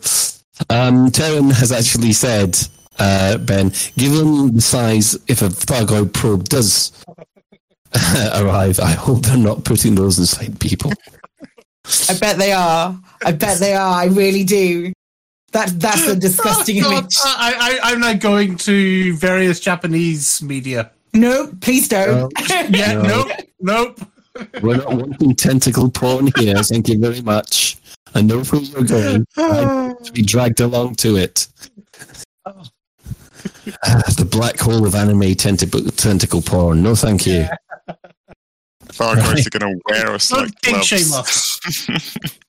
Um, 0.70 1.12
Terran 1.12 1.52
has 1.52 1.72
actually 1.72 2.14
said, 2.14 2.58
uh, 2.98 3.38
Ben, 3.38 3.72
given 3.98 4.56
the 4.56 4.62
size, 4.62 5.16
if 5.28 5.42
a 5.42 5.50
Thargoid 5.50 6.14
probe 6.14 6.46
does 6.46 6.92
arrive, 8.34 8.80
I 8.80 8.92
hope 8.92 9.24
they're 9.24 9.38
not 9.38 9.64
putting 9.64 9.96
those 9.96 10.18
inside 10.18 10.60
people. 10.60 10.92
I 12.10 12.18
bet 12.18 12.38
they 12.38 12.52
are. 12.52 13.00
I 13.24 13.32
bet 13.32 13.60
they 13.60 13.76
are. 13.76 13.94
I 13.94 14.06
really 14.06 14.44
do. 14.44 14.92
That 15.52 15.80
that's 15.80 16.08
a 16.08 16.16
disgusting 16.20 16.84
Oh, 16.84 16.92
image. 16.92 17.16
I, 17.24 17.80
I, 17.84 17.92
I'm 17.92 18.00
now 18.00 18.14
going 18.14 18.58
to 18.58 19.16
various 19.18 19.60
Japanese 19.60 20.42
media. 20.42 20.92
No, 21.16 21.52
please 21.62 21.88
don't. 21.88 22.32
Yeah, 22.70 22.94
No. 22.94 23.02
nope, 23.04 23.32
nope. 23.62 24.00
We're 24.62 24.78
not 24.78 24.94
wanting 24.94 25.36
tentacle 25.36 25.90
porn 25.90 26.30
here. 26.38 26.62
Thank 26.62 26.90
you 26.90 27.00
very 27.00 27.22
much. 27.22 27.78
I 28.14 28.22
know 28.22 28.44
where 28.44 28.62
you're 28.62 28.84
going. 28.84 29.26
I 29.38 29.94
to 30.04 30.12
be 30.12 30.22
dragged 30.22 30.60
along 30.60 30.96
to 30.96 31.16
it. 31.18 31.48
The 33.76 34.28
black 34.30 34.60
hole 34.60 34.86
of 34.88 34.96
anime 34.96 35.36
tentacle, 35.36 35.82
tentacle 35.92 36.42
porn. 36.42 36.82
No, 36.82 36.96
thank 36.96 37.26
you. 37.28 37.46
Thargoids 38.88 39.46
are 39.48 39.60
going 39.60 39.74
to 39.76 39.82
wear 39.90 40.12
us 40.14 40.30
Don't 40.30 40.42
like 40.44 40.62
gloves. 40.62 40.88
shame 40.88 41.14
us. 41.14 41.60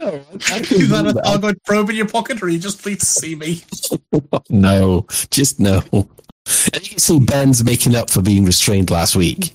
I 0.00 0.58
Is 0.70 0.88
that 0.90 1.06
a 1.06 1.12
Thargoid 1.14 1.56
probe 1.66 1.90
in 1.90 1.96
your 1.96 2.08
pocket, 2.08 2.42
or 2.42 2.46
are 2.46 2.48
you 2.48 2.58
just 2.58 2.82
pleased 2.82 3.00
to 3.00 3.06
see 3.06 3.34
me? 3.34 3.62
No, 4.48 5.06
just 5.30 5.60
no. 5.60 5.82
And 6.72 6.82
you 6.82 6.90
can 6.90 6.98
see 6.98 7.18
Ben's 7.20 7.64
making 7.64 7.94
up 7.96 8.10
for 8.10 8.20
being 8.22 8.44
restrained 8.44 8.90
last 8.90 9.16
week. 9.16 9.54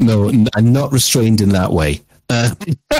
No, 0.00 0.28
n- 0.28 0.48
I'm 0.56 0.72
not 0.72 0.92
restrained 0.92 1.40
in 1.40 1.50
that 1.50 1.72
way. 1.72 2.00
Uh, 2.30 2.54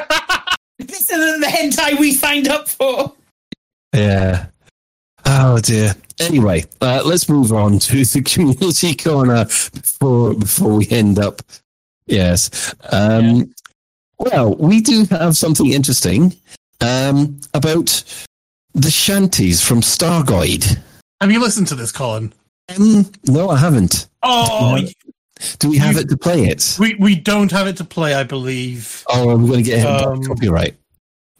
This 0.80 1.10
isn't 1.10 1.40
the 1.40 1.46
hentai 1.48 1.98
we 1.98 2.12
signed 2.12 2.46
up 2.48 2.68
for. 2.68 3.12
yeah. 3.92 4.46
Oh 5.26 5.58
dear. 5.58 5.94
Anyway, 6.20 6.64
uh, 6.80 7.02
let's 7.04 7.28
move 7.28 7.52
on 7.52 7.80
to 7.80 8.04
the 8.04 8.22
community 8.22 8.94
corner 8.94 9.44
before 9.44 10.34
before 10.34 10.74
we 10.74 10.88
end 10.90 11.18
up. 11.18 11.42
Yes. 12.06 12.72
Um, 12.92 13.52
Well, 14.18 14.54
we 14.54 14.80
do 14.80 15.04
have 15.10 15.36
something 15.36 15.72
interesting 15.72 16.34
um, 16.80 17.40
about 17.54 18.02
the 18.74 18.90
shanties 18.90 19.60
from 19.60 19.80
Stargoid. 19.80 20.78
Have 21.20 21.32
you 21.32 21.40
listened 21.40 21.66
to 21.68 21.74
this, 21.74 21.90
Colin? 21.92 22.32
Um, 22.76 23.10
no, 23.26 23.50
I 23.50 23.56
haven't. 23.58 24.08
Oh, 24.22 24.78
do 25.58 25.70
we 25.70 25.78
have 25.78 25.96
it 25.96 26.08
to 26.10 26.16
play 26.16 26.44
it? 26.44 26.76
we 26.78 26.94
we 26.96 27.14
don't 27.14 27.50
have 27.50 27.66
it 27.66 27.76
to 27.78 27.84
play, 27.84 28.14
I 28.14 28.22
believe. 28.24 29.04
Oh, 29.08 29.30
are 29.30 29.36
we 29.36 29.48
going 29.48 29.64
to 29.64 29.70
get 29.70 29.78
hit 29.80 29.86
by 29.86 30.04
Um, 30.12 30.22
copyright? 30.22 30.76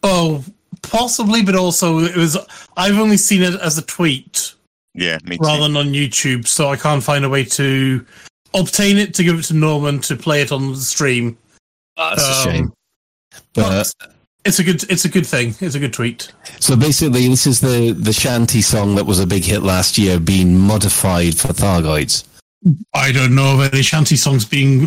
Oh, 0.03 0.45
possibly, 0.83 1.43
but 1.43 1.55
also 1.55 1.99
it 2.01 2.17
was. 2.17 2.37
I've 2.77 2.99
only 2.99 3.17
seen 3.17 3.43
it 3.43 3.55
as 3.61 3.79
a 3.79 3.83
tweet 3.83 4.55
Yeah, 4.95 5.19
me 5.25 5.37
too. 5.37 5.45
rather 5.45 5.63
than 5.65 5.77
on 5.77 5.89
YouTube, 5.93 6.47
so 6.47 6.69
I 6.71 6.77
can't 6.77 7.03
find 7.03 7.25
a 7.25 7.29
way 7.29 7.45
to 7.45 8.05
obtain 8.55 8.97
it 8.97 9.15
to 9.15 9.23
give 9.25 9.39
it 9.39 9.43
to 9.45 9.55
Norman 9.55 9.99
to 10.01 10.17
play 10.17 10.41
it 10.43 10.51
on 10.53 10.71
the 10.73 10.77
stream. 10.77 11.37
That's 11.97 12.23
a 12.23 12.33
Um, 12.33 12.45
shame. 12.55 12.73
But, 13.55 13.93
It's 14.49 14.59
a 14.59 14.65
good. 14.65 14.83
It's 14.91 15.05
a 15.05 15.11
good 15.11 15.27
thing. 15.27 15.55
It's 15.61 15.75
a 15.75 15.79
good 15.79 15.93
tweet. 15.93 16.33
so 16.59 16.75
basically, 16.75 17.29
this 17.29 17.47
is 17.47 17.61
the, 17.61 17.93
the 17.93 18.15
shanty 18.15 18.63
song 18.63 18.95
that 18.95 19.05
was 19.05 19.21
a 19.21 19.27
big 19.27 19.45
hit 19.45 19.63
last 19.63 19.99
year 19.99 20.19
being 20.19 20.59
modified 20.59 21.35
for 21.37 21.49
Thargoids. 21.49 22.25
I 22.95 23.13
don't 23.13 23.35
know 23.35 23.61
of 23.61 23.73
any 23.75 23.83
shanty 23.83 24.17
songs 24.17 24.47
being 24.47 24.87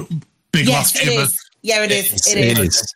big 0.52 0.66
Yes, 0.68 0.96
last 0.96 0.96
it 0.98 1.12
year, 1.12 1.22
is. 1.22 1.50
Yeah, 1.62 1.84
it 1.84 1.92
is. 1.92 2.28
It 2.28 2.38
It 2.38 2.58
is. 2.58 2.76
is. 2.76 2.94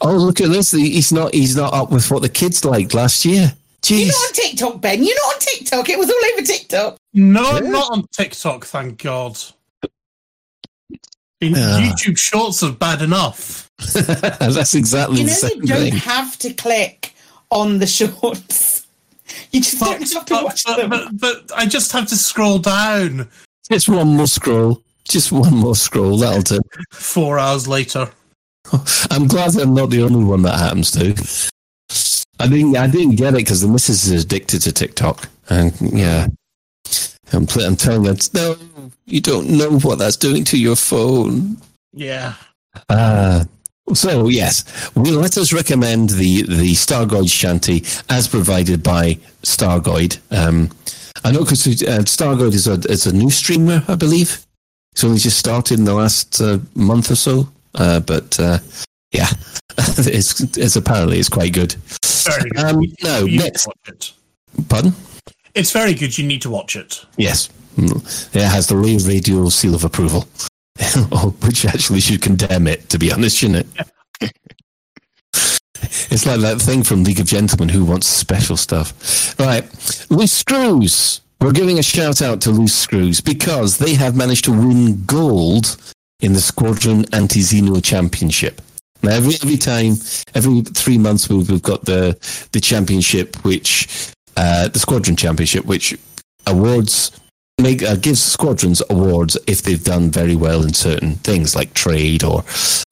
Oh, 0.00 0.12
look 0.16 0.40
at 0.40 0.50
this. 0.50 0.70
He's 0.70 1.12
not, 1.12 1.34
he's 1.34 1.56
not 1.56 1.74
up 1.74 1.90
with 1.90 2.08
what 2.10 2.22
the 2.22 2.28
kids 2.28 2.64
liked 2.64 2.94
last 2.94 3.24
year. 3.24 3.52
You're 3.86 4.06
not 4.06 4.14
on 4.14 4.32
TikTok, 4.34 4.80
Ben. 4.80 5.02
You're 5.02 5.16
not 5.16 5.34
on 5.34 5.40
TikTok. 5.40 5.88
It 5.88 5.98
was 5.98 6.08
all 6.10 6.32
over 6.32 6.46
TikTok. 6.46 6.96
no, 7.12 7.42
I'm 7.44 7.70
not 7.72 7.90
on 7.92 8.06
TikTok. 8.16 8.64
Thank 8.66 9.02
God. 9.02 9.36
In 11.40 11.54
Yeah. 11.54 11.80
YouTube 11.92 12.18
Shorts 12.18 12.62
are 12.62 12.72
bad 12.72 13.02
enough. 13.02 13.63
That's 13.94 14.74
exactly 14.74 15.18
You 15.20 15.24
the 15.26 15.30
know, 15.30 15.36
same 15.36 15.60
you 15.62 15.66
don't 15.68 15.82
thing. 15.82 15.92
have 15.94 16.38
to 16.38 16.52
click 16.54 17.14
on 17.50 17.78
the 17.78 17.86
shorts. 17.86 18.80
You 19.50 19.60
just 19.62 19.80
don't 19.80 20.00
have 20.12 20.24
to 20.26 20.34
But, 20.34 20.44
watch 20.44 20.64
but, 20.64 20.76
them. 20.76 20.90
but, 20.90 21.08
but 21.18 21.52
I 21.56 21.64
just 21.66 21.90
have 21.92 22.06
to 22.08 22.16
scroll 22.16 22.58
down. 22.58 23.28
Just 23.70 23.88
one 23.88 24.08
more 24.16 24.26
scroll. 24.26 24.82
Just 25.08 25.32
one 25.32 25.54
more 25.54 25.74
scroll. 25.74 26.18
That'll 26.18 26.42
do. 26.42 26.60
Four 26.92 27.38
hours 27.38 27.66
later. 27.66 28.10
I'm 29.10 29.26
glad 29.26 29.56
I'm 29.56 29.74
not 29.74 29.90
the 29.90 30.02
only 30.02 30.24
one 30.24 30.42
that 30.42 30.58
happens 30.58 30.90
to. 30.92 31.14
I 32.38 32.48
didn't. 32.48 32.76
I 32.76 32.86
didn't 32.86 33.16
get 33.16 33.34
it 33.34 33.38
because 33.38 33.60
the 33.62 33.68
missus 33.68 34.06
is 34.10 34.24
addicted 34.24 34.60
to 34.62 34.72
TikTok, 34.72 35.28
and 35.48 35.72
yeah, 35.80 36.26
I'm, 37.32 37.46
pl- 37.46 37.64
I'm 37.64 37.76
telling 37.76 38.04
her, 38.04 38.14
no, 38.34 38.56
you 39.06 39.20
don't 39.20 39.48
know 39.50 39.78
what 39.80 39.98
that's 39.98 40.16
doing 40.16 40.44
to 40.44 40.58
your 40.58 40.76
phone. 40.76 41.56
Yeah. 41.92 42.34
Uh, 42.88 43.44
so 43.92 44.28
yes, 44.28 44.64
well, 44.94 45.14
let 45.20 45.36
us 45.36 45.52
recommend 45.52 46.10
the 46.10 46.42
the 46.42 46.72
Stargoid 46.74 47.30
shanty 47.30 47.84
as 48.08 48.28
provided 48.28 48.82
by 48.82 49.14
Stargoid. 49.42 50.18
Um, 50.30 50.70
I 51.24 51.30
know 51.32 51.40
because 51.40 51.66
uh, 51.66 52.02
Stargoid 52.04 52.54
is 52.54 52.66
a 52.66 52.74
is 52.90 53.06
a 53.06 53.12
new 53.14 53.30
streamer, 53.30 53.82
I 53.88 53.94
believe. 53.94 54.44
It's 54.92 55.04
only 55.04 55.18
just 55.18 55.38
started 55.38 55.78
in 55.78 55.84
the 55.84 55.94
last 55.94 56.40
uh, 56.40 56.58
month 56.74 57.10
or 57.10 57.16
so, 57.16 57.48
uh, 57.74 58.00
but 58.00 58.38
uh, 58.40 58.58
yeah, 59.12 59.28
it's 59.78 60.40
it's 60.56 60.76
apparently 60.76 61.18
it's 61.18 61.28
quite 61.28 61.52
good. 61.52 61.74
Very 62.24 62.50
good. 62.50 62.58
Um, 62.64 62.80
no, 63.02 63.24
You 63.26 63.38
next, 63.38 63.66
watch 63.66 63.76
it. 63.88 64.12
pardon. 64.68 64.92
It's 65.54 65.70
very 65.72 65.94
good. 65.94 66.16
You 66.16 66.26
need 66.26 66.42
to 66.42 66.50
watch 66.50 66.74
it. 66.76 67.04
Yes, 67.16 67.48
Mm. 67.76 68.36
it 68.36 68.42
has 68.42 68.68
the 68.68 68.76
Radio 68.76 69.48
seal 69.48 69.74
of 69.74 69.82
approval, 69.84 70.26
which 71.42 71.64
actually 71.66 72.00
should 72.00 72.22
condemn 72.22 72.66
it. 72.66 72.88
To 72.90 72.98
be 72.98 73.12
honest, 73.12 73.38
shouldn't 73.38 73.66
it? 74.20 74.32
It's 76.10 76.26
like 76.26 76.40
that 76.40 76.60
thing 76.60 76.82
from 76.82 77.04
League 77.04 77.20
of 77.20 77.26
Gentlemen 77.26 77.68
who 77.68 77.84
wants 77.84 78.06
special 78.06 78.56
stuff. 78.56 79.38
Right. 79.38 79.64
Loose 80.10 80.32
Screws. 80.32 81.20
We're 81.40 81.52
giving 81.52 81.78
a 81.78 81.82
shout 81.82 82.22
out 82.22 82.40
to 82.42 82.50
Loose 82.50 82.74
Screws 82.74 83.20
because 83.20 83.76
they 83.78 83.94
have 83.94 84.16
managed 84.16 84.44
to 84.44 84.52
win 84.52 85.04
gold 85.04 85.76
in 86.20 86.32
the 86.32 86.40
Squadron 86.40 87.04
Anti 87.12 87.40
Xeno 87.40 87.84
Championship. 87.84 88.62
Now, 89.02 89.12
every, 89.12 89.34
every 89.34 89.58
time, 89.58 89.96
every 90.34 90.62
three 90.62 90.96
months, 90.96 91.28
we've, 91.28 91.50
we've 91.50 91.60
got 91.60 91.84
the, 91.84 92.16
the 92.52 92.60
championship, 92.60 93.36
which, 93.44 94.12
uh, 94.38 94.68
the 94.68 94.78
Squadron 94.78 95.16
Championship, 95.16 95.66
which 95.66 95.98
awards 96.46 97.10
make 97.58 97.82
uh, 97.82 97.96
gives 97.96 98.22
squadrons 98.22 98.82
awards 98.90 99.38
if 99.46 99.62
they've 99.62 99.84
done 99.84 100.10
very 100.10 100.36
well 100.36 100.62
in 100.62 100.74
certain 100.74 101.14
things 101.16 101.54
like 101.54 101.72
trade 101.74 102.24
or 102.24 102.44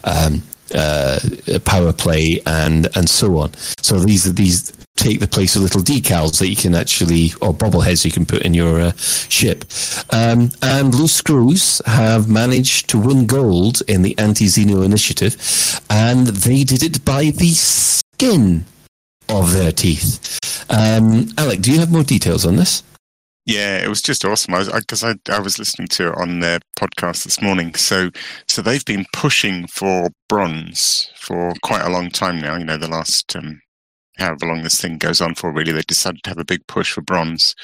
um, 0.04 0.42
uh, 0.74 1.18
power 1.64 1.92
play 1.92 2.40
and 2.46 2.88
and 2.96 3.08
so 3.08 3.38
on. 3.38 3.52
So 3.82 3.98
these 3.98 4.32
these 4.34 4.72
take 4.96 5.20
the 5.20 5.26
place 5.26 5.56
of 5.56 5.62
little 5.62 5.80
decals 5.80 6.38
that 6.38 6.48
you 6.48 6.56
can 6.56 6.74
actually 6.74 7.32
or 7.40 7.52
bobbleheads 7.52 8.04
you 8.04 8.12
can 8.12 8.26
put 8.26 8.42
in 8.42 8.54
your 8.54 8.80
uh, 8.80 8.92
ship. 9.28 9.64
Um, 10.10 10.50
and 10.62 10.94
Loose 10.94 11.14
Screws 11.14 11.82
have 11.86 12.28
managed 12.28 12.88
to 12.90 12.98
win 12.98 13.26
gold 13.26 13.82
in 13.88 14.02
the 14.02 14.16
Anti 14.18 14.46
Xeno 14.46 14.84
initiative, 14.84 15.34
and 15.90 16.28
they 16.28 16.62
did 16.64 16.82
it 16.82 17.04
by 17.04 17.30
the 17.30 17.50
skin 17.50 18.64
of 19.28 19.52
their 19.52 19.72
teeth. 19.72 20.38
Um, 20.70 21.28
Alec, 21.36 21.60
do 21.60 21.72
you 21.72 21.80
have 21.80 21.90
more 21.90 22.04
details 22.04 22.46
on 22.46 22.56
this? 22.56 22.82
Yeah, 23.44 23.78
it 23.78 23.88
was 23.88 24.02
just 24.02 24.24
awesome. 24.24 24.54
I 24.54 24.58
was 24.58 24.68
because 24.68 25.02
I, 25.02 25.14
I 25.28 25.40
was 25.40 25.58
listening 25.58 25.88
to 25.88 26.08
it 26.08 26.18
on 26.18 26.40
their 26.40 26.60
podcast 26.78 27.24
this 27.24 27.42
morning. 27.42 27.74
So 27.74 28.10
so 28.46 28.62
they've 28.62 28.84
been 28.84 29.04
pushing 29.12 29.66
for 29.66 30.10
bronze 30.28 31.10
for 31.16 31.52
quite 31.62 31.82
a 31.84 31.90
long 31.90 32.10
time 32.10 32.40
now. 32.40 32.56
You 32.56 32.64
know, 32.64 32.76
the 32.76 32.88
last 32.88 33.34
um, 33.34 33.60
however 34.16 34.46
long 34.46 34.62
this 34.62 34.80
thing 34.80 34.96
goes 34.98 35.20
on 35.20 35.34
for, 35.34 35.52
really, 35.52 35.72
they 35.72 35.82
decided 35.82 36.22
to 36.22 36.30
have 36.30 36.38
a 36.38 36.44
big 36.44 36.64
push 36.68 36.92
for 36.92 37.02
bronze. 37.02 37.54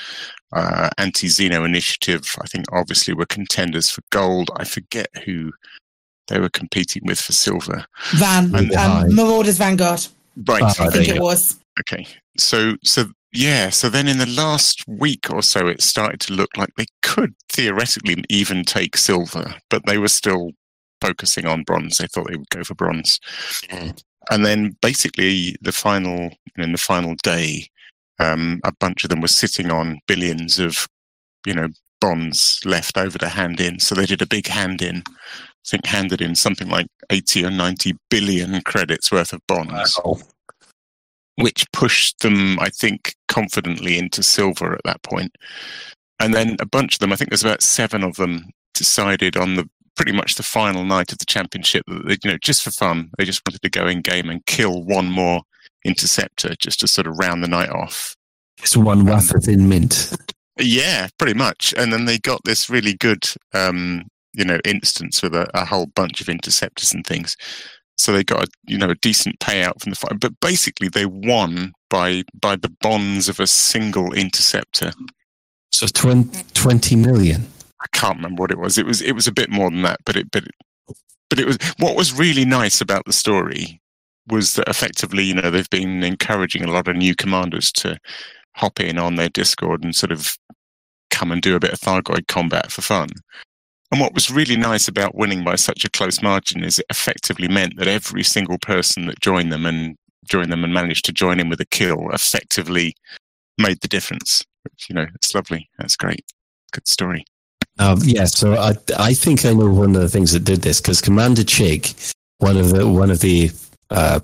Uh, 0.52 0.88
Anti 0.98 1.28
Xeno 1.28 1.64
Initiative, 1.64 2.34
I 2.40 2.46
think, 2.46 2.64
obviously 2.72 3.14
were 3.14 3.26
contenders 3.26 3.90
for 3.90 4.02
gold. 4.10 4.50
I 4.56 4.64
forget 4.64 5.09
who 5.24 5.52
they 6.26 6.40
were 6.40 6.48
competing 6.48 7.02
with 7.05 7.20
for 7.20 7.32
silver. 7.32 7.84
Van, 8.14 8.55
And- 8.55 8.72
um, 8.74 9.14
Marauders 9.14 9.59
Vanguard. 9.59 10.06
Right. 10.46 10.62
I 10.62 10.90
think 10.90 11.09
it 11.09 11.20
was. 11.20 11.59
Okay. 11.80 12.06
So 12.36 12.76
so 12.84 13.10
yeah, 13.32 13.68
so 13.68 13.88
then 13.88 14.09
in 14.09 14.18
the 14.18 14.26
last 14.26 14.84
week 14.88 15.30
or 15.30 15.42
so 15.42 15.66
it 15.66 15.82
started 15.82 16.20
to 16.20 16.32
look 16.32 16.56
like 16.56 16.70
they 16.76 16.86
could 17.02 17.34
theoretically 17.50 18.24
even 18.30 18.64
take 18.64 18.96
silver, 18.96 19.55
but 19.68 19.84
they 19.86 19.98
were 19.98 20.09
still 20.09 20.52
focusing 21.00 21.46
on 21.46 21.62
bronze. 21.62 21.98
They 21.98 22.06
thought 22.06 22.28
they 22.28 22.36
would 22.36 22.50
go 22.50 22.64
for 22.64 22.74
bronze. 22.74 23.20
And 24.30 24.44
then 24.46 24.76
basically 24.80 25.56
the 25.60 25.72
final 25.72 26.30
in 26.56 26.72
the 26.72 26.78
final 26.78 27.14
day, 27.22 27.68
um, 28.18 28.60
a 28.64 28.72
bunch 28.72 29.05
of 29.05 29.10
them 29.10 29.20
were 29.20 29.28
sitting 29.28 29.70
on 29.70 30.00
billions 30.06 30.59
of, 30.59 30.88
you 31.46 31.55
know, 31.55 31.68
bonds 32.00 32.60
left 32.64 32.96
over 32.96 33.18
to 33.18 33.28
hand 33.28 33.60
in. 33.60 33.78
So 33.78 33.94
they 33.94 34.06
did 34.06 34.22
a 34.22 34.26
big 34.26 34.46
hand 34.46 34.80
in. 34.82 35.02
I 35.06 35.70
think 35.70 35.86
handed 35.86 36.22
in 36.22 36.34
something 36.34 36.68
like 36.68 36.86
80 37.10 37.44
or 37.44 37.50
90 37.50 37.94
billion 38.10 38.60
credits 38.62 39.12
worth 39.12 39.32
of 39.32 39.46
bonds 39.46 39.98
which 41.40 41.70
pushed 41.73 42.20
them, 42.20 42.59
I 42.60 42.69
think, 42.69 43.15
confidently 43.28 43.98
into 43.98 44.23
silver 44.23 44.74
at 44.74 44.82
that 44.85 45.02
point. 45.02 45.32
And 46.20 46.35
then 46.35 46.56
a 46.60 46.66
bunch 46.66 46.94
of 46.94 46.98
them, 46.98 47.12
I 47.12 47.16
think 47.16 47.31
there's 47.31 47.44
about 47.44 47.62
seven 47.62 48.02
of 48.02 48.16
them, 48.16 48.51
decided 48.74 49.36
on 49.36 49.55
the 49.55 49.69
pretty 49.97 50.12
much 50.12 50.36
the 50.36 50.43
final 50.43 50.85
night 50.85 51.10
of 51.12 51.19
the 51.19 51.27
championship 51.27 51.82
that 51.89 52.06
they, 52.06 52.16
you 52.23 52.31
know, 52.31 52.39
just 52.40 52.62
for 52.62 52.70
fun, 52.70 53.10
they 53.19 53.24
just 53.24 53.43
wanted 53.47 53.62
to 53.62 53.70
go 53.70 53.86
in 53.86 54.01
game 54.01 54.31
and 54.31 54.47
kill 54.47 54.85
one 54.85 55.10
more 55.10 55.43
interceptor 55.85 56.55
just 56.59 56.81
to 56.81 56.89
sort 56.89 57.06
of 57.06 57.19
round 57.19 57.43
the 57.43 57.48
night 57.48 57.70
off. 57.70 58.15
It's 58.62 58.77
one 58.77 59.05
wafer 59.05 59.40
thin 59.40 59.69
mint. 59.69 60.12
Yeah, 60.59 61.09
pretty 61.19 61.35
much. 61.35 61.73
And 61.77 61.93
then 61.93 62.05
they 62.05 62.19
got 62.19 62.40
this 62.44 62.69
really 62.69 62.94
good, 62.94 63.24
um, 63.55 64.05
you 64.32 64.44
know, 64.44 64.59
instance 64.65 65.23
with 65.23 65.35
a, 65.35 65.48
a 65.55 65.65
whole 65.65 65.86
bunch 65.86 66.20
of 66.20 66.28
interceptors 66.28 66.93
and 66.93 67.06
things. 67.06 67.36
So 67.98 68.12
they 68.12 68.24
got 68.24 68.44
a, 68.44 68.48
you 68.66 68.78
know, 68.78 68.90
a 68.90 68.94
decent 68.96 69.40
payout 69.40 69.80
from 69.82 69.90
the 69.90 69.96
fight. 69.96 70.20
But 70.20 70.38
basically, 70.40 70.88
they 70.88 71.06
won 71.06 71.72
by 71.90 72.24
by 72.40 72.56
the 72.56 72.72
bonds 72.80 73.28
of 73.28 73.40
a 73.40 73.46
single 73.46 74.12
interceptor. 74.12 74.92
So 75.72 75.86
20, 75.86 76.44
20 76.54 76.96
million. 76.96 77.46
I 77.80 77.86
can't 77.92 78.16
remember 78.16 78.42
what 78.42 78.50
it 78.50 78.58
was. 78.58 78.78
It 78.78 78.86
was 78.86 79.02
it 79.02 79.12
was 79.12 79.26
a 79.26 79.32
bit 79.32 79.50
more 79.50 79.70
than 79.70 79.82
that, 79.82 79.98
but 80.04 80.16
it 80.16 80.30
but 80.30 80.44
it, 80.44 80.54
but 81.28 81.38
it 81.38 81.46
was 81.46 81.58
what 81.78 81.96
was 81.96 82.12
really 82.12 82.44
nice 82.44 82.80
about 82.80 83.04
the 83.04 83.12
story 83.12 83.80
was 84.28 84.54
that 84.54 84.68
effectively, 84.68 85.24
you 85.24 85.34
know, 85.34 85.50
they've 85.50 85.70
been 85.70 86.02
encouraging 86.02 86.62
a 86.62 86.70
lot 86.70 86.88
of 86.88 86.96
new 86.96 87.14
commanders 87.14 87.72
to 87.72 87.98
hop 88.56 88.80
in 88.80 88.98
on 88.98 89.14
their 89.14 89.28
Discord 89.28 89.84
and 89.84 89.94
sort 89.94 90.12
of 90.12 90.36
come 91.10 91.32
and 91.32 91.40
do 91.40 91.56
a 91.56 91.60
bit 91.60 91.72
of 91.72 91.80
Thargoid 91.80 92.26
combat 92.26 92.70
for 92.70 92.82
fun. 92.82 93.08
And 93.90 94.01
what 94.01 94.15
was 94.15 94.31
really 94.31 94.56
nice 94.56 94.86
about 94.86 95.15
winning 95.15 95.44
by 95.44 95.56
such 95.56 95.85
a 95.85 95.90
close 95.90 96.20
margin 96.20 96.62
is 96.62 96.78
it 96.78 96.86
effectively 96.90 97.48
meant 97.48 97.77
that 97.78 97.89
every 97.89 98.23
single 98.23 98.59
person 98.59 99.06
that 99.06 99.20
joined 99.20 99.51
them 99.51 99.65
and 99.65 99.97
joined 100.27 100.52
them 100.52 100.62
and 100.62 100.74
managed 100.74 101.06
to 101.06 101.12
join 101.12 101.40
in 101.40 101.48
with 101.48 101.60
a 101.60 101.66
kill 101.66 102.10
effectively 102.12 102.94
made 103.56 103.81
the 103.81 103.89
difference. 103.89 104.44
Which, 104.65 104.86
you 104.90 104.94
know, 104.94 105.06
it's 105.15 105.35
lovely. 105.35 105.70
That's 105.78 105.97
great. 105.97 106.24
Good 106.73 106.86
story. 106.86 107.24
Um, 107.78 108.01
yeah, 108.02 108.24
so 108.24 108.55
I 108.55 108.74
I 108.98 109.15
think 109.15 109.44
I 109.44 109.52
know 109.52 109.70
one 109.70 109.94
of 109.94 110.02
the 110.02 110.09
things 110.09 110.32
that 110.32 110.44
did 110.44 110.62
this 110.62 110.81
because 110.81 111.01
Commander 111.01 111.43
Chig, 111.43 112.12
one 112.39 112.56
of 112.56 112.70
the 112.70 112.89
one 112.89 113.10
of 113.10 113.20
the 113.20 113.51
uh, 113.90 114.20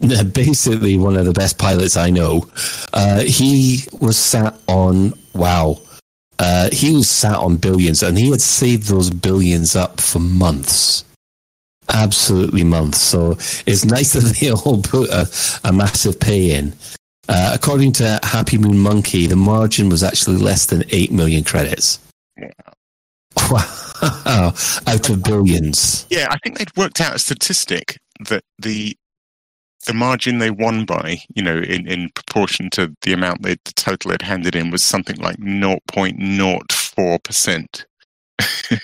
basically 0.32 0.96
one 0.96 1.16
of 1.16 1.26
the 1.26 1.32
best 1.32 1.58
pilots 1.58 1.96
I 1.96 2.08
know, 2.08 2.48
uh, 2.94 3.20
he 3.20 3.84
was 4.00 4.16
sat 4.16 4.58
on 4.66 5.12
wow, 5.34 5.78
uh, 6.40 6.70
he 6.72 6.94
was 6.94 7.08
sat 7.08 7.36
on 7.36 7.58
billions 7.58 8.02
and 8.02 8.16
he 8.16 8.30
had 8.30 8.40
saved 8.40 8.84
those 8.84 9.10
billions 9.10 9.76
up 9.76 10.00
for 10.00 10.20
months. 10.20 11.04
Absolutely 11.92 12.64
months. 12.64 12.98
So 12.98 13.32
it's 13.66 13.84
nice 13.84 14.12
that 14.14 14.36
they 14.40 14.50
all 14.50 14.80
put 14.80 15.10
a, 15.10 15.28
a 15.64 15.72
massive 15.72 16.18
pay 16.18 16.52
in. 16.52 16.72
Uh, 17.28 17.52
according 17.54 17.92
to 17.92 18.18
Happy 18.22 18.56
Moon 18.56 18.78
Monkey, 18.78 19.26
the 19.26 19.36
margin 19.36 19.90
was 19.90 20.02
actually 20.02 20.38
less 20.38 20.64
than 20.64 20.82
8 20.88 21.12
million 21.12 21.44
credits. 21.44 22.00
Wow. 23.50 24.52
Out 24.86 25.08
of 25.10 25.22
billions. 25.22 26.06
Yeah, 26.10 26.28
I 26.30 26.36
think 26.38 26.58
they'd 26.58 26.76
worked 26.76 27.00
out 27.00 27.14
a 27.14 27.18
statistic 27.18 27.98
that 28.28 28.42
the 28.58 28.96
the 29.86 29.94
margin 29.94 30.38
they 30.38 30.50
won 30.50 30.84
by, 30.84 31.22
you 31.34 31.42
know, 31.42 31.58
in, 31.58 31.86
in 31.86 32.10
proportion 32.10 32.70
to 32.70 32.94
the 33.02 33.12
amount 33.12 33.42
they 33.42 33.54
the 33.64 33.72
total 33.74 34.10
they'd 34.10 34.22
handed 34.22 34.54
in 34.54 34.70
was 34.70 34.82
something 34.82 35.16
like 35.16 35.36
0.04%. 35.38 37.84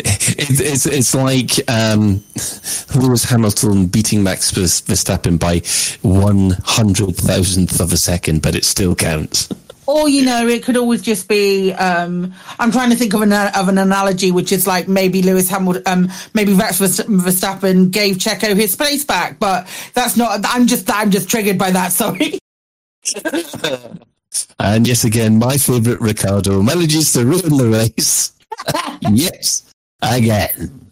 It, 0.00 0.60
it's 0.60 0.86
it's 0.86 1.14
like 1.14 1.50
um, 1.68 2.22
Lewis 2.94 3.24
Hamilton 3.24 3.86
beating 3.86 4.22
Max 4.22 4.52
Verstappen 4.52 5.38
by 5.38 5.60
one 6.02 6.50
hundred 6.64 7.16
thousandth 7.16 7.80
of 7.80 7.92
a 7.92 7.96
second, 7.96 8.42
but 8.42 8.54
it 8.54 8.64
still 8.64 8.94
counts. 8.94 9.48
Or 9.88 10.06
you 10.06 10.22
know, 10.22 10.46
it 10.46 10.64
could 10.64 10.76
always 10.76 11.00
just 11.00 11.28
be. 11.28 11.72
Um, 11.72 12.34
I'm 12.58 12.70
trying 12.70 12.90
to 12.90 12.96
think 12.96 13.14
of 13.14 13.22
an 13.22 13.32
of 13.32 13.70
an 13.70 13.78
analogy, 13.78 14.30
which 14.30 14.52
is 14.52 14.66
like 14.66 14.86
maybe 14.86 15.22
Lewis 15.22 15.48
Hamilton, 15.48 15.82
um, 15.86 16.10
maybe 16.34 16.54
Max 16.54 16.78
Verstappen 16.78 17.90
gave 17.90 18.16
Checo 18.16 18.54
his 18.54 18.76
place 18.76 19.02
back, 19.02 19.38
but 19.38 19.66
that's 19.94 20.14
not. 20.14 20.40
I'm 20.44 20.66
just 20.66 20.90
I'm 20.94 21.10
just 21.10 21.30
triggered 21.30 21.56
by 21.56 21.70
that. 21.70 21.92
Sorry. 21.92 22.38
and 24.58 24.86
yes, 24.86 25.04
again, 25.04 25.38
my 25.38 25.56
favourite 25.56 26.02
Ricciardo 26.02 26.60
manages 26.60 27.10
to 27.14 27.24
ruin 27.24 27.56
the 27.56 27.70
race. 27.70 28.34
yes, 29.10 29.72
again. 30.02 30.86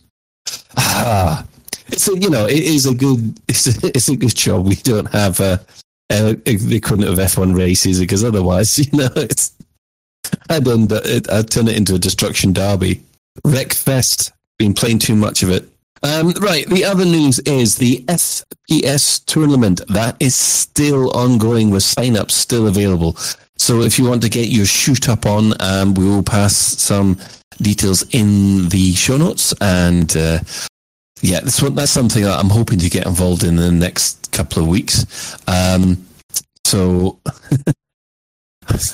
Ah, 0.78 1.44
it's 1.89 2.09
a 2.09 2.16
you 2.16 2.31
know 2.31 2.47
it 2.47 2.64
is 2.64 2.86
a 2.86 2.94
good 2.94 3.39
it's 3.47 3.66
a, 3.66 3.89
it's 3.94 4.09
a 4.09 4.16
good 4.16 4.35
job. 4.35 4.66
We 4.66 4.77
don't 4.77 5.12
have 5.12 5.39
a, 5.40 5.60
a 6.11 6.37
couldn't 6.81 7.07
have 7.07 7.19
F 7.19 7.39
one 7.39 7.55
races 7.55 8.01
because 8.01 8.24
otherwise 8.24 8.78
you 8.93 8.99
know 8.99 9.09
it's 9.16 9.53
I'd 10.49 10.66
end 10.66 10.93
it, 10.93 11.31
I'd 11.31 11.51
turn 11.51 11.69
it 11.69 11.77
into 11.77 11.95
a 11.95 11.99
destruction 11.99 12.53
derby. 12.53 13.03
Wreckfest. 13.45 14.33
Been 14.59 14.74
playing 14.74 15.01
too 15.01 15.16
much 15.16 15.43
of 15.43 15.51
it. 15.51 15.69
Um, 16.03 16.33
right. 16.41 16.66
The 16.66 16.85
other 16.85 17.05
news 17.05 17.39
is 17.41 17.77
the 17.77 18.05
FPS 18.07 19.24
tournament 19.24 19.81
that 19.89 20.16
is 20.20 20.35
still 20.35 21.11
ongoing 21.16 21.70
with 21.70 21.83
sign-ups 21.83 22.35
still 22.35 22.69
available. 22.69 23.16
So 23.57 23.83
if 23.83 23.99
you 23.99 24.09
want 24.09 24.23
to 24.23 24.28
get 24.28 24.49
your 24.49 24.66
shoot 24.66 25.09
up 25.09 25.27
on, 25.27 25.53
um, 25.61 25.95
we 25.95 26.05
will 26.05 26.23
pass 26.23 26.55
some 26.55 27.19
details 27.59 28.05
in 28.15 28.69
the 28.69 28.93
show 28.93 29.16
notes. 29.16 29.55
And 29.61 30.15
uh, 30.16 30.41
yeah, 31.21 31.41
that's, 31.41 31.63
what, 31.63 31.75
that's 31.75 31.91
something 31.91 32.23
that 32.25 32.39
I'm 32.39 32.51
hoping 32.51 32.79
to 32.79 32.91
get 32.91 33.07
involved 33.07 33.43
in, 33.43 33.51
in 33.51 33.57
the 33.57 33.73
next 33.73 34.31
couple 34.33 34.63
of 34.63 34.69
weeks. 34.69 35.37
Um, 35.49 36.07
so 36.65 37.19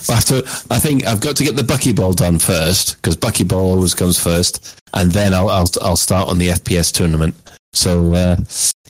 after, 0.08 0.42
I 0.70 0.78
think 0.78 1.06
I've 1.06 1.20
got 1.20 1.36
to 1.36 1.44
get 1.44 1.56
the 1.56 1.62
buckyball 1.62 2.14
done 2.14 2.38
first 2.38 2.96
because 2.96 3.16
buckyball 3.16 3.74
always 3.74 3.94
comes 3.94 4.22
first, 4.22 4.80
and 4.94 5.10
then 5.10 5.34
I'll 5.34 5.48
I'll, 5.48 5.68
I'll 5.80 5.96
start 5.96 6.28
on 6.28 6.38
the 6.38 6.48
FPS 6.48 6.92
tournament. 6.92 7.34
So 7.72 8.14
uh, 8.14 8.36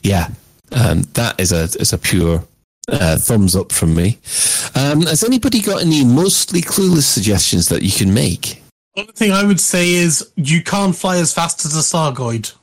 yeah, 0.03 0.29
um, 0.71 1.03
that 1.13 1.39
is 1.39 1.51
a 1.51 1.63
is 1.79 1.93
a 1.93 1.97
pure 1.97 2.43
uh, 2.89 3.17
thumbs 3.17 3.55
up 3.55 3.71
from 3.71 3.95
me. 3.95 4.19
Um, 4.75 5.01
has 5.03 5.23
anybody 5.23 5.61
got 5.61 5.81
any 5.81 6.03
mostly 6.03 6.61
clueless 6.61 7.03
suggestions 7.03 7.69
that 7.69 7.81
you 7.81 7.91
can 7.91 8.13
make? 8.13 8.61
Only 8.95 9.13
thing 9.13 9.31
I 9.31 9.43
would 9.43 9.59
say 9.59 9.93
is 9.93 10.31
you 10.35 10.61
can't 10.61 10.95
fly 10.95 11.17
as 11.17 11.33
fast 11.33 11.65
as 11.65 11.75
a 11.75 11.79
Thargoid. 11.79 12.53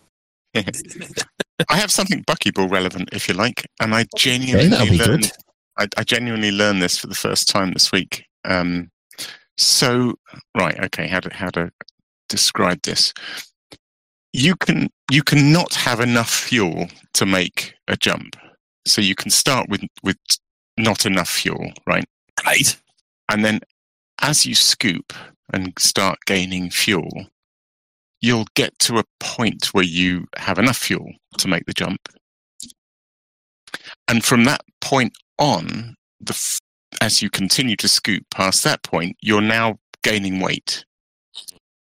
I 0.54 1.76
have 1.76 1.90
something 1.90 2.24
buckyball 2.24 2.70
relevant, 2.70 3.10
if 3.12 3.28
you 3.28 3.34
like, 3.34 3.66
and 3.80 3.94
I 3.94 4.06
genuinely 4.16 4.68
that'll 4.68 4.96
learned. 4.96 5.32
I, 5.78 5.86
I 5.96 6.04
genuinely 6.04 6.50
learned 6.50 6.82
this 6.82 6.98
for 6.98 7.06
the 7.06 7.14
first 7.14 7.48
time 7.48 7.72
this 7.72 7.92
week. 7.92 8.24
Um, 8.44 8.90
so, 9.56 10.14
right, 10.56 10.78
okay, 10.84 11.06
how 11.06 11.20
to 11.20 11.32
how 11.32 11.50
to 11.50 11.70
describe 12.28 12.82
this? 12.82 13.12
You 14.32 14.56
can 14.56 14.88
you 15.10 15.22
cannot 15.22 15.74
have 15.74 16.00
enough 16.00 16.30
fuel 16.30 16.88
to 17.14 17.26
make 17.26 17.74
a 17.88 17.96
jump. 17.96 18.36
So 18.86 19.00
you 19.00 19.14
can 19.14 19.30
start 19.30 19.68
with 19.68 19.82
with 20.02 20.16
not 20.78 21.04
enough 21.04 21.28
fuel, 21.28 21.72
right? 21.86 22.04
Right. 22.44 22.76
And 23.30 23.44
then 23.44 23.60
as 24.20 24.46
you 24.46 24.54
scoop 24.54 25.12
and 25.52 25.72
start 25.78 26.18
gaining 26.26 26.70
fuel, 26.70 27.26
you'll 28.20 28.46
get 28.54 28.78
to 28.80 28.98
a 28.98 29.04
point 29.18 29.66
where 29.72 29.84
you 29.84 30.26
have 30.36 30.58
enough 30.58 30.76
fuel 30.76 31.12
to 31.38 31.48
make 31.48 31.66
the 31.66 31.72
jump. 31.72 32.00
And 34.08 34.24
from 34.24 34.44
that 34.44 34.60
point 34.80 35.12
on, 35.38 35.94
the 36.20 36.32
f- 36.32 36.60
as 37.00 37.22
you 37.22 37.30
continue 37.30 37.76
to 37.76 37.88
scoop 37.88 38.24
past 38.30 38.64
that 38.64 38.82
point, 38.82 39.16
you're 39.22 39.40
now 39.40 39.78
gaining 40.02 40.40
weight 40.40 40.84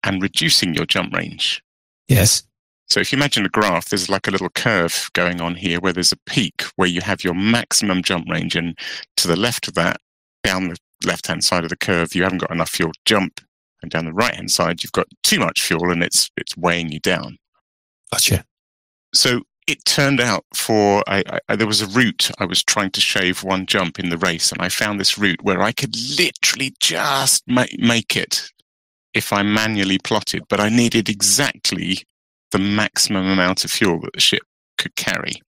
and 0.03 0.23
reducing 0.23 0.75
your 0.75 0.87
jump 0.87 1.13
range. 1.15 1.63
Yes. 2.09 2.45
So 2.89 3.01
if 3.01 3.11
you 3.11 3.17
imagine 3.17 3.47
a 3.47 3.49
graph, 3.49 3.89
there's 3.89 4.09
like 4.09 4.29
a 4.29 4.31
little 4.31 4.51
curve 4.51 5.09
going 5.15 5.41
on 5.41 5.55
here 5.55 5.81
where 5.81 5.93
there's 5.93 6.13
a 6.13 6.19
peak 6.27 6.63
where 6.77 6.89
you 6.89 7.01
have 7.01 7.25
your 7.25 7.35
maximum 7.35 8.03
jump 8.03 8.29
range, 8.29 8.55
and 8.55 8.79
to 9.17 9.27
the 9.27 9.37
left 9.37 9.69
of 9.69 9.75
that, 9.75 9.97
down 10.43 10.69
the 10.69 10.77
left 11.05 11.27
hand 11.27 11.43
side 11.43 11.65
of 11.65 11.71
the 11.71 11.77
curve, 11.77 12.15
you 12.15 12.23
haven't 12.23 12.39
got 12.39 12.51
enough 12.51 12.71
fuel 12.71 12.93
to 12.93 13.01
jump, 13.05 13.41
and 13.85 13.90
down 13.90 14.06
the 14.06 14.12
right 14.12 14.35
hand 14.35 14.51
side, 14.51 14.82
you've 14.82 14.93
got 14.93 15.06
too 15.23 15.39
much 15.39 15.62
fuel 15.62 15.90
and 15.90 16.02
it's 16.02 16.31
it's 16.36 16.56
weighing 16.56 16.90
you 16.90 17.01
down. 17.01 17.39
Gotcha. 18.11 18.44
So 19.15 19.43
it 19.66 19.85
turned 19.85 20.20
out 20.20 20.44
for 20.55 21.02
I, 21.06 21.23
I, 21.48 21.56
there 21.56 21.66
was 21.66 21.81
a 21.81 21.86
route 21.86 22.31
I 22.39 22.44
was 22.44 22.62
trying 22.62 22.90
to 22.90 23.01
shave 23.01 23.43
one 23.43 23.66
jump 23.66 23.98
in 23.98 24.09
the 24.09 24.19
race, 24.19 24.52
and 24.52 24.61
I 24.61 24.69
found 24.69 24.98
this 24.98 25.16
route 25.19 25.43
where 25.43 25.62
I 25.62 25.73
could 25.73 25.94
literally 26.19 26.74
just 26.81 27.43
ma- 27.47 27.65
make 27.78 28.16
it 28.16 28.51
if 29.15 29.32
I 29.32 29.43
manually 29.43 29.98
plotted, 29.98 30.43
but 30.48 30.61
I 30.61 30.69
needed 30.69 31.09
exactly 31.09 32.02
the 32.51 32.59
maximum 32.59 33.27
amount 33.27 33.65
of 33.65 33.70
fuel 33.70 34.01
that 34.01 34.12
the 34.12 34.20
ship 34.20 34.43
could 34.77 34.97
carry. 34.97 35.40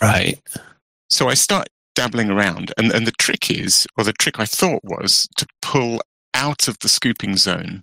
Right. 0.00 0.40
So 1.08 1.28
I 1.28 1.34
start 1.34 1.68
dabbling 1.94 2.30
around, 2.30 2.72
and, 2.78 2.92
and 2.92 3.06
the 3.06 3.12
trick 3.12 3.50
is, 3.50 3.86
or 3.98 4.04
the 4.04 4.12
trick 4.12 4.40
I 4.40 4.46
thought 4.46 4.82
was, 4.82 5.28
to 5.36 5.46
pull 5.60 6.00
out 6.34 6.68
of 6.68 6.78
the 6.80 6.88
scooping 6.88 7.36
zone 7.36 7.82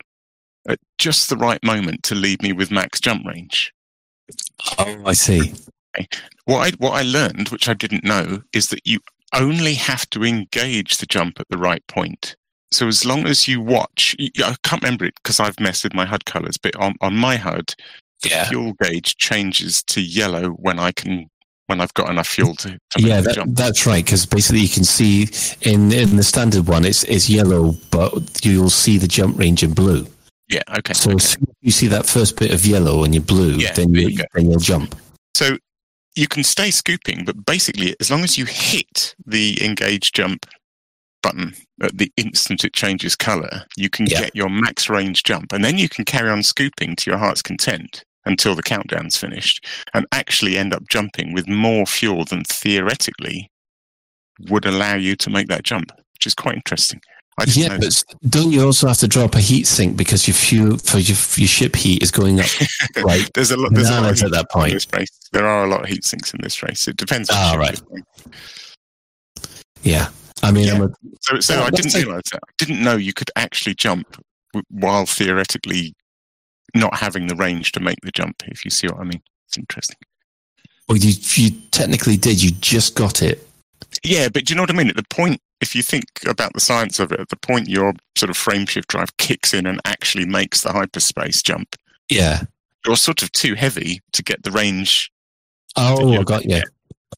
at 0.68 0.80
just 0.98 1.30
the 1.30 1.38
right 1.38 1.64
moment 1.64 2.04
to 2.04 2.16
leave 2.16 2.42
me 2.42 2.54
with 2.54 2.72
max 2.72 3.00
jump 3.00 3.26
range. 3.26 3.74
Oh, 4.78 5.02
I 5.06 5.14
see. 5.14 5.54
What 6.46 6.68
I 6.68 6.72
what 6.78 6.92
I 6.92 7.02
learned, 7.02 7.50
which 7.50 7.68
I 7.68 7.74
didn't 7.74 8.04
know, 8.04 8.42
is 8.54 8.70
that 8.70 8.86
you 8.86 9.00
only 9.34 9.74
have 9.74 10.10
to 10.12 10.24
engage 10.24 10.98
the 10.98 11.06
jump 11.06 11.40
at 11.40 11.48
the 11.50 11.58
right 11.58 11.86
point. 11.88 12.36
So 12.72 12.88
as 12.88 13.04
long 13.06 13.26
as 13.26 13.48
you 13.48 13.62
watch, 13.62 14.16
I 14.20 14.56
can't 14.64 14.82
remember 14.84 15.06
it 15.06 15.16
because 15.16 15.40
I've 15.40 15.60
messed 15.60 15.84
with 15.84 15.96
my 15.96 16.06
HUD 16.06 16.26
colors, 16.26 16.58
but 16.58 16.76
on, 16.76 16.94
on 17.02 17.16
my 17.16 17.36
HUD, 17.36 17.74
the 18.22 18.30
Yeah. 18.30 18.48
fuel 18.48 18.74
gauge 18.74 19.16
changes 19.18 19.82
to 19.84 20.02
yellow 20.02 20.50
when 20.52 20.78
I 20.78 20.92
can 20.92 21.30
when 21.70 21.80
I've 21.80 21.94
got 21.94 22.10
enough 22.10 22.28
fuel 22.28 22.56
to, 22.56 22.70
to 22.72 22.80
Yeah, 23.02 23.22
that, 23.22 23.46
that's 23.56 23.86
right. 23.86 24.04
Because 24.04 24.26
basically, 24.26 24.62
you 24.62 24.70
can 24.70 24.84
see 24.84 25.30
in 25.62 25.91
in 25.91 26.16
the 26.18 26.24
standard 26.24 26.68
one, 26.68 26.84
it's 26.84 27.04
it's 27.04 27.30
yellow, 27.30 27.76
but 27.91 28.44
you'll 28.44 28.72
see 28.72 28.98
the 28.98 29.08
jump 29.08 29.38
range 29.38 29.62
in 29.64 29.74
blue. 29.74 30.08
Yeah, 30.50 30.64
okay. 30.80 30.94
So 30.94 31.12
as 31.12 31.38
you 31.62 31.72
see 31.72 31.86
that 31.88 32.08
first 32.08 32.38
bit 32.40 32.52
of 32.52 32.66
yellow 32.66 33.04
and 33.04 33.14
you're 33.14 33.24
blue, 33.24 33.52
Yeah, 33.58 33.72
then 33.74 33.94
you 33.94 34.02
there 34.02 34.10
you 34.10 34.18
go. 34.18 34.24
then 34.34 34.50
you'll 34.50 34.60
jump. 34.60 34.96
So 35.36 35.58
you 36.16 36.28
can 36.28 36.44
stay 36.44 36.72
scooping, 36.72 37.24
but 37.24 37.46
basically, 37.46 37.96
as 38.00 38.10
long 38.10 38.24
as 38.24 38.36
you 38.38 38.46
hit 38.46 39.16
the 39.28 39.64
engage 39.64 40.12
jump 40.12 40.48
button 41.22 41.54
at 41.84 41.98
the 41.98 42.12
instant 42.18 42.64
it 42.64 42.74
changes 42.74 43.16
color, 43.16 43.66
you 43.78 43.90
can 43.91 44.08
Yeah. 44.08 44.22
get 44.22 44.36
your 44.36 44.50
max 44.50 44.90
range 44.90 45.22
jump, 45.24 45.54
and 45.54 45.64
then 45.64 45.78
you 45.78 45.88
can 45.88 46.04
carry 46.04 46.30
on 46.32 46.41
scooping 46.41 46.96
to 46.96 47.12
your 47.12 47.20
heart's 47.20 47.44
content 47.44 48.04
until 48.30 48.56
the 48.56 48.64
countdown's 48.64 49.18
finished, 49.18 49.66
and 49.94 50.06
actually 50.12 50.58
end 50.58 50.74
up 50.74 50.88
jumping 50.88 51.34
with 51.34 51.48
more 51.48 51.86
fuel 51.86 52.24
than 52.24 52.44
theoretically 52.44 53.50
would 54.50 54.66
allow 54.66 54.96
you 54.96 55.16
to 55.18 55.30
make 55.30 55.48
that 55.48 55.64
jump, 55.64 55.92
which 56.14 56.28
is 56.28 56.36
quite 56.36 56.56
interesting. 56.56 57.02
Yeah, 57.48 57.78
but 57.78 58.04
don't 58.28 58.52
you 58.52 58.66
also 58.66 58.88
have 58.88 58.98
to 58.98 59.08
drop 59.08 59.34
a 59.34 59.40
heat 59.40 59.66
sink 59.66 59.96
because 59.96 60.28
your 60.28 60.36
fuel 60.36 60.78
for 60.78 60.98
your, 60.98 61.18
your 61.38 61.48
ship 61.48 61.74
heat 61.74 62.04
is 62.04 62.12
going 62.12 62.40
up 62.40 62.48
Right, 63.02 63.30
there's 63.34 63.52
a 63.52 63.58
lot. 63.58 63.74
There's 63.74 63.90
a 63.90 64.02
lot 64.02 64.12
of 64.12 64.24
at 64.24 64.32
that 64.32 64.52
point? 64.52 64.74
this 64.74 64.88
race. 64.94 65.10
There 65.32 65.46
are 65.46 65.64
a 65.64 65.70
lot 65.70 65.84
of 65.84 65.90
heat 65.90 66.04
sinks 66.04 66.34
in 66.34 66.42
this 66.42 66.62
race. 66.62 66.88
It 66.88 66.98
depends. 66.98 67.30
Ah, 67.32 67.56
right. 67.58 67.82
Yeah. 69.84 70.10
I 70.44 70.52
mean, 70.52 70.70
I'm 70.70 70.82
a, 70.82 70.90
So, 71.22 71.40
so 71.40 71.54
Yeah, 71.56 71.64
I 71.64 71.70
didn't 71.70 71.94
realize 71.94 72.24
that. 72.32 72.42
I 72.46 72.52
didn't 72.58 72.84
know 72.84 72.98
you 72.98 73.14
could 73.14 73.32
actually 73.36 73.76
jump 73.76 74.22
while 74.70 75.06
theoretically 75.06 75.94
not 76.76 76.96
having 76.98 77.28
the 77.28 77.36
range 77.36 77.72
to 77.74 77.80
make 77.80 78.00
the 78.04 78.12
jump. 78.12 78.44
If 78.48 78.64
you 78.66 78.72
see 78.72 78.88
what 78.88 79.00
I 79.00 79.04
mean, 79.04 79.22
it's 79.48 79.58
interesting. 79.58 79.98
well, 80.88 80.98
you, 80.98 81.14
you 81.36 81.52
technically 81.72 82.18
did. 82.18 82.41
You 82.41 82.52
just 82.52 82.96
got 82.96 83.22
it. 83.22 83.46
Yeah, 84.04 84.30
but 84.30 84.46
do 84.46 84.52
you 84.52 84.56
know 84.56 84.64
what 84.64 84.70
I 84.72 84.74
mean? 84.76 84.90
At 84.90 84.96
the 84.98 85.06
point, 85.10 85.41
if 85.62 85.76
you 85.76 85.82
think 85.84 86.06
about 86.28 86.54
the 86.54 86.60
science 86.60 87.00
of 87.00 87.12
it, 87.12 87.20
at 87.20 87.30
the 87.30 87.36
point 87.38 87.68
your 87.68 87.94
sort 88.18 88.30
of 88.30 88.38
frame 88.38 88.66
shift 88.66 88.88
drive 88.88 89.16
kicks 89.18 89.54
in 89.54 89.66
and 89.66 89.82
actually 89.86 90.26
makes 90.26 90.62
the 90.62 90.72
hyperspace 90.72 91.41
jump, 91.41 91.76
Yeah. 92.10 92.44
you're 92.86 92.96
sort 92.96 93.22
of 93.24 93.32
too 93.32 93.56
heavy 93.56 94.02
to 94.14 94.24
get 94.24 94.44
the 94.44 94.52
range. 94.52 95.12
Oh, 95.76 96.14
I 96.20 96.24
got 96.24 96.46
you. 96.46 96.62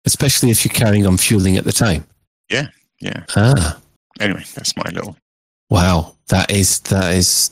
Especially 0.05 0.49
if 0.49 0.65
you're 0.65 0.73
carrying 0.73 1.05
on 1.05 1.17
fueling 1.17 1.57
at 1.57 1.63
the 1.65 1.71
time. 1.71 2.05
Yeah, 2.49 2.67
yeah. 2.99 3.23
Ah, 3.35 3.77
Anyway, 4.19 4.43
that's 4.55 4.75
my 4.75 4.89
little. 4.93 5.17
wow. 5.69 6.15
That 6.29 6.49
is 6.51 6.79
that 6.81 7.13
is. 7.13 7.51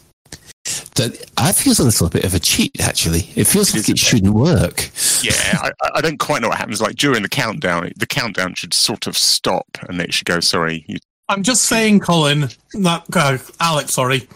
That 0.95 1.29
I 1.37 1.51
feels 1.51 1.79
a 1.79 1.83
little 1.83 2.09
bit 2.09 2.23
of 2.25 2.33
a 2.33 2.39
cheat. 2.39 2.79
Actually, 2.81 3.29
it 3.35 3.45
feels 3.45 3.73
like 3.75 3.87
it 3.89 3.97
shouldn't 3.97 4.33
work. 4.33 4.89
Yeah, 5.21 5.31
I, 5.61 5.71
I- 5.81 5.89
I 5.95 6.01
don't 6.01 6.19
quite 6.19 6.41
know 6.41 6.49
what 6.49 6.57
happens. 6.57 6.81
Like 6.81 6.95
during 6.95 7.23
the 7.23 7.29
countdown, 7.29 7.91
the 7.97 8.07
countdown 8.07 8.53
should 8.55 8.73
sort 8.73 9.07
of 9.07 9.17
stop 9.17 9.65
and 9.87 9.99
it 10.01 10.13
should 10.13 10.25
go, 10.27 10.39
sorry, 10.39 10.85
you 10.87 10.97
I'm 11.29 11.43
just 11.43 11.63
saying, 11.63 11.99
Colin, 11.99 12.49
not 12.73 13.05
uh, 13.15 13.37
Alex, 13.59 13.93
sorry. 13.93 14.27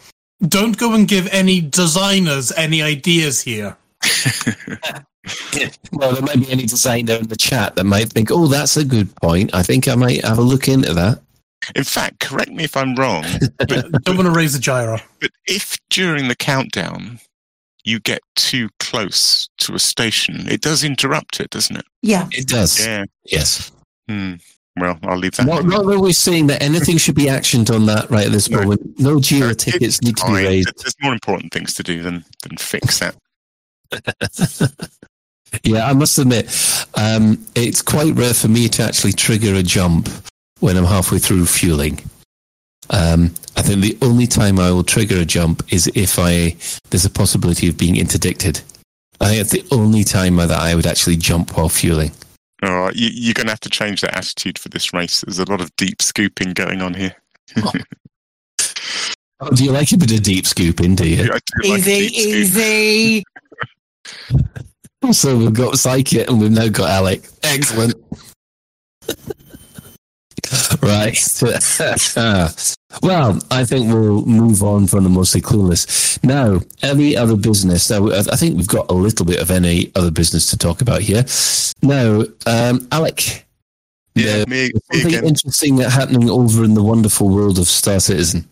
Don't 0.48 0.78
go 0.78 0.94
and 0.94 1.08
give 1.08 1.28
any 1.32 1.60
designers 1.62 2.52
any 2.56 2.82
ideas 2.82 3.42
here. 3.42 3.78
Well, 5.94 6.12
there 6.12 6.22
might 6.22 6.36
be 6.40 6.52
any 6.52 6.66
designer 6.66 7.14
in 7.14 7.28
the 7.30 7.38
chat 7.38 7.78
that 7.78 7.86
might 7.86 8.10
think, 8.10 8.30
"Oh, 8.30 8.48
that's 8.48 8.76
a 8.76 8.84
good 8.84 9.16
point. 9.16 9.52
I 9.56 9.64
think 9.64 9.88
I 9.88 9.96
might 9.96 10.22
have 10.26 10.38
a 10.38 10.42
look 10.42 10.68
into 10.68 10.94
that." 10.96 11.22
In 11.76 11.84
fact, 11.84 12.20
correct 12.20 12.52
me 12.52 12.64
if 12.64 12.76
I'm 12.78 12.96
wrong, 12.96 13.24
But, 13.58 13.70
Don't 14.04 14.18
want 14.18 14.28
to 14.28 14.32
raise 14.32 14.56
a 14.56 14.60
Jira. 14.60 15.02
but 15.22 15.32
if 15.48 15.78
during 15.90 16.28
the 16.28 16.36
countdown 16.36 17.20
you 17.86 18.00
get 18.00 18.22
too 18.36 18.70
close 18.80 19.50
to 19.60 19.74
a 19.76 19.80
station, 19.80 20.48
it 20.50 20.62
does 20.62 20.84
interrupt 20.84 21.40
it, 21.40 21.50
doesn't 21.50 21.76
it? 21.78 21.86
Yeah. 22.02 22.28
It 22.32 22.48
does. 22.48 22.86
Yeah. 22.86 23.06
Yes. 23.26 23.72
Hmm. 24.08 24.36
Well, 24.80 24.98
I'll 25.04 25.18
leave 25.18 25.36
that. 25.36 25.46
Not, 25.46 25.66
not 25.66 25.86
that 25.86 26.00
we're 26.00 26.14
saying 26.14 26.48
that 26.48 26.62
anything 26.64 26.98
should 26.98 27.14
be 27.16 27.26
actioned 27.26 27.74
on 27.74 27.86
that 27.86 28.10
right 28.10 28.26
at 28.26 28.32
this 28.32 28.50
moment. 28.50 29.00
No 29.00 29.18
Jira 29.18 29.56
tickets 29.56 30.02
need 30.02 30.18
to 30.18 30.26
be 30.26 30.32
Fine. 30.32 30.46
raised. 30.46 30.74
There's 30.84 30.96
more 31.02 31.14
important 31.14 31.54
things 31.54 31.74
to 31.76 31.84
do 31.84 32.02
than 32.02 32.26
than 32.42 32.58
fix 32.58 33.00
that. 33.92 34.74
Yeah, 35.64 35.86
I 35.88 35.94
must 35.94 36.18
admit, 36.18 36.46
um, 36.96 37.46
it's 37.54 37.84
quite 37.84 38.16
rare 38.16 38.34
for 38.34 38.48
me 38.48 38.68
to 38.70 38.84
actually 38.84 39.14
trigger 39.14 39.54
a 39.54 39.62
jump 39.62 40.10
when 40.64 40.78
I'm 40.78 40.86
halfway 40.86 41.20
through 41.20 41.46
fueling. 41.46 42.00
Um, 42.90 43.36
I 43.58 43.62
think 43.62 43.82
the 43.82 43.98
only 44.02 44.28
time 44.28 44.60
I 44.60 44.72
will 44.72 44.84
trigger 44.84 45.18
a 45.18 45.26
jump 45.26 45.62
is 45.74 45.92
if 45.94 46.18
I 46.18 46.56
there's 46.90 47.04
a 47.04 47.10
possibility 47.10 47.68
of 47.68 47.78
being 47.78 47.98
interdicted. 47.98 48.62
I 49.20 49.28
think 49.28 49.42
it's 49.42 49.52
the 49.52 49.66
only 49.76 50.06
time 50.06 50.38
that 50.38 50.52
I 50.52 50.74
would 50.74 50.88
actually 50.88 51.18
jump 51.18 51.58
while 51.58 51.68
fueling. 51.68 52.12
Oh, 52.62 52.90
you, 52.94 53.10
you're 53.12 53.34
going 53.34 53.48
to 53.48 53.52
have 53.52 53.60
to 53.62 53.70
change 53.70 54.00
that 54.02 54.16
attitude 54.16 54.58
for 54.58 54.70
this 54.70 54.94
race. 54.94 55.22
There's 55.22 55.40
a 55.40 55.50
lot 55.50 55.60
of 55.60 55.76
deep 55.76 56.02
scooping 56.02 56.54
going 56.54 56.82
on 56.82 56.94
here. 56.94 57.14
Oh, 57.58 57.72
do 59.54 59.66
you 59.66 59.72
like 59.72 59.92
a 59.92 59.98
bit 59.98 60.14
of 60.14 60.24
deep 60.24 60.48
scooping? 60.48 60.96
Do 60.96 61.08
you? 61.08 61.24
I 61.24 61.26
do 61.26 61.70
like 61.70 61.80
Easy, 61.80 62.08
deep 62.08 62.14
easy. 62.14 63.24
So 65.12 65.38
we've 65.38 65.54
got 65.54 65.78
Psychic 65.78 66.30
and 66.30 66.40
we've 66.40 66.50
now 66.50 66.70
got 66.70 66.90
Alec. 66.90 67.24
Excellent. 67.44 67.94
right. 70.82 71.18
well, 73.02 73.40
I 73.52 73.66
think 73.66 73.88
we'll 73.88 74.26
move 74.26 74.64
on 74.64 74.88
from 74.88 75.04
the 75.04 75.10
mostly 75.10 75.42
clueless. 75.42 76.24
Now, 76.24 76.62
any 76.82 77.16
other 77.18 77.36
business? 77.36 77.90
Now, 77.90 78.12
I 78.12 78.36
think 78.36 78.58
we've 78.58 78.68
got 78.68 78.90
a 78.90 78.94
little 78.94 79.26
bit 79.26 79.42
of 79.42 79.52
any 79.52 79.92
other 79.96 80.12
business 80.12 80.50
to 80.52 80.58
talk 80.58 80.82
about 80.82 81.02
here. 81.02 81.26
Now, 81.82 82.24
um, 82.46 82.88
Alec. 82.92 83.46
Yeah, 84.16 84.44
uh, 84.44 84.46
me, 84.48 84.70
me 84.70 84.72
something 84.92 85.08
again. 85.08 85.26
interesting 85.26 85.78
happening 85.78 86.30
over 86.30 86.64
in 86.64 86.76
the 86.76 86.84
wonderful 86.84 87.30
world 87.30 87.58
of 87.58 87.68
Star 87.68 88.00
Citizen. 88.00 88.48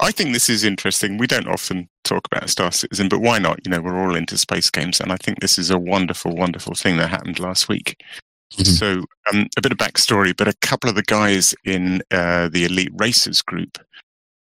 I 0.00 0.10
think 0.10 0.32
this 0.32 0.50
is 0.50 0.64
interesting. 0.64 1.16
We 1.16 1.26
don't 1.26 1.48
often 1.48 1.88
talk 2.02 2.26
about 2.30 2.50
Star 2.50 2.70
Citizen, 2.70 3.08
but 3.08 3.20
why 3.20 3.38
not? 3.38 3.60
You 3.64 3.70
know, 3.70 3.80
we're 3.80 3.98
all 3.98 4.14
into 4.14 4.36
space 4.36 4.68
games, 4.68 5.00
and 5.00 5.10
I 5.10 5.16
think 5.16 5.40
this 5.40 5.58
is 5.58 5.70
a 5.70 5.78
wonderful, 5.78 6.36
wonderful 6.36 6.74
thing 6.74 6.98
that 6.98 7.08
happened 7.08 7.40
last 7.40 7.68
week. 7.68 8.02
So, 8.50 9.04
um, 9.32 9.48
a 9.56 9.60
bit 9.60 9.72
of 9.72 9.78
backstory, 9.78 10.36
but 10.36 10.48
a 10.48 10.54
couple 10.60 10.88
of 10.88 10.96
the 10.96 11.02
guys 11.02 11.54
in 11.64 12.02
uh, 12.10 12.48
the 12.48 12.64
Elite 12.66 12.92
Racers 12.94 13.42
group, 13.42 13.78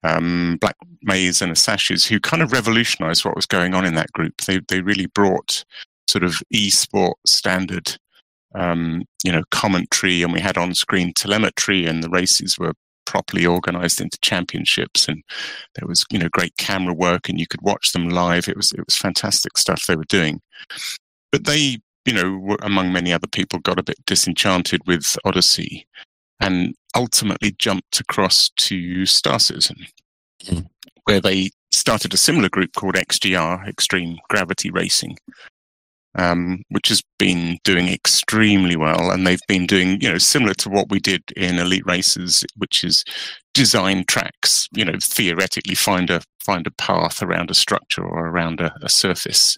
um, 0.03 0.57
Black 0.61 0.77
Maze 1.01 1.41
and 1.41 1.51
Asashes, 1.51 2.05
who 2.05 2.19
kind 2.19 2.41
of 2.41 2.53
revolutionized 2.53 3.25
what 3.25 3.35
was 3.35 3.45
going 3.45 3.73
on 3.73 3.85
in 3.85 3.95
that 3.95 4.11
group. 4.13 4.41
They 4.41 4.59
they 4.67 4.81
really 4.81 5.07
brought 5.07 5.65
sort 6.07 6.23
of 6.23 6.41
e-sport 6.51 7.17
standard, 7.25 7.97
um, 8.55 9.03
you 9.25 9.31
know, 9.31 9.43
commentary, 9.51 10.23
and 10.23 10.31
we 10.31 10.39
had 10.39 10.57
on-screen 10.57 11.13
telemetry, 11.13 11.85
and 11.85 12.01
the 12.01 12.09
races 12.09 12.57
were 12.57 12.73
properly 13.07 13.45
organized 13.45 14.01
into 14.01 14.17
championships 14.21 15.07
and 15.07 15.23
there 15.75 15.87
was 15.87 16.05
you 16.11 16.19
know 16.19 16.27
great 16.29 16.55
camera 16.57 16.93
work 16.93 17.29
and 17.29 17.39
you 17.39 17.47
could 17.47 17.61
watch 17.61 17.93
them 17.93 18.09
live. 18.09 18.47
It 18.47 18.57
was 18.57 18.71
it 18.73 18.85
was 18.85 18.97
fantastic 18.97 19.57
stuff 19.57 19.85
they 19.85 19.95
were 19.95 20.03
doing. 20.03 20.41
But 21.31 21.45
they 21.45 21.79
you 22.07 22.13
know 22.13 22.55
among 22.61 22.91
many 22.91 23.13
other 23.13 23.27
people 23.27 23.59
got 23.59 23.79
a 23.79 23.83
bit 23.83 24.03
disenchanted 24.05 24.81
with 24.87 25.15
odyssey 25.25 25.85
and 26.39 26.73
ultimately 26.95 27.51
jumped 27.59 27.99
across 27.99 28.49
to 28.55 29.05
star 29.05 29.39
citizen 29.39 29.75
where 31.03 31.21
they 31.21 31.49
started 31.71 32.13
a 32.13 32.17
similar 32.17 32.49
group 32.49 32.71
called 32.73 32.95
xgr 32.95 33.67
extreme 33.67 34.17
gravity 34.29 34.71
racing 34.71 35.17
um, 36.17 36.63
which 36.69 36.89
has 36.89 37.03
been 37.19 37.59
doing 37.63 37.87
extremely 37.87 38.75
well. 38.75 39.11
And 39.11 39.25
they've 39.25 39.39
been 39.47 39.67
doing, 39.67 40.01
you 40.01 40.11
know, 40.11 40.17
similar 40.17 40.55
to 40.55 40.69
what 40.69 40.89
we 40.89 40.99
did 40.99 41.21
in 41.35 41.59
Elite 41.59 41.85
Races, 41.85 42.43
which 42.55 42.83
is 42.83 43.03
design 43.53 44.03
tracks, 44.05 44.67
you 44.73 44.83
know, 44.83 44.95
theoretically 45.01 45.75
find 45.75 46.09
a 46.09 46.21
find 46.43 46.65
a 46.65 46.71
path 46.71 47.21
around 47.21 47.51
a 47.51 47.53
structure 47.53 48.03
or 48.03 48.27
around 48.27 48.61
a, 48.61 48.73
a 48.81 48.89
surface 48.89 49.57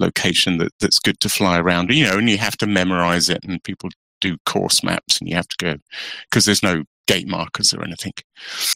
location 0.00 0.58
that, 0.58 0.72
that's 0.80 0.98
good 0.98 1.20
to 1.20 1.28
fly 1.28 1.58
around. 1.58 1.90
You 1.90 2.04
know, 2.04 2.18
and 2.18 2.28
you 2.28 2.38
have 2.38 2.56
to 2.58 2.66
memorize 2.66 3.28
it 3.28 3.44
and 3.44 3.62
people 3.62 3.90
do 4.20 4.36
course 4.46 4.82
maps 4.82 5.18
and 5.18 5.28
you 5.28 5.34
have 5.36 5.48
to 5.48 5.56
go 5.58 5.76
because 6.28 6.44
there's 6.44 6.62
no 6.62 6.84
gate 7.06 7.28
markers 7.28 7.72
or 7.74 7.82
anything. 7.82 8.12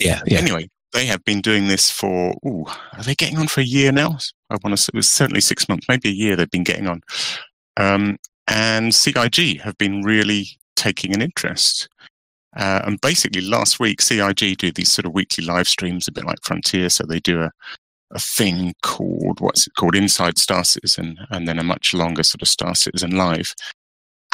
Yeah, 0.01 0.21
yeah. 0.27 0.39
Anyway, 0.39 0.69
they 0.93 1.07
have 1.07 1.25
been 1.25 1.41
doing 1.41 1.69
this 1.69 1.91
for, 1.91 2.35
ooh, 2.47 2.65
are 2.97 3.03
they 3.03 3.15
getting 3.15 3.39
on 3.39 3.49
for 3.49 3.61
a 3.61 3.65
year 3.65 3.93
now? 3.93 4.19
I 4.51 4.57
want 4.63 4.77
to 4.77 4.77
say 4.77 4.91
it 4.95 4.97
was 4.97 5.09
certainly 5.09 5.41
six 5.41 5.69
months, 5.69 5.87
maybe 5.89 6.09
a 6.09 6.13
year 6.13 6.37
they've 6.37 6.51
been 6.51 6.65
getting 6.65 6.89
on. 6.89 7.03
Um, 7.77 8.17
and 8.47 8.95
CIG 8.95 9.61
have 9.61 9.77
been 9.79 10.03
really 10.03 10.47
taking 10.77 11.15
an 11.15 11.23
interest. 11.23 11.89
Uh, 12.57 12.83
and 12.85 13.01
basically, 13.01 13.41
last 13.41 13.81
week, 13.81 14.01
CIG 14.01 14.59
do 14.59 14.71
these 14.71 14.93
sort 14.93 15.07
of 15.07 15.13
weekly 15.13 15.45
live 15.45 15.67
streams, 15.67 16.07
a 16.07 16.13
bit 16.13 16.25
like 16.25 16.39
Frontier. 16.43 16.89
So 16.89 17.05
they 17.05 17.19
do 17.19 17.41
a, 17.41 17.51
a 18.15 18.21
thing 18.21 18.75
called, 18.83 19.41
what's 19.41 19.67
it 19.67 19.75
called, 19.75 19.97
Inside 19.97 20.39
Star 20.39 20.65
Citizen, 20.65 21.19
and 21.31 21.47
then 21.47 21.59
a 21.59 21.65
much 21.65 21.93
longer 21.93 22.23
sort 22.23 22.43
of 22.43 22.49
Star 22.49 22.75
Citizen 22.75 23.13
Live. 23.17 23.55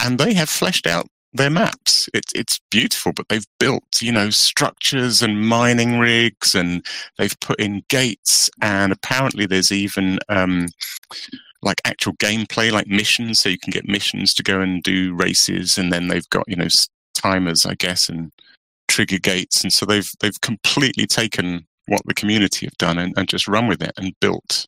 And 0.02 0.18
they 0.18 0.34
have 0.34 0.48
fleshed 0.48 0.86
out 0.86 1.06
their 1.32 1.50
maps. 1.50 2.08
It's 2.12 2.32
it's 2.34 2.60
beautiful, 2.70 3.12
but 3.12 3.28
they've 3.28 3.46
built 3.58 3.84
you 4.00 4.12
know 4.12 4.30
structures 4.30 5.22
and 5.22 5.46
mining 5.46 5.98
rigs, 5.98 6.54
and 6.54 6.84
they've 7.18 7.38
put 7.40 7.60
in 7.60 7.82
gates, 7.88 8.50
and 8.60 8.92
apparently 8.92 9.46
there's 9.46 9.72
even 9.72 10.18
um, 10.28 10.66
like 11.62 11.80
actual 11.84 12.14
gameplay, 12.14 12.72
like 12.72 12.86
missions, 12.86 13.40
so 13.40 13.48
you 13.48 13.58
can 13.58 13.70
get 13.70 13.88
missions 13.88 14.34
to 14.34 14.42
go 14.42 14.60
and 14.60 14.82
do 14.82 15.14
races, 15.14 15.78
and 15.78 15.92
then 15.92 16.08
they've 16.08 16.28
got 16.30 16.48
you 16.48 16.56
know 16.56 16.68
timers, 17.14 17.66
I 17.66 17.74
guess, 17.74 18.08
and 18.08 18.32
trigger 18.88 19.18
gates, 19.18 19.62
and 19.62 19.72
so 19.72 19.86
they've 19.86 20.10
they've 20.20 20.40
completely 20.40 21.06
taken 21.06 21.66
what 21.90 22.02
the 22.06 22.14
community 22.14 22.66
have 22.66 22.78
done 22.78 22.98
and, 22.98 23.12
and 23.16 23.28
just 23.28 23.48
run 23.48 23.66
with 23.66 23.82
it 23.82 23.92
and 23.96 24.14
built 24.20 24.66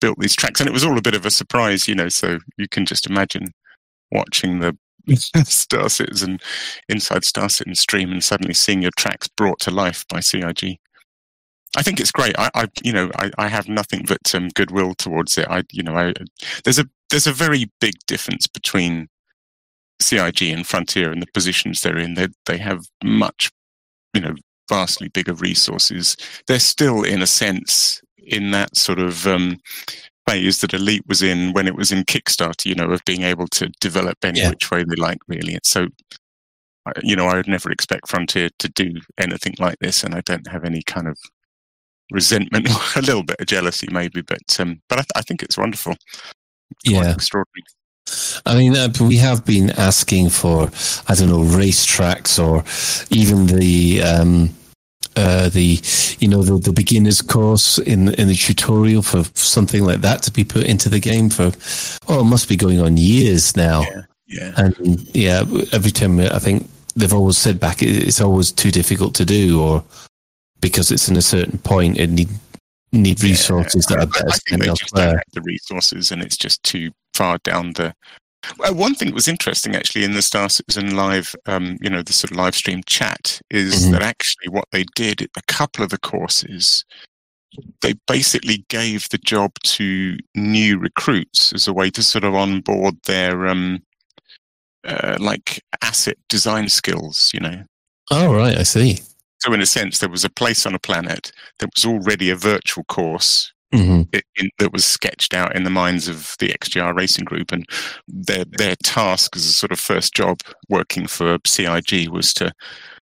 built 0.00 0.18
these 0.18 0.34
tracks, 0.34 0.58
and 0.58 0.68
it 0.68 0.72
was 0.72 0.84
all 0.84 0.96
a 0.96 1.02
bit 1.02 1.14
of 1.14 1.26
a 1.26 1.30
surprise, 1.30 1.86
you 1.86 1.94
know. 1.94 2.08
So 2.08 2.38
you 2.56 2.66
can 2.66 2.86
just 2.86 3.06
imagine 3.06 3.52
watching 4.10 4.60
the 4.60 4.76
Star 5.44 5.90
Citizen 5.90 6.38
inside 6.88 7.24
Star 7.24 7.50
Citizen 7.50 7.74
stream 7.74 8.10
and 8.10 8.24
suddenly 8.24 8.54
seeing 8.54 8.80
your 8.80 8.92
tracks 8.96 9.28
brought 9.28 9.60
to 9.60 9.70
life 9.70 10.06
by 10.08 10.20
CIG. 10.20 10.78
I 11.76 11.82
think 11.82 12.00
it's 12.00 12.10
great. 12.10 12.34
I, 12.38 12.50
I 12.54 12.68
you 12.82 12.92
know, 12.92 13.10
I, 13.16 13.30
I 13.36 13.48
have 13.48 13.68
nothing 13.68 14.04
but 14.08 14.34
um, 14.34 14.48
goodwill 14.48 14.94
towards 14.94 15.36
it. 15.36 15.46
I, 15.48 15.62
you 15.70 15.82
know, 15.82 15.94
I, 15.94 16.14
there's 16.64 16.78
a 16.78 16.86
there's 17.10 17.26
a 17.26 17.32
very 17.32 17.70
big 17.80 17.94
difference 18.06 18.46
between 18.46 19.08
CIG 20.00 20.42
and 20.44 20.66
Frontier 20.66 21.12
and 21.12 21.20
the 21.20 21.28
positions 21.34 21.82
they're 21.82 21.98
in. 21.98 22.14
They 22.14 22.28
they 22.46 22.56
have 22.56 22.86
much, 23.04 23.50
you 24.14 24.22
know, 24.22 24.34
vastly 24.70 25.08
bigger 25.08 25.34
resources. 25.34 26.16
They're 26.46 26.58
still, 26.74 27.02
in 27.02 27.20
a 27.20 27.26
sense, 27.26 28.00
in 28.16 28.52
that 28.52 28.76
sort 28.76 28.98
of 29.00 29.26
um, 29.26 29.58
phase 30.28 30.60
that 30.60 30.72
Elite 30.74 31.06
was 31.06 31.22
in 31.22 31.52
when 31.52 31.66
it 31.66 31.74
was 31.76 31.90
in 31.92 32.04
Kickstarter. 32.04 32.64
You 32.64 32.74
know, 32.76 32.90
of 32.90 33.04
being 33.04 33.22
able 33.32 33.48
to 33.48 33.68
develop 33.80 34.16
any 34.24 34.40
Yeah. 34.40 34.50
which 34.50 34.70
way 34.70 34.84
they 34.84 34.96
like. 34.96 35.18
Really, 35.28 35.58
so 35.62 35.88
you 37.02 37.14
know, 37.14 37.26
I 37.26 37.34
would 37.36 37.46
never 37.48 37.70
expect 37.70 38.08
Frontier 38.08 38.48
to 38.58 38.68
do 38.68 38.88
anything 39.18 39.54
like 39.58 39.78
this, 39.80 40.02
and 40.04 40.14
I 40.14 40.22
don't 40.22 40.46
have 40.48 40.64
any 40.64 40.82
kind 40.82 41.06
of 41.08 41.18
resentment, 42.10 42.68
a 42.96 43.02
little 43.02 43.22
bit 43.22 43.36
of 43.40 43.46
jealousy, 43.46 43.88
maybe, 43.92 44.22
but 44.22 44.40
um, 44.58 44.80
but 44.88 44.98
I, 44.98 45.02
th- 45.02 45.16
I 45.16 45.22
think 45.22 45.42
it's 45.42 45.58
wonderful. 45.58 45.92
It's 45.92 46.90
Yeah. 46.92 47.12
extraordinary. 47.12 47.64
I 48.46 48.54
mean, 48.56 48.76
uh, 48.76 48.88
we 49.00 49.18
have 49.18 49.44
been 49.44 49.70
asking 49.78 50.30
for, 50.30 50.70
I 51.06 51.14
don't 51.14 51.28
know, 51.28 51.42
race 51.42 51.84
tracks 51.84 52.38
or 52.40 52.64
even 53.10 53.46
the, 53.46 54.02
um, 54.02 54.50
uh, 55.20 55.48
the, 55.50 55.78
you 56.18 56.28
know, 56.28 56.42
the, 56.42 56.58
the 56.58 56.72
beginner's 56.72 57.20
course 57.20 57.78
in 57.78 58.14
in 58.14 58.28
the 58.28 58.34
tutorial 58.34 59.02
for 59.02 59.24
something 59.34 59.84
like 59.84 60.00
that 60.00 60.22
to 60.22 60.30
be 60.30 60.44
put 60.44 60.64
into 60.64 60.88
the 60.88 61.00
game 61.00 61.28
for, 61.28 61.52
oh, 62.08 62.20
it 62.20 62.24
must 62.24 62.48
be 62.48 62.56
going 62.56 62.80
on 62.80 62.96
years 62.96 63.54
now. 63.56 63.84
Yeah. 64.26 64.52
And 64.56 65.00
yeah, 65.14 65.44
every 65.72 65.90
time 65.90 66.20
I 66.20 66.38
think 66.38 66.68
they've 66.96 67.12
always 67.12 67.36
said 67.36 67.60
back, 67.60 67.82
it's 67.82 68.20
always 68.20 68.52
too 68.52 68.70
difficult 68.70 69.14
to 69.16 69.24
do, 69.24 69.60
or 69.60 69.84
because 70.60 70.90
it's 70.90 71.08
in 71.08 71.16
a 71.16 71.22
certain 71.22 71.58
point, 71.58 71.98
it 71.98 72.10
need 72.10 72.28
need 72.92 73.22
resources 73.22 73.84
that 73.86 73.98
are 73.98 74.06
better 74.06 74.28
I 74.28 74.38
think 74.48 74.62
they 74.62 74.68
just 74.68 74.94
don't 74.94 75.14
have 75.14 75.22
the 75.32 75.42
resources, 75.42 76.12
and 76.12 76.22
it's 76.22 76.36
just 76.36 76.62
too 76.62 76.92
far 77.14 77.38
down 77.38 77.72
the. 77.74 77.94
Well, 78.58 78.74
one 78.74 78.94
thing 78.94 79.08
that 79.08 79.14
was 79.14 79.28
interesting 79.28 79.76
actually 79.76 80.04
in 80.04 80.12
the 80.12 80.22
Star 80.22 80.48
Citizen 80.48 80.96
live, 80.96 81.34
um, 81.46 81.76
you 81.80 81.90
know, 81.90 82.02
the 82.02 82.12
sort 82.12 82.30
of 82.30 82.36
live 82.36 82.54
stream 82.54 82.82
chat 82.86 83.40
is 83.50 83.86
Mhm. 83.86 83.92
that 83.92 84.02
actually 84.02 84.48
what 84.48 84.68
they 84.72 84.84
did, 84.94 85.28
a 85.36 85.42
couple 85.46 85.84
of 85.84 85.90
the 85.90 85.98
courses, 85.98 86.84
they 87.82 87.94
basically 88.06 88.64
gave 88.68 89.08
the 89.10 89.18
job 89.18 89.52
to 89.64 90.16
new 90.34 90.78
recruits 90.78 91.52
as 91.52 91.66
a 91.68 91.72
way 91.72 91.90
to 91.90 92.02
sort 92.02 92.24
of 92.24 92.34
onboard 92.34 92.94
their 93.04 93.46
um, 93.46 93.82
uh, 94.84 95.16
like 95.20 95.62
asset 95.82 96.16
design 96.28 96.68
skills, 96.68 97.30
you 97.34 97.40
know. 97.40 97.64
Oh 98.10 98.34
right, 98.34 98.56
I 98.56 98.62
see. 98.62 99.00
So 99.40 99.52
in 99.52 99.60
a 99.60 99.66
sense, 99.66 99.98
there 99.98 100.08
was 100.08 100.24
a 100.24 100.30
place 100.30 100.66
on 100.66 100.74
a 100.74 100.78
planet 100.78 101.32
that 101.58 101.70
was 101.74 101.84
already 101.84 102.30
a 102.30 102.36
virtual 102.36 102.84
course 102.84 103.52
hmm 103.72 104.02
in, 104.36 104.50
that 104.58 104.72
was 104.72 104.84
sketched 104.84 105.34
out 105.34 105.54
in 105.54 105.64
the 105.64 105.70
minds 105.70 106.08
of 106.08 106.34
the 106.38 106.48
XGR 106.48 106.96
Racing 106.96 107.24
Group, 107.24 107.52
and 107.52 107.64
their 108.08 108.44
their 108.44 108.76
task 108.82 109.36
as 109.36 109.46
a 109.46 109.52
sort 109.52 109.72
of 109.72 109.78
first 109.78 110.14
job 110.14 110.40
working 110.68 111.06
for 111.06 111.38
CIG 111.46 112.08
was 112.08 112.32
to 112.34 112.52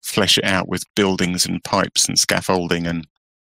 flesh 0.03 0.39
it 0.39 0.45
out 0.45 0.69
with 0.69 0.85
buildings 0.95 1.47
and 1.47 1.63
pipes 1.65 2.07
and 2.09 2.19
scaffolding, 2.19 2.87
and 2.87 3.07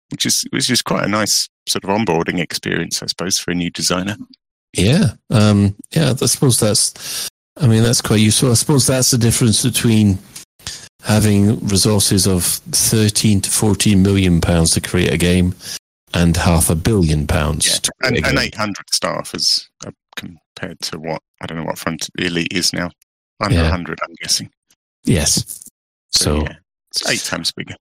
which 0.09 0.25
is 0.25 0.43
which 0.51 0.69
is 0.69 0.81
quite 0.81 1.05
a 1.05 1.09
nice 1.09 1.49
sort 1.67 1.83
of 1.83 1.89
onboarding 1.89 2.39
experience, 2.39 3.01
I 3.01 3.07
suppose, 3.07 3.37
for 3.37 3.51
a 3.51 3.55
new 3.55 3.69
designer. 3.69 4.15
Yeah, 4.73 5.13
um, 5.29 5.75
yeah. 5.91 6.13
I 6.19 6.25
suppose 6.25 6.59
that's. 6.59 7.29
I 7.57 7.67
mean, 7.67 7.83
that's 7.83 8.01
quite 8.01 8.19
useful. 8.19 8.49
I 8.49 8.55
suppose 8.55 8.87
that's 8.87 9.11
the 9.11 9.17
difference 9.17 9.63
between 9.63 10.17
having 11.03 11.59
resources 11.67 12.25
of 12.25 12.43
thirteen 12.43 13.41
to 13.41 13.49
fourteen 13.51 14.01
million 14.01 14.41
pounds 14.41 14.71
to 14.71 14.81
create 14.81 15.13
a 15.13 15.17
game, 15.17 15.53
and 16.13 16.37
half 16.37 16.69
a 16.69 16.75
billion 16.75 17.27
pounds. 17.27 17.79
to 17.79 17.91
And, 18.01 18.17
and 18.25 18.37
800 18.37 18.75
staff 18.91 19.33
as 19.33 19.67
uh, 19.85 19.91
compared 20.15 20.79
to 20.81 20.99
what 20.99 21.21
I 21.41 21.45
don't 21.45 21.57
know 21.57 21.65
what 21.65 21.77
front 21.77 22.07
the 22.15 22.25
elite 22.25 22.53
is 22.53 22.73
now. 22.73 22.89
Under 23.41 23.55
Yeah. 23.55 23.63
100, 23.63 23.99
I'm 24.03 24.15
guessing. 24.21 24.49
Yes. 25.03 25.63
So. 26.11 26.43
yeah, 26.43 26.55
it's 26.91 27.09
eight 27.09 27.23
times 27.23 27.51
bigger. 27.51 27.75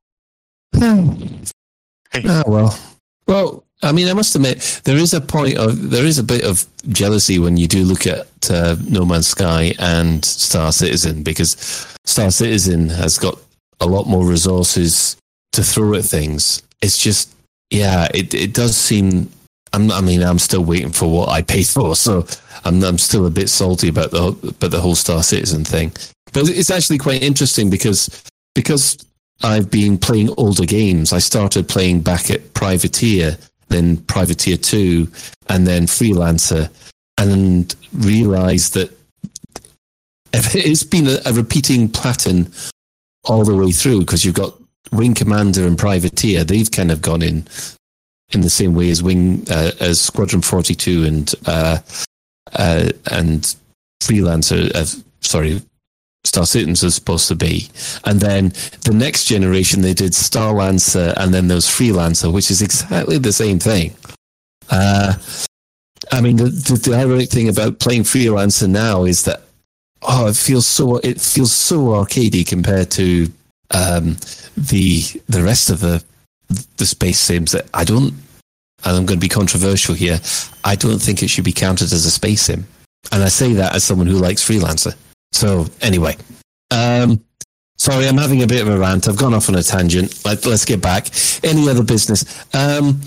Ah, 2.14 2.42
well. 2.46 2.78
Well, 3.26 3.64
I 3.82 3.92
mean, 3.92 4.06
I 4.08 4.12
must 4.12 4.34
admit, 4.36 4.82
there 4.84 4.96
is 4.96 5.14
a 5.14 5.20
point 5.20 5.56
of 5.56 5.90
there 5.90 6.04
is 6.04 6.18
a 6.18 6.22
bit 6.22 6.44
of 6.44 6.66
jealousy 6.88 7.38
when 7.38 7.56
you 7.56 7.66
do 7.66 7.84
look 7.84 8.06
at 8.06 8.28
uh, 8.50 8.76
No 8.86 9.04
Man's 9.04 9.28
Sky 9.28 9.74
and 9.78 10.24
Star 10.24 10.72
Citizen 10.72 11.22
because 11.22 11.56
Star 12.04 12.30
Citizen 12.30 12.88
has 12.90 13.18
got 13.18 13.38
a 13.80 13.86
lot 13.86 14.06
more 14.06 14.26
resources 14.26 15.16
to 15.52 15.62
throw 15.62 15.94
at 15.94 16.04
things. 16.04 16.62
It's 16.82 16.98
just, 16.98 17.31
yeah, 17.72 18.08
it 18.12 18.34
it 18.34 18.52
does 18.52 18.76
seem. 18.76 19.30
I'm, 19.74 19.90
I 19.90 20.02
mean, 20.02 20.22
I'm 20.22 20.38
still 20.38 20.62
waiting 20.62 20.92
for 20.92 21.10
what 21.10 21.30
I 21.30 21.40
paid 21.40 21.66
for, 21.66 21.96
so 21.96 22.26
I'm 22.64 22.82
I'm 22.84 22.98
still 22.98 23.26
a 23.26 23.30
bit 23.30 23.48
salty 23.48 23.88
about 23.88 24.10
the 24.10 24.28
about 24.28 24.70
the 24.70 24.80
whole 24.80 24.94
Star 24.94 25.22
Citizen 25.22 25.64
thing. 25.64 25.92
But 26.32 26.48
it's 26.48 26.70
actually 26.70 26.98
quite 26.98 27.22
interesting 27.22 27.70
because 27.70 28.24
because 28.54 28.98
I've 29.42 29.70
been 29.70 29.96
playing 29.98 30.30
older 30.36 30.66
games. 30.66 31.12
I 31.12 31.18
started 31.18 31.68
playing 31.68 32.02
back 32.02 32.30
at 32.30 32.52
Privateer, 32.54 33.38
then 33.68 33.96
Privateer 33.96 34.56
2, 34.56 35.08
and 35.48 35.66
then 35.66 35.86
Freelancer, 35.86 36.70
and 37.18 37.74
realized 37.92 38.74
that 38.74 38.90
it's 40.32 40.84
been 40.84 41.06
a, 41.06 41.18
a 41.26 41.32
repeating 41.32 41.88
pattern 41.88 42.52
all 43.24 43.44
the 43.44 43.56
way 43.56 43.72
through 43.72 44.00
because 44.00 44.24
you've 44.24 44.34
got 44.34 44.54
Wing 44.90 45.14
Commander 45.14 45.66
and 45.66 45.78
Privateer. 45.78 46.44
They've 46.44 46.70
kind 46.70 46.90
of 46.90 47.00
gone 47.02 47.22
in 47.22 47.46
in 48.32 48.40
the 48.40 48.50
same 48.50 48.74
way 48.74 48.90
as 48.90 49.02
Wing, 49.02 49.44
uh, 49.50 49.72
as 49.80 50.00
Squadron 50.00 50.42
42 50.42 51.04
and, 51.04 51.34
uh, 51.46 51.78
uh, 52.54 52.88
and 53.10 53.54
Freelancer, 54.02 54.74
uh, 54.74 55.02
sorry, 55.20 55.62
Star 56.24 56.46
Citizens 56.46 56.82
is 56.82 56.94
supposed 56.94 57.28
to 57.28 57.34
be. 57.34 57.68
And 58.04 58.20
then 58.20 58.52
the 58.82 58.94
next 58.94 59.24
generation, 59.24 59.82
they 59.82 59.94
did 59.94 60.14
Star 60.14 60.54
Lancer 60.54 61.12
and 61.16 61.34
then 61.34 61.48
there 61.48 61.56
was 61.56 61.66
Freelancer, 61.66 62.32
which 62.32 62.50
is 62.50 62.62
exactly 62.62 63.18
the 63.18 63.32
same 63.32 63.58
thing. 63.58 63.94
Uh, 64.70 65.14
I 66.10 66.20
mean, 66.20 66.36
the, 66.36 66.44
the, 66.44 66.90
the 66.90 66.96
ironic 66.96 67.30
thing 67.30 67.48
about 67.48 67.80
playing 67.80 68.02
Freelancer 68.02 68.68
now 68.68 69.04
is 69.04 69.24
that, 69.24 69.42
oh, 70.02 70.28
it 70.28 70.36
feels 70.36 70.66
so, 70.66 70.96
it 70.98 71.20
feels 71.20 71.52
so 71.52 71.78
arcadey 71.86 72.46
compared 72.46 72.90
to, 72.92 73.30
um, 73.72 74.16
the, 74.56 75.02
the 75.28 75.42
rest 75.42 75.70
of 75.70 75.80
the, 75.80 76.02
the 76.76 76.86
space 76.86 77.18
sims 77.18 77.52
that 77.52 77.66
I 77.74 77.84
don't, 77.84 78.12
and 78.84 78.96
I'm 78.96 79.06
going 79.06 79.18
to 79.18 79.24
be 79.24 79.28
controversial 79.28 79.94
here, 79.94 80.20
I 80.64 80.74
don't 80.76 80.98
think 80.98 81.22
it 81.22 81.28
should 81.28 81.44
be 81.44 81.52
counted 81.52 81.92
as 81.92 82.04
a 82.04 82.10
space 82.10 82.42
sim. 82.42 82.66
And 83.10 83.22
I 83.22 83.28
say 83.28 83.52
that 83.54 83.74
as 83.74 83.84
someone 83.84 84.06
who 84.06 84.16
likes 84.16 84.46
Freelancer. 84.46 84.94
So 85.32 85.66
anyway, 85.80 86.16
um, 86.70 87.24
sorry, 87.78 88.06
I'm 88.06 88.18
having 88.18 88.42
a 88.42 88.46
bit 88.46 88.62
of 88.62 88.68
a 88.68 88.78
rant. 88.78 89.08
I've 89.08 89.16
gone 89.16 89.34
off 89.34 89.48
on 89.48 89.54
a 89.56 89.62
tangent. 89.62 90.24
Let, 90.24 90.44
let's 90.46 90.64
get 90.64 90.80
back. 90.80 91.08
Any 91.42 91.68
other 91.68 91.82
business? 91.82 92.24
Um, 92.54 93.00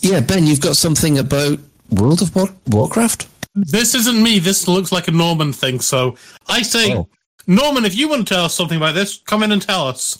yeah, 0.00 0.20
Ben, 0.20 0.46
you've 0.46 0.60
got 0.60 0.76
something 0.76 1.18
about 1.18 1.58
World 1.90 2.22
of 2.22 2.34
War- 2.36 2.54
Warcraft? 2.68 3.26
This 3.54 3.94
isn't 3.94 4.22
me. 4.22 4.38
This 4.38 4.68
looks 4.68 4.92
like 4.92 5.08
a 5.08 5.12
Norman 5.12 5.52
thing. 5.52 5.80
So 5.80 6.16
I 6.48 6.62
say, 6.62 6.94
Oh. 6.94 7.08
Norman, 7.46 7.84
if 7.84 7.96
you 7.96 8.08
want 8.08 8.28
to 8.28 8.34
tell 8.34 8.44
us 8.44 8.54
something 8.54 8.76
about 8.76 8.94
this, 8.94 9.20
come 9.24 9.42
in 9.42 9.50
and 9.52 9.62
tell 9.62 9.88
us. 9.88 10.18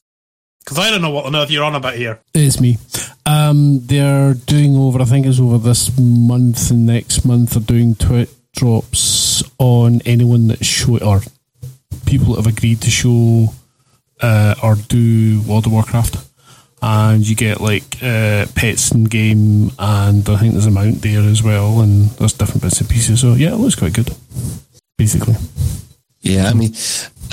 Because 0.69 0.85
I 0.86 0.90
don't 0.90 1.01
know 1.01 1.09
what 1.09 1.24
on 1.24 1.35
earth 1.35 1.51
you're 1.51 1.65
on 1.65 1.74
about 1.74 1.95
here. 1.95 2.20
It's 2.35 2.61
me. 2.61 2.77
Um, 3.24 3.81
they're 3.86 4.35
doing 4.35 4.77
over, 4.77 5.01
I 5.01 5.07
think 5.07 5.24
it's 5.24 5.40
over 5.40 5.57
this 5.57 5.99
month 5.99 6.70
and 6.70 6.85
next 6.85 7.24
month, 7.24 7.53
they're 7.53 7.62
doing 7.62 7.95
Twitch 7.95 8.28
drops 8.55 9.43
on 9.59 10.03
anyone 10.05 10.49
that 10.49 10.62
show 10.62 10.99
or 10.99 11.23
people 12.05 12.35
that 12.35 12.45
have 12.45 12.55
agreed 12.55 12.82
to 12.82 12.90
show 12.90 13.55
uh, 14.20 14.57
or 14.62 14.74
do 14.74 15.40
World 15.49 15.65
of 15.65 15.73
Warcraft. 15.73 16.19
And 16.82 17.27
you 17.27 17.35
get 17.35 17.62
like 17.62 18.03
uh, 18.03 18.45
pets 18.55 18.93
in 18.93 19.05
game, 19.05 19.73
and 19.78 20.28
I 20.28 20.36
think 20.36 20.53
there's 20.53 20.66
a 20.66 20.70
mount 20.70 21.01
there 21.01 21.23
as 21.23 21.43
well, 21.43 21.81
and 21.81 22.11
there's 22.11 22.35
different 22.35 22.62
bits 22.62 22.81
and 22.81 22.90
pieces. 22.90 23.23
So 23.23 23.32
yeah, 23.32 23.55
it 23.55 23.57
looks 23.57 23.74
quite 23.74 23.95
good, 23.95 24.15
basically. 24.99 25.35
Yeah, 26.20 26.51
I 26.51 26.53
mean, 26.53 26.73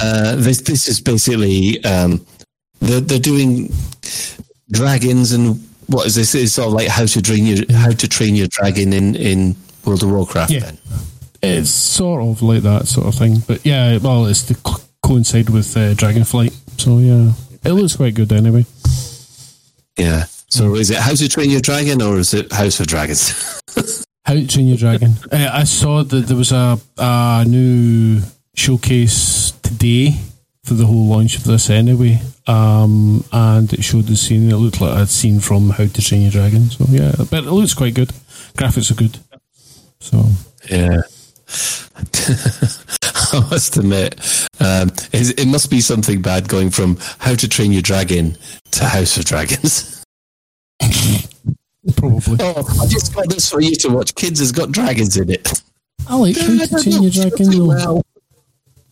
uh, 0.01 0.35
this 0.37 0.61
this 0.61 0.87
is 0.87 0.99
basically 1.01 1.83
um, 1.83 2.25
they're 2.79 3.01
they're 3.01 3.19
doing 3.19 3.71
dragons 4.71 5.31
and 5.31 5.61
what 5.87 6.07
is 6.07 6.15
this? 6.15 6.33
It's 6.35 6.53
sort 6.53 6.67
of 6.67 6.73
like 6.73 6.87
how 6.87 7.05
to 7.05 7.21
train 7.21 7.45
your 7.45 7.65
how 7.71 7.91
to 7.91 8.07
train 8.07 8.35
your 8.35 8.47
dragon 8.47 8.93
in 8.93 9.15
in 9.15 9.55
World 9.85 10.03
of 10.03 10.11
Warcraft. 10.11 10.51
Yeah. 10.51 10.71
It's 11.41 11.69
sort 11.69 12.23
of 12.23 12.41
like 12.41 12.63
that 12.63 12.87
sort 12.87 13.07
of 13.07 13.15
thing, 13.15 13.37
but 13.47 13.63
yeah, 13.65 13.97
well, 13.97 14.25
it's 14.25 14.43
to 14.43 14.55
co- 14.55 14.81
coincide 15.03 15.49
with 15.49 15.77
uh, 15.77 15.93
Dragonflight, 15.93 16.53
so 16.79 16.97
yeah, 16.97 17.33
it 17.63 17.73
looks 17.73 17.95
quite 17.95 18.15
good 18.15 18.31
anyway. 18.31 18.65
Yeah. 19.95 20.25
So 20.47 20.75
is 20.75 20.89
it 20.89 20.97
How 20.97 21.13
to 21.13 21.27
Train 21.29 21.51
Your 21.51 21.61
Dragon 21.61 22.01
or 22.01 22.17
is 22.17 22.33
it 22.33 22.51
House 22.51 22.79
of 22.79 22.87
Dragons? 22.87 23.61
How 24.25 24.33
to 24.33 24.47
Train 24.47 24.67
Your 24.67 24.77
Dragon. 24.77 25.13
Uh, 25.31 25.49
I 25.51 25.65
saw 25.65 26.03
that 26.03 26.27
there 26.27 26.37
was 26.37 26.51
a, 26.51 26.79
a 26.97 27.45
new 27.47 28.21
showcase 28.55 29.51
today 29.61 30.15
for 30.65 30.73
the 30.73 30.85
whole 30.85 31.05
launch 31.05 31.37
of 31.37 31.43
this 31.43 31.69
anyway, 31.69 32.19
um, 32.47 33.23
and 33.31 33.71
it 33.71 33.83
showed 33.83 34.05
the 34.05 34.15
scene. 34.15 34.49
It 34.49 34.55
looked 34.55 34.81
like 34.81 34.97
a 34.97 35.05
scene 35.05 35.39
from 35.39 35.69
How 35.69 35.85
to 35.85 36.01
Train 36.01 36.23
Your 36.23 36.31
Dragon. 36.31 36.69
So 36.71 36.85
yeah, 36.89 37.13
but 37.17 37.43
it 37.45 37.51
looks 37.51 37.75
quite 37.75 37.93
good. 37.93 38.09
Graphics 38.57 38.89
are 38.91 38.95
good. 38.95 39.19
So 39.99 40.25
yeah. 40.69 41.01
I 43.33 43.47
must 43.51 43.77
admit, 43.77 44.15
um, 44.59 44.89
it, 45.13 45.39
it 45.39 45.47
must 45.47 45.69
be 45.69 45.81
something 45.81 46.21
bad 46.21 46.49
going 46.49 46.71
from 46.71 46.97
How 47.19 47.35
to 47.35 47.47
Train 47.47 47.71
Your 47.71 47.83
Dragon 47.83 48.35
to 48.71 48.85
House 48.85 49.17
of 49.17 49.25
Dragons. 49.25 50.03
Probably. 51.95 52.37
Oh, 52.39 52.81
I 52.81 52.87
just 52.87 53.13
got 53.13 53.29
this 53.29 53.49
for 53.49 53.61
you 53.61 53.75
to 53.75 53.89
watch. 53.89 54.15
Kids 54.15 54.39
has 54.39 54.51
got 54.51 54.71
dragons 54.71 55.17
in 55.17 55.29
it. 55.29 55.61
I 56.07 56.15
like 56.15 56.37
How 56.37 56.47
to 56.47 56.83
Train 56.83 57.03
Your 57.03 57.11
Dragon. 57.11 57.67
though. 57.67 58.01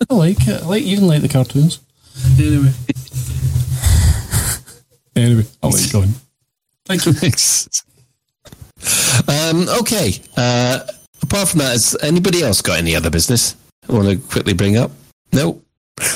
I 0.10 0.14
like 0.14 0.48
it. 0.48 0.62
I 0.62 0.66
like 0.66 0.84
even 0.84 1.08
like 1.08 1.22
the 1.22 1.30
cartoons. 1.30 1.80
Anyway. 2.38 2.74
Anyway, 5.16 5.46
I'll 5.62 5.70
let 5.70 5.86
you 5.86 5.92
go 5.92 6.02
on. 6.02 6.10
Thank 6.86 7.06
you. 7.06 7.14
Thanks. 7.14 7.84
Um, 9.28 9.68
okay. 9.80 10.14
Uh, 10.36 10.80
apart 11.22 11.50
from 11.50 11.60
that, 11.60 11.72
has 11.72 11.96
anybody 12.02 12.44
else 12.44 12.62
got 12.62 12.80
any 12.80 12.96
other 12.96 13.10
business 13.10 13.56
I 13.88 13.94
want 13.94 14.10
to 14.10 14.18
quickly 14.18 14.54
bring 14.54 14.78
up? 14.78 14.92
No. 15.32 15.62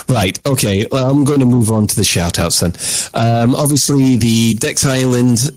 Right. 0.10 0.40
Okay. 0.46 0.88
Well, 0.92 1.10
I'm 1.10 1.24
going 1.24 1.40
to 1.40 1.46
move 1.46 1.72
on 1.72 1.88
to 1.88 1.96
the 1.96 2.04
shout 2.04 2.40
outs 2.40 2.60
then. 2.60 2.74
Um, 3.14 3.56
obviously, 3.56 4.18
the 4.18 4.56
Dex 4.56 4.86
Island 4.86 5.52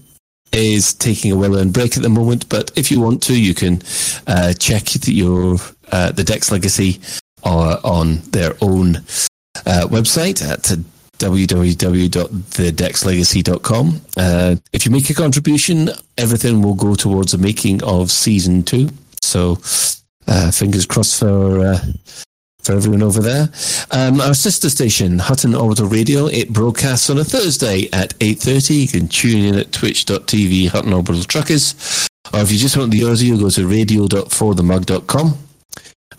is 0.52 0.92
taking 0.94 1.32
a 1.32 1.36
well 1.36 1.56
earned 1.56 1.72
break 1.72 1.96
at 1.96 2.02
the 2.02 2.08
moment, 2.08 2.48
but 2.48 2.70
if 2.76 2.90
you 2.90 3.00
want 3.00 3.22
to, 3.24 3.40
you 3.40 3.54
can 3.54 3.80
uh, 4.26 4.52
check 4.52 4.84
the, 4.84 5.12
your 5.12 5.56
uh, 5.92 6.12
the 6.12 6.24
Dex 6.24 6.52
Legacy 6.52 7.00
uh, 7.44 7.78
on 7.84 8.16
their 8.30 8.54
own 8.60 8.96
uh, 9.66 9.86
website 9.88 10.42
at 10.42 10.62
www.thedexlegacy.com. 11.18 14.00
Uh, 14.16 14.56
if 14.72 14.86
you 14.86 14.90
make 14.90 15.10
a 15.10 15.14
contribution, 15.14 15.90
everything 16.16 16.62
will 16.62 16.74
go 16.74 16.94
towards 16.94 17.32
the 17.32 17.38
making 17.38 17.84
of 17.84 18.10
season 18.10 18.62
two. 18.62 18.88
So, 19.20 19.58
uh, 20.26 20.50
fingers 20.50 20.86
crossed 20.86 21.20
for 21.20 21.60
uh, 21.60 21.78
for 22.62 22.72
everyone 22.72 23.02
over 23.02 23.20
there. 23.20 23.48
Um, 23.90 24.20
our 24.20 24.34
sister 24.34 24.70
station, 24.70 25.18
Hutton 25.18 25.54
Orbital 25.54 25.86
Radio, 25.86 26.26
it 26.26 26.52
broadcasts 26.52 27.10
on 27.10 27.18
a 27.18 27.24
Thursday 27.24 27.88
at 27.92 28.18
8.30. 28.18 28.82
You 28.82 28.88
can 28.88 29.08
tune 29.08 29.44
in 29.44 29.54
at 29.54 29.72
twitch.tv 29.72 30.68
Hutton 30.68 30.92
Orbital 30.92 31.24
Truckers. 31.24 32.08
Or 32.32 32.40
if 32.40 32.52
you 32.52 32.58
just 32.58 32.76
want 32.76 32.92
the 32.92 33.04
audio, 33.04 33.36
go 33.36 33.50
to 33.50 33.66
radio.forthemug.com. 33.66 35.38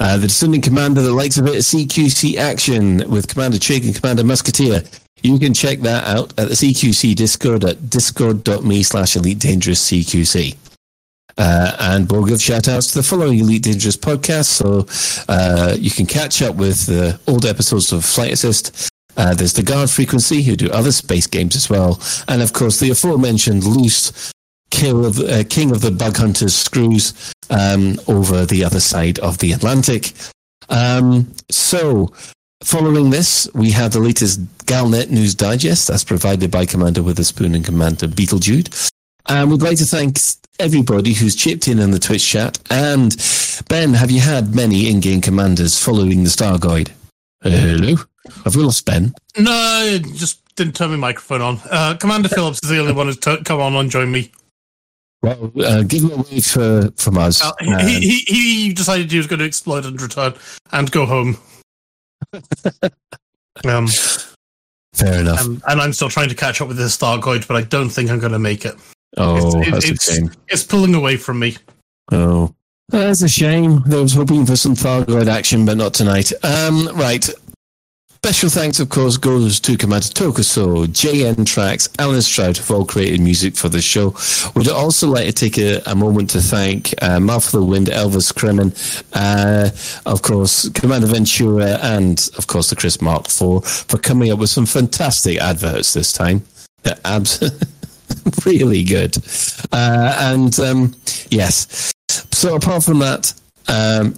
Uh, 0.01 0.17
the 0.17 0.25
descending 0.25 0.61
commander 0.61 0.99
that 0.99 1.13
likes 1.13 1.37
a 1.37 1.43
bit 1.43 1.53
of 1.53 1.61
CQC 1.61 2.37
action 2.37 3.07
with 3.07 3.27
Commander 3.27 3.59
Chig 3.59 3.85
and 3.85 3.95
Commander 3.95 4.23
Musketeer. 4.23 4.81
You 5.21 5.37
can 5.37 5.53
check 5.53 5.77
that 5.81 6.07
out 6.07 6.31
at 6.39 6.49
the 6.49 6.55
CQC 6.55 7.15
Discord 7.15 7.63
at 7.63 7.87
discord.me 7.87 8.81
slash 8.81 9.15
Elite 9.15 9.37
Dangerous 9.37 9.91
CQC. 9.91 10.57
Uh, 11.37 11.77
and 11.79 12.11
we'll 12.11 12.25
give 12.25 12.41
shout 12.41 12.67
outs 12.67 12.87
to 12.87 12.97
the 12.97 13.03
following 13.03 13.37
Elite 13.37 13.61
Dangerous 13.61 13.95
podcasts. 13.95 14.45
So 14.45 14.87
uh, 15.29 15.75
you 15.77 15.91
can 15.91 16.07
catch 16.07 16.41
up 16.41 16.55
with 16.55 16.87
the 16.87 17.19
old 17.27 17.45
episodes 17.45 17.91
of 17.93 18.03
Flight 18.03 18.33
Assist. 18.33 18.89
Uh, 19.17 19.35
there's 19.35 19.53
the 19.53 19.61
Guard 19.61 19.91
Frequency, 19.91 20.41
who 20.41 20.55
do 20.55 20.71
other 20.71 20.91
space 20.91 21.27
games 21.27 21.55
as 21.55 21.69
well. 21.69 22.01
And 22.27 22.41
of 22.41 22.53
course, 22.53 22.79
the 22.79 22.89
aforementioned 22.89 23.63
Loose 23.65 24.31
of, 24.83 25.19
uh, 25.19 25.43
King 25.49 25.71
of 25.71 25.81
the 25.81 25.91
Bug 25.91 26.17
Hunters 26.17 26.55
Screws 26.55 27.33
um, 27.49 27.99
over 28.07 28.45
the 28.45 28.63
other 28.63 28.79
side 28.79 29.19
of 29.19 29.37
the 29.39 29.51
Atlantic. 29.51 30.13
Um, 30.69 31.33
so, 31.49 32.13
following 32.63 33.09
this, 33.09 33.49
we 33.53 33.71
have 33.71 33.91
the 33.91 33.99
latest 33.99 34.41
Galnet 34.65 35.09
News 35.09 35.35
Digest. 35.35 35.87
That's 35.87 36.03
provided 36.03 36.49
by 36.51 36.65
Commander 36.65 37.03
Witherspoon 37.03 37.55
and 37.55 37.65
Commander 37.65 38.07
Beetlejude. 38.07 38.91
And 39.27 39.51
we'd 39.51 39.61
like 39.61 39.77
to 39.77 39.85
thank 39.85 40.17
everybody 40.59 41.13
who's 41.13 41.35
chipped 41.35 41.67
in 41.67 41.79
in 41.79 41.91
the 41.91 41.99
Twitch 41.99 42.25
chat. 42.25 42.57
And 42.69 43.15
Ben, 43.67 43.93
have 43.93 44.11
you 44.11 44.19
had 44.19 44.55
many 44.55 44.89
in-game 44.89 45.21
commanders 45.21 45.77
following 45.77 46.23
the 46.23 46.29
Star 46.29 46.57
Guide? 46.57 46.91
Uh, 47.43 47.49
hello, 47.49 47.95
have 48.43 48.55
we 48.55 48.63
lost 48.63 48.85
Ben? 48.85 49.13
No, 49.37 49.99
just 50.13 50.41
didn't 50.55 50.75
turn 50.75 50.91
my 50.91 50.97
microphone 50.97 51.41
on. 51.41 51.59
Uh, 51.69 51.95
Commander 51.95 52.29
Phillips 52.29 52.59
is 52.63 52.69
the 52.69 52.79
only 52.79 52.93
one 52.93 53.07
who's 53.07 53.17
t- 53.17 53.43
come 53.43 53.59
on 53.59 53.75
and 53.75 53.89
join 53.89 54.11
me. 54.11 54.31
Well, 55.23 55.51
uh, 55.63 55.83
give 55.83 56.03
him 56.03 56.11
a 56.11 56.17
wave 56.23 56.45
for, 56.45 56.89
from 56.97 57.17
us. 57.17 57.43
Uh, 57.43 57.51
he, 57.59 57.71
Um, 57.71 57.87
he, 57.87 58.19
he, 58.27 58.73
decided 58.73 59.11
he 59.11 59.17
was 59.17 59.27
going 59.27 59.39
to 59.39 59.45
explode 59.45 59.85
and 59.85 60.01
return 60.01 60.33
and 60.71 60.89
go 60.91 61.05
home. 61.05 61.37
um, 63.65 63.87
fair 64.93 65.19
enough. 65.21 65.41
and, 65.45 65.61
and 65.67 65.81
I'm 65.81 65.93
still 65.93 66.09
trying 66.09 66.29
to 66.29 66.35
catch 66.35 66.61
up 66.61 66.67
with 66.67 66.77
this 66.77 66.93
Star 66.95 67.19
Guide, 67.19 67.47
but 67.47 67.55
I 67.57 67.61
don't 67.61 67.89
think 67.89 68.09
I'm 68.09 68.19
going 68.19 68.31
to 68.31 68.39
make 68.39 68.65
it. 68.65 68.75
oh, 69.17 69.59
It's- 69.61 69.71
that's 69.71 69.89
it's, 69.89 70.09
a 70.09 70.13
shame. 70.15 70.31
it's 70.47 70.63
pulling 70.63 70.95
away 70.95 71.17
from 71.17 71.39
me. 71.39 71.57
Oh, 72.11 72.53
that's 72.89 73.21
a 73.21 73.29
shame. 73.29 73.83
I 73.91 73.95
was 74.01 74.13
hoping 74.13 74.45
for 74.45 74.55
some 74.55 74.73
Thargoid 74.75 75.27
action, 75.27 75.65
but 75.65 75.77
not 75.77 75.93
tonight. 75.93 76.31
Um, 76.43 76.89
right. 76.95 77.29
Special 78.23 78.49
thanks, 78.49 78.79
of 78.79 78.89
course, 78.89 79.17
goes 79.17 79.59
to 79.61 79.75
Commander 79.75 80.05
Tokuso, 80.05 80.85
JN 80.85 81.43
Tracks, 81.43 81.89
Alan 81.97 82.21
Stroud, 82.21 82.55
who've 82.55 82.69
all 82.69 82.85
created 82.85 83.19
music 83.19 83.55
for 83.55 83.67
the 83.67 83.81
show. 83.81 84.13
Would 84.55 84.69
also 84.69 85.07
like 85.07 85.25
to 85.25 85.31
take 85.31 85.57
a, 85.57 85.81
a 85.87 85.95
moment 85.95 86.29
to 86.29 86.39
thank 86.39 86.93
uh, 87.01 87.19
Mouth 87.19 87.47
of 87.47 87.61
the 87.61 87.65
Wind, 87.65 87.87
Elvis 87.87 88.31
Kremen, 88.31 88.73
uh, 89.13 89.71
of 90.07 90.21
course, 90.21 90.69
Commander 90.69 91.07
Ventura, 91.07 91.79
and, 91.81 92.29
of 92.37 92.45
course, 92.45 92.69
the 92.69 92.75
Chris 92.75 93.01
Mark 93.01 93.25
IV 93.25 93.65
for 93.65 93.97
coming 93.97 94.31
up 94.31 94.37
with 94.37 94.51
some 94.51 94.67
fantastic 94.67 95.39
adverts 95.39 95.93
this 95.93 96.13
time. 96.13 96.43
They're 96.83 96.99
abs- 97.03 97.41
really 98.45 98.83
good. 98.83 99.17
Uh, 99.71 100.15
and 100.19 100.59
um, 100.59 100.93
yes. 101.31 101.91
So 102.07 102.55
apart 102.55 102.83
from 102.83 102.99
that, 102.99 103.33
um, 103.67 104.13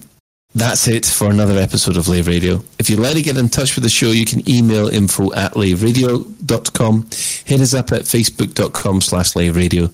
that's 0.56 0.88
it 0.88 1.06
for 1.06 1.30
another 1.30 1.58
episode 1.58 1.98
of 1.98 2.08
Lave 2.08 2.28
Radio. 2.28 2.64
If 2.78 2.90
you'd 2.90 3.00
like 3.00 3.16
to 3.16 3.22
get 3.22 3.38
in 3.38 3.50
touch 3.50 3.76
with 3.76 3.84
the 3.84 3.90
show, 3.90 4.12
you 4.12 4.26
can 4.26 4.48
email 4.50 4.88
info 4.88 5.34
at 5.34 5.54
laveradio.com. 5.54 7.10
Hit 7.46 7.62
us 7.62 7.74
up 7.74 7.92
at 7.92 8.02
facebook.com 8.02 9.02
slash 9.02 9.34
laveradio. 9.34 9.92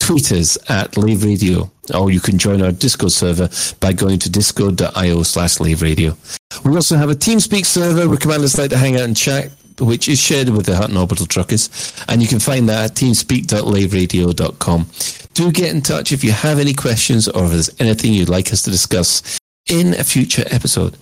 Tweet 0.00 0.32
us 0.32 0.58
at 0.68 0.96
Lave 0.96 1.22
Radio, 1.22 1.70
or 1.94 2.10
you 2.10 2.20
can 2.20 2.38
join 2.38 2.62
our 2.62 2.72
Discord 2.72 3.12
server 3.12 3.48
by 3.78 3.92
going 3.92 4.18
to 4.18 4.30
discord.io 4.30 5.22
slash 5.22 5.60
Lave 5.60 5.82
Radio. 5.82 6.16
We 6.64 6.74
also 6.74 6.96
have 6.96 7.10
a 7.10 7.14
TeamSpeak 7.14 7.64
server 7.64 8.08
where 8.08 8.18
commanders 8.18 8.58
like 8.58 8.70
to 8.70 8.78
hang 8.78 8.96
out 8.96 9.02
and 9.02 9.16
chat, 9.16 9.52
which 9.78 10.08
is 10.08 10.18
shared 10.18 10.48
with 10.48 10.66
the 10.66 10.74
Hutton 10.74 10.96
Orbital 10.96 11.26
Truckers, 11.26 11.94
and 12.08 12.20
you 12.20 12.26
can 12.26 12.40
find 12.40 12.68
that 12.68 12.90
at 12.90 12.96
teamspeak.laveradio.com. 12.96 14.86
Do 15.34 15.52
get 15.52 15.72
in 15.72 15.82
touch 15.82 16.10
if 16.10 16.24
you 16.24 16.32
have 16.32 16.58
any 16.58 16.74
questions 16.74 17.28
or 17.28 17.44
if 17.44 17.50
there's 17.52 17.80
anything 17.80 18.12
you'd 18.12 18.28
like 18.28 18.52
us 18.52 18.62
to 18.62 18.70
discuss 18.70 19.39
in 19.70 19.94
a 19.94 20.04
future 20.04 20.44
episode. 20.50 20.96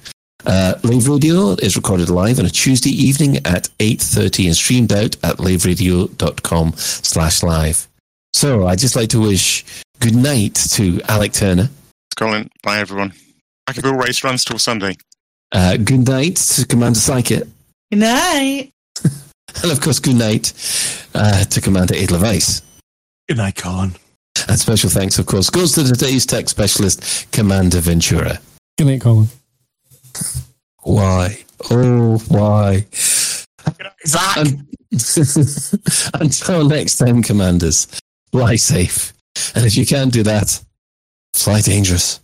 Uh, 0.47 0.75
Lave 0.85 1.09
Radio 1.09 1.51
is 1.55 1.77
recorded 1.77 2.11
live 2.11 2.39
on 2.39 2.47
a 2.47 2.51
Tuesday 2.51 2.91
evening 2.91 3.39
at 3.39 3.69
8.30 3.81 4.47
and 4.47 4.57
streamed 4.57 4.93
out 4.93 5.17
at 5.25 5.39
laveradio.com 5.39 6.73
slash 6.77 7.43
live. 7.43 7.89
So 8.33 8.67
I'd 8.67 8.79
just 8.79 8.95
like 8.95 9.09
to 9.11 9.21
wish 9.21 9.65
good 10.01 10.15
night 10.15 10.55
to 10.55 11.01
Alec 11.09 11.33
Turner. 11.33 11.71
Colin, 12.17 12.49
bye 12.63 12.79
everyone. 12.79 13.13
I 13.67 13.73
Bill 13.73 13.95
race 13.95 14.23
runs 14.25 14.45
till 14.45 14.59
Sunday. 14.59 14.97
Uh, 15.53 15.77
good 15.77 16.07
night 16.07 16.37
to 16.37 16.67
Commander 16.67 16.99
Psychic. 16.99 17.45
Good 17.91 18.01
night. 18.01 18.73
And 19.63 19.73
of 19.73 19.81
course, 19.81 19.99
good 19.99 20.15
night 20.15 20.53
uh, 21.15 21.43
to 21.43 21.61
Commander 21.63 21.95
Edelweiss. 21.97 22.61
Good 23.29 23.39
night, 23.39 23.57
Colin. 23.57 23.93
And 24.47 24.59
special 24.59 24.91
thanks, 24.91 25.19
of 25.19 25.27
course, 25.27 25.51
goes 25.51 25.73
to 25.73 25.85
today's 25.85 26.27
tech 26.27 26.49
specialist, 26.49 27.27
Commander 27.33 27.81
Ventura. 27.81 28.41
Good 28.79 28.87
night, 28.87 29.01
Colin. 29.01 29.27
Why? 30.85 31.45
Oh, 31.69 32.19
why? 32.29 32.87
Zach. 34.07 34.47
Until 36.15 36.69
next 36.69 36.97
time, 36.99 37.21
Commanders, 37.21 37.89
fly 38.31 38.55
safe. 38.55 39.13
And 39.57 39.67
if 39.67 39.77
you 39.77 39.85
can't 39.85 40.13
do 40.13 40.23
that, 40.23 40.63
fly 41.35 41.61
dangerous. 41.61 42.21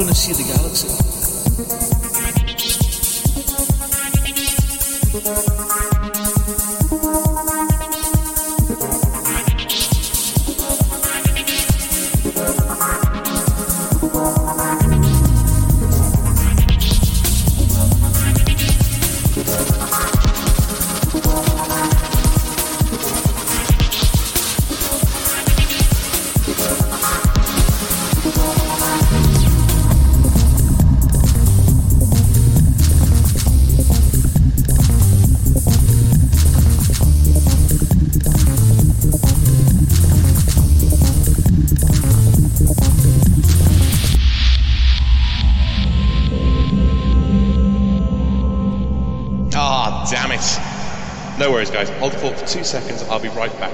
I'm 0.00 0.06
gonna 0.06 0.14
see 0.14 0.32
the 0.32 0.50
galaxy. 0.50 0.99
Two 52.50 52.64
seconds. 52.64 53.02
I'll 53.04 53.20
be 53.20 53.28
right 53.28 53.52
back. 53.60 53.72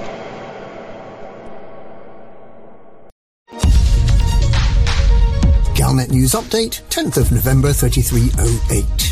Galnet 5.74 6.10
News 6.10 6.32
Update, 6.32 6.82
10th 6.88 7.16
of 7.18 7.32
November 7.32 7.72
3308. 7.72 9.05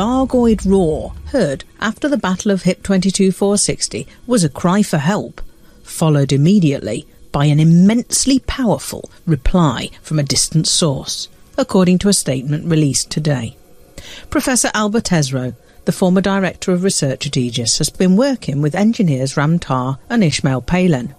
Thargoid 0.00 0.64
roar, 0.64 1.12
heard 1.26 1.64
after 1.78 2.08
the 2.08 2.16
Battle 2.16 2.50
of 2.50 2.62
HIP 2.62 2.82
22460, 2.84 4.06
was 4.26 4.42
a 4.42 4.48
cry 4.48 4.82
for 4.82 4.96
help, 4.96 5.42
followed 5.82 6.32
immediately 6.32 7.06
by 7.32 7.44
an 7.44 7.60
immensely 7.60 8.38
powerful 8.38 9.10
reply 9.26 9.90
from 10.00 10.18
a 10.18 10.22
distant 10.22 10.66
source, 10.66 11.28
according 11.58 11.98
to 11.98 12.08
a 12.08 12.14
statement 12.14 12.64
released 12.64 13.10
today. 13.10 13.58
Professor 14.30 14.70
Albert 14.72 15.04
Tesreau, 15.04 15.54
the 15.84 15.92
former 15.92 16.22
director 16.22 16.72
of 16.72 16.82
research 16.82 17.26
at 17.26 17.36
Aegis, 17.36 17.76
has 17.76 17.90
been 17.90 18.16
working 18.16 18.62
with 18.62 18.74
engineers 18.74 19.36
Ram 19.36 19.58
Tah 19.58 19.96
and 20.08 20.24
Ishmael 20.24 20.62
Palin. 20.62 21.14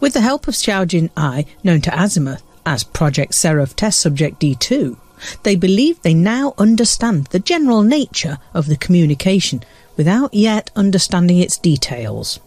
With 0.00 0.12
the 0.12 0.22
help 0.22 0.48
of 0.48 0.54
Xiaojin 0.54 1.10
Ai, 1.16 1.46
known 1.62 1.82
to 1.82 1.96
Azimuth 1.96 2.42
as 2.66 2.82
Project 2.82 3.34
Seraph 3.34 3.76
Test 3.76 4.00
Subject 4.00 4.40
D2, 4.40 4.96
they 5.42 5.56
believe 5.56 6.00
they 6.02 6.14
now 6.14 6.54
understand 6.58 7.26
the 7.26 7.38
general 7.38 7.82
nature 7.82 8.38
of 8.52 8.66
the 8.66 8.76
communication 8.76 9.62
without 9.96 10.34
yet 10.34 10.70
understanding 10.74 11.38
its 11.38 11.58
details. 11.58 12.40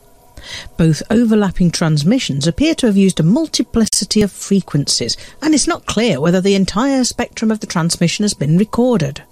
Both 0.77 1.01
overlapping 1.09 1.71
transmissions 1.71 2.45
appear 2.45 2.75
to 2.75 2.85
have 2.85 2.97
used 2.97 3.19
a 3.19 3.23
multiplicity 3.23 4.21
of 4.21 4.31
frequencies, 4.31 5.17
and 5.41 5.53
it's 5.53 5.67
not 5.67 5.85
clear 5.85 6.21
whether 6.21 6.41
the 6.41 6.55
entire 6.55 7.03
spectrum 7.03 7.51
of 7.51 7.59
the 7.59 7.67
transmission 7.67 8.23
has 8.23 8.33
been 8.33 8.57
recorded. 8.57 9.23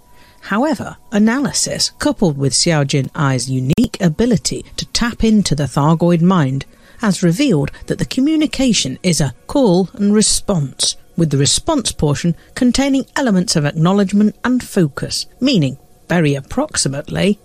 However, 0.41 0.98
analysis, 1.12 1.91
coupled 1.99 2.38
with 2.38 2.53
Xiaojin 2.53 3.10
Ai's 3.16 3.49
unique 3.49 3.98
ability 4.02 4.66
to 4.78 4.86
tap 4.88 5.24
into 5.24 5.56
the 5.56 5.64
Thargoid 5.64 6.22
mind, 6.22 6.66
has 6.99 7.24
revealed 7.24 7.72
that 7.88 7.99
the 7.99 8.06
communication 8.06 8.98
is 9.03 9.22
a 9.22 9.34
call 9.48 9.90
and 9.94 10.14
response, 10.14 10.95
with 11.18 11.30
the 11.30 11.38
response 11.38 11.92
portion 11.92 12.36
containing 12.56 13.06
elements 13.16 13.56
of 13.56 13.66
acknowledgement 13.66 14.36
and 14.44 14.64
focus, 14.64 15.26
meaning, 15.40 15.78
very 16.08 16.36
approximately, 16.36 17.40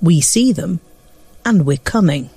we 0.00 0.20
see 0.20 0.52
them 0.52 0.80
and 1.44 1.66
we're 1.66 1.76
coming. 1.76 2.30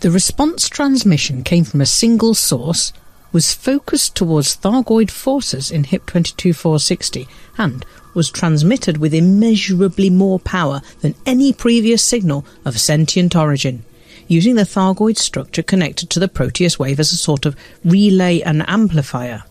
The 0.00 0.10
response 0.10 0.68
transmission 0.68 1.42
came 1.42 1.64
from 1.64 1.80
a 1.80 1.86
single 1.86 2.34
source, 2.34 2.92
was 3.32 3.54
focused 3.54 4.14
towards 4.14 4.56
Thargoid 4.56 5.10
forces 5.10 5.70
in 5.70 5.84
HIP 5.84 6.06
22460, 6.06 7.26
and 7.58 7.84
was 8.14 8.30
transmitted 8.30 8.98
with 8.98 9.12
immeasurably 9.12 10.10
more 10.10 10.38
power 10.38 10.80
than 11.00 11.14
any 11.24 11.52
previous 11.52 12.02
signal 12.02 12.46
of 12.64 12.80
sentient 12.80 13.34
origin, 13.34 13.84
using 14.28 14.54
the 14.54 14.62
Thargoid 14.62 15.18
structure 15.18 15.62
connected 15.62 16.10
to 16.10 16.20
the 16.20 16.28
Proteus 16.28 16.78
wave 16.78 17.00
as 17.00 17.12
a 17.12 17.16
sort 17.16 17.46
of 17.46 17.56
relay 17.84 18.40
and 18.40 18.68
amplifier. 18.68 19.44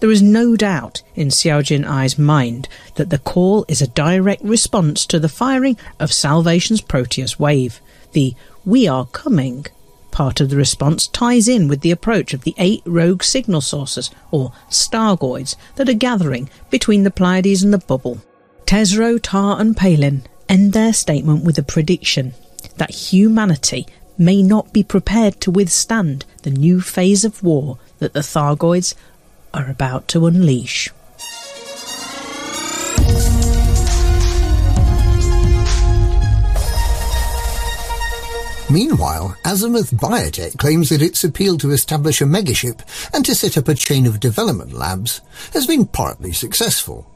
There 0.00 0.10
is 0.10 0.22
no 0.22 0.56
doubt 0.56 1.02
in 1.14 1.28
Xiao 1.28 1.62
Jin 1.62 1.84
Ai's 1.84 2.18
mind 2.18 2.68
that 2.96 3.10
the 3.10 3.18
call 3.18 3.64
is 3.68 3.82
a 3.82 3.86
direct 3.88 4.42
response 4.42 5.06
to 5.06 5.18
the 5.18 5.28
firing 5.28 5.76
of 5.98 6.12
Salvation's 6.12 6.80
Proteus 6.80 7.38
wave. 7.38 7.80
The 8.12 8.34
We 8.64 8.88
Are 8.88 9.06
Coming 9.06 9.66
part 10.16 10.40
of 10.40 10.48
the 10.48 10.56
response 10.56 11.06
ties 11.08 11.46
in 11.46 11.68
with 11.68 11.82
the 11.82 11.90
approach 11.90 12.32
of 12.32 12.42
the 12.44 12.54
eight 12.56 12.82
rogue 12.86 13.22
signal 13.22 13.60
sources, 13.60 14.10
or 14.30 14.50
Stargoids, 14.70 15.56
that 15.74 15.90
are 15.90 15.92
gathering 15.92 16.48
between 16.70 17.02
the 17.02 17.10
Pleiades 17.10 17.62
and 17.62 17.70
the 17.70 17.78
bubble. 17.78 18.22
Tesreau, 18.64 19.20
Tah, 19.22 19.56
and 19.58 19.76
Palin 19.76 20.24
end 20.48 20.72
their 20.72 20.94
statement 20.94 21.44
with 21.44 21.58
a 21.58 21.62
prediction 21.62 22.32
that 22.78 23.10
humanity 23.10 23.86
may 24.16 24.42
not 24.42 24.72
be 24.72 24.82
prepared 24.82 25.38
to 25.42 25.50
withstand 25.50 26.24
the 26.44 26.50
new 26.50 26.80
phase 26.80 27.22
of 27.22 27.42
war 27.42 27.78
that 27.98 28.14
the 28.14 28.20
Thargoids 28.20 28.94
are 29.56 29.70
about 29.70 30.06
to 30.08 30.26
unleash. 30.26 30.90
Meanwhile, 38.68 39.36
Azimuth 39.44 39.92
Biotech 39.92 40.58
claims 40.58 40.90
that 40.90 41.00
its 41.00 41.22
appeal 41.22 41.56
to 41.58 41.70
establish 41.70 42.20
a 42.20 42.24
megaship 42.24 42.80
and 43.14 43.24
to 43.24 43.34
set 43.34 43.56
up 43.56 43.68
a 43.68 43.74
chain 43.74 44.06
of 44.06 44.20
development 44.20 44.72
labs 44.72 45.20
has 45.52 45.66
been 45.66 45.86
partly 45.86 46.32
successful. 46.32 47.06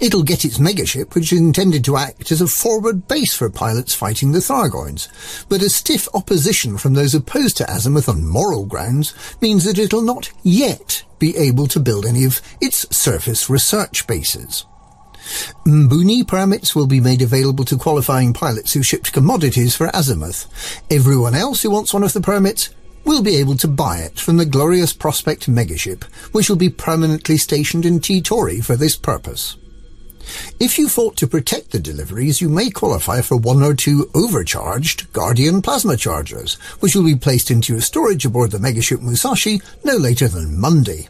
It'll 0.00 0.22
get 0.22 0.44
its 0.44 0.58
megaship, 0.58 1.14
which 1.14 1.32
is 1.32 1.40
intended 1.40 1.84
to 1.84 1.96
act 1.96 2.30
as 2.32 2.40
a 2.40 2.46
forward 2.46 3.08
base 3.08 3.34
for 3.34 3.50
pilots 3.50 3.94
fighting 3.94 4.32
the 4.32 4.38
Thargoids, 4.38 5.08
but 5.48 5.62
a 5.62 5.70
stiff 5.70 6.08
opposition 6.14 6.78
from 6.78 6.94
those 6.94 7.14
opposed 7.14 7.56
to 7.58 7.64
Azimuth 7.64 8.08
on 8.08 8.26
moral 8.26 8.66
grounds 8.66 9.14
means 9.40 9.64
that 9.64 9.78
it'll 9.78 10.02
not 10.02 10.30
yet 10.42 11.04
be 11.18 11.36
able 11.36 11.66
to 11.68 11.80
build 11.80 12.04
any 12.04 12.24
of 12.24 12.40
its 12.60 12.86
surface 12.94 13.48
research 13.48 14.06
bases. 14.06 14.64
Mbuni 15.66 16.26
permits 16.26 16.74
will 16.74 16.86
be 16.86 17.00
made 17.00 17.22
available 17.22 17.64
to 17.64 17.78
qualifying 17.78 18.34
pilots 18.34 18.74
who 18.74 18.82
shipped 18.82 19.12
commodities 19.12 19.74
for 19.74 19.88
Azimuth. 19.88 20.46
Everyone 20.90 21.34
else 21.34 21.62
who 21.62 21.70
wants 21.70 21.94
one 21.94 22.02
of 22.02 22.12
the 22.12 22.20
permits 22.20 22.70
will 23.04 23.22
be 23.22 23.36
able 23.36 23.56
to 23.56 23.68
buy 23.68 23.98
it 23.98 24.18
from 24.18 24.36
the 24.36 24.46
Glorious 24.46 24.92
Prospect 24.92 25.46
megaship, 25.46 26.04
which 26.32 26.48
will 26.48 26.56
be 26.56 26.70
permanently 26.70 27.36
stationed 27.36 27.84
in 27.84 28.00
T-Tori 28.00 28.60
for 28.60 28.76
this 28.76 28.96
purpose. 28.96 29.56
If 30.60 30.78
you 30.78 30.88
fought 30.88 31.16
to 31.18 31.26
protect 31.26 31.70
the 31.70 31.78
deliveries, 31.78 32.40
you 32.40 32.48
may 32.48 32.70
qualify 32.70 33.20
for 33.20 33.36
one 33.36 33.62
or 33.62 33.74
two 33.74 34.10
overcharged 34.14 35.12
Guardian 35.12 35.62
plasma 35.62 35.96
chargers, 35.96 36.54
which 36.80 36.94
will 36.94 37.04
be 37.04 37.16
placed 37.16 37.50
into 37.50 37.72
your 37.72 37.82
storage 37.82 38.24
aboard 38.24 38.50
the 38.50 38.58
megaship 38.58 39.00
Musashi 39.00 39.60
no 39.84 39.96
later 39.96 40.28
than 40.28 40.58
Monday. 40.60 41.08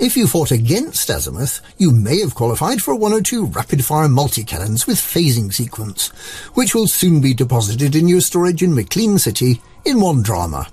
If 0.00 0.16
you 0.16 0.26
fought 0.26 0.50
against 0.50 1.08
Azimuth, 1.08 1.60
you 1.78 1.92
may 1.92 2.20
have 2.20 2.34
qualified 2.34 2.82
for 2.82 2.94
one 2.94 3.12
or 3.12 3.20
two 3.20 3.46
rapid-fire 3.46 4.08
multi-cannons 4.08 4.86
with 4.86 4.96
phasing 4.96 5.52
sequence, 5.52 6.08
which 6.54 6.74
will 6.74 6.88
soon 6.88 7.20
be 7.20 7.34
deposited 7.34 7.94
in 7.94 8.08
your 8.08 8.20
storage 8.20 8.62
in 8.62 8.74
McLean 8.74 9.18
City 9.18 9.60
in 9.84 10.00
one 10.00 10.22
drama. 10.22 10.66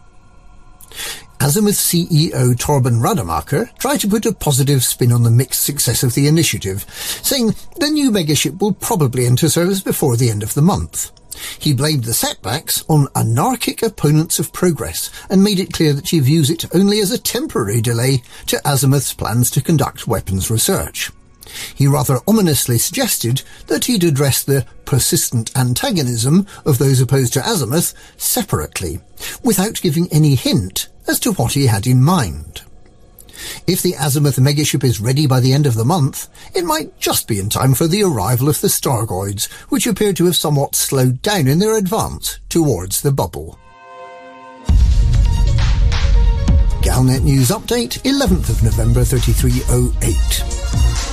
Azimuth 1.40 1.76
CEO 1.76 2.56
Torben 2.56 3.02
Rademacher 3.02 3.70
tried 3.78 4.00
to 4.00 4.08
put 4.08 4.26
a 4.26 4.34
positive 4.34 4.84
spin 4.84 5.12
on 5.12 5.24
the 5.24 5.30
mixed 5.30 5.64
success 5.64 6.02
of 6.02 6.16
the 6.16 6.28
initiative, 6.28 6.86
saying 7.22 7.54
the 7.80 7.90
new 7.90 8.10
megaship 8.12 8.60
will 8.60 8.74
probably 8.74 9.26
enter 9.26 9.48
service 9.48 9.82
before 9.82 10.18
the 10.18 10.30
end 10.30 10.42
of 10.42 10.56
the 10.56 10.62
month. 10.62 11.12
He 11.60 11.74
blamed 11.74 12.06
the 12.06 12.14
setbacks 12.16 12.84
on 12.90 13.08
anarchic 13.16 13.84
opponents 13.84 14.40
of 14.40 14.52
progress 14.52 15.12
and 15.30 15.44
made 15.44 15.60
it 15.60 15.74
clear 15.74 15.94
that 15.94 16.10
he 16.10 16.20
views 16.20 16.50
it 16.50 16.66
only 16.74 17.00
as 17.00 17.12
a 17.12 17.20
temporary 17.20 17.82
delay 17.82 18.24
to 18.48 18.60
Azimuth's 18.66 19.14
plans 19.14 19.52
to 19.52 19.62
conduct 19.62 20.08
weapons 20.08 20.50
research. 20.50 21.12
He 21.76 21.88
rather 21.88 22.20
ominously 22.28 22.80
suggested 22.80 23.44
that 23.68 23.86
he'd 23.86 24.04
address 24.04 24.44
the 24.44 24.66
persistent 24.86 25.56
antagonism 25.56 26.48
of 26.66 26.78
those 26.78 27.00
opposed 27.00 27.34
to 27.34 27.48
Azimuth 27.48 27.94
separately, 28.18 29.00
without 29.44 29.80
giving 29.82 30.12
any 30.12 30.36
hint 30.36 30.90
as 31.08 31.20
to 31.22 31.32
what 31.34 31.54
he 31.54 31.68
had 31.68 31.88
in 31.88 32.04
mind. 32.04 32.62
If 33.68 33.82
the 33.82 33.94
Azimuth 33.94 34.38
megaship 34.38 34.84
is 34.84 35.00
ready 35.00 35.28
by 35.28 35.40
the 35.40 35.54
end 35.54 35.66
of 35.66 35.76
the 35.76 35.86
month, 35.86 36.28
it 36.56 36.66
might 36.66 36.98
just 37.00 37.28
be 37.28 37.40
in 37.40 37.50
time 37.50 37.74
for 37.74 37.88
the 37.88 38.04
arrival 38.04 38.50
of 38.50 38.62
the 38.62 38.68
Stargoids, 38.68 39.46
which 39.70 39.88
appear 39.88 40.14
to 40.14 40.26
have 40.26 40.36
somewhat 40.36 40.76
slowed 40.76 41.22
down 41.22 41.48
in 41.48 41.60
their 41.60 41.78
advance 41.78 42.40
towards 42.50 43.02
the 43.02 43.12
bubble. 43.12 43.58
Galnet 46.82 47.24
News 47.24 47.50
Update, 47.50 48.02
11th 48.04 48.50
of 48.50 48.64
November 48.64 49.04
3308. 49.04 51.07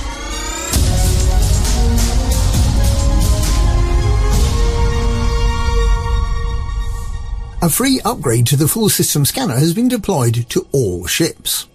A 7.65 7.69
free 7.69 7.99
upgrade 8.05 8.45
to 8.47 8.57
the 8.57 8.67
full 8.67 8.89
system 8.89 9.25
scanner 9.25 9.57
has 9.57 9.73
been 9.73 9.87
deployed 9.87 10.47
to 10.49 10.67
all 10.71 11.07
ships. 11.07 11.65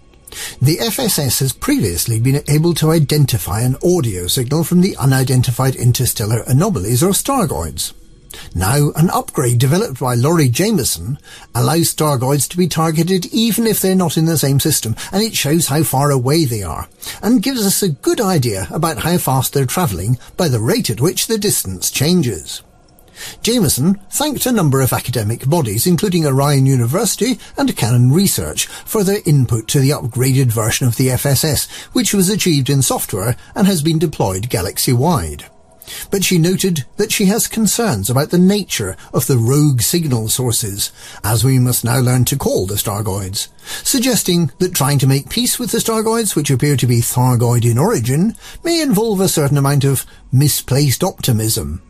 The 0.61 0.77
FSS 0.77 1.41
has 1.41 1.51
previously 1.51 2.17
been 2.17 2.41
able 2.47 2.73
to 2.75 2.91
identify 2.91 3.59
an 3.59 3.75
audio 3.83 4.27
signal 4.27 4.63
from 4.63 4.79
the 4.79 4.95
unidentified 4.95 5.75
interstellar 5.75 6.45
anomalies 6.47 7.03
or 7.03 7.09
Stargoids. 7.09 7.91
Now, 8.55 8.91
an 8.95 9.09
upgrade 9.09 9.59
developed 9.59 9.99
by 9.99 10.15
Lori 10.15 10.47
Jameson 10.47 11.17
allows 11.53 11.93
Stargoids 11.93 12.47
to 12.51 12.57
be 12.57 12.67
targeted 12.69 13.25
even 13.25 13.67
if 13.67 13.81
they're 13.81 13.93
not 13.93 14.15
in 14.15 14.23
the 14.23 14.37
same 14.37 14.61
system, 14.61 14.95
and 15.11 15.21
it 15.21 15.35
shows 15.35 15.67
how 15.67 15.83
far 15.83 16.09
away 16.09 16.45
they 16.45 16.63
are, 16.63 16.87
and 17.21 17.43
gives 17.43 17.65
us 17.65 17.83
a 17.83 17.89
good 17.89 18.21
idea 18.21 18.65
about 18.71 18.99
how 18.99 19.17
fast 19.17 19.51
they're 19.51 19.65
travelling 19.65 20.17
by 20.37 20.47
the 20.47 20.61
rate 20.61 20.89
at 20.89 21.01
which 21.01 21.27
the 21.27 21.37
distance 21.37 21.91
changes. 21.91 22.63
Jameson 23.41 23.95
thanked 24.09 24.45
a 24.45 24.51
number 24.51 24.81
of 24.81 24.93
academic 24.93 25.47
bodies, 25.47 25.87
including 25.87 26.25
Orion 26.25 26.65
University 26.65 27.39
and 27.57 27.75
Canonn 27.75 28.11
Research, 28.11 28.67
for 28.67 29.03
their 29.03 29.21
input 29.25 29.67
to 29.69 29.79
the 29.79 29.91
upgraded 29.91 30.51
version 30.51 30.87
of 30.87 30.97
the 30.97 31.07
FSS, 31.07 31.69
which 31.93 32.13
was 32.13 32.29
achieved 32.29 32.69
in 32.69 32.81
software 32.81 33.35
and 33.55 33.67
has 33.67 33.81
been 33.81 33.99
deployed 33.99 34.49
galaxy-wide. 34.49 35.45
But 36.09 36.23
she 36.23 36.37
noted 36.37 36.85
that 36.97 37.11
she 37.11 37.25
has 37.25 37.47
concerns 37.47 38.09
about 38.09 38.29
the 38.29 38.37
nature 38.37 38.95
of 39.13 39.27
the 39.27 39.37
rogue 39.37 39.81
signal 39.81 40.29
sources, 40.29 40.91
as 41.23 41.43
we 41.43 41.59
must 41.59 41.83
now 41.83 41.99
learn 41.99 42.25
to 42.25 42.37
call 42.37 42.65
the 42.65 42.75
Stargoids, 42.75 43.47
suggesting 43.83 44.51
that 44.59 44.73
trying 44.73 44.99
to 44.99 45.07
make 45.07 45.29
peace 45.29 45.59
with 45.59 45.71
the 45.71 45.79
Stargoids, 45.79 46.35
which 46.35 46.49
appear 46.49 46.77
to 46.77 46.87
be 46.87 47.01
Thargoid 47.01 47.69
in 47.69 47.77
origin, 47.77 48.35
may 48.63 48.81
involve 48.81 49.19
a 49.19 49.27
certain 49.27 49.57
amount 49.57 49.83
of 49.83 50.05
misplaced 50.31 51.03
optimism. 51.03 51.81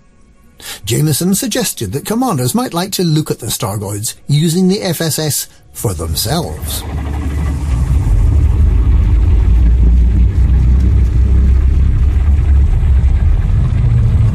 Jameson 0.85 1.35
suggested 1.35 1.91
that 1.93 2.05
commanders 2.05 2.55
might 2.55 2.73
like 2.73 2.91
to 2.93 3.03
look 3.03 3.31
at 3.31 3.39
the 3.39 3.47
Stargoids 3.47 4.15
using 4.27 4.67
the 4.67 4.79
FSS 4.79 5.47
for 5.71 5.93
themselves. 5.93 6.81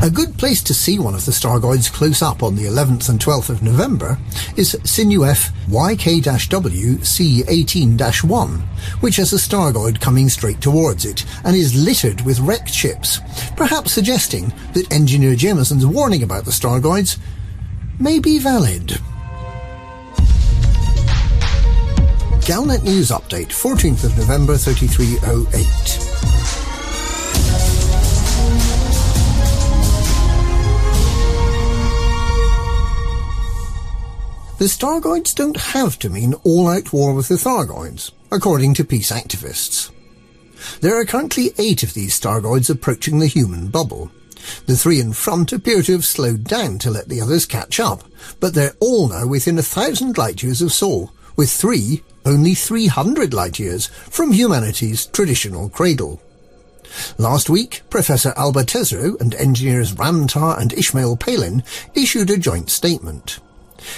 A 0.03 0.11
good 0.11 0.39
place 0.39 0.63
to 0.63 0.75
see 0.75 0.99
one 0.99 1.15
of 1.15 1.25
the 1.25 1.33
Stargoids 1.33 1.93
close 1.93 2.23
up 2.23 2.43
on 2.43 2.55
the 2.55 2.65
11th 2.67 3.09
and 3.09 3.19
12th 3.19 3.51
of 3.51 3.63
November 3.63 4.19
is 4.57 4.77
Synuefe 4.85 5.51
YK-W 5.67 6.99
C18-1, 6.99 8.61
which 9.01 9.17
has 9.17 9.33
a 9.33 9.37
Stargoid 9.37 10.01
coming 10.01 10.29
straight 10.29 10.61
towards 10.61 11.05
it 11.05 11.25
and 11.45 11.57
is 11.57 11.75
littered 11.75 12.21
with 12.21 12.39
wrecked 12.39 12.73
ships, 12.73 13.21
perhaps 13.57 13.93
suggesting 13.93 14.53
that 14.75 14.93
Engineer 14.93 15.35
Jameson's 15.35 15.87
warning 15.87 16.23
about 16.23 16.45
the 16.45 16.53
Stargoids 16.53 17.19
may 17.99 18.21
be 18.21 18.39
valid. 18.39 19.01
Galnet 22.47 22.85
News 22.85 23.11
Update, 23.11 23.49
14th 23.49 24.05
of 24.05 24.17
November 24.17 24.57
3308. 24.57 26.46
The 34.59 34.65
Stargoids 34.65 35.35
don't 35.35 35.59
have 35.59 35.99
to 35.99 36.09
mean 36.09 36.33
all-out 36.43 36.91
war 36.91 37.13
with 37.13 37.29
the 37.29 37.35
Thargoids, 37.35 38.13
according 38.33 38.73
to 38.75 38.87
peace 38.87 39.13
activists. 39.13 39.91
There 40.81 40.99
are 40.99 41.05
currently 41.05 41.51
eight 41.59 41.83
of 41.83 41.93
these 41.93 42.19
Stargoids 42.19 42.71
approaching 42.71 43.19
the 43.19 43.27
human 43.27 43.69
bubble. 43.69 44.11
The 44.65 44.75
three 44.75 44.99
in 44.99 45.13
front 45.13 45.53
appear 45.53 45.83
to 45.83 45.93
have 45.93 46.07
slowed 46.07 46.45
down 46.45 46.79
to 46.79 46.91
let 46.91 47.11
the 47.11 47.21
others 47.21 47.45
catch 47.45 47.79
up, 47.79 48.05
but 48.41 48.55
they're 48.55 48.73
all 48.81 49.09
now 49.09 49.27
within 49.27 49.59
a 49.59 49.63
thousand 49.63 50.17
light 50.17 50.43
years 50.43 50.63
of 50.63 50.73
Sol, 50.73 51.13
with 51.37 51.51
three 51.51 52.03
only 52.25 52.55
300 52.55 53.35
light 53.35 53.59
years 53.59 53.89
from 53.89 54.33
humanity's 54.33 55.05
traditional 55.05 55.69
cradle. 55.69 56.23
Last 57.19 57.51
week, 57.51 57.83
Professor 57.91 58.33
Tesreau 58.33 59.21
and 59.21 59.35
engineers 59.35 59.93
Ram 59.93 60.27
Tah 60.27 60.57
and 60.57 60.73
Ishmael 60.73 61.19
Palin 61.19 61.63
issued 61.95 62.31
a 62.31 62.39
joint 62.39 62.71
statement. 62.71 63.41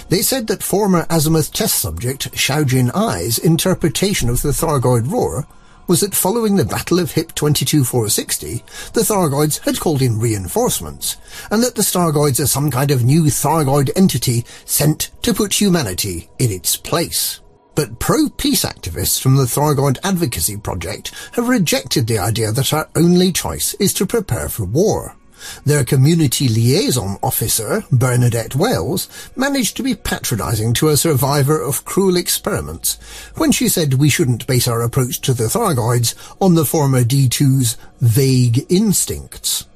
They 0.09 0.23
said 0.23 0.47
that 0.47 0.63
former 0.63 1.07
Azimuth 1.11 1.53
test 1.53 1.81
subject 1.81 2.33
Xiaojin 2.33 2.91
Ai's 2.95 3.39
interpretation 3.39 4.29
of 4.29 4.43
the 4.43 4.51
Thargoid 4.51 5.11
roar 5.11 5.47
was 5.89 6.01
that 6.01 6.15
following 6.15 6.57
the 6.57 6.65
Battle 6.65 6.99
of 6.99 7.13
HIP 7.13 7.35
22460, 7.35 8.63
the 8.93 9.01
Thargoids 9.01 9.59
had 9.61 9.81
called 9.81 10.03
in 10.03 10.21
reinforcements, 10.21 11.17
and 11.51 11.63
that 11.63 11.75
the 11.75 11.83
Stargoids 11.83 12.39
are 12.41 12.47
some 12.47 12.71
kind 12.71 12.91
of 12.91 13.03
new 13.03 13.25
Thargoid 13.25 13.91
entity 13.97 14.45
sent 14.67 15.11
to 15.23 15.33
put 15.33 15.55
humanity 15.55 16.29
in 16.39 16.51
its 16.51 16.77
place. 16.77 17.41
But 17.75 18.01
pro-peace 18.01 18.65
activists 18.65 19.21
from 19.21 19.37
the 19.37 19.45
Thargoid 19.45 19.99
Advocacy 20.05 20.59
Project 20.59 21.15
have 21.33 21.49
rejected 21.49 22.07
the 22.07 22.19
idea 22.19 22.53
that 22.53 22.73
our 22.73 22.89
only 22.95 23.33
choice 23.33 23.73
is 23.75 23.95
to 23.95 24.07
prepare 24.07 24.49
for 24.49 24.65
war. 24.65 25.17
Their 25.65 25.85
community 25.85 26.49
liaison 26.49 27.19
officer, 27.23 27.85
Bernadette 27.91 28.55
Wells, 28.55 29.09
managed 29.37 29.77
to 29.77 29.83
be 29.83 29.95
patronising 29.95 30.75
to 30.75 30.89
a 30.89 30.97
survivor 30.97 31.61
of 31.61 31.85
cruel 31.85 32.17
experiments 32.17 32.99
when 33.37 33.53
she 33.53 33.69
said 33.69 33.95
we 33.95 34.11
shouldn't 34.11 34.47
base 34.47 34.69
our 34.69 34.83
approach 34.83 35.21
to 35.23 35.35
the 35.35 35.45
Thargoids 35.45 36.15
on 36.41 36.55
the 36.55 36.65
former 36.65 37.05
D2's 37.05 37.77
vague 38.01 38.67
instincts. 38.69 39.67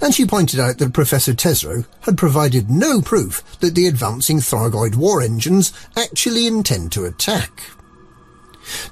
And 0.00 0.14
she 0.14 0.26
pointed 0.26 0.60
out 0.60 0.78
that 0.78 0.92
Professor 0.92 1.32
Tesreau 1.32 1.86
had 2.02 2.18
provided 2.18 2.70
no 2.70 3.00
proof 3.00 3.42
that 3.60 3.74
the 3.74 3.86
advancing 3.86 4.38
Thargoid 4.38 4.94
war 4.94 5.22
engines 5.22 5.72
actually 5.96 6.46
intend 6.46 6.92
to 6.92 7.04
attack. 7.04 7.62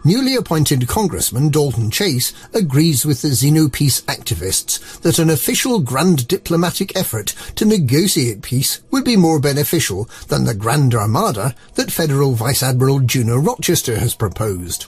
Newly 0.05 0.35
appointed 0.35 0.89
Congressman 0.89 1.51
Dalton 1.51 1.91
Chase 1.91 2.33
agrees 2.55 3.05
with 3.05 3.23
the 3.23 3.29
Xenopeace 3.29 4.03
activists 4.05 5.01
that 5.01 5.19
an 5.19 5.31
official 5.31 5.81
grand 5.81 6.29
diplomatic 6.29 6.97
effort 6.97 7.35
to 7.57 7.65
negotiate 7.65 8.43
peace 8.43 8.81
would 8.91 9.05
be 9.05 9.17
more 9.17 9.41
beneficial 9.41 10.09
than 10.29 10.45
the 10.45 10.55
Grand 10.55 10.95
Armada 10.95 11.55
that 11.75 11.93
Federal 11.93 12.35
Vice 12.35 12.63
Admiral 12.63 13.01
Juno 13.01 13.37
Rochester 13.37 13.99
has 13.99 14.15
proposed. 14.15 14.87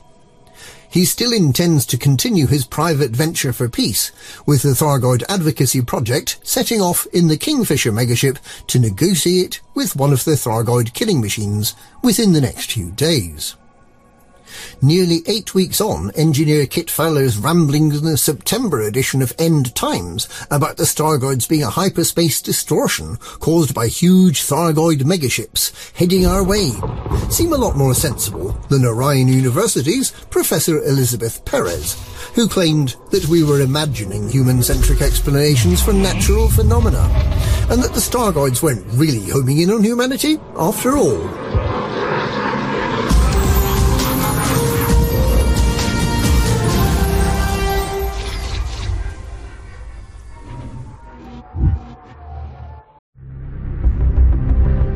He 0.90 1.04
still 1.04 1.32
intends 1.32 1.86
to 1.86 1.96
continue 1.96 2.48
his 2.48 2.66
private 2.66 3.12
venture 3.12 3.52
for 3.52 3.68
peace, 3.68 4.10
with 4.44 4.62
the 4.62 4.70
Thargoid 4.70 5.22
Advocacy 5.28 5.82
Project 5.82 6.40
setting 6.42 6.80
off 6.80 7.06
in 7.12 7.28
the 7.28 7.36
Kingfisher 7.36 7.92
megaship 7.92 8.38
to 8.66 8.80
negotiate 8.80 9.60
with 9.74 9.94
one 9.94 10.12
of 10.12 10.24
the 10.24 10.32
Thargoid 10.32 10.92
killing 10.92 11.20
machines 11.20 11.76
within 12.02 12.32
the 12.32 12.40
next 12.40 12.72
few 12.72 12.90
days. 12.90 13.54
Nearly 14.82 15.22
eight 15.26 15.54
weeks 15.54 15.80
on, 15.80 16.10
engineer 16.12 16.66
Kit 16.66 16.90
Fowler's 16.90 17.36
ramblings 17.36 17.98
in 17.98 18.04
the 18.04 18.16
September 18.16 18.80
edition 18.80 19.22
of 19.22 19.34
End 19.38 19.74
Times 19.74 20.28
about 20.50 20.76
the 20.76 20.84
Stargoids 20.84 21.48
being 21.48 21.62
a 21.62 21.70
hyperspace 21.70 22.42
distortion 22.42 23.16
caused 23.40 23.74
by 23.74 23.86
huge 23.86 24.42
Thargoid 24.42 25.02
megaships 25.02 25.72
heading 25.94 26.26
our 26.26 26.44
way 26.44 26.70
seem 27.30 27.52
a 27.52 27.56
lot 27.56 27.76
more 27.76 27.94
sensible 27.94 28.52
than 28.68 28.84
Orion 28.84 29.28
University's 29.28 30.10
Professor 30.30 30.82
Elizabeth 30.82 31.44
Perez, 31.44 31.96
who 32.34 32.48
claimed 32.48 32.96
that 33.10 33.26
we 33.28 33.44
were 33.44 33.60
imagining 33.60 34.28
human-centric 34.28 35.00
explanations 35.00 35.82
for 35.82 35.92
natural 35.92 36.48
phenomena, 36.48 37.02
and 37.70 37.82
that 37.82 37.94
the 37.94 38.00
Stargoids 38.00 38.62
weren't 38.62 38.86
really 38.92 39.30
homing 39.30 39.58
in 39.58 39.70
on 39.70 39.84
humanity 39.84 40.38
after 40.56 40.96
all. 40.96 41.20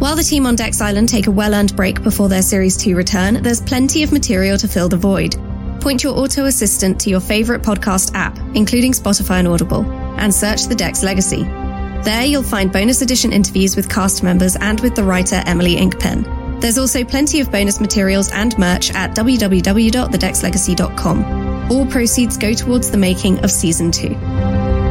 While 0.05 0.17
the 0.17 0.23
team 0.23 0.45
on 0.45 0.55
Dex 0.55 0.83
Island 0.83 1.09
take 1.09 1.29
a 1.29 1.31
well 1.31 1.55
earned 1.55 1.75
break 1.77 2.03
before 2.03 2.29
their 2.29 2.43
Series 2.43 2.77
2 2.77 2.95
return, 2.95 3.43
there's 3.43 3.63
plenty 3.63 4.03
of 4.03 4.13
material 4.13 4.59
to 4.59 4.69
fill 4.69 4.91
the 4.91 4.99
void. 4.99 5.35
Point 5.81 6.05
your 6.05 6.15
auto 6.15 6.45
assistant 6.45 7.01
to 7.01 7.09
your 7.09 7.21
favourite 7.21 7.63
podcast 7.63 8.11
app, 8.13 8.39
including 8.55 8.93
Spotify 8.93 9.39
and 9.39 9.49
Audible, 9.49 9.91
and 10.19 10.35
search 10.35 10.65
The 10.65 10.75
Dex 10.75 11.03
Legacy. 11.03 11.45
There 11.45 12.23
you'll 12.23 12.43
find 12.43 12.71
bonus 12.71 13.01
edition 13.01 13.33
interviews 13.33 13.77
with 13.77 13.89
cast 13.89 14.23
members 14.23 14.57
and 14.57 14.79
with 14.81 14.95
the 14.95 15.05
writer 15.05 15.43
Emily 15.47 15.77
Inkpen. 15.77 16.61
There's 16.61 16.77
also 16.77 17.03
plenty 17.03 17.41
of 17.41 17.51
bonus 17.51 17.81
materials 17.81 18.31
and 18.31 18.59
merch 18.59 18.95
at 18.95 19.17
www.thedexlegacy.com. 19.17 21.73
All 21.73 21.87
proceeds 21.87 22.37
go 22.37 22.53
towards 22.53 22.91
the 22.91 22.99
making 22.99 23.43
of 23.43 23.51
Season 23.51 23.91
2. 23.91 24.84